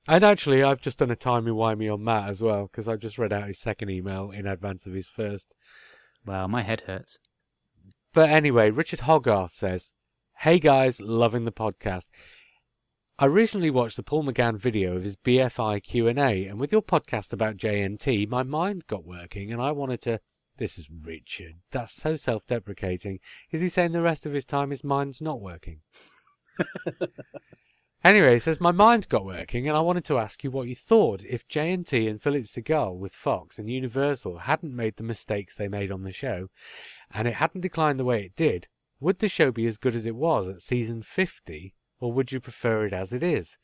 And 0.07 0.23
actually, 0.23 0.63
I've 0.63 0.81
just 0.81 0.99
done 0.99 1.11
a 1.11 1.15
timey 1.15 1.51
wimey 1.51 1.93
on 1.93 2.03
Matt 2.03 2.29
as 2.29 2.41
well 2.41 2.63
because 2.71 2.87
I've 2.87 2.99
just 2.99 3.17
read 3.17 3.33
out 3.33 3.47
his 3.47 3.59
second 3.59 3.89
email 3.89 4.31
in 4.31 4.47
advance 4.47 4.85
of 4.85 4.93
his 4.93 5.07
first. 5.07 5.53
Wow, 6.25 6.47
my 6.47 6.63
head 6.63 6.81
hurts. 6.87 7.19
But 8.13 8.29
anyway, 8.29 8.71
Richard 8.71 9.01
Hogarth 9.01 9.53
says, 9.53 9.95
"Hey 10.39 10.59
guys, 10.59 11.01
loving 11.01 11.45
the 11.45 11.51
podcast. 11.51 12.07
I 13.19 13.25
recently 13.25 13.69
watched 13.69 13.97
the 13.97 14.03
Paul 14.03 14.23
McGann 14.23 14.57
video 14.57 14.95
of 14.95 15.03
his 15.03 15.17
BFI 15.17 15.81
Q&A, 15.83 16.45
and 16.45 16.59
with 16.59 16.71
your 16.71 16.83
podcast 16.83 17.33
about 17.33 17.57
JNT, 17.57 18.27
my 18.29 18.43
mind 18.43 18.87
got 18.87 19.05
working, 19.05 19.51
and 19.51 19.61
I 19.61 19.71
wanted 19.71 20.01
to. 20.03 20.19
This 20.57 20.79
is 20.79 20.89
Richard. 20.89 21.55
That's 21.71 21.93
so 21.93 22.15
self-deprecating. 22.15 23.19
Is 23.51 23.61
he 23.61 23.69
saying 23.69 23.91
the 23.91 24.01
rest 24.01 24.25
of 24.25 24.33
his 24.33 24.45
time 24.45 24.71
his 24.71 24.83
mind's 24.83 25.21
not 25.21 25.39
working? 25.39 25.81
anyway, 28.03 28.33
he 28.33 28.39
says 28.39 28.59
my 28.59 28.71
mind 28.71 29.07
got 29.07 29.23
working, 29.23 29.67
and 29.67 29.77
I 29.77 29.81
wanted 29.81 30.03
to 30.05 30.17
ask 30.17 30.43
you 30.43 30.49
what 30.49 30.67
you 30.67 30.75
thought 30.75 31.23
if 31.23 31.47
JNT 31.47 32.09
and 32.09 32.21
Philip 32.21 32.45
Segal 32.45 32.97
with 32.97 33.13
Fox 33.13 33.59
and 33.59 33.69
Universal 33.69 34.39
hadn't 34.39 34.75
made 34.75 34.97
the 34.97 35.03
mistakes 35.03 35.53
they 35.53 35.67
made 35.67 35.91
on 35.91 36.03
the 36.03 36.11
show, 36.11 36.49
and 37.13 37.27
it 37.27 37.35
hadn't 37.35 37.61
declined 37.61 37.99
the 37.99 38.05
way 38.05 38.23
it 38.23 38.35
did. 38.35 38.67
Would 38.99 39.19
the 39.19 39.29
show 39.29 39.51
be 39.51 39.67
as 39.67 39.77
good 39.77 39.95
as 39.95 40.07
it 40.07 40.15
was 40.15 40.49
at 40.49 40.63
season 40.63 41.03
50, 41.03 41.75
or 41.99 42.11
would 42.11 42.31
you 42.31 42.39
prefer 42.39 42.87
it 42.87 42.93
as 42.93 43.13
it 43.13 43.21
is? 43.21 43.57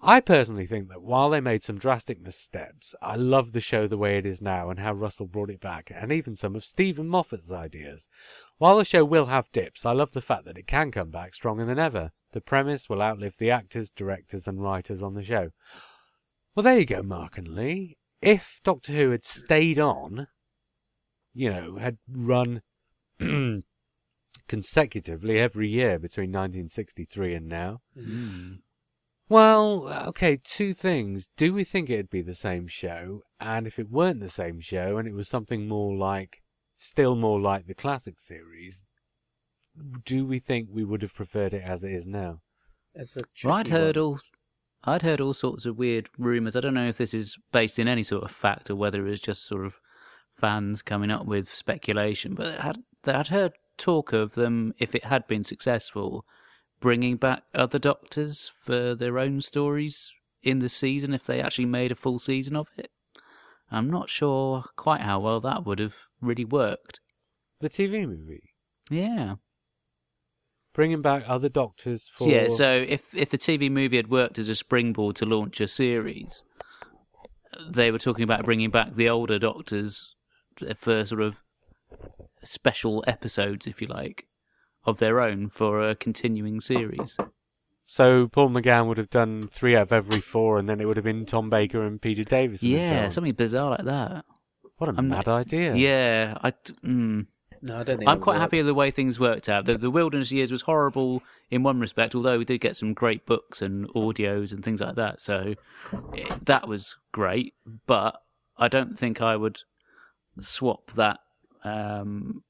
I 0.00 0.20
personally 0.20 0.66
think 0.66 0.88
that 0.88 1.02
while 1.02 1.30
they 1.30 1.40
made 1.40 1.62
some 1.62 1.78
drastic 1.78 2.20
missteps, 2.20 2.94
I 3.00 3.16
love 3.16 3.52
the 3.52 3.60
show 3.60 3.86
the 3.86 3.96
way 3.96 4.18
it 4.18 4.26
is 4.26 4.42
now 4.42 4.68
and 4.70 4.78
how 4.78 4.92
Russell 4.92 5.26
brought 5.26 5.50
it 5.50 5.60
back, 5.60 5.90
and 5.92 6.12
even 6.12 6.36
some 6.36 6.54
of 6.54 6.64
Steven 6.64 7.08
Moffat's 7.08 7.50
ideas. 7.50 8.06
While 8.58 8.76
the 8.78 8.84
show 8.84 9.04
will 9.04 9.26
have 9.26 9.50
dips, 9.52 9.86
I 9.86 9.92
love 9.92 10.12
the 10.12 10.20
fact 10.20 10.44
that 10.44 10.58
it 10.58 10.66
can 10.66 10.90
come 10.90 11.10
back 11.10 11.34
stronger 11.34 11.64
than 11.64 11.78
ever. 11.78 12.12
The 12.32 12.40
premise 12.40 12.88
will 12.88 13.00
outlive 13.02 13.36
the 13.38 13.50
actors, 13.50 13.90
directors, 13.90 14.46
and 14.46 14.62
writers 14.62 15.02
on 15.02 15.14
the 15.14 15.24
show. 15.24 15.50
Well, 16.54 16.64
there 16.64 16.78
you 16.78 16.86
go, 16.86 17.02
Mark 17.02 17.38
and 17.38 17.48
Lee. 17.48 17.96
If 18.20 18.60
Doctor 18.64 18.92
Who 18.92 19.10
had 19.10 19.24
stayed 19.24 19.78
on, 19.78 20.28
you 21.34 21.50
know, 21.50 21.76
had 21.76 21.98
run 22.08 22.62
consecutively 24.48 25.38
every 25.38 25.68
year 25.68 25.98
between 25.98 26.30
1963 26.30 27.34
and 27.34 27.48
now, 27.48 27.80
Mm. 27.96 28.60
Well, 29.28 29.88
okay, 30.08 30.38
two 30.42 30.74
things. 30.74 31.28
Do 31.36 31.52
we 31.52 31.64
think 31.64 31.90
it'd 31.90 32.10
be 32.10 32.22
the 32.22 32.34
same 32.34 32.68
show? 32.68 33.22
And 33.40 33.66
if 33.66 33.78
it 33.78 33.90
weren't 33.90 34.20
the 34.20 34.28
same 34.28 34.60
show 34.60 34.98
and 34.98 35.08
it 35.08 35.14
was 35.14 35.28
something 35.28 35.66
more 35.66 35.94
like, 35.96 36.42
still 36.74 37.16
more 37.16 37.40
like 37.40 37.66
the 37.66 37.74
classic 37.74 38.20
series, 38.20 38.84
do 40.04 40.24
we 40.24 40.38
think 40.38 40.68
we 40.70 40.84
would 40.84 41.02
have 41.02 41.14
preferred 41.14 41.54
it 41.54 41.62
as 41.64 41.82
it 41.82 41.92
is 41.92 42.06
now? 42.06 42.40
It's 42.94 43.16
a 43.16 43.20
Well, 43.44 43.54
I'd 43.54 43.68
heard 43.68 43.96
all, 43.96 44.20
I'd 44.84 45.02
heard 45.02 45.20
all 45.20 45.34
sorts 45.34 45.66
of 45.66 45.76
weird 45.76 46.08
rumours. 46.16 46.56
I 46.56 46.60
don't 46.60 46.74
know 46.74 46.88
if 46.88 46.96
this 46.96 47.12
is 47.12 47.36
based 47.52 47.78
in 47.78 47.88
any 47.88 48.02
sort 48.02 48.24
of 48.24 48.30
fact 48.30 48.70
or 48.70 48.76
whether 48.76 49.06
it's 49.06 49.20
just 49.20 49.46
sort 49.46 49.66
of 49.66 49.80
fans 50.40 50.82
coming 50.82 51.10
up 51.10 51.26
with 51.26 51.52
speculation. 51.52 52.34
But 52.34 52.58
I 52.58 52.62
had, 52.62 52.82
I'd 53.06 53.28
heard 53.28 53.52
talk 53.76 54.12
of 54.12 54.34
them, 54.34 54.72
if 54.78 54.94
it 54.94 55.04
had 55.04 55.26
been 55.26 55.44
successful, 55.44 56.24
bringing 56.80 57.16
back 57.16 57.42
other 57.54 57.78
Doctors 57.78 58.50
for 58.64 58.94
their 58.94 59.18
own 59.18 59.40
stories 59.40 60.12
in 60.42 60.60
the 60.60 60.68
season 60.68 61.12
if 61.12 61.24
they 61.24 61.40
actually 61.40 61.66
made 61.66 61.90
a 61.90 61.96
full 61.96 62.18
season 62.18 62.56
of 62.56 62.68
it. 62.76 62.90
I'm 63.70 63.90
not 63.90 64.08
sure 64.08 64.64
quite 64.76 65.00
how 65.00 65.20
well 65.20 65.40
that 65.40 65.66
would 65.66 65.78
have 65.78 65.94
really 66.20 66.44
worked. 66.44 67.00
The 67.60 67.68
TV 67.68 68.06
movie? 68.06 68.52
Yeah. 68.90 69.36
Bringing 70.72 71.02
back 71.02 71.24
other 71.26 71.48
doctors 71.48 72.08
for. 72.12 72.28
Yeah, 72.28 72.48
so 72.48 72.84
if 72.86 73.14
if 73.14 73.30
the 73.30 73.38
TV 73.38 73.70
movie 73.70 73.96
had 73.96 74.10
worked 74.10 74.38
as 74.38 74.48
a 74.48 74.54
springboard 74.54 75.16
to 75.16 75.24
launch 75.24 75.60
a 75.60 75.68
series, 75.68 76.44
they 77.66 77.90
were 77.90 77.98
talking 77.98 78.24
about 78.24 78.44
bringing 78.44 78.70
back 78.70 78.94
the 78.94 79.08
older 79.08 79.38
Doctors 79.38 80.14
for 80.76 81.04
sort 81.04 81.22
of 81.22 81.42
special 82.44 83.02
episodes, 83.06 83.66
if 83.66 83.80
you 83.80 83.88
like, 83.88 84.26
of 84.86 84.98
their 84.98 85.20
own 85.20 85.48
for 85.50 85.86
a 85.86 85.94
continuing 85.94 86.60
series. 86.60 87.16
So 87.86 88.28
Paul 88.28 88.48
McGann 88.50 88.86
would 88.88 88.98
have 88.98 89.10
done 89.10 89.48
three 89.52 89.76
out 89.76 89.82
of 89.82 89.92
every 89.92 90.20
four, 90.20 90.58
and 90.58 90.68
then 90.68 90.80
it 90.80 90.86
would 90.86 90.96
have 90.96 91.04
been 91.04 91.26
Tom 91.26 91.50
Baker 91.50 91.84
and 91.84 92.00
Peter 92.00 92.24
Davison. 92.24 92.68
Yeah, 92.68 93.08
something 93.10 93.32
bizarre 93.34 93.70
like 93.70 93.84
that. 93.84 94.24
what 94.78 94.88
a 94.90 94.94
I'm 94.96 95.08
mad 95.08 95.26
not- 95.26 95.46
idea! 95.46 95.74
Yeah, 95.74 96.38
I. 96.42 96.50
d- 96.50 96.74
Mm. 96.84 97.26
No, 97.62 97.78
I 97.78 97.82
don't 97.84 97.96
think. 97.98 98.08
I'm 98.10 98.20
quite 98.20 98.34
would 98.34 98.40
happy 98.42 98.58
with 98.58 98.66
the 98.66 98.74
way 98.74 98.90
things 98.90 99.18
worked 99.18 99.48
out. 99.48 99.64
The, 99.64 99.78
the 99.78 99.90
Wilderness 99.90 100.30
Years 100.30 100.52
was 100.52 100.62
horrible 100.62 101.22
in 101.50 101.62
one 101.62 101.80
respect, 101.80 102.14
although 102.14 102.36
we 102.38 102.44
did 102.44 102.60
get 102.60 102.76
some 102.76 102.92
great 102.92 103.24
books 103.24 103.62
and 103.62 103.88
audios 103.94 104.52
and 104.52 104.62
things 104.62 104.80
like 104.80 104.94
that. 104.96 105.22
So 105.22 105.54
it, 106.12 106.44
that 106.44 106.68
was 106.68 106.96
great. 107.12 107.54
But 107.86 108.20
I 108.58 108.68
don't 108.68 108.96
think 108.98 109.22
I 109.22 109.36
would 109.36 109.60
swap 110.38 110.92
that 110.92 111.18
um, 111.64 112.42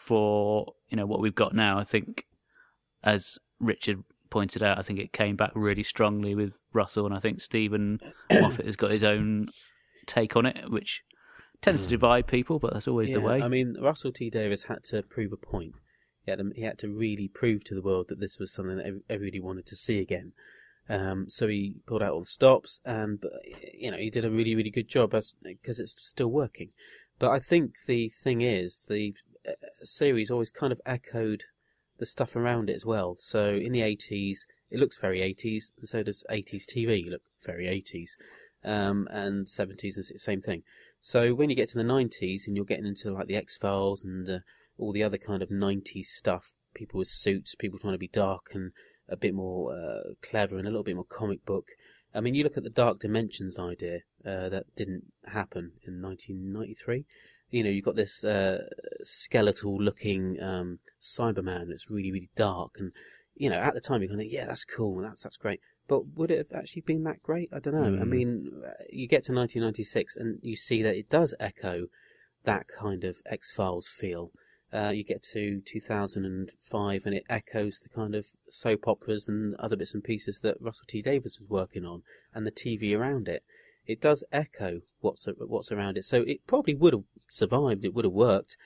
for 0.00 0.72
you 0.88 0.96
know 0.96 1.06
what 1.06 1.20
we've 1.20 1.34
got 1.34 1.54
now. 1.54 1.78
I 1.78 1.84
think, 1.84 2.24
as 3.04 3.38
Richard 3.58 4.02
pointed 4.30 4.62
out, 4.62 4.78
I 4.78 4.82
think 4.82 4.98
it 4.98 5.12
came 5.12 5.36
back 5.36 5.52
really 5.54 5.82
strongly 5.82 6.34
with 6.34 6.58
Russell, 6.72 7.04
and 7.04 7.14
I 7.14 7.18
think 7.18 7.40
Steven 7.40 8.00
Moffat 8.32 8.64
has 8.64 8.76
got 8.76 8.90
his 8.90 9.04
own 9.04 9.48
take 10.06 10.36
on 10.36 10.46
it, 10.46 10.70
which 10.70 11.02
tends 11.60 11.84
to 11.84 11.90
divide 11.90 12.26
people, 12.26 12.58
but 12.58 12.72
that's 12.72 12.88
always 12.88 13.10
the 13.10 13.20
way. 13.20 13.42
I 13.42 13.48
mean, 13.48 13.76
Russell 13.80 14.12
T 14.12 14.30
Davies 14.30 14.64
had 14.64 14.82
to 14.84 15.02
prove 15.02 15.32
a 15.32 15.36
point. 15.36 15.74
He 16.24 16.30
had 16.30 16.38
to, 16.38 16.50
he 16.54 16.62
had 16.62 16.78
to 16.78 16.88
really 16.88 17.28
prove 17.28 17.64
to 17.64 17.74
the 17.74 17.82
world 17.82 18.06
that 18.08 18.20
this 18.20 18.38
was 18.38 18.52
something 18.52 18.76
that 18.76 19.02
everybody 19.10 19.40
wanted 19.40 19.66
to 19.66 19.76
see 19.76 20.00
again. 20.00 20.32
Um, 20.88 21.28
so 21.28 21.46
he 21.46 21.76
pulled 21.86 22.02
out 22.02 22.12
all 22.12 22.20
the 22.20 22.26
stops, 22.26 22.80
and 22.84 23.22
you 23.74 23.90
know 23.90 23.98
he 23.98 24.08
did 24.10 24.24
a 24.24 24.30
really 24.30 24.56
really 24.56 24.70
good 24.70 24.88
job 24.88 25.10
because 25.10 25.78
it's 25.78 25.94
still 25.98 26.30
working. 26.30 26.70
But 27.18 27.30
I 27.32 27.38
think 27.38 27.74
the 27.86 28.08
thing 28.08 28.40
is 28.40 28.86
the 28.88 29.14
series 29.82 30.30
always 30.30 30.50
kind 30.50 30.72
of 30.72 30.80
echoed 30.84 31.44
the 31.98 32.06
stuff 32.06 32.34
around 32.34 32.70
it 32.70 32.74
as 32.74 32.86
well. 32.86 33.16
So 33.18 33.50
in 33.54 33.72
the 33.72 33.80
80s, 33.80 34.46
it 34.70 34.78
looks 34.78 34.96
very 34.96 35.20
80s, 35.20 35.72
and 35.78 35.88
so 35.88 36.02
does 36.02 36.24
80s 36.30 36.64
TV 36.64 37.08
look 37.08 37.22
very 37.44 37.66
80s, 37.66 38.10
um, 38.64 39.08
and 39.10 39.46
70s 39.46 39.98
is 39.98 40.10
the 40.12 40.18
same 40.18 40.40
thing. 40.40 40.62
So 41.00 41.34
when 41.34 41.50
you 41.50 41.56
get 41.56 41.68
to 41.70 41.78
the 41.78 41.84
90s 41.84 42.46
and 42.46 42.56
you're 42.56 42.64
getting 42.64 42.86
into 42.86 43.10
like 43.10 43.26
the 43.26 43.36
X 43.36 43.56
Files 43.56 44.04
and 44.04 44.28
uh, 44.28 44.38
all 44.78 44.92
the 44.92 45.02
other 45.02 45.18
kind 45.18 45.42
of 45.42 45.48
90s 45.48 46.06
stuff, 46.06 46.52
people 46.74 46.98
with 46.98 47.08
suits, 47.08 47.54
people 47.54 47.78
trying 47.78 47.94
to 47.94 47.98
be 47.98 48.08
dark 48.08 48.50
and 48.54 48.72
a 49.08 49.16
bit 49.16 49.34
more 49.34 49.74
uh, 49.74 50.14
clever 50.22 50.56
and 50.56 50.66
a 50.66 50.70
little 50.70 50.84
bit 50.84 50.94
more 50.94 51.04
comic 51.04 51.44
book. 51.44 51.68
I 52.14 52.20
mean, 52.20 52.34
you 52.34 52.44
look 52.44 52.56
at 52.56 52.64
the 52.64 52.70
Dark 52.70 52.98
Dimensions 52.98 53.58
idea 53.58 54.00
uh, 54.24 54.48
that 54.48 54.74
didn't 54.74 55.12
happen 55.26 55.72
in 55.86 56.02
1993. 56.02 57.04
You 57.50 57.64
know, 57.64 57.70
you've 57.70 57.84
got 57.84 57.96
this 57.96 58.22
uh, 58.24 58.68
skeletal 59.02 59.76
looking 59.82 60.40
um, 60.42 60.78
Cyberman 61.00 61.68
that's 61.68 61.90
really, 61.90 62.12
really 62.12 62.30
dark. 62.36 62.76
And, 62.78 62.92
you 63.34 63.50
know, 63.50 63.56
at 63.56 63.74
the 63.74 63.80
time 63.80 64.00
you're 64.02 64.08
going 64.08 64.18
to 64.18 64.24
think, 64.24 64.32
yeah, 64.32 64.46
that's 64.46 64.64
cool, 64.64 65.00
that's, 65.02 65.22
that's 65.22 65.36
great. 65.36 65.60
But 65.88 66.06
would 66.16 66.30
it 66.30 66.38
have 66.38 66.58
actually 66.60 66.82
been 66.82 67.02
that 67.04 67.22
great? 67.22 67.48
I 67.52 67.58
don't 67.58 67.74
know. 67.74 68.00
I 68.00 68.04
Mm. 68.04 68.08
mean, 68.08 68.50
uh, 68.64 68.70
you 68.90 69.08
get 69.08 69.24
to 69.24 69.32
1996 69.32 70.14
and 70.16 70.38
you 70.42 70.54
see 70.54 70.82
that 70.82 70.96
it 70.96 71.08
does 71.08 71.34
echo 71.40 71.86
that 72.44 72.66
kind 72.68 73.02
of 73.04 73.20
X 73.26 73.50
Files 73.52 73.88
feel. 73.88 74.30
Uh, 74.72 74.92
you 74.94 75.02
get 75.02 75.20
to 75.20 75.60
2005 75.66 77.06
and 77.06 77.14
it 77.14 77.24
echoes 77.28 77.80
the 77.80 77.88
kind 77.88 78.14
of 78.14 78.28
soap 78.48 78.86
operas 78.86 79.26
and 79.26 79.56
other 79.56 79.76
bits 79.76 79.94
and 79.94 80.04
pieces 80.04 80.40
that 80.40 80.60
Russell 80.60 80.84
T 80.86 81.02
Davies 81.02 81.38
was 81.40 81.48
working 81.50 81.84
on 81.84 82.02
and 82.32 82.46
the 82.46 82.52
TV 82.52 82.96
around 82.96 83.28
it. 83.28 83.42
It 83.86 84.00
does 84.00 84.22
echo 84.30 84.82
what's 85.00 85.26
what's 85.38 85.72
around 85.72 85.96
it, 85.98 86.04
so 86.04 86.22
it 86.22 86.46
probably 86.46 86.74
would 86.74 86.92
have 86.92 87.02
survived. 87.30 87.84
It 87.84 87.94
would 87.94 88.04
have 88.04 88.12
worked, 88.12 88.56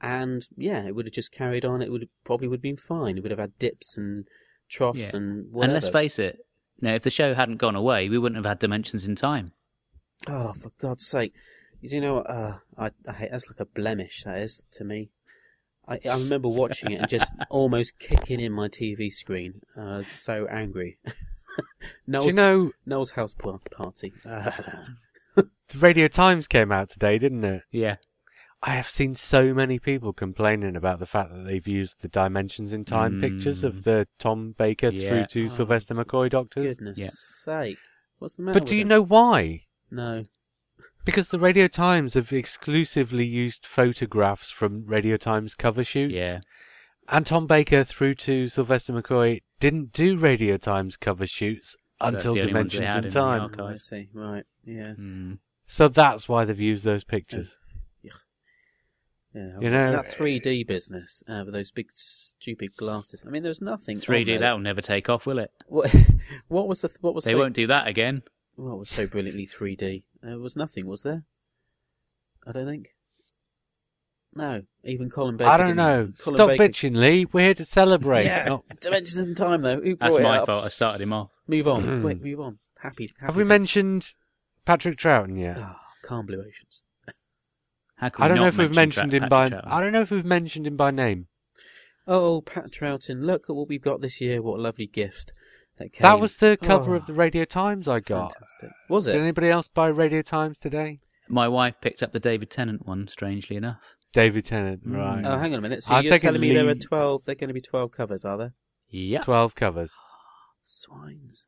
and 0.00 0.46
yeah, 0.56 0.84
it 0.84 0.94
would 0.94 1.06
have 1.06 1.12
just 1.14 1.32
carried 1.32 1.64
on. 1.64 1.82
It 1.82 1.90
would 1.90 2.02
have, 2.02 2.10
probably 2.24 2.48
would 2.48 2.58
have 2.58 2.62
been 2.62 2.76
fine. 2.76 3.16
It 3.18 3.22
would 3.22 3.30
have 3.30 3.40
had 3.40 3.58
dips 3.58 3.96
and 3.96 4.26
troughs 4.68 4.98
Yeah. 4.98 5.10
and 5.14 5.52
whatever. 5.52 5.64
And 5.64 5.72
let's 5.74 5.88
face 5.88 6.18
it, 6.18 6.38
you 6.80 6.88
know, 6.88 6.94
if 6.94 7.02
the 7.02 7.10
show 7.10 7.34
hadn't 7.34 7.58
gone 7.58 7.76
away, 7.76 8.08
we 8.08 8.18
wouldn't 8.18 8.36
have 8.36 8.50
had 8.50 8.58
Dimensions 8.58 9.06
in 9.06 9.14
Time. 9.14 9.52
Oh, 10.26 10.52
for 10.52 10.70
God's 10.78 11.06
sake! 11.06 11.32
You 11.80 11.88
do 11.90 12.00
know? 12.00 12.18
Uh, 12.18 12.58
I, 12.78 12.90
I 13.08 13.12
hate 13.12 13.30
that's 13.30 13.48
like 13.48 13.60
a 13.60 13.66
blemish. 13.66 14.24
That 14.24 14.38
is 14.38 14.64
to 14.72 14.84
me. 14.84 15.10
I, 15.86 16.00
I 16.08 16.16
remember 16.16 16.48
watching 16.48 16.92
it 16.92 17.00
and 17.00 17.08
just 17.08 17.34
almost 17.50 17.98
kicking 17.98 18.40
in 18.40 18.52
my 18.52 18.68
TV 18.68 19.12
screen. 19.12 19.60
I 19.76 19.98
was 19.98 20.08
so 20.08 20.46
angry. 20.46 20.98
Do 21.04 21.12
Noel's, 22.06 22.26
you 22.26 22.32
know 22.32 22.72
Noel's 22.86 23.10
house 23.10 23.34
party. 23.34 24.12
Uh, 24.24 24.50
Radio 25.78 26.08
Times 26.08 26.46
came 26.46 26.70
out 26.72 26.90
today, 26.90 27.18
didn't 27.18 27.44
it? 27.44 27.62
Yeah. 27.70 27.96
I 28.62 28.70
have 28.76 28.88
seen 28.88 29.14
so 29.14 29.52
many 29.52 29.78
people 29.78 30.12
complaining 30.14 30.74
about 30.74 30.98
the 30.98 31.06
fact 31.06 31.30
that 31.32 31.44
they've 31.46 31.66
used 31.66 31.96
the 32.00 32.08
dimensions 32.08 32.72
in 32.72 32.84
time 32.86 33.20
pictures 33.20 33.60
Mm. 33.62 33.64
of 33.68 33.84
the 33.84 34.08
Tom 34.18 34.54
Baker 34.56 34.88
Yeah. 34.88 35.08
through 35.08 35.26
to 35.32 35.44
Oh, 35.44 35.48
Sylvester 35.48 35.94
McCoy 35.94 36.30
doctors. 36.30 36.76
goodness 36.76 36.98
Yeah. 36.98 37.08
sake! 37.12 37.78
What's 38.18 38.36
the 38.36 38.42
matter? 38.42 38.58
But 38.60 38.68
do 38.68 38.74
you 38.76 38.82
him? 38.82 38.88
know 38.88 39.02
why? 39.02 39.64
No. 39.90 40.22
Because 41.04 41.28
the 41.28 41.38
Radio 41.38 41.68
Times 41.68 42.14
have 42.14 42.32
exclusively 42.32 43.26
used 43.26 43.66
photographs 43.66 44.50
from 44.50 44.86
Radio 44.86 45.18
Times 45.18 45.54
cover 45.54 45.84
shoots. 45.84 46.14
Yeah. 46.14 46.40
And 47.08 47.26
Tom 47.26 47.46
Baker 47.46 47.84
through 47.84 48.14
to 48.14 48.46
Sylvester 48.48 48.94
McCoy 48.94 49.42
didn't 49.60 49.92
do 49.92 50.16
Radio 50.16 50.56
Times 50.56 50.96
cover 50.96 51.26
shoots 51.26 51.76
That's 51.76 51.83
until 52.00 52.34
the 52.34 52.42
only 52.42 52.54
ones 52.54 52.72
they 52.72 52.78
Dimensions 52.80 52.94
had 52.94 53.04
in 53.04 53.04
in 53.04 53.50
Time. 53.50 53.54
Oh, 53.58 53.66
I 53.66 53.76
see. 53.76 54.08
Right. 54.12 54.44
Yeah. 54.64 54.94
Mm. 54.98 55.38
So 55.66 55.88
that's 55.88 56.28
why 56.28 56.44
they've 56.44 56.60
used 56.60 56.84
those 56.84 57.04
pictures. 57.04 57.56
Yeah. 59.34 59.58
You 59.60 59.70
know- 59.70 59.90
that 59.92 60.06
3D 60.06 60.64
business 60.66 61.24
uh, 61.26 61.42
with 61.44 61.54
those 61.54 61.72
big 61.72 61.88
stupid 61.92 62.76
glasses. 62.76 63.24
I 63.26 63.30
mean, 63.30 63.42
there's 63.42 63.60
nothing. 63.60 63.96
3D, 63.96 64.38
that'll 64.38 64.60
never 64.60 64.80
take 64.80 65.08
off, 65.08 65.26
will 65.26 65.40
it? 65.40 65.50
What, 65.66 65.92
what 66.48 66.68
was 66.68 66.82
the 66.82 66.96
what 67.00 67.14
was 67.16 67.24
They 67.24 67.32
so, 67.32 67.38
won't 67.38 67.54
do 67.54 67.66
that 67.66 67.88
again. 67.88 68.22
what 68.54 68.78
was 68.78 68.90
so 68.90 69.08
brilliantly 69.08 69.46
3D? 69.46 70.04
There 70.22 70.38
was 70.38 70.54
nothing, 70.54 70.86
was 70.86 71.02
there? 71.02 71.24
I 72.46 72.52
don't 72.52 72.66
think. 72.66 72.93
No, 74.36 74.62
even 74.84 75.10
Colin 75.10 75.36
Baker. 75.36 75.50
I 75.50 75.56
don't 75.56 75.76
know. 75.76 76.12
Colin 76.18 76.36
Stop 76.36 76.48
Baker- 76.48 76.64
bitching, 76.68 76.96
Lee. 76.96 77.24
We're 77.32 77.44
here 77.46 77.54
to 77.54 77.64
celebrate. 77.64 78.24
Yeah, 78.24 78.44
not- 78.46 78.80
Dimensions 78.80 79.28
in 79.28 79.34
Time 79.34 79.62
though. 79.62 79.76
Who 79.80 79.94
brought 79.96 80.12
That's 80.12 80.22
my 80.22 80.38
up? 80.38 80.46
fault. 80.46 80.64
I 80.64 80.68
started 80.68 81.00
him 81.02 81.12
off. 81.12 81.30
Move 81.46 81.68
on, 81.68 81.84
Mm. 81.84 82.00
quick, 82.02 82.20
move 82.22 82.40
on. 82.40 82.58
Happy. 82.80 83.06
happy 83.18 83.26
Have 83.26 83.36
we 83.36 83.42
things. 83.42 83.48
mentioned 83.48 84.14
Patrick 84.64 84.98
Troughton 84.98 85.38
yet? 85.38 85.56
Ah, 85.58 85.80
calm 86.02 86.26
blue 86.26 86.40
oceans. 86.40 86.82
How 87.96 88.08
can 88.08 88.22
we 88.22 88.24
I 88.24 88.28
don't 88.28 88.38
know 88.38 88.46
if 88.48 88.58
we've 88.58 88.74
mention 88.74 89.02
mentioned 89.02 89.10
Tra- 89.12 89.20
him 89.20 89.28
by. 89.28 89.44
Patrick 89.44 89.64
Troughton? 89.64 89.72
I 89.72 89.80
don't 89.80 89.92
know 89.92 90.00
if 90.00 90.10
we've 90.10 90.24
mentioned 90.24 90.66
him 90.66 90.76
by 90.76 90.90
name. 90.90 91.28
Oh, 92.06 92.42
Pat 92.42 92.70
Troughton! 92.70 93.22
Look 93.24 93.48
at 93.48 93.54
what 93.56 93.68
we've 93.68 93.80
got 93.80 94.00
this 94.00 94.20
year. 94.20 94.42
What 94.42 94.58
a 94.58 94.62
lovely 94.62 94.86
gift 94.86 95.32
that 95.78 95.92
came. 95.92 96.02
That 96.02 96.20
was 96.20 96.34
the 96.36 96.58
cover 96.60 96.92
Oh, 96.94 96.96
of 96.96 97.06
the 97.06 97.14
Radio 97.14 97.44
Times 97.44 97.88
I 97.88 98.00
got. 98.00 98.32
Fantastic. 98.34 98.70
Was 98.90 99.04
Did 99.06 99.14
it? 99.14 99.20
anybody 99.20 99.48
else 99.48 99.68
buy 99.68 99.86
Radio 99.86 100.20
Times 100.22 100.58
today? 100.58 100.98
My 101.28 101.48
wife 101.48 101.80
picked 101.80 102.02
up 102.02 102.12
the 102.12 102.20
David 102.20 102.50
Tennant 102.50 102.84
one, 102.86 103.06
strangely 103.08 103.56
enough. 103.56 103.94
David 104.14 104.44
Tennant, 104.46 104.86
Mm. 104.88 104.96
right? 104.96 105.22
Oh, 105.24 105.36
hang 105.38 105.52
on 105.52 105.58
a 105.58 105.62
minute. 105.62 105.82
So 105.82 105.92
I'm 105.92 106.04
you're 106.04 106.12
taking 106.12 106.28
telling 106.28 106.40
me 106.40 106.54
there 106.54 106.64
are 106.64 106.68
lead. 106.68 106.80
twelve? 106.80 107.24
They're 107.24 107.34
going 107.34 107.48
to 107.48 107.54
be 107.54 107.60
twelve 107.60 107.90
covers, 107.92 108.24
are 108.24 108.38
there? 108.38 108.54
Yeah. 108.88 109.22
Twelve 109.22 109.54
covers. 109.54 109.92
Swines. 110.64 111.46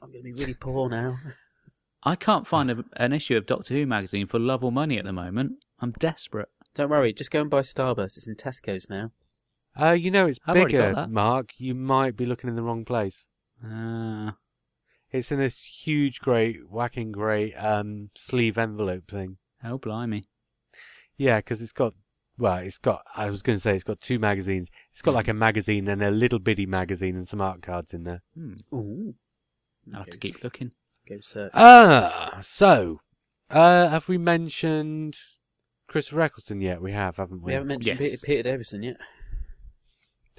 I'm 0.00 0.10
going 0.10 0.22
to 0.24 0.32
be 0.32 0.32
really 0.32 0.54
poor 0.54 0.88
now. 0.88 1.18
I 2.04 2.16
can't 2.16 2.46
find 2.46 2.70
a, 2.70 2.84
an 2.96 3.12
issue 3.12 3.36
of 3.36 3.46
Doctor 3.46 3.74
Who 3.74 3.86
magazine 3.86 4.26
for 4.26 4.38
love 4.38 4.62
or 4.62 4.70
money 4.72 4.98
at 4.98 5.04
the 5.04 5.12
moment. 5.12 5.52
I'm 5.80 5.92
desperate. 5.92 6.48
Don't 6.74 6.90
worry. 6.90 7.12
Just 7.12 7.30
go 7.30 7.40
and 7.40 7.50
buy 7.50 7.60
Starburst. 7.62 8.16
It's 8.16 8.26
in 8.26 8.34
Tesco's 8.36 8.88
now. 8.90 9.10
Uh, 9.80 9.90
you 9.92 10.10
know 10.10 10.26
it's 10.26 10.38
I've 10.46 10.56
already 10.56 10.72
got 10.74 10.78
bigger, 10.82 10.94
that. 10.94 11.10
Mark. 11.10 11.50
You 11.56 11.74
might 11.74 12.16
be 12.16 12.26
looking 12.26 12.48
in 12.50 12.56
the 12.56 12.62
wrong 12.62 12.84
place. 12.84 13.26
Ah. 13.64 14.36
It's 15.10 15.32
in 15.32 15.38
this 15.38 15.62
huge, 15.84 16.20
great, 16.20 16.68
whacking, 16.70 17.12
great 17.12 17.54
um, 17.54 18.10
sleeve 18.14 18.58
envelope 18.58 19.08
thing. 19.10 19.38
oh, 19.64 19.78
blimey. 19.78 20.24
Yeah, 21.16 21.38
because 21.38 21.62
it's 21.62 21.72
got. 21.72 21.94
Well, 22.36 22.56
it's 22.58 22.78
got. 22.78 23.02
I 23.14 23.30
was 23.30 23.42
going 23.42 23.56
to 23.56 23.60
say 23.62 23.74
it's 23.74 23.84
got 23.84 24.00
two 24.00 24.18
magazines. 24.18 24.68
It's 24.92 25.02
got 25.02 25.14
like 25.14 25.28
a 25.28 25.34
magazine 25.34 25.86
and 25.88 26.02
a 26.02 26.10
little 26.10 26.40
bitty 26.40 26.66
magazine 26.66 27.14
and 27.16 27.28
some 27.28 27.40
art 27.40 27.62
cards 27.62 27.94
in 27.94 28.02
there. 28.04 28.22
Hmm. 28.36 28.54
Ooh. 28.74 29.14
I'll 29.92 30.00
have 30.00 30.08
to 30.08 30.18
keep 30.18 30.42
looking. 30.42 30.72
Go 31.08 31.18
search. 31.20 31.52
Ah, 31.54 32.38
so 32.40 33.00
uh, 33.50 33.88
have 33.90 34.08
we 34.08 34.18
mentioned 34.18 35.16
Christopher 35.86 36.22
Eccleston 36.22 36.60
yet? 36.60 36.80
We 36.80 36.92
have, 36.92 37.16
haven't 37.18 37.42
we? 37.42 37.48
we 37.48 37.52
haven't 37.52 37.68
mentioned 37.68 38.00
Yes. 38.00 38.10
Peter, 38.10 38.26
Peter 38.26 38.42
Davison 38.42 38.82
yet. 38.82 38.96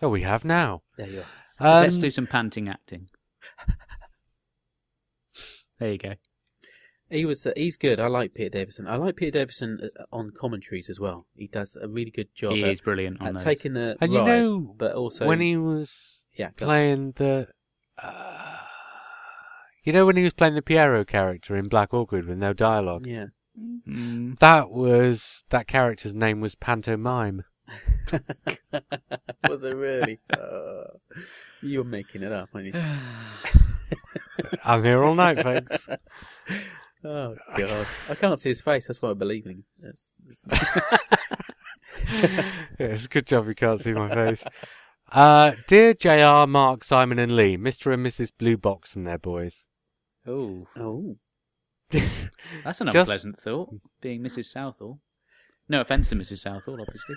Oh, 0.02 0.10
we 0.10 0.23
have 0.23 0.43
now. 0.43 0.81
There 0.97 1.07
you 1.10 1.19
are. 1.60 1.77
Um, 1.77 1.84
Let's 1.84 1.97
do 1.97 2.11
some 2.11 2.27
panting 2.27 2.68
acting. 2.68 3.07
there 5.80 5.91
you 5.91 5.97
go. 5.97 6.15
He 7.10 7.23
was. 7.26 7.45
Uh, 7.45 7.52
he's 7.56 7.77
good. 7.77 7.99
I 7.99 8.07
like 8.07 8.34
Peter 8.34 8.49
Davison. 8.49 8.88
I 8.88 8.95
like 8.95 9.15
Peter 9.15 9.32
Davison 9.40 9.80
uh, 9.99 10.03
on 10.11 10.32
commentaries 10.32 10.90
as 10.90 10.99
well. 10.99 11.27
He 11.36 11.48
does 11.48 11.76
a 11.80 11.88
really 11.88 12.11
good 12.11 12.34
job 12.34 12.53
He 12.53 12.64
at, 12.64 12.69
is 12.69 12.82
brilliant 12.82 13.22
on 13.22 13.27
at 13.27 13.34
those. 13.36 13.44
taking 13.44 13.73
the 13.73 13.95
And 14.02 14.11
you 14.11 14.19
rise, 14.19 14.44
know, 14.44 14.73
but 14.77 14.94
also 14.95 15.27
when 15.27 15.40
he 15.40 15.56
was 15.57 16.26
yeah, 16.36 16.49
go- 16.56 16.65
playing 16.65 17.14
the. 17.18 17.48
Uh, 18.02 18.57
you 19.84 19.94
know 19.94 20.06
when 20.07 20.18
he 20.18 20.23
was 20.23 20.34
playing 20.34 20.56
the 20.56 20.61
Piero 20.64 21.06
character 21.06 21.56
in 21.56 21.68
Black 21.69 21.94
Orchid 21.94 22.26
with 22.27 22.38
no 22.40 22.53
dialogue? 22.53 23.06
yeah. 23.06 23.27
Mm, 23.88 24.38
That 24.40 24.69
was 24.72 25.44
that 25.49 25.65
character's 25.68 26.14
name 26.14 26.41
was 26.41 26.56
Pantomime. 26.56 27.44
was 29.48 29.64
it 29.64 29.76
really? 29.76 30.19
Uh, 30.30 30.84
You're 31.61 31.84
making 31.86 32.22
it 32.23 32.32
up, 32.34 32.49
aren't 32.53 32.68
you? 32.68 32.73
I'm 34.65 34.84
here 34.84 35.03
all 35.03 35.15
night, 35.15 35.41
folks. 35.41 35.88
Oh 37.06 37.36
god, 37.57 37.88
I 38.10 38.15
can't 38.15 38.40
see 38.40 38.49
his 38.49 38.61
face. 38.61 38.88
That's 38.88 39.02
why 39.02 39.11
I'm 39.11 39.18
believing. 39.18 39.64
That's, 39.80 40.11
yeah, 42.11 42.52
it's 42.80 43.06
a 43.06 43.10
good 43.10 43.27
job 43.27 43.48
you 43.48 43.56
can't 43.56 43.80
see 43.80 43.94
my 43.94 44.14
face. 44.14 44.44
Uh, 45.11 45.52
dear 45.68 45.94
JR, 45.94 46.48
Mark, 46.48 46.84
Simon, 46.84 47.19
and 47.19 47.36
Lee, 47.36 47.57
Mr. 47.57 47.94
and 47.94 48.03
Mrs. 48.06 48.32
Blue 48.38 48.57
Box 48.57 48.95
and 48.95 49.06
their 49.06 49.19
boys. 49.19 49.68
Oh, 50.27 50.65
oh, 50.76 51.18
that's 51.91 52.82
an 52.82 52.88
Just- 52.88 52.95
unpleasant 52.95 53.38
thought. 53.38 53.69
Being 54.02 54.22
Mrs. 54.23 54.45
Southall. 54.45 54.99
No 55.69 55.82
offence 55.82 56.10
to 56.10 56.15
Mrs. 56.15 56.38
Southall, 56.40 56.80
obviously. 56.82 57.15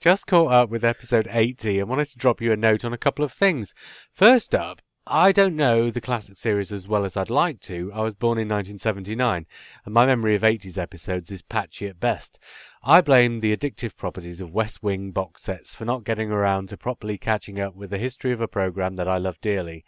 Just 0.00 0.26
caught 0.26 0.52
up 0.52 0.70
with 0.70 0.84
episode 0.84 1.26
80 1.30 1.80
and 1.80 1.88
wanted 1.88 2.08
to 2.08 2.18
drop 2.18 2.40
you 2.40 2.52
a 2.52 2.56
note 2.56 2.84
on 2.84 2.92
a 2.92 2.98
couple 2.98 3.24
of 3.24 3.32
things. 3.32 3.74
First 4.12 4.54
up, 4.54 4.80
I 5.10 5.32
don't 5.32 5.56
know 5.56 5.90
the 5.90 6.02
classic 6.02 6.36
series 6.36 6.70
as 6.70 6.86
well 6.86 7.06
as 7.06 7.16
I'd 7.16 7.30
like 7.30 7.60
to. 7.62 7.90
I 7.94 8.02
was 8.02 8.14
born 8.14 8.36
in 8.36 8.48
1979, 8.48 9.46
and 9.84 9.94
my 9.94 10.04
memory 10.04 10.34
of 10.34 10.42
80s 10.42 10.76
episodes 10.76 11.30
is 11.30 11.40
patchy 11.40 11.86
at 11.86 11.98
best. 11.98 12.38
I 12.82 13.00
blame 13.00 13.40
the 13.40 13.56
addictive 13.56 13.96
properties 13.96 14.42
of 14.42 14.52
West 14.52 14.82
Wing 14.82 15.10
box 15.10 15.42
sets 15.42 15.74
for 15.74 15.86
not 15.86 16.04
getting 16.04 16.30
around 16.30 16.68
to 16.68 16.76
properly 16.76 17.16
catching 17.16 17.58
up 17.58 17.74
with 17.74 17.88
the 17.88 17.96
history 17.96 18.32
of 18.32 18.42
a 18.42 18.48
program 18.48 18.96
that 18.96 19.08
I 19.08 19.16
love 19.16 19.40
dearly. 19.40 19.82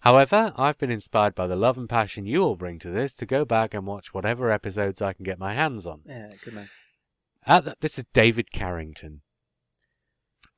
However, 0.00 0.54
I've 0.56 0.78
been 0.78 0.90
inspired 0.90 1.34
by 1.34 1.46
the 1.46 1.54
love 1.54 1.76
and 1.76 1.88
passion 1.88 2.24
you 2.24 2.42
all 2.42 2.56
bring 2.56 2.78
to 2.78 2.90
this 2.90 3.14
to 3.16 3.26
go 3.26 3.44
back 3.44 3.74
and 3.74 3.86
watch 3.86 4.14
whatever 4.14 4.50
episodes 4.50 5.02
I 5.02 5.12
can 5.12 5.24
get 5.24 5.38
my 5.38 5.52
hands 5.52 5.86
on. 5.86 6.00
yeah, 6.06 6.32
good 6.42 6.54
man. 6.54 6.70
The, 7.46 7.76
this 7.80 7.98
is 7.98 8.04
David 8.14 8.50
Carrington. 8.50 9.20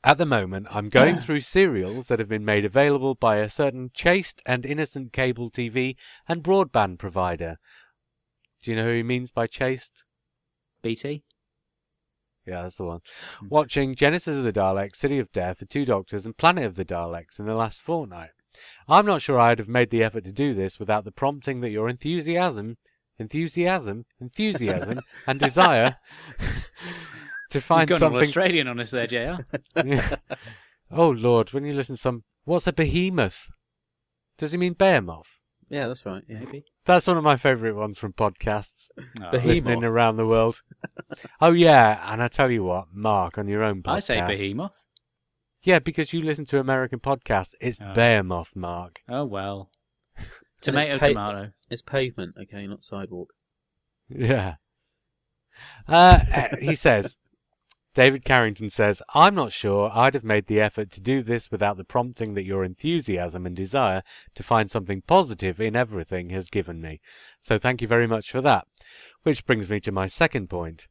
At 0.07 0.19
the 0.19 0.27
moment, 0.27 0.67
I'm 0.71 0.91
going 0.91 1.19
through 1.19 1.41
serials 1.41 2.09
that 2.09 2.19
have 2.19 2.29
been 2.29 2.45
made 2.45 2.67
available 2.67 3.15
by 3.15 3.37
a 3.37 3.49
certain 3.49 3.91
chaste 3.95 4.43
and 4.45 4.67
innocent 4.67 5.15
cable 5.15 5.51
TV 5.51 5.97
and 6.29 6.43
broadband 6.43 6.99
provider. 6.99 7.57
Do 8.63 8.71
you 8.71 8.77
know 8.77 8.85
who 8.85 8.97
he 8.97 9.03
means 9.03 9.31
by 9.31 9.47
chaste? 9.47 10.05
BT? 10.83 11.25
Yeah, 12.47 12.61
that's 12.63 12.77
the 12.77 12.85
one. 12.85 13.01
Hmm. 13.41 13.49
Watching 13.49 13.95
Genesis 13.95 14.37
of 14.37 14.45
the 14.45 14.53
Daleks, 14.53 14.97
City 14.97 15.19
of 15.19 15.33
Death, 15.33 15.61
The 15.61 15.65
Two 15.65 15.87
Doctors, 15.87 16.27
and 16.27 16.37
Planet 16.37 16.67
of 16.67 16.75
the 16.75 16.85
Daleks 16.85 17.39
in 17.39 17.47
the 17.47 17.55
last 17.55 17.81
fortnight. 17.81 18.31
I'm 18.87 19.07
not 19.07 19.23
sure 19.23 19.41
I'd 19.41 19.59
have 19.59 19.69
made 19.69 19.89
the 19.89 20.05
effort 20.05 20.25
to 20.25 20.33
do 20.33 20.53
this 20.53 20.79
without 20.79 21.05
the 21.07 21.13
prompting 21.13 21.63
that 21.63 21.71
your 21.71 21.89
enthusiasm, 21.89 22.77
enthusiasm, 23.19 24.05
enthusiasm, 24.21 25.01
and 25.27 25.41
desire 25.41 25.97
to 27.55 27.59
You've 27.59 27.65
find 27.65 27.89
gone 27.89 27.95
all 27.97 28.01
something 28.01 28.21
Australian 28.21 28.69
on 28.69 28.79
us 28.81 28.91
there, 28.91 29.07
JR. 29.07 29.43
Yeah. 29.85 30.17
oh 30.91 31.11
Lord, 31.11 31.53
when 31.53 31.65
you 31.65 31.73
listen 31.73 31.97
to 31.97 32.01
some, 32.01 32.25
what's 32.45 32.67
a 32.67 32.73
behemoth? 32.73 33.51
Does 34.39 34.53
he 34.53 34.59
mean 34.59 34.75
behemoth? 34.75 35.41
Yeah, 35.71 35.87
that's 35.89 36.05
right. 36.05 36.23
Yeah. 36.29 36.41
Maybe. 36.41 36.65
That's 36.85 37.07
one 37.07 37.17
of 37.17 37.25
my 37.25 37.37
favourite 37.37 37.75
ones 37.75 37.97
from 37.99 38.13
podcasts. 38.13 38.89
Oh, 38.99 39.31
Behemoth. 39.31 39.45
Listening 39.45 39.85
around 39.85 40.17
the 40.17 40.27
world. 40.27 40.63
oh 41.41 41.53
yeah, 41.53 42.13
and 42.13 42.23
I 42.23 42.29
tell 42.29 42.51
you 42.51 42.63
what, 42.65 42.89
Mark, 42.93 43.39
on 43.39 43.49
your 43.49 43.63
own 43.63 43.83
podcast. 43.83 43.93
I 43.95 43.99
say 44.01 44.21
behemoth. 44.27 44.85
Yeah, 45.63 45.79
because 45.79 46.13
you 46.13 46.21
listen 46.23 46.45
to 46.47 46.59
American 46.59 47.01
podcasts, 47.01 47.55
it's 47.61 47.81
Oh. 47.81 47.95
behemoth, 47.95 48.55
Mark. 48.55 49.01
Oh, 49.09 49.25
well. 49.25 49.71
And 50.67 50.77
it's 50.79 50.89
Tomato, 50.89 50.99
pa- 50.99 51.09
tomato. 51.09 51.51
It's 51.71 51.83
pavement, 51.83 52.37
okay, 52.41 52.67
not 52.67 52.83
sidewalk. 52.85 53.35
Yeah. 54.09 54.55
Uh, 55.87 56.21
he 56.59 56.75
says, 56.75 57.17
David 57.95 58.25
Carrington 58.25 58.71
says, 58.71 59.01
I'm 59.15 59.37
not 59.37 59.53
sure 59.53 59.89
I'd 59.95 60.15
have 60.15 60.25
made 60.25 60.47
the 60.47 60.61
effort 60.61 60.91
to 60.93 61.01
do 61.01 61.23
this 61.23 61.53
without 61.53 61.77
the 61.77 61.85
prompting 61.85 62.35
that 62.35 62.45
your 62.45 62.65
enthusiasm 62.65 63.47
and 63.47 63.55
desire 63.55 64.03
to 64.35 64.43
find 64.43 64.69
something 64.69 65.03
positive 65.03 65.61
in 65.61 65.77
everything 65.77 66.31
has 66.31 66.49
given 66.49 66.81
me. 66.81 67.01
So 67.41 67.57
thank 67.57 67.81
you 67.81 67.87
very 67.87 68.09
much 68.09 68.33
for 68.33 68.41
that. 68.41 68.67
Which 69.23 69.47
brings 69.47 69.71
me 69.71 69.79
to 69.81 69.93
my 69.93 70.09
second 70.09 70.51
point. 70.51 70.89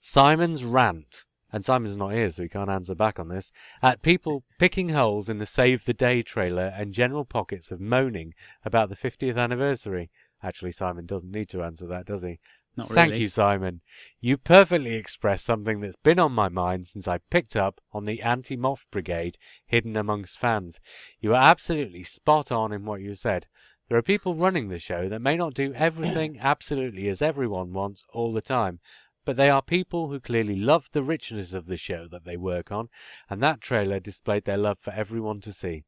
Simon's 0.00 0.64
rant, 0.64 1.24
and 1.52 1.64
Simon's 1.64 1.96
not 1.96 2.12
here 2.12 2.30
so 2.30 2.44
he 2.44 2.48
can't 2.48 2.70
answer 2.70 2.94
back 2.94 3.18
on 3.18 3.28
this, 3.28 3.50
at 3.82 4.02
people 4.02 4.44
picking 4.56 4.90
holes 4.90 5.28
in 5.28 5.38
the 5.38 5.46
Save 5.46 5.84
the 5.86 5.92
Day 5.92 6.22
trailer 6.22 6.72
and 6.76 6.94
general 6.94 7.24
pockets 7.24 7.72
of 7.72 7.80
moaning 7.80 8.32
about 8.64 8.90
the 8.90 8.96
50th 8.96 9.36
anniversary. 9.36 10.08
Actually, 10.40 10.72
Simon 10.72 11.06
doesn't 11.06 11.32
need 11.32 11.48
to 11.48 11.64
answer 11.64 11.86
that, 11.86 12.06
does 12.06 12.22
he? 12.22 12.38
Not 12.76 12.90
really. 12.90 12.94
Thank 12.94 13.20
you, 13.20 13.28
Simon. 13.28 13.82
You 14.20 14.36
perfectly 14.36 14.94
express 14.94 15.42
something 15.42 15.80
that's 15.80 15.96
been 15.96 16.18
on 16.18 16.32
my 16.32 16.48
mind 16.48 16.88
since 16.88 17.06
I 17.06 17.18
picked 17.30 17.54
up 17.54 17.80
on 17.92 18.04
the 18.04 18.20
anti 18.20 18.56
moth 18.56 18.84
brigade 18.90 19.38
hidden 19.64 19.96
amongst 19.96 20.40
fans. 20.40 20.80
You 21.20 21.34
are 21.34 21.50
absolutely 21.50 22.02
spot 22.02 22.50
on 22.50 22.72
in 22.72 22.84
what 22.84 23.00
you 23.00 23.14
said. 23.14 23.46
There 23.88 23.98
are 23.98 24.02
people 24.02 24.34
running 24.34 24.68
the 24.68 24.78
show 24.78 25.08
that 25.08 25.20
may 25.20 25.36
not 25.36 25.54
do 25.54 25.72
everything 25.74 26.38
absolutely 26.40 27.08
as 27.08 27.22
everyone 27.22 27.72
wants 27.72 28.04
all 28.12 28.32
the 28.32 28.40
time, 28.40 28.80
but 29.24 29.36
they 29.36 29.50
are 29.50 29.62
people 29.62 30.08
who 30.08 30.18
clearly 30.18 30.56
love 30.56 30.88
the 30.92 31.02
richness 31.02 31.52
of 31.52 31.66
the 31.66 31.76
show 31.76 32.08
that 32.08 32.24
they 32.24 32.36
work 32.36 32.72
on, 32.72 32.88
and 33.30 33.42
that 33.42 33.60
trailer 33.60 34.00
displayed 34.00 34.46
their 34.46 34.56
love 34.56 34.78
for 34.80 34.92
everyone 34.92 35.40
to 35.42 35.52
see. 35.52 35.84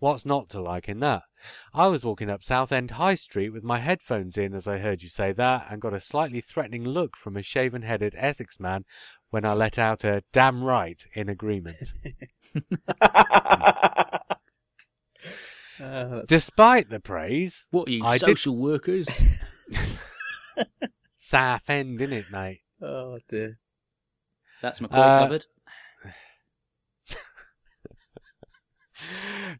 What's 0.00 0.24
not 0.24 0.48
to 0.50 0.60
like 0.60 0.88
in 0.88 1.00
that? 1.00 1.22
I 1.74 1.86
was 1.88 2.04
walking 2.04 2.30
up 2.30 2.42
Southend 2.44 2.92
High 2.92 3.16
Street 3.16 3.50
with 3.50 3.64
my 3.64 3.78
headphones 3.80 4.36
in 4.38 4.54
as 4.54 4.68
I 4.68 4.78
heard 4.78 5.02
you 5.02 5.08
say 5.08 5.32
that, 5.32 5.66
and 5.70 5.80
got 5.80 5.92
a 5.94 6.00
slightly 6.00 6.40
threatening 6.40 6.84
look 6.84 7.16
from 7.16 7.36
a 7.36 7.42
shaven 7.42 7.82
headed 7.82 8.14
Essex 8.16 8.60
man 8.60 8.84
when 9.30 9.44
I 9.44 9.54
let 9.54 9.78
out 9.78 10.04
a 10.04 10.22
damn 10.32 10.62
right 10.62 11.04
in 11.14 11.28
agreement. 11.28 11.92
Uh, 15.80 16.22
Despite 16.26 16.90
the 16.90 16.98
praise, 16.98 17.68
What 17.70 17.86
are 17.86 17.92
you, 17.92 18.04
I 18.04 18.18
did- 18.18 18.26
social 18.26 18.56
workers? 18.56 19.08
Southend, 21.18 22.00
innit, 22.00 22.30
mate? 22.32 22.62
oh 22.82 23.20
dear. 23.28 23.60
That's 24.60 24.80
McCoy 24.80 24.90
Uh, 24.98 25.18
covered. 25.20 25.46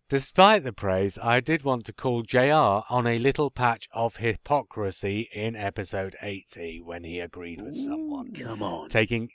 Despite 0.09 0.65
the 0.65 0.73
praise, 0.73 1.19
I 1.23 1.41
did 1.41 1.63
want 1.63 1.85
to 1.87 1.93
call 1.93 2.23
JR 2.23 2.83
on 2.91 3.07
a 3.07 3.19
little 3.19 3.51
patch 3.51 3.89
of 3.93 4.17
hypocrisy 4.17 5.29
in 5.33 5.57
episode 5.57 6.17
80 6.23 6.83
when 6.85 7.05
he 7.05 7.21
agreed 7.21 7.61
with 7.61 7.77
someone. 7.79 8.33
Come 8.33 8.63
on. 8.63 8.89
Taking 8.89 9.29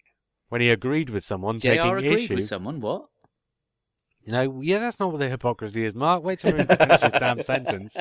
when 0.50 0.62
he 0.62 0.70
agreed 0.70 1.10
with 1.10 1.24
someone 1.24 1.60
JR 1.60 1.70
taking 1.70 1.88
agreed 1.88 2.20
issue. 2.24 2.36
with 2.36 2.48
someone. 2.48 2.80
What? 2.80 3.06
You 4.22 4.32
know, 4.32 4.62
yeah, 4.62 4.80
that's 4.80 5.00
not 5.00 5.12
what 5.12 5.20
the 5.20 5.30
hypocrisy 5.30 5.86
is, 5.86 5.96
Mark. 5.96 6.24
Wait 6.24 6.40
till 6.40 6.56
we 6.56 6.64
finish 6.64 7.02
this 7.02 7.14
damn 7.20 7.42
sentence. 7.44 7.98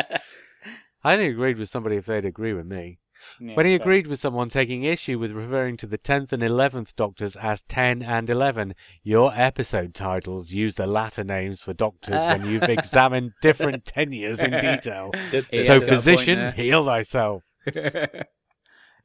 I 1.05 1.15
only 1.15 1.27
agreed 1.29 1.59
with 1.59 1.69
somebody 1.69 1.97
if 1.97 2.07
they'd 2.07 2.25
agree 2.25 2.53
with 2.53 2.67
me. 2.67 3.01
When 3.39 3.67
he 3.67 3.75
agreed 3.75 4.07
with 4.07 4.21
someone 4.21 4.49
taking 4.49 4.85
issue 4.85 5.19
with 5.19 5.33
referring 5.33 5.77
to 5.79 5.87
the 5.87 5.99
10th 5.99 6.33
and 6.33 6.43
11th 6.43 6.95
Doctors 6.97 7.37
as 7.37 7.63
10 7.63 8.03
and 8.03 8.29
11, 8.31 8.75
your 9.03 9.33
episode 9.35 9.95
titles 9.95 10.51
use 10.53 10.75
the 10.75 10.87
latter 10.87 11.25
names 11.25 11.63
for 11.63 11.73
doctors 11.73 12.25
when 12.25 12.45
you've 12.45 12.69
examined 12.69 13.33
different 13.41 13.85
tenures 13.85 14.43
in 14.43 14.59
detail. 14.59 15.13
He 15.51 15.65
so, 15.65 15.75
has 15.75 15.85
got 15.85 15.91
a 15.91 15.97
point 15.97 16.05
physician, 16.05 16.53
heal 16.53 16.85
thyself. 16.85 17.43
and 17.67 18.27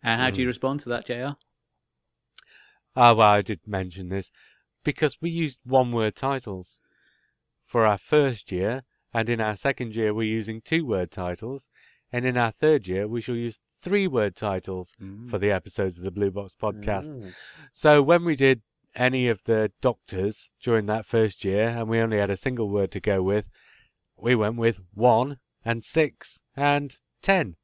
how 0.03 0.29
Hmm. 0.29 0.33
do 0.33 0.41
you 0.41 0.47
respond 0.47 0.79
to 0.81 0.89
that, 0.89 1.05
JR? 1.05 1.35
Ah, 2.95 3.13
well, 3.13 3.21
I 3.21 3.41
did 3.41 3.61
mention 3.67 4.09
this 4.09 4.31
because 4.83 5.21
we 5.21 5.29
used 5.29 5.59
one 5.63 5.91
word 5.91 6.15
titles 6.15 6.79
for 7.65 7.85
our 7.85 7.97
first 7.97 8.51
year, 8.51 8.83
and 9.13 9.29
in 9.29 9.41
our 9.41 9.55
second 9.55 9.95
year, 9.95 10.13
we're 10.13 10.23
using 10.23 10.61
two 10.61 10.85
word 10.85 11.11
titles, 11.11 11.67
and 12.11 12.25
in 12.25 12.37
our 12.37 12.51
third 12.51 12.87
year, 12.87 13.07
we 13.07 13.21
shall 13.21 13.35
use 13.35 13.59
three 13.81 14.07
word 14.07 14.35
titles 14.35 14.93
mm. 15.01 15.29
for 15.29 15.37
the 15.37 15.51
episodes 15.51 15.97
of 15.97 16.03
the 16.03 16.11
Blue 16.11 16.31
Box 16.31 16.55
podcast. 16.61 17.15
Oh. 17.21 17.31
So 17.73 18.01
when 18.01 18.23
we 18.25 18.35
did 18.35 18.61
any 18.95 19.27
of 19.27 19.43
the 19.43 19.71
doctors 19.81 20.49
during 20.61 20.85
that 20.87 21.05
first 21.05 21.43
year, 21.43 21.69
and 21.69 21.87
we 21.87 21.99
only 21.99 22.17
had 22.17 22.29
a 22.29 22.37
single 22.37 22.69
word 22.69 22.91
to 22.91 22.99
go 22.99 23.21
with, 23.21 23.49
we 24.17 24.35
went 24.35 24.57
with 24.57 24.79
one 24.93 25.37
and 25.63 25.83
six 25.83 26.39
and 26.55 26.97
ten. 27.21 27.55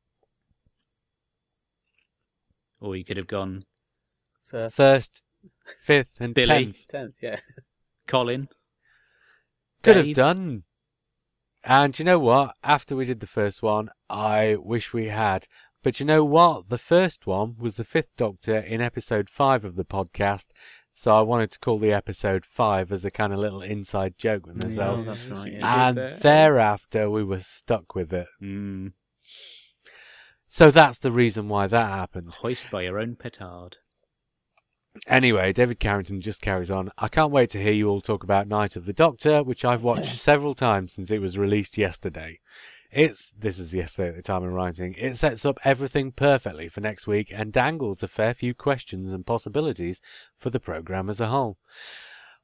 Or 2.80 2.96
you 2.96 3.06
could 3.06 3.18
have 3.18 3.28
gone 3.28 3.64
First. 4.54 4.78
First, 4.78 5.22
fifth, 5.84 6.20
and 6.20 6.34
Billy. 6.36 6.48
tenth. 6.48 6.88
Tenth, 6.88 7.16
yeah. 7.22 7.40
Colin. 8.08 8.50
Could 9.82 9.98
have 9.98 10.14
done. 10.14 10.64
And 11.64 11.98
you 11.98 12.04
know 12.04 12.20
what? 12.20 12.56
After 12.64 12.96
we 12.96 13.06
did 13.06 13.20
the 13.22 13.28
first 13.28 13.62
one, 13.62 13.90
I 14.10 14.58
wish 14.60 14.94
we 14.94 15.08
had. 15.08 15.48
But 15.82 16.00
you 16.00 16.06
know 16.06 16.24
what? 16.24 16.70
The 16.70 16.78
first 16.78 17.26
one 17.28 17.56
was 17.58 17.78
the 17.78 17.84
fifth 17.84 18.16
Doctor 18.18 18.58
in 18.58 18.82
episode 18.82 19.30
five 19.30 19.64
of 19.66 19.76
the 19.76 19.86
podcast. 19.86 20.48
So 20.94 21.14
I 21.14 21.22
wanted 21.22 21.52
to 21.52 21.60
call 21.60 21.80
the 21.80 21.92
episode 21.92 22.46
five 22.46 22.92
as 22.92 23.04
a 23.04 23.12
kind 23.12 23.34
of 23.34 23.40
little 23.40 23.62
inside 23.62 24.16
joke 24.18 24.46
with 24.46 24.64
myself. 24.64 25.00
Oh, 25.00 25.04
that's 25.04 25.26
right, 25.26 25.52
yeah. 25.52 25.88
and 25.88 25.98
thereafter 26.22 27.10
we 27.10 27.24
were 27.24 27.40
stuck 27.40 27.96
with 27.96 28.14
it. 28.14 28.28
Mm. 28.42 28.94
So 30.48 30.70
that's 30.70 31.00
the 31.00 31.12
reason 31.12 31.50
why 31.50 31.66
that 31.66 31.90
happened. 31.90 32.30
Hoist 32.36 32.70
by 32.70 32.84
your 32.84 33.00
own 33.00 33.16
petard. 33.16 33.78
Anyway, 35.08 35.52
David 35.52 35.80
Carrington 35.80 36.22
just 36.22 36.42
carries 36.42 36.70
on. 36.70 36.92
I 36.98 37.08
can't 37.08 37.32
wait 37.32 37.50
to 37.52 37.62
hear 37.62 37.74
you 37.74 37.90
all 37.90 38.02
talk 38.02 38.24
about 38.24 38.48
Night 38.48 38.76
of 38.76 38.86
the 38.86 38.94
Doctor, 38.94 39.44
which 39.44 39.66
I've 39.66 39.84
watched 39.84 40.16
several 40.20 40.54
times 40.54 40.94
since 40.94 41.10
it 41.10 41.20
was 41.20 41.38
released 41.38 41.78
yesterday. 41.78 42.40
It's 42.92 43.32
this 43.32 43.58
is 43.58 43.74
yesterday 43.74 44.10
at 44.10 44.16
the 44.16 44.22
time 44.22 44.44
of 44.44 44.54
writing. 44.54 44.94
It 45.00 45.18
sets 45.18 45.46
up 45.46 45.58
everything 45.64 46.12
perfectly 46.12 46.70
for 46.70 46.80
next 46.80 47.08
week 47.08 47.32
and 47.34 47.52
dangles 47.52 48.04
a 48.04 48.08
fair 48.08 48.36
few 48.36 48.54
questions 48.54 49.12
and 49.12 49.26
possibilities 49.26 50.00
for 50.38 50.52
the 50.52 50.60
program 50.60 51.10
as 51.10 51.20
a 51.20 51.28
whole. 51.28 51.58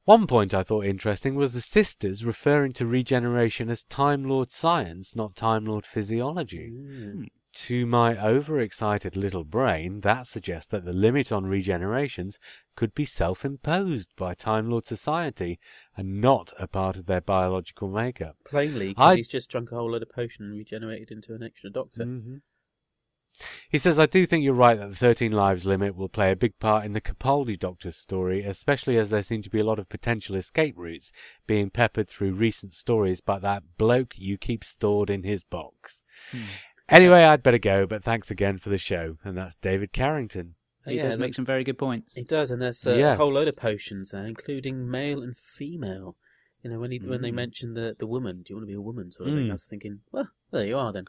One 0.04 0.26
point 0.26 0.52
I 0.52 0.64
thought 0.64 0.86
interesting 0.86 1.36
was 1.36 1.52
the 1.52 1.60
sisters 1.60 2.24
referring 2.24 2.72
to 2.72 2.86
regeneration 2.86 3.70
as 3.70 3.84
Time 3.84 4.24
Lord 4.24 4.50
science, 4.50 5.14
not 5.14 5.36
Time 5.36 5.66
Lord 5.66 5.86
physiology. 5.86 6.72
Mm. 6.72 7.28
To 7.52 7.84
my 7.84 8.16
overexcited 8.16 9.16
little 9.16 9.42
brain, 9.42 10.02
that 10.02 10.28
suggests 10.28 10.68
that 10.70 10.84
the 10.84 10.92
limit 10.92 11.32
on 11.32 11.44
regenerations 11.44 12.38
could 12.76 12.94
be 12.94 13.04
self 13.04 13.44
imposed 13.44 14.14
by 14.14 14.34
Time 14.34 14.70
Lord 14.70 14.86
Society 14.86 15.58
and 15.96 16.20
not 16.20 16.52
a 16.58 16.68
part 16.68 16.96
of 16.96 17.06
their 17.06 17.20
biological 17.20 17.88
makeup. 17.88 18.36
Plainly, 18.44 18.90
because 18.90 19.12
I- 19.12 19.16
he's 19.16 19.28
just 19.28 19.50
drunk 19.50 19.72
a 19.72 19.74
whole 19.74 19.90
load 19.90 20.02
of 20.02 20.10
potion 20.10 20.44
and 20.44 20.54
regenerated 20.54 21.10
into 21.10 21.34
an 21.34 21.42
extra 21.42 21.70
doctor. 21.70 22.04
hmm 22.04 22.36
He 23.70 23.78
says, 23.78 23.98
I 23.98 24.06
do 24.06 24.26
think 24.26 24.44
you're 24.44 24.52
right 24.52 24.78
that 24.78 24.90
the 24.90 24.96
13 24.96 25.32
lives 25.32 25.64
limit 25.64 25.96
will 25.96 26.08
play 26.10 26.30
a 26.30 26.36
big 26.36 26.58
part 26.58 26.84
in 26.84 26.92
the 26.92 27.00
Capaldi 27.00 27.58
Doctor's 27.58 27.96
story, 27.96 28.44
especially 28.44 28.96
as 28.98 29.10
there 29.10 29.22
seem 29.22 29.40
to 29.42 29.50
be 29.50 29.60
a 29.60 29.64
lot 29.64 29.78
of 29.78 29.88
potential 29.88 30.36
escape 30.36 30.74
routes 30.76 31.10
being 31.46 31.70
peppered 31.70 32.08
through 32.08 32.34
recent 32.34 32.74
stories 32.74 33.20
by 33.20 33.38
that 33.38 33.62
bloke 33.78 34.14
you 34.18 34.36
keep 34.36 34.62
stored 34.62 35.08
in 35.10 35.22
his 35.22 35.42
box. 35.42 36.04
Hmm. 36.30 36.42
Anyway, 36.90 37.22
I'd 37.22 37.42
better 37.42 37.58
go, 37.58 37.86
but 37.86 38.02
thanks 38.02 38.30
again 38.30 38.58
for 38.58 38.68
the 38.68 38.78
show. 38.78 39.16
And 39.24 39.36
that's 39.38 39.54
David 39.56 39.92
Carrington. 39.92 40.54
He 40.86 40.94
Yeah, 40.96 41.02
does 41.02 41.18
make 41.18 41.34
some 41.34 41.44
very 41.44 41.62
good 41.62 41.78
points. 41.78 42.14
He 42.14 42.24
does, 42.24 42.50
and 42.50 42.60
there's 42.60 42.86
uh, 42.86 42.96
Yes. 42.96 43.14
a 43.14 43.22
whole 43.22 43.32
load 43.32 43.48
of 43.48 43.56
potions 43.56 44.10
there, 44.10 44.26
including 44.26 44.90
male 44.90 45.22
and 45.22 45.36
female. 45.36 46.16
You 46.62 46.70
know, 46.70 46.80
when 46.80 46.90
he 46.90 46.98
when 46.98 47.22
they 47.22 47.30
Mm. 47.30 47.34
mentioned 47.34 47.76
the 47.76 47.94
the 47.98 48.06
woman, 48.06 48.42
do 48.42 48.50
you 48.50 48.56
want 48.56 48.64
to 48.64 48.66
be 48.66 48.74
a 48.74 48.80
woman 48.80 49.10
sort 49.10 49.28
of 49.28 49.34
thing? 49.34 49.46
Mm. 49.46 49.50
I 49.50 49.52
was 49.52 49.66
thinking, 49.66 50.00
well, 50.12 50.30
there 50.50 50.66
you 50.66 50.76
are 50.76 50.92
then. 50.92 51.04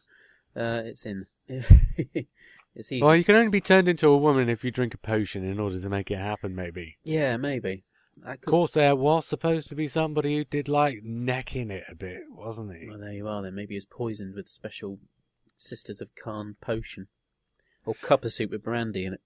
Uh, 0.56 0.82
it's 0.86 1.06
in. 1.06 1.26
it's 1.48 2.91
easy. 2.91 3.02
Well, 3.02 3.16
you 3.16 3.24
can 3.24 3.36
only 3.36 3.49
be 3.49 3.62
turned 3.62 3.90
into 3.90 4.08
a 4.08 4.18
woman 4.18 4.49
if 4.49 4.64
you 4.64 4.72
drink 4.72 4.94
a 4.94 4.98
potion 4.98 5.44
in 5.44 5.60
order 5.60 5.80
to 5.80 5.90
make 5.90 6.12
it 6.12 6.18
happen, 6.18 6.56
maybe. 6.56 6.98
Yeah, 7.03 7.38
maybe. 7.38 7.84
Of 8.26 8.41
course, 8.41 8.74
there 8.74 8.95
was 8.95 9.26
supposed 9.26 9.70
to 9.70 9.76
be 9.76 9.88
somebody 9.88 10.36
who 10.38 10.44
did 10.44 10.68
like 10.68 10.99
necking 11.03 11.72
it 11.72 11.84
a 11.90 11.95
bit, 11.95 12.22
wasn't 12.30 12.76
he? 12.78 12.88
Well, 12.90 12.99
there 12.99 13.14
you 13.14 13.28
are 13.28 13.41
then. 13.41 13.56
Maybe 13.56 13.74
he 13.74 13.78
was 13.78 13.86
poisoned 13.86 14.36
with 14.36 14.49
special 14.49 14.99
Sisters 15.62 16.02
of 16.02 16.16
Karn 16.16 16.56
potion, 16.62 17.08
or 17.86 17.94
cuppa 17.96 18.32
soup 18.32 18.52
with 18.52 18.64
brandy 18.64 19.06
in 19.06 19.14
it. 19.14 19.22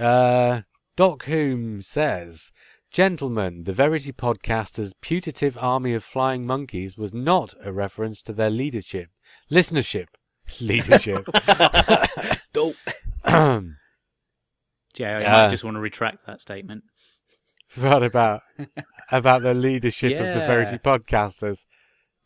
Uh, 0.00 0.62
Doc 0.96 1.24
Hume 1.24 1.82
says, 1.82 2.52
Gentlemen, 2.90 3.64
the 3.64 3.72
Verity 3.72 4.12
Podcaster's 4.12 4.92
putative 5.00 5.56
army 5.58 5.94
of 5.94 6.02
flying 6.04 6.44
monkeys 6.46 6.96
was 6.96 7.14
not 7.14 7.54
a 7.64 7.72
reference 7.72 8.20
to 8.22 8.32
their 8.32 8.50
leadership. 8.50 9.08
Listenership. 9.50 10.06
Leadership. 10.60 11.24
Dope. 12.52 12.76
Yeah, 14.96 15.20
you 15.20 15.24
Uh, 15.26 15.30
might 15.30 15.50
just 15.50 15.62
want 15.64 15.76
to 15.76 15.80
retract 15.80 16.26
that 16.26 16.40
statement. 16.40 16.82
what 17.76 18.02
about 18.02 18.42
about 19.12 19.42
the 19.42 19.54
leadership 19.54 20.12
of 20.20 20.26
the 20.34 20.40
Verity 20.46 20.78
Podcasters? 20.78 21.64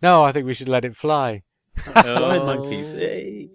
No, 0.00 0.24
I 0.24 0.32
think 0.32 0.46
we 0.46 0.54
should 0.54 0.68
let 0.70 0.84
it 0.84 0.96
fly. 0.96 1.42
Flying 1.76 2.42
Oh. 2.42 2.46
monkeys. 2.46 2.90
Hey. 2.92 3.50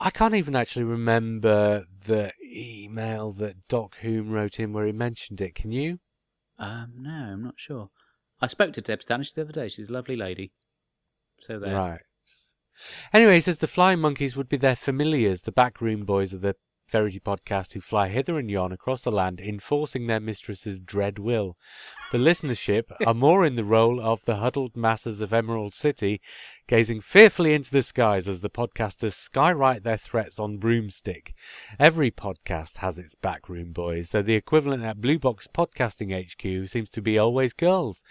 I 0.00 0.10
can't 0.10 0.34
even 0.34 0.56
actually 0.56 0.84
remember 0.84 1.84
the 2.06 2.32
email 2.44 3.32
that 3.32 3.68
Doc 3.68 3.96
Hume 4.00 4.30
wrote 4.30 4.58
in 4.58 4.72
where 4.72 4.86
he 4.86 4.92
mentioned 4.92 5.40
it. 5.40 5.54
Can 5.54 5.70
you? 5.70 6.00
Um, 6.58 6.94
no, 6.96 7.10
I'm 7.10 7.42
not 7.44 7.54
sure. 7.56 7.90
I 8.40 8.48
spoke 8.48 8.72
to 8.72 8.80
Deb 8.80 9.00
Stanish 9.00 9.32
the 9.32 9.42
other 9.42 9.52
day. 9.52 9.68
She's 9.68 9.88
a 9.88 9.92
lovely 9.92 10.16
lady. 10.16 10.52
So 11.38 11.58
there. 11.58 11.74
Right. 11.74 12.00
Anyway, 13.12 13.36
he 13.36 13.40
says 13.40 13.58
the 13.58 13.68
flying 13.68 14.00
monkeys 14.00 14.36
would 14.36 14.48
be 14.48 14.56
their 14.56 14.74
familiars, 14.74 15.42
the 15.42 15.52
backroom 15.52 16.04
boys 16.04 16.32
of 16.32 16.40
the 16.40 16.56
Verity 16.92 17.20
podcast 17.20 17.72
who 17.72 17.80
fly 17.80 18.08
hither 18.08 18.38
and 18.38 18.50
yon 18.50 18.70
across 18.70 19.02
the 19.02 19.10
land, 19.10 19.40
enforcing 19.40 20.06
their 20.06 20.20
mistress's 20.20 20.78
dread 20.78 21.18
will. 21.18 21.56
The 22.12 22.18
listenership 22.18 22.84
are 23.06 23.14
more 23.14 23.46
in 23.46 23.56
the 23.56 23.64
role 23.64 23.98
of 23.98 24.20
the 24.26 24.36
huddled 24.36 24.76
masses 24.76 25.22
of 25.22 25.32
Emerald 25.32 25.72
City, 25.72 26.20
gazing 26.68 27.00
fearfully 27.00 27.54
into 27.54 27.70
the 27.70 27.82
skies 27.82 28.28
as 28.28 28.42
the 28.42 28.50
podcasters 28.50 29.14
skywrite 29.14 29.82
their 29.82 29.96
threats 29.96 30.38
on 30.38 30.58
broomstick. 30.58 31.34
Every 31.80 32.10
podcast 32.10 32.76
has 32.76 32.98
its 32.98 33.14
backroom 33.14 33.72
boys, 33.72 34.10
though 34.10 34.20
the 34.20 34.34
equivalent 34.34 34.84
at 34.84 35.00
Blue 35.00 35.18
Box 35.18 35.48
Podcasting 35.48 36.12
HQ 36.12 36.68
seems 36.68 36.90
to 36.90 37.00
be 37.00 37.18
always 37.18 37.54
girls. 37.54 38.02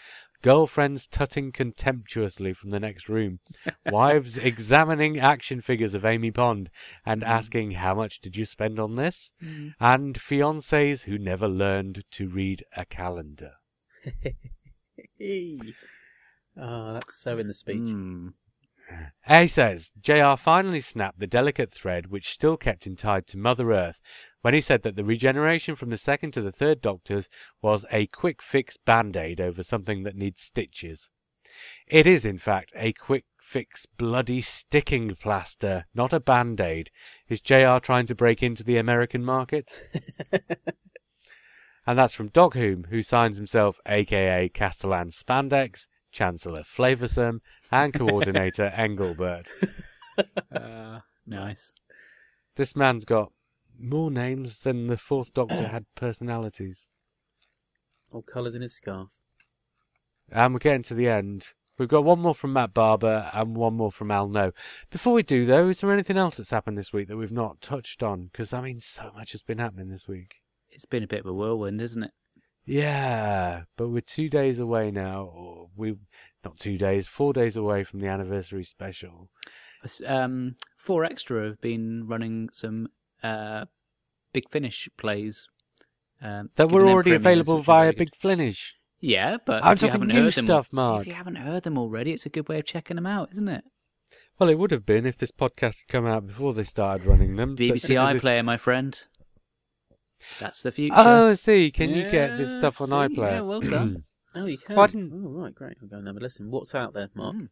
Girlfriends 0.42 1.08
tutting 1.08 1.52
contemptuously 1.52 2.54
from 2.54 2.72
the 2.72 2.80
next 2.80 3.08
room. 3.08 3.40
Wives 3.86 4.38
examining 4.38 5.20
action 5.20 5.62
figures 5.62 5.94
of 5.94 6.06
Amy 6.06 6.32
Pond 6.32 6.70
and 7.06 7.24
asking, 7.24 7.72
How 7.72 7.94
much 7.94 8.20
did 8.22 8.36
you 8.36 8.46
spend 8.46 8.80
on 8.80 8.94
this? 8.94 9.32
Mm. 9.44 9.74
And 9.80 10.20
fiancés 10.20 11.04
who 11.04 11.18
never 11.18 11.48
learned 11.48 12.04
to 12.12 12.28
read 12.28 12.64
a 12.76 12.86
calendar. 12.86 13.54
Ah, 16.60 16.94
that's 16.94 17.16
so 17.16 17.38
in 17.38 17.48
the 17.48 17.54
speech. 17.54 17.78
Mm. 17.78 18.34
A 19.30 19.48
says, 19.48 19.92
JR 20.02 20.36
finally 20.38 20.82
snapped 20.82 21.20
the 21.20 21.28
delicate 21.28 21.72
thread 21.72 22.08
which 22.08 22.30
still 22.30 22.58
kept 22.58 22.86
him 22.86 22.98
tied 22.98 23.26
to 23.28 23.38
Mother 23.38 23.72
Earth 23.72 24.02
when 24.42 24.54
he 24.54 24.62
said 24.62 24.84
that 24.84 24.96
the 24.96 25.04
regeneration 25.04 25.76
from 25.76 25.90
the 25.90 25.98
second 25.98 26.32
to 26.32 26.42
the 26.42 26.52
third 26.52 26.82
Doctors 26.82 27.30
was 27.62 27.86
a 27.92 28.08
quick 28.08 28.42
fix 28.42 28.78
band 28.78 29.16
aid 29.16 29.40
over 29.40 29.64
something 29.64 30.04
that 30.04 30.16
needs 30.16 30.42
stitches. 30.42 31.10
It 31.88 32.08
is, 32.08 32.26
in 32.26 32.38
fact, 32.38 32.74
a 32.76 32.94
quick 32.94 33.26
fix 33.40 33.86
bloody 33.86 34.42
sticking 34.42 35.16
plaster, 35.16 35.86
not 35.94 36.14
a 36.14 36.20
band 36.20 36.62
aid. 36.62 36.90
Is 37.28 37.42
JR 37.42 37.78
trying 37.78 38.06
to 38.08 38.16
break 38.16 38.42
into 38.42 38.64
the 38.64 38.78
American 38.78 39.24
market? 39.24 39.72
and 41.86 42.00
that's 42.00 42.16
from 42.16 42.30
Doc 42.30 42.56
Hume, 42.56 42.88
who 42.90 43.02
signs 43.04 43.38
himself 43.38 43.80
aka 43.86 44.50
Castellan 44.50 45.10
Spandex, 45.10 45.88
Chancellor 46.12 46.64
Flavoursome, 46.64 47.42
and 47.72 47.94
Coordinator 47.94 48.68
Engelbert. 48.76 49.50
Uh, 50.52 51.00
nice. 51.26 51.76
This 52.56 52.76
man's 52.76 53.06
got 53.06 53.32
more 53.82 54.12
names 54.12 54.60
than 54.60 54.88
the 54.88 54.98
fourth 54.98 55.34
Doctor 55.34 55.68
had 55.68 55.86
personalities. 55.96 56.92
Or 58.12 58.22
colours 58.22 58.56
in 58.56 58.62
his 58.62 58.76
scarf. 58.76 59.10
And 60.32 60.54
we're 60.54 60.60
getting 60.60 60.84
to 60.84 60.94
the 60.94 61.08
end. 61.08 61.48
We've 61.78 61.90
got 61.90 62.04
one 62.04 62.20
more 62.20 62.36
from 62.36 62.54
Matt 62.54 62.74
Barber 62.74 63.32
and 63.34 63.56
one 63.56 63.74
more 63.74 63.92
from 63.92 64.12
Al 64.12 64.28
No. 64.28 64.52
Before 64.92 65.14
we 65.14 65.24
do, 65.24 65.46
though, 65.46 65.70
is 65.70 65.80
there 65.80 65.92
anything 65.92 66.18
else 66.18 66.38
that's 66.38 66.52
happened 66.52 66.78
this 66.78 66.94
week 66.94 67.08
that 67.08 67.18
we've 67.18 67.32
not 67.32 67.62
touched 67.62 68.04
on? 68.04 68.30
Because, 68.32 68.54
I 68.54 68.62
mean, 68.62 68.80
so 68.80 69.12
much 69.16 69.32
has 69.32 69.42
been 69.42 69.58
happening 69.58 69.90
this 69.90 70.08
week. 70.08 70.36
It's 70.70 70.86
been 70.86 71.04
a 71.04 71.08
bit 71.08 71.22
of 71.22 71.26
a 71.26 71.34
whirlwind, 71.34 71.82
isn't 71.82 72.04
it? 72.04 72.12
Yeah, 72.66 73.64
but 73.76 73.90
we're 73.90 74.02
two 74.02 74.30
days 74.30 74.60
away 74.60 74.92
now, 74.92 75.24
or 75.24 75.70
we 75.76 75.96
not 76.44 76.60
two 76.60 76.78
days, 76.78 77.08
four 77.08 77.34
days 77.34 77.56
away 77.56 77.84
from 77.84 78.00
the 78.00 78.08
anniversary 78.08 78.64
special. 78.64 79.30
Um, 80.06 80.56
Four 80.78 81.04
Extra 81.04 81.48
have 81.48 81.62
been 81.62 82.06
running 82.08 82.50
some 82.54 82.90
uh, 83.24 83.66
Big 84.34 84.50
Finish 84.50 84.90
plays. 84.98 85.48
Um, 86.22 86.50
That 86.56 86.72
were 86.72 86.88
already 86.88 87.14
available 87.14 87.58
which 87.60 87.68
are 87.68 87.82
very 87.84 87.92
via. 87.92 87.98
Big 87.98 88.16
Finish. 88.16 88.76
Yeah, 89.00 89.38
but 89.46 89.64
I'm 89.64 89.74
if 89.74 89.82
you 89.82 89.88
talking 89.88 89.92
haven't 90.02 90.08
new 90.16 90.24
heard 90.24 90.34
them, 90.34 90.46
stuff, 90.46 90.68
Mark. 90.72 91.02
If 91.02 91.08
you 91.08 91.14
haven't 91.14 91.36
heard 91.38 91.64
them 91.64 91.78
already, 91.78 92.12
it's 92.14 92.26
a 92.28 92.30
good 92.30 92.48
way 92.48 92.60
of 92.60 92.66
checking 92.66 92.96
them 92.96 93.08
out, 93.08 93.30
isn't 93.32 93.48
it? 93.48 93.64
Well, 94.38 94.50
it 94.50 94.60
would 94.60 94.72
have 94.72 94.86
been 94.86 95.06
if 95.08 95.18
this 95.18 95.32
podcast 95.32 95.80
had 95.82 95.88
come 95.90 96.06
out 96.06 96.28
before 96.28 96.54
they 96.54 96.64
started 96.64 97.06
running 97.08 97.36
them. 97.36 97.56
BBC 97.58 97.88
because 97.88 97.90
it's- 97.90 98.24
iPlayer, 98.24 98.46
my 98.46 98.58
friend. 98.58 99.04
That's 100.40 100.62
the 100.62 100.72
future. 100.72 100.94
Oh, 100.98 101.32
I 101.32 101.34
see. 101.34 101.72
Can 101.72 101.90
you 101.92 102.10
get 102.10 102.38
this 102.38 102.54
stuff 102.54 102.80
on 102.82 102.88
see, 102.90 102.94
iPlayer? 102.94 103.32
yeah, 103.32 103.42
well 103.42 103.62
done. 103.62 104.04
Oh, 104.34 104.46
you 104.46 104.58
can. 104.58 104.78
Why 104.78 104.88
didn't- 104.88 105.12
Oh, 105.14 105.30
right, 105.42 105.54
great. 105.54 105.76
I'll 105.82 105.90
go 105.90 105.98
and 105.98 106.08
have 106.08 106.16
a 106.16 106.22
listen. 106.22 106.50
What's 106.52 106.74
out 106.74 106.94
there, 106.94 107.10
Mark? 107.14 107.36
Mm. 107.36 107.50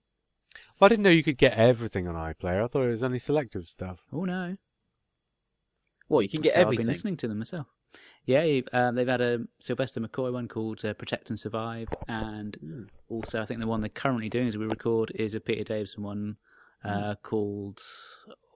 Well, 0.79 0.85
I 0.85 0.87
didn't 0.87 1.03
know 1.03 1.09
you 1.09 1.25
could 1.25 1.37
get 1.37 1.57
everything 1.57 2.07
on 2.07 2.15
iPlayer. 2.15 2.63
I 2.63 2.67
thought 2.67 2.83
it 2.83 2.89
was 2.91 3.03
only 3.03 3.19
selective 3.19 3.67
stuff. 3.67 3.99
Oh 4.13 4.23
no, 4.23 4.55
Well, 6.10 6.22
you 6.22 6.30
can 6.30 6.41
get 6.41 6.53
So 6.53 6.61
I've 6.61 6.76
been 6.76 6.88
listening 6.88 7.18
to 7.18 7.27
them 7.27 7.38
myself. 7.38 7.68
Yeah, 8.26 8.61
um, 8.73 8.95
they've 8.95 9.07
had 9.07 9.22
a 9.22 9.48
Sylvester 9.60 9.99
McCoy 10.02 10.31
one 10.34 10.48
called 10.48 10.84
uh, 10.86 10.94
"Protect 10.94 11.30
and 11.30 11.40
Survive," 11.40 11.88
and 12.07 12.57
Mm. 12.64 12.90
also 13.07 13.41
I 13.41 13.45
think 13.45 13.60
the 13.60 13.68
one 13.68 13.81
they're 13.81 13.90
currently 13.90 14.30
doing 14.30 14.48
as 14.48 14.57
we 14.57 14.65
record 14.65 15.11
is 15.15 15.34
a 15.34 15.40
Peter 15.40 15.64
Davison 15.64 16.03
one 16.03 16.38
uh, 16.84 17.15
called 17.23 17.80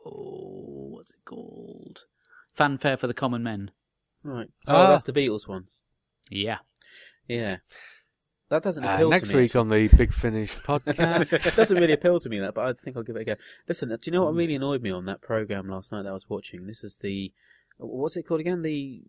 oh, 0.05 0.89
what's 0.91 1.11
it 1.11 1.25
called? 1.25 2.05
Fanfare 2.53 2.97
for 2.97 3.07
the 3.07 3.13
Common 3.13 3.41
Men. 3.41 3.71
Right. 4.23 4.49
Oh, 4.67 4.75
Ah. 4.75 4.87
that's 4.87 5.03
the 5.03 5.13
Beatles 5.13 5.47
one. 5.47 5.67
Yeah, 6.29 6.59
Yeah. 7.27 7.57
That 8.53 8.61
doesn't 8.61 8.83
Uh, 8.83 8.93
appeal 8.93 9.09
next 9.09 9.29
to 9.29 9.35
me. 9.35 9.41
Next 9.41 9.53
week 9.53 9.59
on 9.59 9.69
the 9.69 9.87
Big 9.87 10.13
Finish 10.13 10.55
podcast. 10.63 11.33
it 11.47 11.55
doesn't 11.55 11.75
really 11.75 11.93
appeal 11.93 12.19
to 12.19 12.29
me 12.29 12.39
that, 12.39 12.53
but 12.53 12.65
I 12.67 12.73
think 12.73 12.95
I'll 12.95 13.01
give 13.01 13.15
it 13.15 13.21
a 13.23 13.25
go. 13.25 13.35
Listen, 13.67 13.89
do 13.89 13.97
you 14.05 14.11
know 14.11 14.19
Hmm. 14.19 14.25
what 14.25 14.35
really 14.35 14.53
annoyed 14.53 14.83
me 14.83 14.91
on 14.91 15.05
that 15.05 15.21
program 15.21 15.67
last 15.67 15.91
night 15.91 16.03
that 16.03 16.09
I 16.09 16.13
was 16.13 16.29
watching? 16.29 16.67
This 16.67 16.83
is 16.83 16.97
the 16.97 17.33
what's 17.77 18.15
it 18.15 18.23
called 18.27 18.41
again? 18.41 18.61
The 18.61 19.01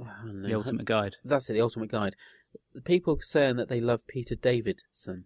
I 0.00 0.22
don't 0.24 0.42
know, 0.42 0.48
The 0.48 0.54
Ultimate 0.56 0.84
Guide. 0.84 1.16
That's 1.24 1.50
it, 1.50 1.54
the 1.54 1.60
Ultimate 1.60 1.90
Guide. 1.90 2.14
The 2.72 2.80
people 2.80 3.18
saying 3.20 3.56
that 3.56 3.68
they 3.68 3.80
love 3.80 4.06
Peter 4.06 4.36
Davidson. 4.36 5.24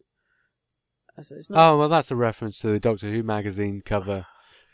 It's 1.18 1.50
not 1.50 1.72
Oh, 1.74 1.78
well, 1.78 1.88
that's 1.90 2.10
a 2.10 2.16
reference 2.16 2.58
to 2.60 2.68
the 2.68 2.80
Doctor 2.80 3.10
Who 3.10 3.22
magazine 3.22 3.82
cover 3.84 4.24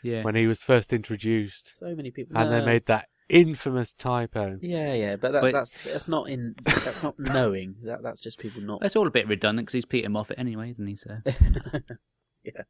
Yeah. 0.01 0.23
when 0.23 0.35
he 0.35 0.47
was 0.47 0.61
first 0.63 0.93
introduced, 0.93 1.77
so 1.77 1.93
many 1.95 2.11
people. 2.11 2.37
and 2.37 2.49
they 2.49 2.65
made 2.65 2.85
that 2.85 3.09
infamous 3.29 3.93
typo. 3.93 4.57
Yeah, 4.61 4.93
yeah, 4.93 5.15
but, 5.15 5.31
that, 5.33 5.41
But- 5.41 5.53
that's 5.53 5.73
that's 5.85 6.07
not 6.07 6.29
in 6.29 6.55
that's 6.65 7.01
not 7.03 7.15
knowing. 7.19 7.75
That 7.83 8.01
that's 8.03 8.19
just 8.21 8.39
people 8.39 8.61
not. 8.61 8.81
That's 8.81 8.95
all 8.95 9.07
a 9.07 9.11
bit 9.11 9.27
redundant 9.27 9.67
because 9.67 9.73
he's 9.73 9.85
Peter 9.85 10.09
Moffett 10.09 10.35
anyway, 10.39 10.71
isn't 10.71 10.87
he? 10.87 10.95
So 10.95 11.17
Yeah. 12.43 12.63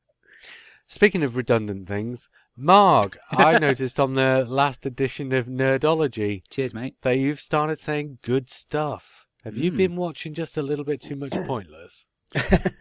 Speaking 0.87 1.21
of 1.23 1.35
redundant 1.37 1.87
things, 1.87 2.29
Marg, 2.57 3.17
I 3.31 3.59
noticed 3.59 3.99
on 3.99 4.15
the 4.15 4.43
last 4.47 4.85
edition 4.87 5.31
of 5.33 5.45
Nerdology 5.45 6.41
cheers, 6.49 6.73
mate. 6.73 6.95
that 7.03 7.17
you've 7.17 7.39
started 7.39 7.77
saying 7.79 8.17
good 8.23 8.49
stuff. 8.49 9.27
Have 9.43 9.55
you 9.55 9.71
Mm. 9.71 9.77
been 9.77 9.95
watching 9.95 10.33
just 10.33 10.57
a 10.57 10.61
little 10.63 10.83
bit 10.83 10.99
too 11.01 11.15
much 11.15 11.31
Pointless? 11.31 12.05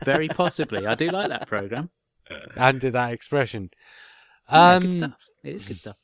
Very 0.05 0.27
possibly. 0.29 0.87
I 0.87 0.95
do 0.95 1.09
like 1.11 1.29
that 1.29 1.47
program. 1.47 1.91
And 2.57 2.81
to 2.81 2.91
that 2.93 3.13
expression. 3.13 3.71
Yeah, 4.51 4.75
Um, 4.77 4.83
good 4.83 4.93
stuff. 4.95 5.13
It 5.45 5.55
is 5.55 5.65
good 5.65 5.77
stuff. 5.77 5.97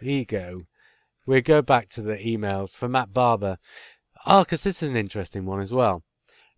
Here 0.00 0.18
you 0.20 0.24
go. 0.24 0.62
We 1.26 1.40
go 1.40 1.60
back 1.62 1.88
to 1.90 2.02
the 2.02 2.16
emails 2.16 2.76
for 2.76 2.88
Matt 2.88 3.12
Barber. 3.12 3.58
Oh, 4.26 4.44
because 4.44 4.62
this 4.62 4.82
is 4.82 4.90
an 4.90 4.96
interesting 4.96 5.44
one 5.44 5.60
as 5.60 5.72
well. 5.72 6.02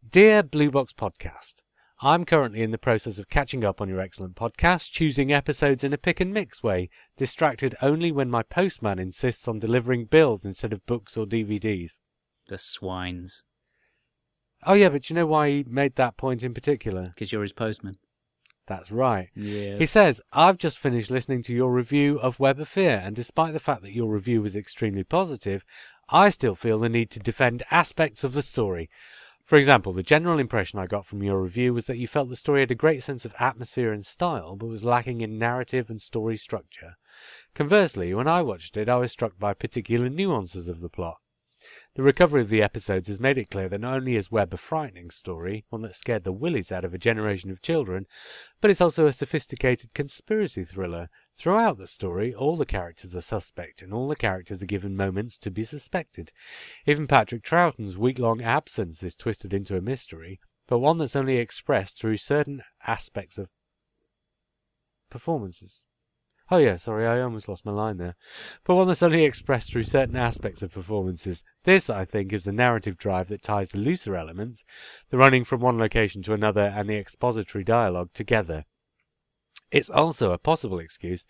Dear 0.09 0.43
Blue 0.43 0.71
Box 0.71 0.93
Podcast, 0.93 1.57
I'm 2.03 2.25
currently 2.25 2.63
in 2.63 2.71
the 2.71 2.79
process 2.79 3.19
of 3.19 3.29
catching 3.29 3.65
up 3.65 3.81
on 3.81 3.89
your 3.89 4.01
excellent 4.01 4.37
podcast, 4.37 4.91
choosing 4.91 5.33
episodes 5.33 5.85
in 5.85 5.93
a 5.93 5.99
pick 5.99 6.21
and 6.21 6.33
mix 6.33 6.63
way, 6.63 6.89
distracted 7.17 7.75
only 7.83 8.11
when 8.13 8.31
my 8.31 8.43
postman 8.43 8.99
insists 8.99 9.47
on 9.49 9.59
delivering 9.59 10.07
bills 10.07 10.45
instead 10.45 10.73
of 10.73 10.87
books 10.87 11.17
or 11.17 11.27
DVDs. 11.27 11.99
The 12.49 12.59
swines, 12.59 13.43
Oh, 14.67 14.75
yeah, 14.75 14.91
but 14.91 15.09
you 15.09 15.17
know 15.17 15.27
why 15.27 15.49
he 15.49 15.65
made 15.67 15.97
that 15.97 16.19
point 16.19 16.43
in 16.43 16.53
particular? 16.53 17.13
because 17.15 17.33
you're 17.33 17.43
his 17.43 17.53
postman. 17.53 17.97
That's 18.71 18.93
right. 18.93 19.31
He 19.79 19.87
says, 19.87 20.23
I've 20.33 20.57
just 20.57 20.79
finished 20.79 21.11
listening 21.11 21.43
to 21.43 21.53
your 21.53 21.73
review 21.73 22.21
of 22.21 22.39
Web 22.39 22.61
of 22.61 22.69
Fear, 22.69 23.03
and 23.05 23.17
despite 23.17 23.53
the 23.53 23.59
fact 23.59 23.83
that 23.83 23.97
your 23.97 24.09
review 24.09 24.43
was 24.43 24.55
extremely 24.55 25.03
positive, 25.03 25.65
I 26.09 26.31
still 26.31 26.55
feel 26.55 26.79
the 26.79 26.89
need 26.89 27.11
to 27.11 27.19
defend 27.19 27.65
aspects 27.73 28.23
of 28.23 28.33
the 28.33 28.43
story. 28.43 28.89
For 29.45 29.59
example, 29.59 29.93
the 29.93 30.05
general 30.05 30.39
impression 30.39 30.79
I 30.79 30.87
got 30.87 31.05
from 31.05 31.21
your 31.21 31.43
review 31.43 31.75
was 31.75 31.87
that 31.87 31.99
you 31.99 32.07
felt 32.07 32.29
the 32.29 32.37
story 32.37 32.61
had 32.61 32.71
a 32.71 32.77
great 32.77 33.03
sense 33.03 33.25
of 33.25 33.35
atmosphere 33.41 33.93
and 33.93 34.07
style, 34.07 34.55
but 34.55 34.69
was 34.69 34.85
lacking 34.85 35.21
in 35.21 35.37
narrative 35.37 35.91
and 35.91 36.01
story 36.01 36.37
structure. 36.37 36.95
Conversely, 37.57 38.15
when 38.15 38.29
I 38.29 38.41
watched 38.43 38.77
it, 38.77 38.89
I 38.89 38.99
was 38.99 39.11
struck 39.11 39.37
by 39.37 39.53
particular 39.53 40.09
nuances 40.09 40.69
of 40.69 40.81
the 40.81 40.89
plot. 40.89 41.17
The 41.97 42.05
recovery 42.05 42.43
of 42.43 42.51
the 42.51 42.63
episodes 42.63 43.09
has 43.09 43.19
made 43.19 43.37
it 43.37 43.51
clear 43.51 43.69
that 43.69 43.81
not 43.81 43.97
only 43.97 44.15
is 44.15 44.31
Web 44.31 44.55
a 44.55 44.57
frightening 44.57 45.11
story, 45.11 45.65
one 45.71 45.83
that 45.83 45.97
scared 45.97 46.23
the 46.23 46.31
willies 46.31 46.71
out 46.71 46.85
of 46.85 46.95
a 46.95 46.99
generation 46.99 47.51
of 47.51 47.63
children, 47.63 48.07
but 48.61 48.71
it's 48.71 48.81
also 48.81 49.09
a 49.09 49.13
sophisticated 49.13 49.93
conspiracy 49.93 50.65
thriller. 50.65 51.09
Throughout 51.37 51.79
the 51.79 51.89
story, 51.89 52.33
all 52.33 52.57
the 52.57 52.65
characters 52.65 53.17
are 53.17 53.21
suspect, 53.21 53.83
and 53.83 53.93
all 53.93 54.07
the 54.07 54.15
characters 54.15 54.63
are 54.63 54.67
given 54.67 54.97
moments 54.97 55.37
to 55.39 55.51
be 55.51 55.65
suspected. 55.65 56.31
Even 56.87 57.09
Patrick 57.09 57.43
Troughton's 57.43 57.99
week-long 57.99 58.41
absence 58.41 59.03
is 59.03 59.17
twisted 59.17 59.53
into 59.53 59.77
a 59.77 59.81
mystery, 59.81 60.39
but 60.69 60.79
one 60.79 60.99
that's 60.99 61.17
only 61.17 61.39
expressed 61.39 61.99
through 61.99 62.19
certain 62.19 62.63
aspects 62.87 63.37
of 63.37 63.49
performances. 65.11 65.83
Oh 66.53 66.57
yeah, 66.57 66.75
sorry, 66.77 67.07
I 67.07 67.21
almost 67.21 67.49
lost 67.49 67.65
my 67.65 67.71
line 67.71 67.99
there. 67.99 68.17
But 68.65 68.75
one 68.75 68.89
that's 68.89 69.05
only 69.05 69.25
expressed 69.25 69.71
through 69.71 69.85
certain 69.85 70.17
aspects 70.17 70.63
of 70.63 70.73
performances. 70.73 71.45
This, 71.63 71.89
I 71.89 72.05
think, 72.05 72.33
is 72.33 72.43
the 72.43 72.51
narrative 72.51 72.97
drive 72.97 73.29
that 73.29 73.43
ties 73.43 73.69
the 73.69 73.79
looser 73.79 74.17
elements, 74.17 74.65
the 75.11 75.17
running 75.17 75.45
from 75.45 75.61
one 75.61 75.79
location 75.79 76.23
to 76.23 76.33
another 76.33 76.63
and 76.63 76.89
the 76.89 76.97
expository 76.97 77.63
dialogue 77.63 78.11
together. 78.15 78.65
It's 79.71 79.91
also 79.91 80.33
a 80.33 80.39
possible 80.39 80.81
excuse 80.81 81.27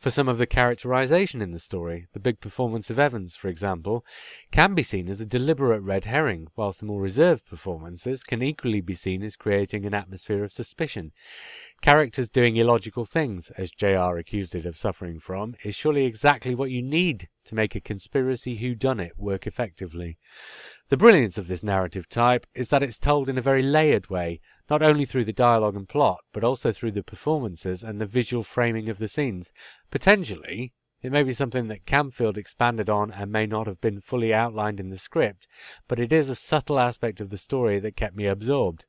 for 0.00 0.10
some 0.10 0.28
of 0.28 0.38
the 0.38 0.48
characterization 0.48 1.40
in 1.40 1.52
the 1.52 1.60
story. 1.60 2.08
The 2.12 2.18
big 2.18 2.40
performance 2.40 2.90
of 2.90 2.98
Evans, 2.98 3.36
for 3.36 3.46
example, 3.46 4.04
can 4.50 4.74
be 4.74 4.82
seen 4.82 5.08
as 5.08 5.20
a 5.20 5.26
deliberate 5.26 5.80
red 5.80 6.04
herring, 6.04 6.48
whilst 6.56 6.80
the 6.80 6.86
more 6.86 7.00
reserved 7.00 7.46
performances 7.46 8.24
can 8.24 8.42
equally 8.42 8.80
be 8.80 8.96
seen 8.96 9.22
as 9.22 9.36
creating 9.36 9.86
an 9.86 9.94
atmosphere 9.94 10.42
of 10.42 10.52
suspicion. 10.52 11.12
Characters 11.82 12.28
doing 12.28 12.56
illogical 12.56 13.04
things, 13.04 13.52
as 13.56 13.70
J.R. 13.70 14.18
accused 14.18 14.56
it 14.56 14.66
of 14.66 14.76
suffering 14.76 15.20
from, 15.20 15.54
is 15.62 15.76
surely 15.76 16.04
exactly 16.04 16.54
what 16.54 16.70
you 16.70 16.82
need 16.82 17.28
to 17.44 17.54
make 17.54 17.76
a 17.76 17.80
conspiracy 17.80 18.58
whodunit 18.58 19.12
work 19.16 19.46
effectively. 19.46 20.18
The 20.88 20.96
brilliance 20.96 21.38
of 21.38 21.46
this 21.46 21.62
narrative 21.62 22.08
type 22.08 22.46
is 22.54 22.70
that 22.70 22.82
it's 22.82 22.98
told 22.98 23.28
in 23.28 23.38
a 23.38 23.42
very 23.42 23.62
layered 23.62 24.10
way, 24.10 24.40
not 24.70 24.82
only 24.82 25.04
through 25.04 25.24
the 25.24 25.32
dialogue 25.32 25.76
and 25.76 25.88
plot, 25.88 26.20
but 26.32 26.42
also 26.42 26.72
through 26.72 26.92
the 26.92 27.02
performances 27.02 27.82
and 27.82 28.00
the 28.00 28.06
visual 28.06 28.42
framing 28.42 28.88
of 28.88 28.98
the 28.98 29.08
scenes. 29.08 29.52
Potentially, 29.90 30.72
it 31.02 31.12
may 31.12 31.22
be 31.22 31.34
something 31.34 31.68
that 31.68 31.84
Camfield 31.84 32.38
expanded 32.38 32.88
on 32.88 33.10
and 33.10 33.30
may 33.30 33.44
not 33.44 33.66
have 33.66 33.80
been 33.80 34.00
fully 34.00 34.32
outlined 34.32 34.80
in 34.80 34.88
the 34.88 34.96
script, 34.96 35.46
but 35.86 36.00
it 36.00 36.12
is 36.12 36.30
a 36.30 36.34
subtle 36.34 36.78
aspect 36.78 37.20
of 37.20 37.28
the 37.28 37.36
story 37.36 37.78
that 37.78 37.96
kept 37.96 38.16
me 38.16 38.26
absorbed. 38.26 38.86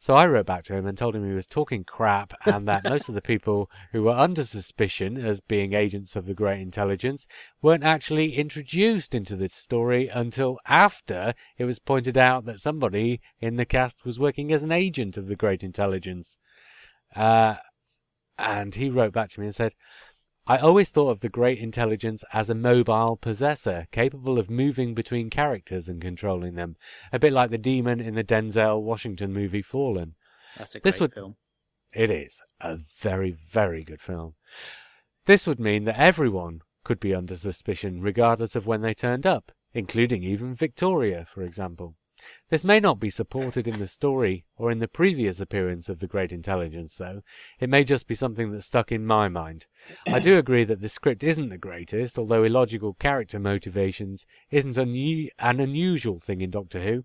So 0.00 0.14
I 0.14 0.26
wrote 0.26 0.46
back 0.46 0.62
to 0.64 0.74
him 0.74 0.86
and 0.86 0.96
told 0.96 1.16
him 1.16 1.26
he 1.26 1.34
was 1.34 1.46
talking 1.46 1.82
crap 1.82 2.32
and 2.46 2.66
that 2.66 2.84
most 2.84 3.08
of 3.08 3.16
the 3.16 3.20
people 3.20 3.68
who 3.90 4.04
were 4.04 4.12
under 4.12 4.44
suspicion 4.44 5.16
as 5.16 5.40
being 5.40 5.72
agents 5.72 6.14
of 6.14 6.26
the 6.26 6.34
Great 6.34 6.60
Intelligence 6.60 7.26
weren't 7.60 7.82
actually 7.82 8.36
introduced 8.36 9.12
into 9.12 9.34
the 9.34 9.48
story 9.48 10.06
until 10.06 10.58
after 10.66 11.34
it 11.56 11.64
was 11.64 11.80
pointed 11.80 12.16
out 12.16 12.44
that 12.44 12.60
somebody 12.60 13.20
in 13.40 13.56
the 13.56 13.66
cast 13.66 14.04
was 14.04 14.20
working 14.20 14.52
as 14.52 14.62
an 14.62 14.70
agent 14.70 15.16
of 15.16 15.26
the 15.26 15.36
Great 15.36 15.64
Intelligence. 15.64 16.38
Uh, 17.16 17.56
and 18.38 18.76
he 18.76 18.88
wrote 18.88 19.12
back 19.12 19.30
to 19.30 19.40
me 19.40 19.46
and 19.46 19.54
said, 19.54 19.74
I 20.50 20.56
always 20.56 20.90
thought 20.90 21.10
of 21.10 21.20
the 21.20 21.28
Great 21.28 21.58
Intelligence 21.58 22.24
as 22.32 22.48
a 22.48 22.54
mobile 22.54 23.18
possessor, 23.18 23.86
capable 23.92 24.38
of 24.38 24.48
moving 24.48 24.94
between 24.94 25.28
characters 25.28 25.90
and 25.90 26.00
controlling 26.00 26.54
them, 26.54 26.76
a 27.12 27.18
bit 27.18 27.34
like 27.34 27.50
the 27.50 27.58
demon 27.58 28.00
in 28.00 28.14
the 28.14 28.24
Denzel 28.24 28.80
Washington 28.80 29.34
movie 29.34 29.60
Fallen. 29.60 30.14
That's 30.56 30.74
a 30.74 30.80
This 30.80 30.96
great 30.96 31.00
would- 31.02 31.12
film. 31.12 31.36
It 31.92 32.10
is 32.10 32.40
a 32.62 32.78
very, 32.98 33.32
very 33.32 33.84
good 33.84 34.00
film. 34.00 34.36
This 35.26 35.46
would 35.46 35.60
mean 35.60 35.84
that 35.84 35.98
everyone 36.00 36.62
could 36.82 36.98
be 36.98 37.14
under 37.14 37.36
suspicion 37.36 38.00
regardless 38.00 38.56
of 38.56 38.66
when 38.66 38.80
they 38.80 38.94
turned 38.94 39.26
up, 39.26 39.52
including 39.74 40.22
even 40.22 40.54
Victoria, 40.54 41.26
for 41.30 41.42
example. 41.42 41.96
This 42.48 42.64
may 42.64 42.80
not 42.80 42.98
be 42.98 43.10
supported 43.10 43.68
in 43.68 43.78
the 43.78 43.86
story 43.86 44.44
or 44.56 44.70
in 44.70 44.78
the 44.78 44.88
previous 44.88 45.38
appearance 45.38 45.88
of 45.88 45.98
the 45.98 46.06
Great 46.06 46.32
Intelligence, 46.32 46.96
though. 46.96 47.22
It 47.60 47.68
may 47.68 47.84
just 47.84 48.08
be 48.08 48.14
something 48.14 48.50
that 48.52 48.62
stuck 48.62 48.90
in 48.90 49.04
my 49.04 49.28
mind. 49.28 49.66
I 50.06 50.18
do 50.18 50.38
agree 50.38 50.64
that 50.64 50.80
the 50.80 50.88
script 50.88 51.22
isn't 51.22 51.50
the 51.50 51.58
greatest, 51.58 52.18
although 52.18 52.44
illogical 52.44 52.94
character 52.94 53.38
motivations 53.38 54.26
isn't 54.50 54.76
unu- 54.76 55.28
an 55.38 55.60
unusual 55.60 56.18
thing 56.18 56.40
in 56.40 56.50
Doctor 56.50 56.80
Who. 56.82 57.04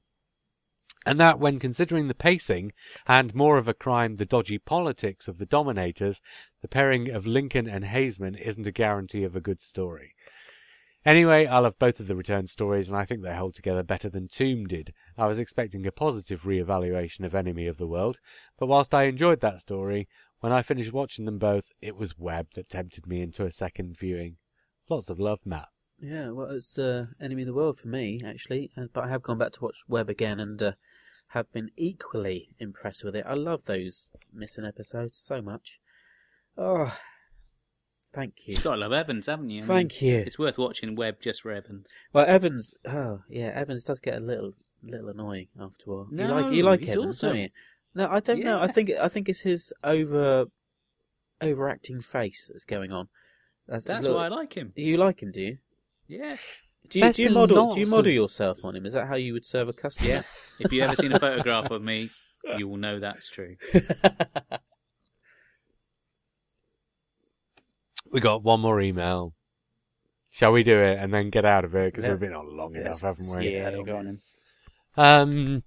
And 1.06 1.20
that, 1.20 1.38
when 1.38 1.60
considering 1.60 2.08
the 2.08 2.14
pacing 2.14 2.72
and 3.06 3.36
more 3.36 3.58
of 3.58 3.68
a 3.68 3.74
crime, 3.74 4.16
the 4.16 4.26
dodgy 4.26 4.58
politics 4.58 5.28
of 5.28 5.38
the 5.38 5.46
Dominators, 5.46 6.22
the 6.62 6.70
pairing 6.70 7.10
of 7.10 7.28
Lincoln 7.28 7.68
and 7.68 7.84
Haisman 7.84 8.38
isn't 8.38 8.66
a 8.66 8.72
guarantee 8.72 9.26
of 9.26 9.36
a 9.36 9.42
good 9.42 9.62
story. 9.62 10.16
Anyway, 11.06 11.46
I 11.46 11.60
love 11.60 11.78
both 11.78 12.00
of 12.00 12.08
the 12.08 12.16
return 12.16 12.48
stories, 12.48 12.88
and 12.88 12.98
I 12.98 13.04
think 13.04 13.22
they 13.22 13.36
hold 13.36 13.56
together 13.56 13.84
better 13.84 14.10
than 14.10 14.30
Tomb 14.30 14.68
did. 14.68 14.94
I 15.18 15.28
was 15.28 15.38
expecting 15.38 15.86
a 15.86 15.92
positive 15.92 16.46
re-evaluation 16.46 17.26
of 17.26 17.36
Enemy 17.36 17.68
of 17.68 17.78
the 17.78 17.88
World, 17.88 18.20
but 18.58 18.68
whilst 18.68 18.94
I 18.94 19.04
enjoyed 19.04 19.42
that 19.42 19.60
story, 19.60 20.08
when 20.40 20.54
I 20.54 20.62
finished 20.62 20.94
watching 20.94 21.26
them 21.26 21.40
both, 21.40 21.66
it 21.82 21.98
was 21.98 22.18
Web 22.18 22.48
that 22.56 22.70
tempted 22.70 23.06
me 23.06 23.22
into 23.22 23.46
a 23.46 23.52
second 23.52 23.98
viewing. 23.98 24.38
Lots 24.90 25.10
of 25.10 25.20
love, 25.20 25.40
Matt. 25.46 25.68
Yeah, 26.00 26.30
well, 26.30 26.52
it's 26.52 26.78
uh, 26.78 27.08
Enemy 27.22 27.44
of 27.44 27.48
the 27.48 27.54
World 27.54 27.80
for 27.80 27.90
me, 27.90 28.22
actually. 28.26 28.72
Uh, 28.78 28.86
but 28.94 29.04
I 29.04 29.10
have 29.10 29.24
gone 29.24 29.38
back 29.38 29.52
to 29.54 29.64
watch 29.64 29.84
Web 29.88 30.10
again 30.10 30.40
and 30.40 30.62
uh, 30.62 30.72
have 31.30 31.52
been 31.52 31.72
equally 31.76 32.56
impressed 32.60 33.04
with 33.04 33.16
it. 33.16 33.26
I 33.28 33.34
love 33.34 33.66
those 33.66 34.08
missing 34.32 34.66
episodes 34.66 35.18
so 35.18 35.42
much. 35.42 35.80
Oh, 36.58 36.98
thank 38.14 38.48
you. 38.48 38.54
You've 38.56 38.64
got 38.64 38.76
to 38.76 38.82
love 38.82 38.94
Evans, 38.94 39.26
haven't 39.26 39.50
you? 39.50 39.58
I 39.58 39.62
mean, 39.62 39.68
Thank 39.68 40.02
you. 40.02 40.18
It's 40.18 40.40
worth 40.40 40.58
watching 40.58 40.96
Web 40.96 41.20
just 41.22 41.42
for 41.42 41.52
Evans. 41.52 41.92
Well, 42.14 42.26
Evans, 42.26 42.74
oh, 42.86 43.22
yeah, 43.30 43.52
Evans 43.54 43.84
does 43.84 44.00
get 44.00 44.16
a 44.16 44.20
little 44.20 44.54
little 44.86 45.10
annoying 45.10 45.48
after 45.60 45.86
a 45.90 45.94
while. 45.94 46.08
you 46.12 46.18
No, 46.18 46.42
like, 46.42 46.54
you 46.54 46.64
like 46.64 46.80
he's 46.82 46.92
Evans, 46.92 47.20
don't 47.20 47.36
you? 47.38 47.50
No, 47.96 48.08
I 48.10 48.20
don't 48.20 48.40
know. 48.44 48.60
I 48.60 48.68
think 48.68 48.92
I 48.92 49.08
think 49.08 49.30
it's 49.30 49.42
his 49.42 49.72
over 49.84 50.46
overacting 51.42 52.02
face 52.02 52.50
that's 52.52 52.66
going 52.66 52.92
on. 52.92 53.08
That's, 53.68 53.86
That's 53.86 54.02
little- 54.02 54.18
why 54.18 54.26
I 54.26 54.30
like 54.30 54.54
him. 54.54 54.74
You 54.76 54.98
like 54.98 55.22
him, 55.24 55.32
do 55.32 55.42
you? 55.42 55.58
Yeah. 56.08 56.36
Do 56.90 57.00
you, 57.00 57.04
There's 57.06 57.16
do 57.16 57.24
you 57.24 57.30
model 57.30 57.72
do 57.74 57.80
you 57.80 57.86
of- 57.86 57.92
model 57.92 58.12
yourself 58.12 58.60
on 58.66 58.76
him? 58.76 58.86
Is 58.86 58.92
that 58.94 59.08
how 59.08 59.16
you 59.16 59.32
would 59.34 59.46
serve 59.46 59.70
a 59.70 59.74
customer? 59.74 60.10
Yeah. 60.10 60.22
If 60.60 60.72
you 60.74 60.82
ever 60.82 60.96
seen 60.96 61.14
a 61.14 61.20
photograph 61.28 61.72
of 61.72 61.82
me, 61.82 62.10
you 62.58 62.68
will 62.68 62.76
know 62.78 63.00
that's 63.00 63.30
true. 63.30 63.56
We 68.14 68.20
got 68.22 68.44
one 68.44 68.62
more 68.62 68.80
email. 68.80 69.34
Shall 70.30 70.52
we 70.52 70.64
do 70.64 70.78
it 70.80 70.98
and 71.00 71.14
then 71.14 71.30
get 71.30 71.46
out 71.46 71.66
of 71.66 71.76
it 71.76 71.88
because 71.92 72.06
Yeah. 72.06 72.12
we've 72.12 72.20
been 72.20 72.34
on 72.34 72.56
long 72.56 72.74
Yes, 72.76 73.02
enough, 73.02 73.18
haven't 73.18 73.38
we? 73.38 73.50
Yeah, 73.52 73.70
Yeah, 73.72 73.84
go 73.84 73.98
on. 73.98 74.22
Um. 74.96 75.64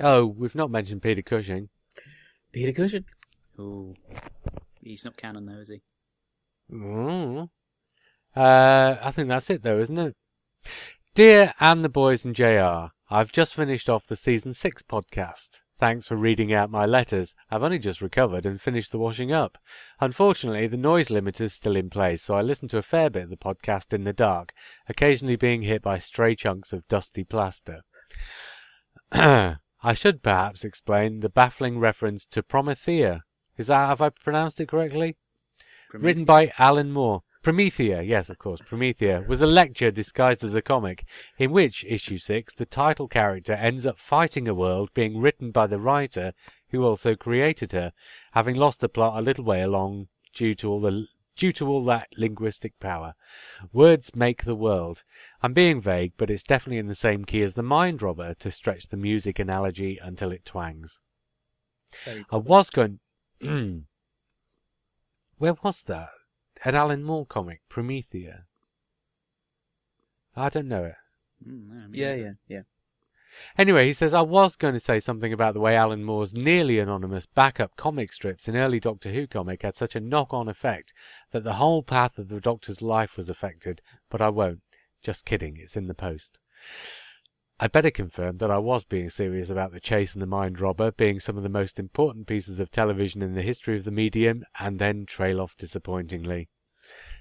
Oh, 0.00 0.26
we've 0.26 0.54
not 0.54 0.70
mentioned 0.70 1.02
Peter 1.02 1.22
Cushing. 1.22 1.68
Peter 2.52 2.72
Cushing. 2.72 3.04
Ooh. 3.58 3.94
He's 4.80 5.04
not 5.04 5.16
canon 5.16 5.46
though, 5.46 5.58
is 5.60 5.68
he? 5.68 5.82
Mm. 6.72 7.50
Uh, 8.36 8.96
I 9.02 9.10
think 9.10 9.28
that's 9.28 9.50
it 9.50 9.62
though, 9.62 9.80
isn't 9.80 9.98
it? 9.98 10.16
Dear 11.14 11.52
Anne 11.58 11.82
the 11.82 11.88
boys 11.88 12.24
and 12.24 12.34
JR, 12.34 12.90
I've 13.10 13.32
just 13.32 13.54
finished 13.56 13.90
off 13.90 14.06
the 14.06 14.14
season 14.16 14.54
six 14.54 14.82
podcast. 14.82 15.60
Thanks 15.78 16.08
for 16.08 16.16
reading 16.16 16.52
out 16.52 16.72
my 16.72 16.86
letters. 16.86 17.36
I've 17.52 17.62
only 17.62 17.78
just 17.78 18.02
recovered 18.02 18.44
and 18.44 18.60
finished 18.60 18.90
the 18.90 18.98
washing 18.98 19.30
up. 19.32 19.58
Unfortunately, 20.00 20.66
the 20.66 20.76
noise 20.76 21.08
limiter's 21.08 21.52
still 21.52 21.76
in 21.76 21.88
place, 21.88 22.22
so 22.22 22.34
I 22.34 22.42
listen 22.42 22.66
to 22.68 22.78
a 22.78 22.82
fair 22.82 23.08
bit 23.10 23.24
of 23.24 23.30
the 23.30 23.36
podcast 23.36 23.92
in 23.92 24.02
the 24.02 24.12
dark, 24.12 24.52
occasionally 24.88 25.36
being 25.36 25.62
hit 25.62 25.80
by 25.80 25.98
stray 25.98 26.34
chunks 26.34 26.72
of 26.72 26.88
dusty 26.88 27.22
plaster. 27.22 27.82
I 29.12 29.94
should 29.94 30.20
perhaps 30.20 30.64
explain 30.64 31.20
the 31.20 31.28
baffling 31.28 31.78
reference 31.78 32.26
to 32.26 32.42
Promethea. 32.42 33.22
Is 33.56 33.68
that, 33.68 33.88
have 33.88 34.00
I 34.00 34.08
pronounced 34.08 34.60
it 34.60 34.68
correctly? 34.68 35.16
Written 35.92 36.24
by 36.24 36.52
Alan 36.58 36.90
Moore. 36.90 37.22
Promethea, 37.48 38.02
yes, 38.02 38.28
of 38.28 38.38
course, 38.38 38.60
Promethea, 38.60 39.24
was 39.26 39.40
a 39.40 39.46
lecture 39.46 39.90
disguised 39.90 40.44
as 40.44 40.54
a 40.54 40.60
comic, 40.60 41.06
in 41.38 41.50
which, 41.50 41.82
issue 41.88 42.18
6, 42.18 42.52
the 42.52 42.66
title 42.66 43.08
character 43.08 43.54
ends 43.54 43.86
up 43.86 43.98
fighting 43.98 44.46
a 44.46 44.52
world 44.52 44.90
being 44.92 45.18
written 45.18 45.50
by 45.50 45.66
the 45.66 45.80
writer 45.80 46.34
who 46.72 46.84
also 46.84 47.14
created 47.14 47.72
her, 47.72 47.94
having 48.32 48.54
lost 48.54 48.80
the 48.80 48.88
plot 48.90 49.18
a 49.18 49.22
little 49.22 49.44
way 49.44 49.62
along 49.62 50.08
due 50.34 50.54
to 50.56 50.68
all 50.68 50.78
the 50.78 51.06
due 51.38 51.50
to 51.52 51.66
all 51.66 51.82
that 51.84 52.08
linguistic 52.18 52.78
power. 52.80 53.14
Words 53.72 54.14
make 54.14 54.44
the 54.44 54.54
world. 54.54 55.02
I'm 55.42 55.54
being 55.54 55.80
vague, 55.80 56.12
but 56.18 56.28
it's 56.28 56.42
definitely 56.42 56.76
in 56.76 56.88
the 56.88 56.94
same 56.94 57.24
key 57.24 57.40
as 57.40 57.54
the 57.54 57.62
Mind 57.62 58.02
Robber 58.02 58.34
to 58.40 58.50
stretch 58.50 58.88
the 58.88 58.98
music 58.98 59.38
analogy 59.38 59.98
until 60.02 60.32
it 60.32 60.44
twangs. 60.44 61.00
Very 62.04 62.26
I 62.30 62.36
was 62.36 62.68
going. 62.68 63.00
Where 65.38 65.54
was 65.62 65.80
that? 65.84 66.10
An 66.64 66.74
Alan 66.74 67.02
Moore 67.02 67.26
comic, 67.26 67.60
Promethea. 67.68 68.44
I 70.36 70.48
don't 70.48 70.68
know 70.68 70.84
it. 70.84 70.94
Mm, 71.46 71.68
no, 71.68 71.88
Yeah, 71.92 72.14
neither. 72.16 72.22
yeah, 72.22 72.32
yeah. 72.56 72.62
Anyway, 73.56 73.86
he 73.86 73.92
says 73.92 74.14
I 74.14 74.22
was 74.22 74.56
going 74.56 74.74
to 74.74 74.80
say 74.80 74.98
something 75.00 75.32
about 75.32 75.54
the 75.54 75.60
way 75.60 75.76
Alan 75.76 76.02
Moore's 76.02 76.34
nearly 76.34 76.78
anonymous 76.78 77.26
backup 77.26 77.76
comic 77.76 78.12
strips 78.12 78.48
in 78.48 78.56
early 78.56 78.80
Doctor 78.80 79.12
Who 79.12 79.26
comic 79.26 79.62
had 79.62 79.76
such 79.76 79.94
a 79.94 80.00
knock-on 80.00 80.48
effect 80.48 80.92
that 81.32 81.44
the 81.44 81.54
whole 81.54 81.82
path 81.82 82.18
of 82.18 82.28
the 82.28 82.40
Doctor's 82.40 82.82
life 82.82 83.16
was 83.16 83.28
affected, 83.28 83.80
but 84.10 84.20
I 84.20 84.28
won't. 84.30 84.62
Just 85.02 85.24
kidding, 85.24 85.56
it's 85.56 85.76
in 85.76 85.86
the 85.86 85.94
post. 85.94 86.38
I'd 87.60 87.72
better 87.72 87.90
confirm 87.90 88.38
that 88.38 88.52
I 88.52 88.58
was 88.58 88.84
being 88.84 89.10
serious 89.10 89.50
about 89.50 89.72
The 89.72 89.80
Chase 89.80 90.12
and 90.12 90.22
the 90.22 90.26
Mind 90.26 90.60
Robber 90.60 90.92
being 90.92 91.18
some 91.18 91.36
of 91.36 91.42
the 91.42 91.48
most 91.48 91.80
important 91.80 92.28
pieces 92.28 92.60
of 92.60 92.70
television 92.70 93.20
in 93.20 93.34
the 93.34 93.42
history 93.42 93.76
of 93.76 93.82
the 93.82 93.90
medium, 93.90 94.44
and 94.60 94.78
then 94.78 95.06
trail 95.06 95.40
off 95.40 95.56
disappointingly. 95.56 96.48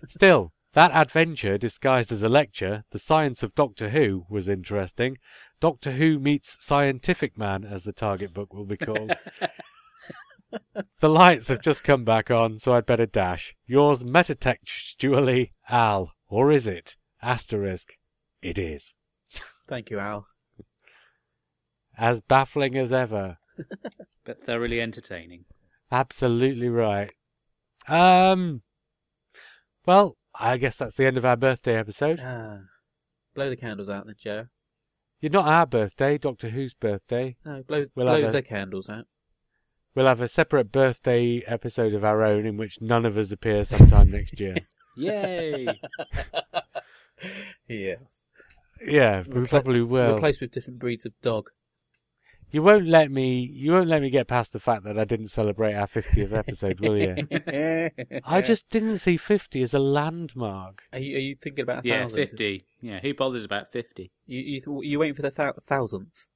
Still, 0.07 0.53
that 0.73 0.91
adventure 0.91 1.57
disguised 1.57 2.11
as 2.11 2.21
a 2.21 2.29
lecture, 2.29 2.83
The 2.91 2.99
Science 2.99 3.41
of 3.41 3.55
Doctor 3.55 3.89
Who, 3.89 4.25
was 4.29 4.47
interesting. 4.47 5.17
Doctor 5.59 5.93
Who 5.93 6.19
meets 6.19 6.63
Scientific 6.63 7.35
Man, 7.35 7.63
as 7.63 7.83
the 7.83 7.91
target 7.91 8.31
book 8.31 8.53
will 8.53 8.65
be 8.65 8.77
called. 8.77 9.13
the 10.99 11.09
lights 11.09 11.47
have 11.47 11.63
just 11.63 11.83
come 11.83 12.05
back 12.05 12.29
on, 12.29 12.59
so 12.59 12.73
I'd 12.73 12.85
better 12.85 13.07
dash. 13.07 13.55
Yours 13.65 14.03
metatextually, 14.03 15.53
Al. 15.67 16.11
Or 16.27 16.51
is 16.51 16.67
it? 16.67 16.95
Asterisk. 17.23 17.93
It 18.43 18.59
is. 18.59 18.96
Thank 19.67 19.89
you, 19.89 19.99
Al. 19.99 20.27
As 21.97 22.21
baffling 22.21 22.77
as 22.77 22.91
ever. 22.91 23.37
But 24.25 24.43
thoroughly 24.43 24.81
entertaining. 24.81 25.45
Absolutely 25.89 26.67
right. 26.67 27.11
Um. 27.87 28.61
Well, 29.85 30.17
I 30.37 30.57
guess 30.57 30.75
that's 30.75 30.95
the 30.95 31.05
end 31.05 31.17
of 31.17 31.23
our 31.23 31.37
birthday 31.37 31.75
episode. 31.77 32.19
Ah. 32.21 32.57
Blow 33.33 33.49
the 33.49 33.55
candles 33.55 33.87
out 33.87 34.05
then, 34.05 34.15
Joe. 34.21 34.47
You're 35.21 35.31
not 35.31 35.47
our 35.47 35.65
birthday, 35.65 36.17
Doctor 36.17 36.49
Who's 36.49 36.73
birthday. 36.73 37.37
No, 37.45 37.63
blow, 37.63 37.85
We'll 37.95 38.05
blow 38.07 38.19
have 38.21 38.29
a- 38.29 38.33
the 38.33 38.41
candles 38.41 38.89
out. 38.89 39.05
We'll 39.95 40.07
have 40.07 40.19
a 40.19 40.27
separate 40.27 40.73
birthday 40.73 41.41
episode 41.47 41.93
of 41.93 42.03
our 42.03 42.21
own 42.21 42.45
in 42.45 42.57
which 42.57 42.81
none 42.81 43.05
of 43.05 43.17
us 43.17 43.31
appear 43.31 43.63
sometime 43.63 44.11
next 44.11 44.39
year. 44.41 44.57
Yay! 44.97 45.67
yes. 47.69 48.23
Yeah, 48.85 49.23
we 49.27 49.41
Repla- 49.41 49.49
probably 49.49 49.81
will. 49.81 50.15
Replaced 50.15 50.41
with 50.41 50.51
different 50.51 50.79
breeds 50.79 51.05
of 51.05 51.13
dog. 51.21 51.49
You 52.49 52.61
won't 52.61 52.87
let 52.87 53.11
me. 53.11 53.39
You 53.41 53.73
won't 53.73 53.89
let 53.89 54.01
me 54.01 54.09
get 54.09 54.27
past 54.27 54.53
the 54.53 54.59
fact 54.59 54.85
that 54.85 54.97
I 54.97 55.03
didn't 55.03 55.27
celebrate 55.27 55.73
our 55.73 55.87
fiftieth 55.87 56.31
episode, 56.31 56.79
will 56.79 56.97
you? 56.97 57.15
I 58.23 58.41
just 58.41 58.69
didn't 58.69 58.99
see 58.99 59.17
fifty 59.17 59.61
as 59.61 59.73
a 59.73 59.79
landmark. 59.79 60.81
Are 60.93 60.99
you, 60.99 61.17
are 61.17 61.19
you 61.19 61.35
thinking 61.35 61.63
about 61.63 61.83
a 61.83 61.87
yeah, 61.87 62.01
thousand? 62.03 62.17
50. 62.27 62.61
Yeah, 62.81 62.99
who 63.01 63.13
bothers 63.13 63.43
about 63.43 63.69
50? 63.69 64.11
You, 64.27 64.39
you, 64.39 64.81
you 64.83 64.99
waiting 64.99 65.15
for 65.15 65.23
the 65.23 65.31
thou- 65.31 65.53
thousandth? 65.65 66.27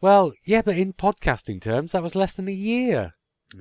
Well, 0.00 0.32
yeah, 0.44 0.62
but 0.62 0.76
in 0.76 0.92
podcasting 0.92 1.60
terms, 1.60 1.92
that 1.92 2.02
was 2.02 2.16
less 2.16 2.34
than 2.34 2.48
a 2.48 2.52
year. 2.52 3.12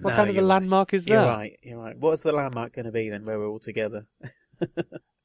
What 0.01 0.11
No, 0.11 0.15
kind 0.15 0.29
of 0.29 0.35
a 0.35 0.39
you're 0.39 0.43
right. 0.43 0.47
landmark 0.49 0.93
is 0.93 1.05
You're 1.07 1.21
that? 1.21 1.27
right. 1.27 1.51
You're 1.61 1.79
right. 1.79 1.97
What's 1.97 2.23
the 2.23 2.31
landmark 2.31 2.73
going 2.73 2.85
to 2.85 2.91
be 2.91 3.09
then, 3.09 3.23
where 3.25 3.37
we're 3.39 3.47
all 3.47 3.59
together? 3.59 4.07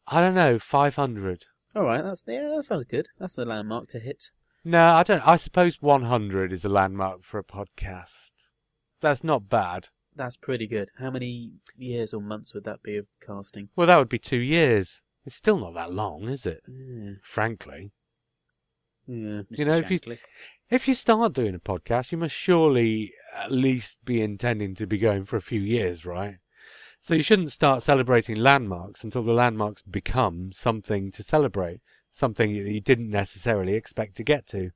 I 0.06 0.20
don't 0.20 0.34
know. 0.34 0.58
Five 0.58 0.96
hundred. 0.96 1.46
All 1.74 1.84
right. 1.84 2.02
That's 2.02 2.24
yeah. 2.26 2.48
That 2.54 2.64
sounds 2.64 2.84
good. 2.84 3.08
That's 3.18 3.34
the 3.34 3.44
landmark 3.44 3.88
to 3.88 3.98
hit. 3.98 4.30
No, 4.64 4.92
I 4.94 5.02
don't. 5.02 5.26
I 5.26 5.36
suppose 5.36 5.80
one 5.82 6.02
hundred 6.04 6.52
is 6.52 6.64
a 6.64 6.68
landmark 6.68 7.24
for 7.24 7.38
a 7.38 7.44
podcast. 7.44 8.32
That's 9.00 9.24
not 9.24 9.48
bad. 9.48 9.88
That's 10.14 10.36
pretty 10.36 10.66
good. 10.66 10.90
How 10.98 11.10
many 11.10 11.54
years 11.76 12.12
or 12.12 12.20
months 12.20 12.52
would 12.54 12.64
that 12.64 12.82
be 12.82 12.96
of 12.96 13.06
casting? 13.26 13.70
Well, 13.74 13.86
that 13.86 13.96
would 13.96 14.08
be 14.10 14.18
two 14.18 14.36
years. 14.38 15.02
It's 15.24 15.36
still 15.36 15.58
not 15.58 15.74
that 15.74 15.92
long, 15.92 16.28
is 16.28 16.44
it? 16.46 16.60
Yeah. 16.68 17.12
Frankly. 17.22 17.92
Yeah. 19.06 19.42
Mr. 19.50 19.58
You 19.58 19.64
know, 19.64 19.76
if 19.76 19.90
you- 19.90 20.16
If 20.70 20.88
you 20.88 20.94
start 20.94 21.32
doing 21.34 21.54
a 21.54 21.58
podcast, 21.58 22.12
you 22.12 22.18
must 22.18 22.34
surely 22.34 23.12
at 23.34 23.52
least 23.52 24.04
be 24.04 24.22
intending 24.22 24.74
to 24.76 24.86
be 24.86 24.96
going 24.98 25.24
for 25.26 25.36
a 25.36 25.42
few 25.42 25.60
years, 25.60 26.06
right? 26.06 26.36
So 27.02 27.14
you 27.14 27.22
shouldn't 27.24 27.50
start 27.50 27.82
celebrating 27.82 28.36
landmarks 28.36 29.02
until 29.02 29.24
the 29.24 29.32
landmarks 29.32 29.82
become 29.82 30.52
something 30.52 31.10
to 31.10 31.22
celebrate, 31.24 31.80
something 32.12 32.52
that 32.54 32.70
you 32.72 32.80
didn't 32.80 33.10
necessarily 33.10 33.74
expect 33.74 34.16
to 34.18 34.22
get 34.22 34.46
to. 34.48 34.70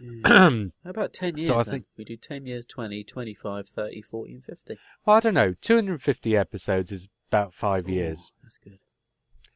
well, 0.00 0.10
mm. 0.32 0.72
How 0.84 0.90
about 0.90 1.12
10 1.12 1.36
years 1.36 1.46
So 1.46 1.54
I 1.54 1.62
then? 1.62 1.72
think- 1.74 1.86
We 1.96 2.04
do 2.04 2.16
10 2.16 2.46
years, 2.46 2.66
20, 2.66 3.04
25, 3.04 3.68
30, 3.68 4.02
40 4.02 4.32
and 4.34 4.44
50. 4.44 4.78
Well, 5.06 5.16
I 5.16 5.20
don't 5.20 5.34
know. 5.34 5.54
250 5.60 6.36
episodes 6.36 6.90
is 6.90 7.06
about 7.30 7.54
five 7.54 7.88
years. 7.88 8.32
That's 8.42 8.58
good. 8.58 8.80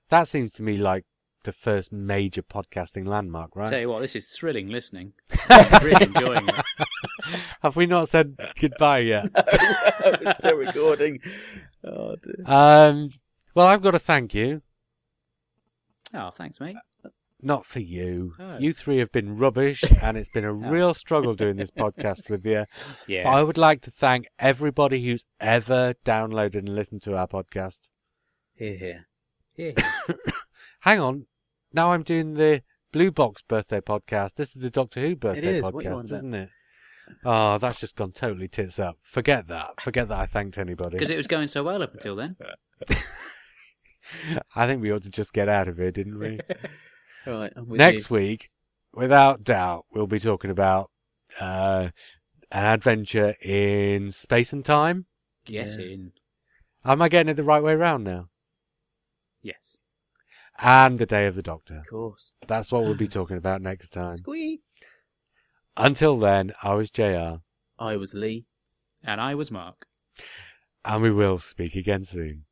That 0.09 0.29
seems 0.29 0.53
to 0.53 0.63
me 0.63 0.77
like 0.77 1.05
the 1.45 1.53
first 1.53 1.93
major 1.93 2.43
podcasting 2.43 3.07
landmark, 3.07 3.55
right? 3.57 3.69
Tell 3.69 3.81
you 3.81 3.89
what, 3.89 4.01
this 4.01 4.17
is 4.17 4.27
thrilling 4.27 4.69
listening. 4.69 5.13
really 5.83 6.07
enjoying 6.07 6.49
it. 6.49 6.65
Have 7.63 7.77
we 7.77 7.87
not 7.87 8.09
said 8.09 8.37
goodbye 8.61 9.01
yet? 9.01 9.31
it's 9.35 10.37
still 10.37 10.57
recording. 10.57 11.21
Oh, 11.85 12.17
dear. 12.17 12.45
um, 12.47 13.11
well, 13.55 13.67
I've 13.67 13.83
got 13.83 13.93
to 13.93 13.99
thank 13.99 14.35
you. 14.35 14.63
Oh, 16.15 16.31
thanks, 16.31 16.61
mate. 16.61 16.77
Not 17.45 17.67
for 17.67 17.81
you. 17.81 18.35
Oh. 18.39 18.59
You 18.61 18.73
three 18.73 18.99
have 18.99 19.11
been 19.11 19.37
rubbish, 19.37 19.83
and 20.01 20.17
it's 20.17 20.29
been 20.29 20.45
a 20.45 20.53
real 20.53 20.95
struggle 20.95 21.35
doing 21.35 21.57
this 21.57 21.73
podcast 21.73 22.31
with 22.31 22.47
you. 22.47 22.67
Yeah. 23.09 23.25
But 23.25 23.31
I 23.31 23.43
would 23.43 23.59
like 23.59 23.83
to 23.83 23.91
thank 23.91 24.27
everybody 24.39 25.05
who's 25.05 25.25
ever 25.41 25.95
downloaded 26.05 26.59
and 26.59 26.77
listened 26.77 27.03
to 27.03 27.17
our 27.17 27.27
podcast. 27.27 27.81
Here, 28.55 28.77
here. 28.77 29.07
Yeah. 29.57 29.73
Hang 30.81 31.01
on. 31.01 31.27
Now 31.73 31.93
I'm 31.93 32.03
doing 32.03 32.35
the 32.35 32.63
Blue 32.93 33.11
Box 33.11 33.43
birthday 33.43 33.81
podcast. 33.81 34.35
This 34.35 34.55
is 34.55 34.63
the 34.63 34.71
Doctor 34.71 35.01
Who 35.01 35.17
birthday 35.17 35.59
is. 35.59 35.71
What 35.71 35.85
you 35.85 35.91
on 35.91 36.05
podcast, 36.05 36.13
isn't 36.13 36.35
it? 36.35 36.49
Oh, 37.25 37.59
that's 37.59 37.81
just 37.81 37.97
gone 37.97 38.13
totally 38.13 38.49
tits 38.49 38.79
up. 38.79 38.97
Forget 39.03 39.49
that. 39.49 39.81
Forget 39.81 40.09
that 40.09 40.19
I 40.19 40.27
thanked 40.27 40.59
anybody. 40.59 40.97
Because 40.97 41.11
it 41.11 41.17
was 41.17 41.27
going 41.27 41.49
so 41.49 41.63
well 41.65 41.83
up 41.83 41.93
until 41.95 42.15
then. 42.17 42.37
I 44.55 44.67
think 44.67 44.83
we 44.83 44.93
ought 44.93 45.03
to 45.05 45.11
just 45.11 45.33
get 45.33 45.49
out 45.49 45.69
of 45.69 45.79
here, 45.79 45.91
didn't 45.91 46.19
we? 46.19 46.41
All 47.27 47.35
right, 47.35 47.53
I'm 47.57 47.69
with 47.69 47.79
Next 47.79 48.11
you. 48.11 48.17
week, 48.17 48.51
without 48.93 49.45
doubt, 49.45 49.87
we'll 49.93 50.07
be 50.07 50.19
talking 50.21 50.51
about 50.51 50.91
uh, 51.41 51.89
an 52.51 52.65
adventure 52.65 53.37
in 53.41 54.11
space 54.11 54.53
and 54.53 54.65
time. 54.65 55.07
Yes, 55.47 55.77
Yes. 55.79 56.09
Am 56.85 57.01
I 57.01 57.09
getting 57.09 57.31
it 57.31 57.35
the 57.35 57.45
right 57.45 57.63
way 57.63 57.77
round 57.77 58.03
now? 58.03 58.29
Yes. 59.41 59.79
And 60.59 60.99
the 60.99 61.07
Day 61.07 61.27
of 61.27 61.35
the 61.35 61.43
Doctor. 61.43 61.79
Of 61.79 61.89
course. 61.89 62.35
That's 62.47 62.71
what 62.71 62.83
we'll 62.83 62.95
be 62.95 63.07
talking 63.19 63.37
about 63.37 63.63
next 63.63 63.91
time. 63.91 64.15
Squee. 64.15 64.61
Until 65.77 66.19
then, 66.19 66.53
I 66.63 66.75
was 66.75 66.91
JR, 66.91 67.37
I 67.79 67.97
was 67.97 68.13
Lee. 68.15 68.45
And 69.03 69.21
I 69.21 69.35
was 69.35 69.51
Mark. 69.51 69.87
and 70.85 71.03
we 71.03 71.11
will 71.11 71.39
speak 71.39 71.75
again 71.75 72.05
soon. 72.05 72.45